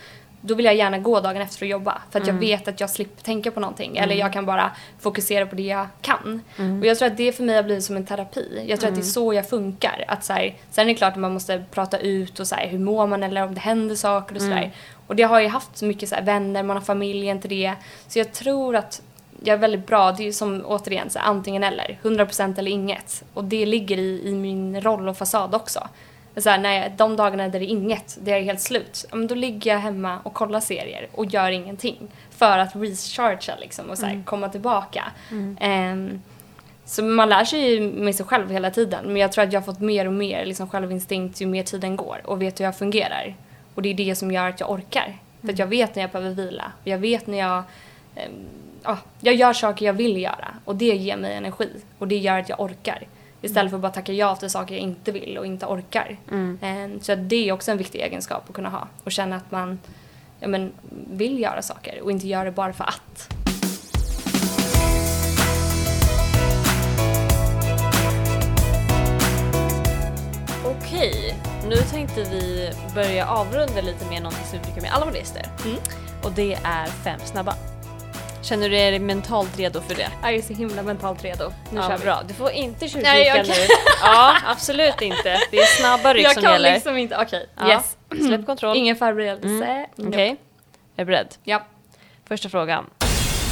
Då 0.47 0.55
vill 0.55 0.65
jag 0.65 0.75
gärna 0.75 0.97
gå 0.97 1.19
dagen 1.19 1.41
efter 1.41 1.63
och 1.65 1.67
jobba 1.69 2.01
för 2.11 2.19
att 2.19 2.27
Mm. 2.27 2.35
jag 2.35 2.39
vet 2.49 2.67
att 2.67 2.79
jag 2.79 2.89
slipper 2.89 3.23
tänka 3.23 3.51
på 3.51 3.59
någonting. 3.59 3.97
Eller 3.97 4.15
jag 4.15 4.33
kan 4.33 4.45
bara 4.45 4.71
fokusera 4.99 5.45
på 5.45 5.55
det 5.55 5.63
jag 5.63 5.87
kan. 6.01 6.41
Mm. 6.57 6.79
Och 6.79 6.85
jag 6.85 6.97
tror 6.97 7.07
att 7.07 7.17
det 7.17 7.31
för 7.31 7.43
mig 7.43 7.55
har 7.55 7.63
blivit 7.63 7.83
som 7.83 7.95
en 7.95 8.05
terapi. 8.05 8.65
Jag 8.67 8.79
tror 8.79 8.89
att 8.89 8.95
det 8.95 9.01
är 9.01 9.03
så 9.03 9.33
jag 9.33 9.49
funkar. 9.49 10.05
Att 10.07 10.23
så 10.23 10.33
här, 10.33 10.55
sen 10.71 10.83
är 10.89 10.93
det 10.93 10.97
klart 10.97 11.13
att 11.13 11.19
man 11.19 11.33
måste 11.33 11.63
prata 11.71 11.97
ut 11.97 12.39
och 12.39 12.47
så 12.47 12.55
här, 12.55 12.67
hur 12.67 12.79
mår 12.79 13.07
man 13.07 13.23
eller 13.23 13.43
om 13.43 13.53
det 13.53 13.59
händer 13.61 13.95
saker 13.95 14.35
och 14.35 14.41
sådär. 14.41 14.71
Och 15.07 15.15
det 15.15 15.23
har 15.23 15.39
jag 15.39 15.49
haft 15.49 15.77
så 15.77 15.85
mycket 15.85 16.09
så 16.09 16.15
här, 16.15 16.21
vänner, 16.23 16.63
man 16.63 16.77
har 16.77 16.83
familjen 16.83 17.41
till 17.41 17.49
det. 17.49 17.73
Så 18.07 18.19
jag 18.19 18.31
tror 18.33 18.75
att 18.75 19.01
jag 19.43 19.53
är 19.53 19.57
väldigt 19.57 19.87
bra, 19.87 20.11
det 20.11 20.27
är 20.27 20.31
som 20.31 20.63
återigen 20.65 21.09
så 21.09 21.19
här, 21.19 21.25
antingen 21.25 21.63
eller, 21.63 21.99
100% 22.03 22.59
eller 22.59 22.71
inget. 22.71 23.23
Och 23.33 23.43
det 23.43 23.65
ligger 23.65 23.97
i, 23.97 24.21
i 24.25 24.35
min 24.35 24.81
roll 24.81 25.07
och 25.09 25.17
fasad 25.17 25.55
också. 25.55 25.87
Så 26.37 26.49
här, 26.49 26.73
jag, 26.73 26.91
de 26.91 27.15
dagarna 27.15 27.47
där 27.47 27.59
det 27.59 27.65
är 27.65 27.69
inget, 27.69 28.17
jag 28.25 28.37
är 28.37 28.41
helt 28.41 28.61
slut, 28.61 29.05
då 29.29 29.35
ligger 29.35 29.71
jag 29.71 29.79
hemma 29.79 30.19
och 30.23 30.33
kollar 30.33 30.59
serier 30.59 31.07
och 31.11 31.25
gör 31.25 31.51
ingenting. 31.51 32.07
För 32.29 32.59
att 32.59 32.75
rechargea 32.75 33.55
liksom 33.59 33.89
och 33.89 33.97
så 33.97 34.05
här, 34.05 34.23
komma 34.25 34.49
tillbaka. 34.49 35.03
Ehm, 35.59 36.21
så 36.85 37.03
man 37.03 37.29
lär 37.29 37.45
sig 37.45 37.71
ju 37.71 37.91
med 37.91 38.15
sig 38.15 38.25
själv 38.25 38.51
hela 38.51 38.71
tiden. 38.71 39.05
Men 39.05 39.17
jag 39.17 39.31
tror 39.31 39.43
att 39.43 39.53
jag 39.53 39.61
har 39.61 39.65
fått 39.65 39.79
mer 39.79 40.05
och 40.05 40.13
mer 40.13 40.45
liksom, 40.45 40.69
självinstinkt 40.69 41.41
ju 41.41 41.45
mer 41.45 41.63
tiden 41.63 41.95
går 41.95 42.21
och 42.25 42.41
vet 42.41 42.59
hur 42.59 42.65
jag 42.65 42.77
fungerar. 42.77 43.35
Och 43.75 43.81
det 43.81 43.89
är 43.89 43.93
det 43.93 44.15
som 44.15 44.31
gör 44.31 44.49
att 44.49 44.59
jag 44.59 44.71
orkar. 44.71 45.17
För 45.41 45.49
att 45.49 45.59
jag 45.59 45.67
vet 45.67 45.95
när 45.95 46.03
jag 46.03 46.11
behöver 46.11 46.35
vila. 46.35 46.71
Och 46.81 46.87
jag 46.87 46.97
vet 46.97 47.27
när 47.27 47.37
jag... 47.37 47.63
ja, 48.83 48.97
jag 49.19 49.35
gör 49.35 49.53
saker 49.53 49.85
jag 49.85 49.93
vill 49.93 50.21
göra 50.21 50.47
och 50.65 50.75
det 50.75 50.95
ger 50.95 51.17
mig 51.17 51.33
energi. 51.33 51.69
Och 51.99 52.07
det 52.07 52.17
gör 52.17 52.39
att 52.39 52.49
jag 52.49 52.59
orkar. 52.59 53.03
Istället 53.41 53.69
för 53.69 53.77
att 53.77 53.81
bara 53.81 53.91
tacka 53.91 54.13
ja 54.13 54.35
till 54.35 54.49
saker 54.49 54.75
jag 54.75 54.81
inte 54.81 55.11
vill 55.11 55.37
och 55.37 55.45
inte 55.45 55.65
orkar. 55.65 56.17
Mm. 56.31 56.59
Ehm, 56.61 57.01
så 57.01 57.15
det 57.15 57.49
är 57.49 57.53
också 57.53 57.71
en 57.71 57.77
viktig 57.77 57.99
egenskap 57.99 58.43
att 58.47 58.55
kunna 58.55 58.69
ha 58.69 58.87
och 59.03 59.11
känna 59.11 59.35
att 59.35 59.51
man 59.51 59.79
ja, 60.39 60.47
men, 60.47 60.71
vill 61.11 61.39
göra 61.39 61.61
saker 61.61 62.01
och 62.01 62.11
inte 62.11 62.27
göra 62.27 62.43
det 62.43 62.51
bara 62.51 62.73
för 62.73 62.83
att. 62.83 63.29
Okej, 70.65 71.35
nu 71.69 71.75
tänkte 71.75 72.23
vi 72.23 72.71
börja 72.95 73.27
avrunda 73.27 73.81
lite 73.81 74.05
med 74.09 74.21
någonting 74.21 74.45
som 74.45 74.59
vi 74.59 74.65
brukar 74.65 74.81
med 74.81 74.91
alla 74.93 75.05
våra 75.05 75.17
gäster. 75.17 75.45
Mm. 75.65 75.77
Och 76.23 76.31
det 76.31 76.53
är 76.53 76.85
fem 76.85 77.19
snabba. 77.25 77.76
Känner 78.41 78.69
du 78.69 78.75
dig 78.75 78.99
mentalt 78.99 79.57
redo 79.59 79.81
för 79.81 79.95
det? 79.95 80.09
Jag 80.21 80.35
är 80.35 80.41
så 80.41 80.53
himla 80.53 80.83
mentalt 80.83 81.23
redo. 81.23 81.51
Nu 81.71 81.79
ja, 81.79 81.87
kör 81.89 81.97
vi. 81.97 82.03
bra. 82.03 82.21
Du 82.27 82.33
får 82.33 82.51
inte 82.51 82.87
tjuvkika 82.87 83.43
nu. 83.43 83.53
Ja, 84.01 84.37
absolut 84.45 85.01
inte. 85.01 85.39
Det 85.51 85.57
är 85.57 85.65
snabba 85.65 86.13
ryck 86.13 86.25
Jag 86.25 86.33
som 86.33 86.43
kan 86.43 86.51
gäller. 86.51 86.73
liksom 86.73 86.97
inte, 86.97 87.17
okej. 87.21 87.49
Ja. 87.57 87.69
Yes. 87.69 87.97
Släpp 88.27 88.45
kontroll. 88.45 88.77
Ingen 88.77 88.95
förberedelse. 88.95 89.65
Mm. 89.97 90.07
Okej. 90.07 90.29
Är 90.95 91.01
du 91.01 91.05
beredd? 91.05 91.35
Ja. 91.43 91.65
Första 92.27 92.49
frågan. 92.49 92.85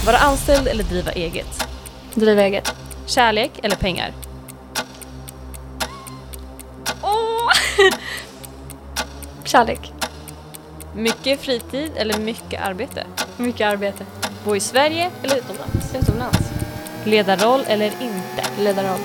Vara 0.06 0.18
anställd 0.18 0.68
eller 0.68 0.84
driva 0.84 1.12
eget? 1.12 1.68
Driva 2.14 2.42
eget. 2.42 2.76
Kärlek 3.08 3.52
eller 3.64 3.76
pengar? 3.76 4.14
Åh! 7.02 7.52
Kärlek. 9.44 9.92
Mycket 10.96 11.42
fritid 11.42 11.92
eller 11.96 12.18
mycket 12.20 12.62
arbete? 12.62 13.06
Mycket 13.38 13.68
arbete. 13.68 14.06
Bo 14.46 14.56
i 14.56 14.60
Sverige 14.60 15.12
eller 15.24 15.38
utomlands? 15.38 15.96
Utomlands. 15.96 16.52
Ledarroll 17.06 17.62
eller 17.68 17.86
inte? 17.86 18.62
Ledarroll. 18.64 19.00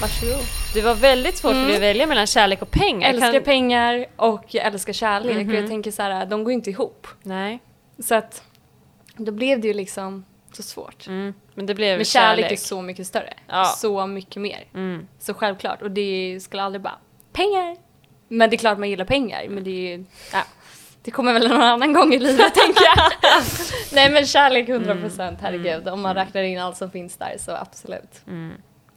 Varsågod. 0.00 0.44
Det 0.74 0.82
var 0.82 0.94
väldigt 0.94 1.36
svårt 1.36 1.52
för 1.52 1.66
dig 1.66 1.74
att 1.76 1.82
välja 1.82 2.06
mellan 2.06 2.26
kärlek 2.26 2.62
och 2.62 2.70
pengar. 2.70 3.00
Jag 3.08 3.14
älskar 3.14 3.32
Kan- 3.32 3.42
pengar 3.42 4.06
och 4.16 4.44
jag 4.48 4.64
älskar 4.66 4.92
kärlek. 4.92 5.36
Mhm. 5.36 5.48
Och 5.48 5.54
jag 5.54 5.68
tänker 5.68 5.90
så 5.90 6.02
här, 6.02 6.26
de 6.26 6.44
går 6.44 6.52
inte 6.52 6.70
ihop. 6.70 7.06
Nej. 7.22 7.58
Så 7.98 8.14
att 8.14 8.42
då 9.16 9.32
blev 9.32 9.60
det 9.60 9.68
ju 9.68 9.74
liksom 9.74 10.24
så 10.52 10.62
svårt. 10.62 11.06
Mm. 11.06 11.34
Men 11.54 11.66
det 11.66 11.74
blev 11.74 11.98
Men 11.98 12.04
kärlek, 12.04 12.52
är 12.52 12.56
så 12.56 12.82
mycket 12.82 13.06
större. 13.06 13.34
Ja. 13.46 13.64
Så 13.64 14.06
mycket 14.06 14.42
mer. 14.42 14.64
Mm. 14.74 15.08
Så 15.18 15.34
självklart. 15.34 15.82
Och 15.82 15.90
det 15.90 16.38
skulle 16.42 16.62
aldrig 16.62 16.82
bara, 16.82 16.98
pengar! 17.32 17.76
Men 18.28 18.50
det 18.50 18.56
är 18.56 18.58
klart 18.58 18.78
man 18.78 18.90
gillar 18.90 19.04
pengar, 19.04 19.46
men 19.48 19.64
det 19.64 19.70
är 19.70 19.96
ju, 19.96 20.04
ja, 20.32 20.42
det 21.06 21.10
kommer 21.12 21.32
väl 21.32 21.48
någon 21.48 21.62
annan 21.62 21.92
gång 21.92 22.14
i 22.14 22.18
livet 22.18 22.54
tänker 22.64 22.84
jag. 22.84 23.12
Nej 23.92 24.10
men 24.10 24.26
kärlek 24.26 24.68
100 24.68 24.94
procent, 24.96 25.38
herregud. 25.42 25.88
Om 25.88 26.00
man 26.02 26.14
räknar 26.14 26.42
in 26.42 26.58
allt 26.60 26.76
som 26.76 26.90
finns 26.90 27.16
där 27.16 27.36
så 27.38 27.52
absolut. 27.52 28.22
Mm. 28.26 28.52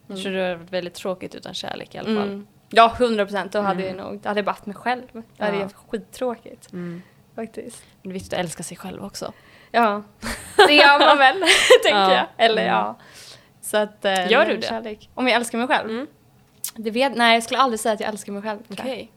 Jag 0.07 0.21
tror 0.21 0.31
det 0.31 0.41
hade 0.43 0.55
varit 0.55 0.71
väldigt 0.73 0.93
tråkigt 0.93 1.35
utan 1.35 1.53
kärlek 1.53 1.95
i 1.95 1.97
alla 1.97 2.05
fall. 2.07 2.27
Mm. 2.27 2.47
Ja, 2.69 2.95
100 2.99 3.25
procent. 3.25 3.51
Då 3.51 3.59
hade 3.61 3.83
Mm. 3.83 3.97
jag 3.97 4.05
nog, 4.07 4.25
hade 4.25 4.39
jag 4.39 4.47
haft 4.47 4.65
mig 4.65 4.75
själv. 4.75 5.03
Det 5.37 5.43
hade 5.43 5.57
Ja. 5.57 5.63
varit 5.63 5.75
skittråkigt 5.89 6.71
Mm. 6.73 7.01
faktiskt. 7.35 7.83
Men 8.01 8.09
det 8.09 8.09
är 8.09 8.13
viktigt 8.13 8.33
att 8.33 8.39
älska 8.39 8.63
sig 8.63 8.77
själv 8.77 9.05
också. 9.05 9.33
Ja, 9.71 10.03
det 10.67 10.73
gör 10.73 10.99
man 10.99 11.17
väl, 11.17 11.35
tänker 11.83 11.99
Ja. 11.99 12.13
jag. 12.13 12.25
Eller 12.37 12.61
Mm. 12.61 12.73
ja. 12.75 12.97
Så 13.61 13.77
att, 13.77 14.05
eh, 14.05 14.31
Gör 14.31 14.45
du 14.45 14.57
det? 14.57 14.67
Kärlek. 14.67 15.09
Om 15.13 15.27
jag 15.27 15.35
älskar 15.35 15.57
mig 15.57 15.67
själv? 15.67 15.89
Mm. 15.89 16.07
Det 16.75 16.91
vet, 16.91 17.15
nej, 17.15 17.33
jag 17.33 17.43
skulle 17.43 17.59
aldrig 17.59 17.79
säga 17.79 17.93
att 17.93 17.99
jag 17.99 18.09
älskar 18.09 18.31
mig 18.33 18.41
själv. 18.41 18.59
tror 18.75 18.87
jag. 18.87 19.11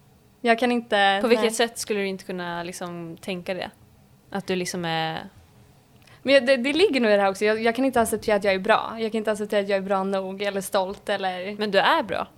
Jag 0.45 0.59
kan 0.59 0.73
inte... 0.73 1.19
På 1.23 1.29
vilket 1.29 1.45
nej. 1.45 1.55
sätt 1.55 1.79
skulle 1.79 2.01
du 2.01 2.07
inte 2.07 2.25
kunna 2.25 2.63
liksom 2.63 3.17
tänka 3.21 3.55
det? 3.55 3.71
Att 4.31 4.47
du 4.47 4.57
liksom 4.57 4.85
är... 4.85 5.29
Men 6.23 6.47
det, 6.47 6.57
det 6.57 6.73
ligger 6.73 7.01
nog 7.01 7.11
i 7.11 7.15
det 7.15 7.23
här 7.23 7.31
också. 7.31 7.45
Jag, 7.45 7.63
jag 7.63 7.77
kan 7.77 7.85
inte 7.85 8.01
acceptera 8.01 8.37
att 8.37 8.45
jag 8.45 8.55
är 8.55 8.59
bra. 8.59 8.97
Jag 8.99 9.13
kan 9.13 9.19
inte 9.19 9.33
acceptera 9.33 9.61
att 9.61 9.69
jag 9.69 9.77
är 9.77 9.83
bra 9.83 10.05
nog 10.05 10.43
eller 10.43 10.61
stolt 10.61 11.09
eller... 11.09 11.57
Men 11.57 11.71
du 11.71 11.79
är 11.79 12.03
bra. 12.03 12.29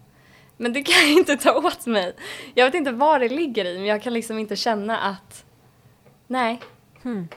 Men 0.57 0.73
det 0.73 0.83
kan 0.83 1.09
jag 1.09 1.13
inte 1.19 1.37
ta 1.37 1.53
åt 1.53 1.87
mig. 1.87 2.17
Jag 2.55 2.65
vet 2.65 2.75
inte 2.75 2.93
vad 2.93 3.21
det 3.21 3.29
ligger 3.29 3.65
i, 3.65 3.79
men 3.79 3.87
jag 3.87 4.03
kan 4.03 4.13
liksom 4.13 4.39
inte 4.39 4.57
känna 4.57 4.99
att... 4.99 5.45
Nej. 6.27 6.61
Hmm. 7.03 7.29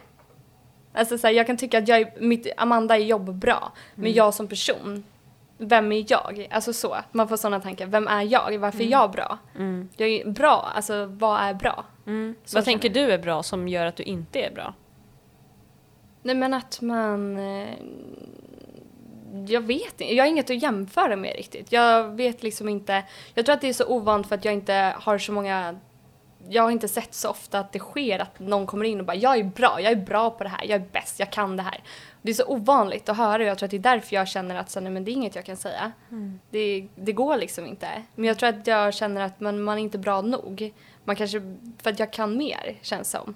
Alltså 0.94 1.18
så 1.18 1.28
här, 1.28 1.34
jag 1.34 1.48
kan 1.48 1.58
tycka 1.58 1.78
att 1.78 1.88
jag 1.88 2.02
är, 2.02 2.14
mitt, 2.20 2.48
Amanda 2.58 2.96
är 2.96 3.00
jobbbra, 3.00 3.72
men 3.96 4.14
jag 4.14 4.34
som 4.34 4.48
person, 4.48 5.04
vem 5.58 5.92
är 5.92 6.06
jag? 6.08 6.48
Alltså 6.52 6.74
så, 6.74 6.98
man 7.12 7.28
får 7.28 7.38
sådana 7.38 7.60
tankar. 7.60 7.86
Vem 7.86 8.08
är 8.08 8.22
jag? 8.22 8.58
Varför 8.60 8.82
är 8.82 8.88
jag 8.88 9.12
bra? 9.12 9.38
Mm. 9.56 9.90
Jag 9.98 10.10
är 10.10 10.30
bra, 10.30 10.72
alltså 10.76 11.06
vad 11.06 11.42
är 11.42 11.54
bra? 11.54 11.86
Mm. 12.08 12.36
Vad 12.54 12.66
tänker 12.66 12.90
du 12.90 13.12
är 13.12 13.18
bra 13.18 13.44
som 13.44 13.68
gör 13.68 13.86
att 13.86 13.96
du 13.96 14.04
inte 14.04 14.40
är 14.40 14.52
bra? 14.52 14.74
Nej 16.22 16.36
men 16.36 16.54
att 16.54 16.82
man... 16.82 17.38
eh, 17.38 17.68
Jag 19.48 19.62
vet 19.62 20.02
inte, 20.02 20.16
jag 20.16 20.24
har 20.24 20.30
inget 20.30 20.50
att 20.50 20.62
jämföra 20.62 21.16
med 21.16 21.36
riktigt. 21.36 21.72
Jag 21.72 22.16
vet 22.16 22.44
liksom 22.44 22.70
inte, 22.70 23.04
jag 23.34 23.46
tror 23.46 23.54
att 23.56 23.62
det 23.62 23.70
är 23.70 23.74
så 23.74 23.86
ovant 23.88 24.28
för 24.28 24.36
att 24.36 24.46
jag 24.46 24.54
inte 24.54 24.94
har 25.00 25.18
så 25.18 25.32
många 25.32 25.76
jag 26.50 26.64
har 26.64 26.72
inte 26.72 26.88
sett 26.88 27.14
så 27.14 27.30
ofta 27.30 27.60
att 27.60 27.72
det 27.72 27.80
sker 27.80 28.20
att 28.20 28.40
någon 28.40 28.68
kommer 28.68 28.86
in 28.86 29.00
och 29.00 29.06
bara 29.06 29.16
jag 29.16 29.38
är 29.40 29.44
bra, 29.44 29.82
jag 29.82 29.92
är 29.92 29.96
bra 29.96 30.30
på 30.30 30.44
det 30.44 30.50
här, 30.50 30.64
jag 30.66 30.82
är 30.82 30.86
bäst, 30.92 31.20
jag 31.20 31.32
kan 31.32 31.58
det 31.58 31.64
här. 31.64 31.84
Det 32.22 32.32
är 32.32 32.34
så 32.36 32.46
ovanligt 32.48 33.10
att 33.10 33.18
höra 33.18 33.44
och 33.44 33.50
jag 33.50 33.58
tror 33.58 33.66
att 33.68 33.72
det 33.72 33.78
är 33.78 33.96
därför 33.96 34.16
jag 34.16 34.28
känner 34.28 34.56
att 34.56 34.70
så, 34.70 34.80
nej, 34.80 34.92
men 34.92 35.06
det 35.06 35.12
är 35.12 35.14
inget 35.14 35.36
jag 35.36 35.46
kan 35.46 35.58
säga. 35.58 35.92
Det, 36.50 36.88
det 36.96 37.12
går 37.14 37.38
liksom 37.38 37.66
inte. 37.66 37.88
Men 38.16 38.26
jag 38.26 38.38
tror 38.38 38.50
att 38.50 38.68
jag 38.68 38.94
känner 38.94 39.22
att 39.22 39.40
man, 39.40 39.62
man 39.64 39.78
är 39.78 39.82
inte 39.82 39.98
bra 39.98 40.22
nog. 40.22 40.74
Man 41.04 41.16
kanske, 41.16 41.42
för 41.82 41.90
att 41.90 42.00
jag 42.00 42.14
kan 42.14 42.38
mer 42.38 42.78
känns 42.82 43.10
som. 43.12 43.36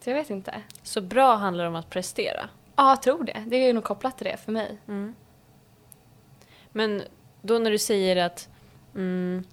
Så 0.00 0.10
jag 0.10 0.14
vet 0.14 0.30
inte. 0.30 0.54
Så 0.82 1.00
bra 1.00 1.36
handlar 1.36 1.64
om 1.64 1.74
att 1.74 1.90
prestera. 1.90 2.48
Ja, 2.76 2.88
jag 2.90 3.02
tror 3.02 3.24
det. 3.24 3.44
Det 3.46 3.56
är 3.56 3.72
nog 3.72 3.84
kopplat 3.84 4.18
till 4.18 4.26
det 4.26 4.36
för 4.36 4.52
mig. 4.52 4.78
Men 6.72 7.02
då 7.42 7.58
när 7.58 7.70
du 7.70 7.78
säger 7.78 8.16
att, 8.26 8.48
mm, 8.94 9.44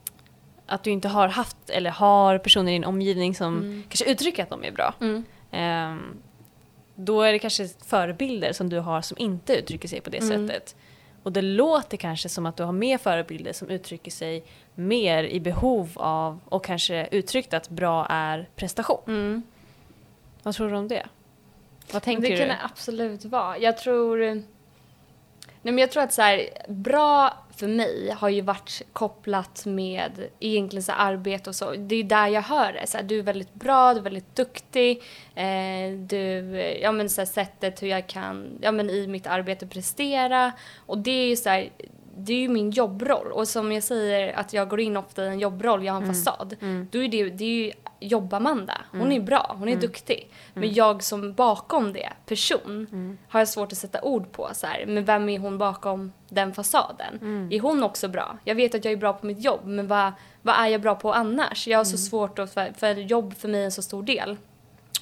att 0.66 0.84
du 0.84 0.92
inte 0.92 1.08
har 1.08 1.28
haft 1.28 1.70
eller 1.70 1.90
har 1.90 2.38
personer 2.38 2.72
i 2.72 2.76
din 2.76 2.86
omgivning 2.86 3.36
som 3.36 3.58
Mm. 3.58 3.84
kanske 3.90 4.12
uttrycker 4.12 4.44
att 4.44 4.50
de 4.50 4.64
är 4.64 4.72
bra. 4.72 4.94
ehm, 5.52 6.18
då 7.06 7.22
är 7.22 7.32
det 7.32 7.40
kanske 7.40 7.68
förebilder 7.86 8.54
som 8.54 8.70
du 8.70 8.80
har 8.80 9.02
som 9.02 9.18
inte 9.18 9.54
uttrycker 9.56 9.88
sig 9.88 10.02
på 10.02 10.10
det 10.10 10.18
Mm. 10.18 10.48
sättet. 10.48 10.76
Och 11.24 11.32
det 11.32 11.42
låter 11.42 11.98
kanske 11.98 12.30
som 12.30 12.46
att 12.46 12.58
du 12.58 12.64
har 12.64 12.72
mer 12.72 12.98
förebilder 12.98 13.54
som 13.54 13.70
uttrycker 13.70 14.12
sig 14.12 14.44
mer 14.76 15.24
i 15.24 15.40
behov 15.40 15.90
av 15.96 16.40
och 16.46 16.64
kanske 16.66 17.08
uttryckt 17.12 17.54
att 17.54 17.70
bra 17.70 18.06
är 18.10 18.50
prestation. 18.56 19.02
Mm. 19.08 19.42
Vad 20.44 20.56
tror 20.56 20.70
du 20.70 20.76
om 20.76 20.88
det? 20.88 21.06
Vad 21.92 22.04
tänker 22.04 22.22
det 22.22 22.38
kan 22.38 22.48
du? 22.48 22.54
det 22.54 22.60
absolut 22.64 23.26
vara. 23.26 23.58
Jag 23.58 23.78
tror... 23.78 24.18
Nej 25.64 25.74
men 25.74 25.78
jag 25.78 25.92
tror 25.92 26.04
att 26.04 26.14
så 26.14 26.22
här, 26.22 26.50
bra 26.68 27.41
för 27.62 27.68
mig 27.68 28.12
har 28.18 28.30
ju 28.30 28.42
varit 28.42 28.82
kopplat 28.94 29.66
med 29.66 30.28
egentligen 30.40 30.84
så 30.84 30.92
arbete 30.92 31.50
och 31.50 31.56
så. 31.56 31.72
Det 31.72 31.96
är 31.96 32.04
där 32.04 32.28
jag 32.28 32.42
hör 32.42 32.74
det. 32.74 32.88
Så 32.88 32.98
här, 32.98 33.04
du 33.04 33.20
är 33.20 33.24
väldigt 33.24 33.54
bra, 33.54 33.94
du 33.94 34.00
är 34.00 34.04
väldigt 34.04 34.36
duktig. 34.36 35.04
Eh, 35.36 35.92
du, 35.98 36.18
ja 36.82 36.92
men 36.92 37.10
så 37.10 37.22
här, 37.22 37.26
sättet 37.26 37.84
hur 37.84 37.88
jag 37.88 38.08
kan, 38.08 38.58
ja 38.62 38.72
men 38.72 38.90
i 38.90 39.08
mitt 39.08 39.28
arbete 39.28 39.68
prestera. 39.68 40.52
Och 40.86 40.98
det 40.98 41.12
är 41.12 41.28
ju 41.28 41.36
så 41.36 41.50
här, 41.50 41.70
det 42.26 42.34
är 42.34 42.40
ju 42.40 42.50
min 42.50 42.72
jobbroll. 42.72 43.32
Och 43.32 43.48
som 43.48 43.72
jag 43.72 43.84
säger 43.84 44.34
att 44.40 44.54
jag 44.54 44.70
går 44.70 44.80
in 44.80 44.98
ofta 44.98 45.24
i 45.24 45.28
en 45.28 45.40
jobbroll, 45.40 45.86
jag 45.86 45.94
har 45.94 46.02
en 46.02 46.08
fasad. 46.08 46.56
Då 46.92 47.04
är 47.04 47.08
det, 47.08 47.30
det 47.30 47.44
är 47.44 47.66
ju 47.66 47.72
jobb-Amanda. 48.00 48.78
Hon 48.92 49.12
är 49.12 49.20
bra, 49.20 49.56
hon 49.60 49.68
är 49.70 49.76
duktig. 49.82 50.30
Men 50.54 50.74
jag 50.74 51.04
som 51.04 51.34
bakom 51.34 51.94
det, 51.94 52.10
person, 52.26 52.88
har 53.30 53.40
jag 53.40 53.48
svårt 53.48 53.72
att 53.72 53.78
sätta 53.78 54.02
ord 54.02 54.32
på. 54.32 54.50
Så 54.54 54.68
här, 54.68 54.86
men 54.86 55.06
vem 55.06 55.30
är 55.30 55.40
hon 55.40 55.58
bakom 55.58 56.12
den 56.30 56.54
fasaden? 56.54 57.20
Är 57.52 57.60
hon 57.60 57.84
också 57.84 58.08
bra? 58.08 58.38
Jag 58.44 58.56
vet 58.56 58.76
att 58.76 58.86
jag 58.86 58.92
är 58.92 58.98
bra 58.98 59.14
på 59.14 59.26
mitt 59.26 59.44
jobb, 59.44 59.60
men 59.66 59.88
vad, 59.88 60.12
vad 60.42 60.56
är 60.56 60.68
jag 60.68 60.82
bra 60.82 60.96
på 60.96 61.14
annars? 61.14 61.68
Jag 61.68 61.80
har 61.80 61.86
så 61.86 61.98
svårt 61.98 62.40
att, 62.40 62.54
för, 62.54 62.72
för 62.78 62.96
jobb 62.96 63.38
för 63.38 63.48
mig 63.48 63.62
är 63.62 63.66
en 63.66 63.72
så 63.72 63.82
stor 63.82 64.04
del. 64.04 64.38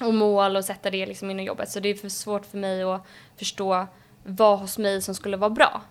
Och 0.00 0.14
mål 0.14 0.56
och 0.56 0.64
sätta 0.64 0.90
det 0.90 1.06
liksom 1.06 1.30
in 1.30 1.40
i 1.40 1.44
jobbet. 1.44 1.70
Så 1.70 1.80
det 1.80 1.88
är 1.88 1.94
för 1.94 2.08
svårt 2.08 2.46
för 2.46 2.58
mig 2.58 2.82
att 2.82 3.06
förstå 3.38 3.86
vad 4.24 4.58
hos 4.58 4.78
mig 4.78 5.02
som 5.02 5.14
skulle 5.14 5.36
vara 5.36 5.50
bra. 5.50 5.82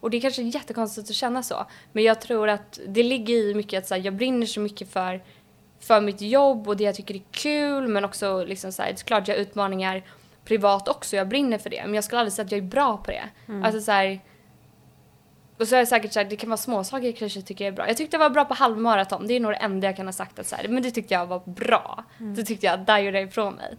Och 0.00 0.10
det 0.10 0.16
är 0.16 0.20
kanske 0.20 0.42
jättekonstigt 0.42 1.10
att 1.10 1.16
känna 1.16 1.42
så. 1.42 1.66
Men 1.92 2.04
jag 2.04 2.20
tror 2.20 2.48
att 2.48 2.80
det 2.86 3.02
ligger 3.02 3.34
i 3.34 3.54
mycket 3.54 3.78
att 3.78 3.86
så 3.86 3.94
här, 3.94 4.02
jag 4.02 4.14
brinner 4.14 4.46
så 4.46 4.60
mycket 4.60 4.92
för, 4.92 5.22
för 5.80 6.00
mitt 6.00 6.20
jobb 6.20 6.68
och 6.68 6.76
det 6.76 6.84
jag 6.84 6.94
tycker 6.94 7.14
är 7.14 7.22
kul. 7.30 7.88
Men 7.88 8.04
också 8.04 8.44
liksom 8.44 8.72
så 8.72 8.82
här, 8.82 8.88
det 8.92 9.00
är 9.00 9.04
klart 9.04 9.28
jag 9.28 9.34
har 9.34 9.40
utmaningar 9.40 10.02
privat 10.44 10.88
också. 10.88 11.16
Jag 11.16 11.28
brinner 11.28 11.58
för 11.58 11.70
det. 11.70 11.82
Men 11.84 11.94
jag 11.94 12.04
skulle 12.04 12.20
aldrig 12.20 12.32
säga 12.32 12.44
att 12.46 12.52
jag 12.52 12.58
är 12.58 12.62
bra 12.62 12.96
på 12.96 13.10
det. 13.10 13.28
Alltså 13.64 13.80
så 13.80 13.92
här, 13.92 14.20
och 15.58 15.68
så 15.68 15.76
är 15.76 15.80
det 15.80 15.86
säkert 15.86 16.12
så 16.12 16.20
här, 16.20 16.26
det 16.26 16.36
kan 16.36 16.50
vara 16.50 16.56
småsaker 16.56 17.06
jag 17.06 17.16
kanske 17.16 17.42
tycker 17.42 17.64
jag 17.64 17.72
är 17.72 17.76
bra. 17.76 17.86
Jag 17.88 17.96
tyckte 17.96 18.14
jag 18.16 18.20
var 18.20 18.30
bra 18.30 18.44
på 18.44 18.54
halvmaraton. 18.54 19.26
Det 19.26 19.34
är 19.34 19.40
nog 19.40 19.52
det 19.52 19.56
enda 19.56 19.86
jag 19.86 19.96
kan 19.96 20.06
ha 20.06 20.12
sagt 20.12 20.38
att 20.38 20.46
så 20.46 20.56
här, 20.56 20.68
men 20.68 20.82
det 20.82 20.90
tyckte 20.90 21.14
jag 21.14 21.26
var 21.26 21.42
bra. 21.44 22.04
Det 22.36 22.42
tyckte 22.44 22.66
jag, 22.66 22.80
där 22.80 22.98
gjorde 22.98 23.20
jag 23.20 23.28
ifrån 23.28 23.54
mig. 23.54 23.76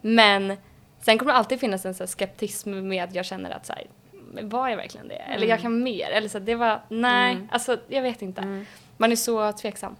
Men 0.00 0.56
sen 1.00 1.18
kommer 1.18 1.32
det 1.32 1.38
alltid 1.38 1.60
finnas 1.60 1.86
en 1.86 1.94
så 1.94 2.06
skeptism 2.06 2.88
med 2.88 3.04
att 3.04 3.14
jag 3.14 3.24
känner 3.24 3.50
att 3.50 3.66
så 3.66 3.72
här, 3.72 3.86
men 4.32 4.48
var 4.48 4.68
jag 4.68 4.76
verkligen 4.76 5.08
det? 5.08 5.14
Eller 5.14 5.46
jag 5.46 5.60
kan 5.60 5.82
mer? 5.82 6.10
Eller 6.10 6.28
så 6.28 6.38
det 6.38 6.54
var, 6.54 6.80
nej, 6.88 7.48
alltså 7.50 7.78
jag 7.88 8.02
vet 8.02 8.22
inte. 8.22 8.64
Man 8.96 9.12
är 9.12 9.16
så 9.16 9.52
tveksam. 9.52 9.96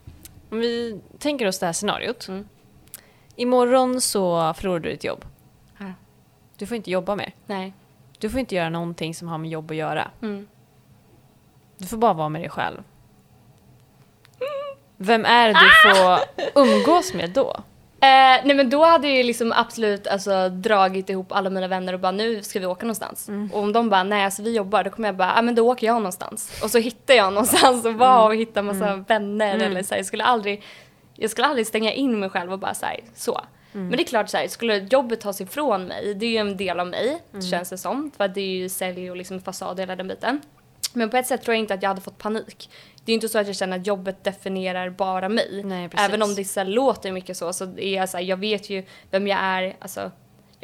Om 0.51 0.59
vi 0.59 1.01
tänker 1.19 1.47
oss 1.47 1.59
det 1.59 1.67
här 1.67 1.73
scenariot. 1.73 2.29
Mm. 2.29 2.49
Imorgon 3.37 4.01
så 4.01 4.55
förlorar 4.55 4.79
du 4.79 4.91
ditt 4.91 5.05
jobb. 5.05 5.25
Ja. 5.79 5.93
Du 6.57 6.67
får 6.67 6.77
inte 6.77 6.91
jobba 6.91 7.17
mer. 7.17 7.33
Nej. 7.47 7.73
Du 8.19 8.31
får 8.31 8.41
inte 8.41 8.55
göra 8.55 8.69
någonting 8.69 9.15
som 9.15 9.29
har 9.29 9.39
med 9.39 9.51
jobb 9.51 9.71
att 9.71 9.77
göra. 9.77 10.11
Mm. 10.23 10.49
Du 11.79 11.87
får 11.87 11.97
bara 11.97 12.13
vara 12.13 12.29
med 12.29 12.43
dig 12.43 12.51
själv. 12.51 12.83
Vem 14.97 15.25
är 15.25 15.49
det 15.49 15.55
du 15.55 15.91
får 15.91 16.19
umgås 16.63 17.15
med 17.15 17.31
då? 17.31 17.63
Eh, 18.03 18.45
nej 18.45 18.55
men 18.55 18.71
då 18.71 18.85
hade 18.85 19.09
jag 19.09 19.17
ju 19.17 19.23
liksom 19.23 19.53
absolut 19.53 20.07
alltså, 20.07 20.49
dragit 20.49 21.11
ihop 21.11 21.33
alla 21.33 21.51
mina 21.51 21.69
vänner 21.69 21.93
och 21.93 22.01
bara 22.01 22.13
nu 22.13 22.43
ska 22.43 22.61
vi 22.61 22.67
åka 22.67 22.87
någonstans. 22.87 23.29
Och 23.53 23.61
om 23.63 23.73
de 23.73 23.89
bara 23.89 24.03
nej 24.03 24.25
alltså 24.25 24.43
vi 24.43 24.57
jobbar 24.57 24.85
då 24.85 24.91
kommer 24.91 25.09
jag 25.09 25.17
bara, 25.17 25.33
ja 25.37 25.43
men 25.43 25.55
då 25.55 25.69
åker 25.71 25.87
jag 25.87 25.95
någonstans. 25.97 26.61
Och 26.63 26.71
så 26.71 26.79
hittar 26.79 27.15
jag 27.15 27.33
någonstans 27.33 27.85
och 27.85 27.95
var 27.95 28.27
och 28.27 28.35
hittar 28.35 28.63
massa 28.63 28.97
vänner 28.97 29.59
eller 29.67 29.83
så 29.83 29.95
här, 29.95 29.99
jag 29.99 30.07
skulle 30.07 30.25
aldrig, 30.25 30.63
jag 31.17 31.31
skulle 31.31 31.47
aldrig 31.47 31.67
stänga 31.67 31.93
in 31.93 32.21
mig 32.21 32.29
själv 32.31 32.53
och 32.53 32.59
bara 32.59 32.75
så 32.75 32.87
här, 32.87 33.01
så. 33.15 33.41
Men 33.73 33.91
det 33.91 34.03
är 34.03 34.07
klart 34.07 34.29
så 34.29 34.37
här, 34.37 34.49
skulle 34.49 34.77
jobbet 34.77 35.21
tas 35.21 35.41
ifrån 35.41 35.85
mig, 35.85 36.15
det 36.15 36.27
är 36.27 36.31
ju 36.31 36.37
en 36.37 36.57
del 36.57 36.81
av 36.81 36.87
mig, 36.87 37.23
känns 37.51 37.71
det 37.71 37.79
som. 37.79 38.11
För 38.17 38.29
det 38.29 38.41
är 38.41 38.57
ju 38.57 38.69
sälj 38.69 39.11
och 39.11 39.17
liksom 39.17 39.41
fasad 39.41 39.71
och 39.73 39.79
hela 39.79 39.97
den 39.97 40.09
biten. 40.09 40.41
Men 40.93 41.11
på 41.11 41.17
ett 41.17 41.27
sätt 41.27 41.43
tror 41.43 41.55
jag 41.55 41.61
inte 41.61 41.75
att 41.75 41.83
jag 41.83 41.91
hade 41.91 42.01
fått 42.01 42.19
panik. 42.19 42.71
Det 43.05 43.11
är 43.11 43.13
ju 43.13 43.15
inte 43.15 43.29
så 43.29 43.39
att 43.39 43.47
jag 43.47 43.57
känner 43.57 43.79
att 43.79 43.87
jobbet 43.87 44.25
definierar 44.25 44.91
bara 44.91 45.29
mig. 45.29 45.63
Nej. 45.65 45.91
Även 45.93 46.23
om 46.23 46.35
det 46.35 46.45
så 46.45 46.65
låter 46.65 47.13
mycket 47.13 47.37
så, 47.37 47.53
så 47.53 47.65
är 47.65 47.97
jag 47.97 48.09
så 48.09 48.17
här, 48.17 48.25
jag 48.25 48.37
vet 48.37 48.71
ju 48.71 48.85
vem 49.11 49.27
jag 49.27 49.39
är, 49.41 49.77
alltså 49.79 50.11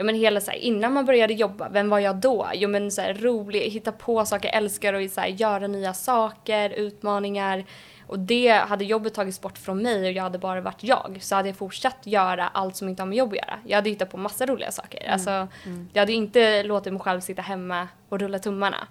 Ja 0.01 0.05
men 0.05 0.15
hela 0.15 0.41
så 0.41 0.51
här, 0.51 0.59
innan 0.59 0.93
man 0.93 1.07
började 1.07 1.35
jobba, 1.35 1.69
vem 1.69 1.89
var 1.89 1.99
jag 1.99 2.17
då? 2.17 2.49
Jo 2.55 2.69
men 2.69 2.91
så 2.91 3.01
här, 3.01 3.15
rolig, 3.15 3.61
hitta 3.61 3.93
på 3.93 4.25
saker, 4.25 4.49
älskar 4.49 4.95
att 4.95 5.13
så 5.13 5.21
här, 5.21 5.29
göra 5.29 5.67
nya 5.67 5.95
saker, 5.95 6.71
utmaningar. 6.71 7.65
Och 8.07 8.19
det 8.19 8.49
hade 8.49 8.85
jobbet 8.85 9.15
tagits 9.15 9.41
bort 9.41 9.59
från 9.59 9.83
mig 9.83 10.07
och 10.07 10.13
jag 10.13 10.23
hade 10.23 10.39
bara 10.39 10.61
varit 10.61 10.85
jag 10.85 11.19
så 11.21 11.35
hade 11.35 11.49
jag 11.49 11.57
fortsatt 11.57 11.97
göra 12.05 12.49
allt 12.49 12.77
som 12.77 12.89
inte 12.89 13.03
har 13.03 13.07
med 13.07 13.19
jobb 13.19 13.33
att 13.33 13.37
göra. 13.37 13.59
Jag 13.67 13.77
hade 13.77 13.91
hittat 13.91 14.11
på 14.11 14.17
massa 14.17 14.47
roliga 14.47 14.73
saker. 14.73 15.11
Alltså, 15.11 15.49
Jag 15.93 16.03
hade 16.03 16.13
inte 16.13 16.63
låtit 16.63 16.93
mig 16.93 17.03
själv 17.03 17.21
sitta 17.21 17.43
hemma 17.43 17.89
och 18.09 18.19
rulla 18.19 18.39
tummarna. 18.39 18.87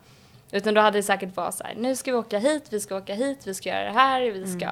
Utan 0.52 0.74
då 0.74 0.82
hade 0.82 0.98
det 0.98 1.04
säkert 1.04 1.36
varit 1.36 1.54
så 1.54 1.64
här, 1.64 1.76
nu 1.76 1.95
ska 1.95 2.12
vi 2.12 2.18
åka 2.18 2.39
hit, 2.39 2.64
vi 2.70 2.80
ska 2.80 2.98
åka 2.98 3.14
hit, 3.14 3.48
vi 3.48 3.54
ska 3.54 3.70
göra 3.70 3.84
det 3.84 3.91
här, 3.91 4.22
vi 4.22 4.48
ska... 4.48 4.70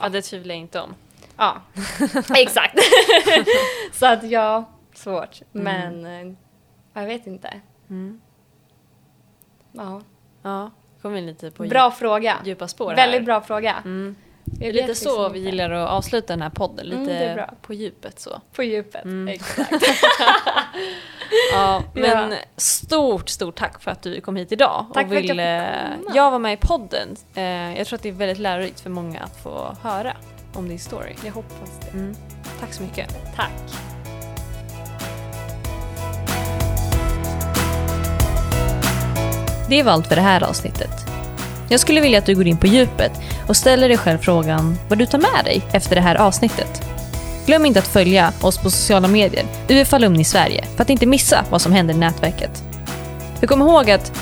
Ja, 0.00 0.08
det 0.08 0.22
tvivlar 0.22 0.54
jag 0.54 0.60
inte 0.60 0.80
om. 0.80 0.94
Ja, 1.36 1.60
exakt. 2.36 2.78
så 3.92 4.06
att 4.06 4.22
ja, 4.30 4.64
svårt. 4.94 5.40
Men 5.52 6.06
eh, 6.06 6.34
jag 6.92 7.06
vet 7.06 7.26
inte. 7.26 7.60
Ja. 9.72 10.00
Ja, 10.42 10.70
kom 11.02 11.16
in 11.16 11.26
lite 11.26 11.50
på 11.50 11.62
Bra 11.62 11.90
fråga. 11.90 12.34
djup, 12.38 12.46
djupa 12.46 12.68
spår 12.68 12.94
Väldigt 12.94 13.20
här. 13.20 13.26
bra 13.26 13.40
fråga. 13.40 13.76
Mm. 13.84 14.16
Det 14.58 14.68
är 14.68 14.72
lite 14.72 14.94
så 14.94 15.28
vi 15.28 15.38
gillar 15.38 15.70
att 15.70 15.88
avsluta 15.90 16.32
den 16.32 16.42
här 16.42 16.50
podden, 16.50 16.86
lite 16.86 17.00
Mm, 17.16 17.30
är 17.30 17.34
bra. 17.34 17.50
på 17.62 17.74
djupet 17.74 18.20
så. 18.20 18.40
På 18.56 18.62
djupet, 18.62 19.04
Mm. 19.04 19.28
exakt. 19.28 19.70
Ja, 21.52 21.82
men 21.94 22.30
Ja. 22.32 22.36
stort, 22.56 23.28
stort 23.28 23.54
tack 23.58 23.82
för 23.82 23.90
att 23.90 24.02
du 24.02 24.20
kom 24.20 24.36
hit 24.36 24.52
idag. 24.52 24.86
Tack 24.94 25.04
och 25.04 25.10
för 25.10 25.16
att 25.18 25.24
jag 25.24 25.34
ville, 25.34 25.70
fick 26.06 26.16
jag 26.16 26.30
var 26.30 26.38
med 26.38 26.52
i 26.52 26.56
podden. 26.56 27.16
Eh, 27.34 27.78
Jag 27.78 27.86
tror 27.86 27.96
att 27.96 28.02
det 28.02 28.08
är 28.08 28.12
väldigt 28.12 28.38
lärorikt 28.38 28.80
för 28.80 28.90
många 28.90 29.20
att 29.20 29.42
få 29.42 29.76
höra 29.82 30.16
om 30.54 30.68
din 30.68 30.78
story. 30.78 31.14
Jag 31.24 31.32
hoppas 31.32 31.70
det. 31.80 31.90
Mm. 31.90 32.14
Tack 32.60 32.72
så 32.72 32.82
mycket. 32.82 33.34
Tack. 33.36 33.52
Det 39.68 39.82
var 39.82 39.92
allt 39.92 40.06
för 40.06 40.14
det 40.16 40.22
här 40.22 40.42
avsnittet. 40.44 40.90
Jag 41.68 41.80
skulle 41.80 42.00
vilja 42.00 42.18
att 42.18 42.26
du 42.26 42.34
går 42.34 42.46
in 42.46 42.56
på 42.56 42.66
djupet 42.66 43.12
och 43.48 43.56
ställer 43.56 43.88
dig 43.88 43.98
själv 43.98 44.18
frågan 44.18 44.78
vad 44.88 44.98
du 44.98 45.06
tar 45.06 45.18
med 45.18 45.44
dig 45.44 45.62
efter 45.72 45.94
det 45.94 46.02
här 46.02 46.14
avsnittet. 46.14 46.82
Glöm 47.46 47.66
inte 47.66 47.78
att 47.78 47.88
följa 47.88 48.32
oss 48.40 48.58
på 48.58 48.70
sociala 48.70 49.08
medier, 49.08 49.44
UF 49.68 49.94
Alumni 49.94 50.24
Sverige, 50.24 50.64
för 50.76 50.82
att 50.82 50.90
inte 50.90 51.06
missa 51.06 51.44
vad 51.50 51.62
som 51.62 51.72
händer 51.72 51.94
i 51.94 51.98
nätverket. 51.98 52.62
För 53.40 53.46
kom 53.46 53.60
ihåg 53.60 53.90
att 53.90 54.12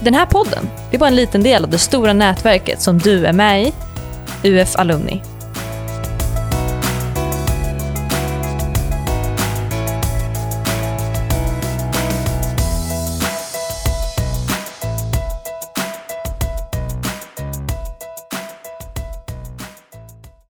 den 0.00 0.14
här 0.14 0.26
podden, 0.26 0.70
det 0.90 0.96
är 0.96 0.98
bara 0.98 1.08
en 1.08 1.16
liten 1.16 1.42
del 1.42 1.64
av 1.64 1.70
det 1.70 1.78
stora 1.78 2.12
nätverket 2.12 2.80
som 2.82 2.98
du 2.98 3.26
är 3.26 3.32
med 3.32 3.62
i, 3.62 3.72
UF 4.42 4.76
Alumni. 4.76 5.22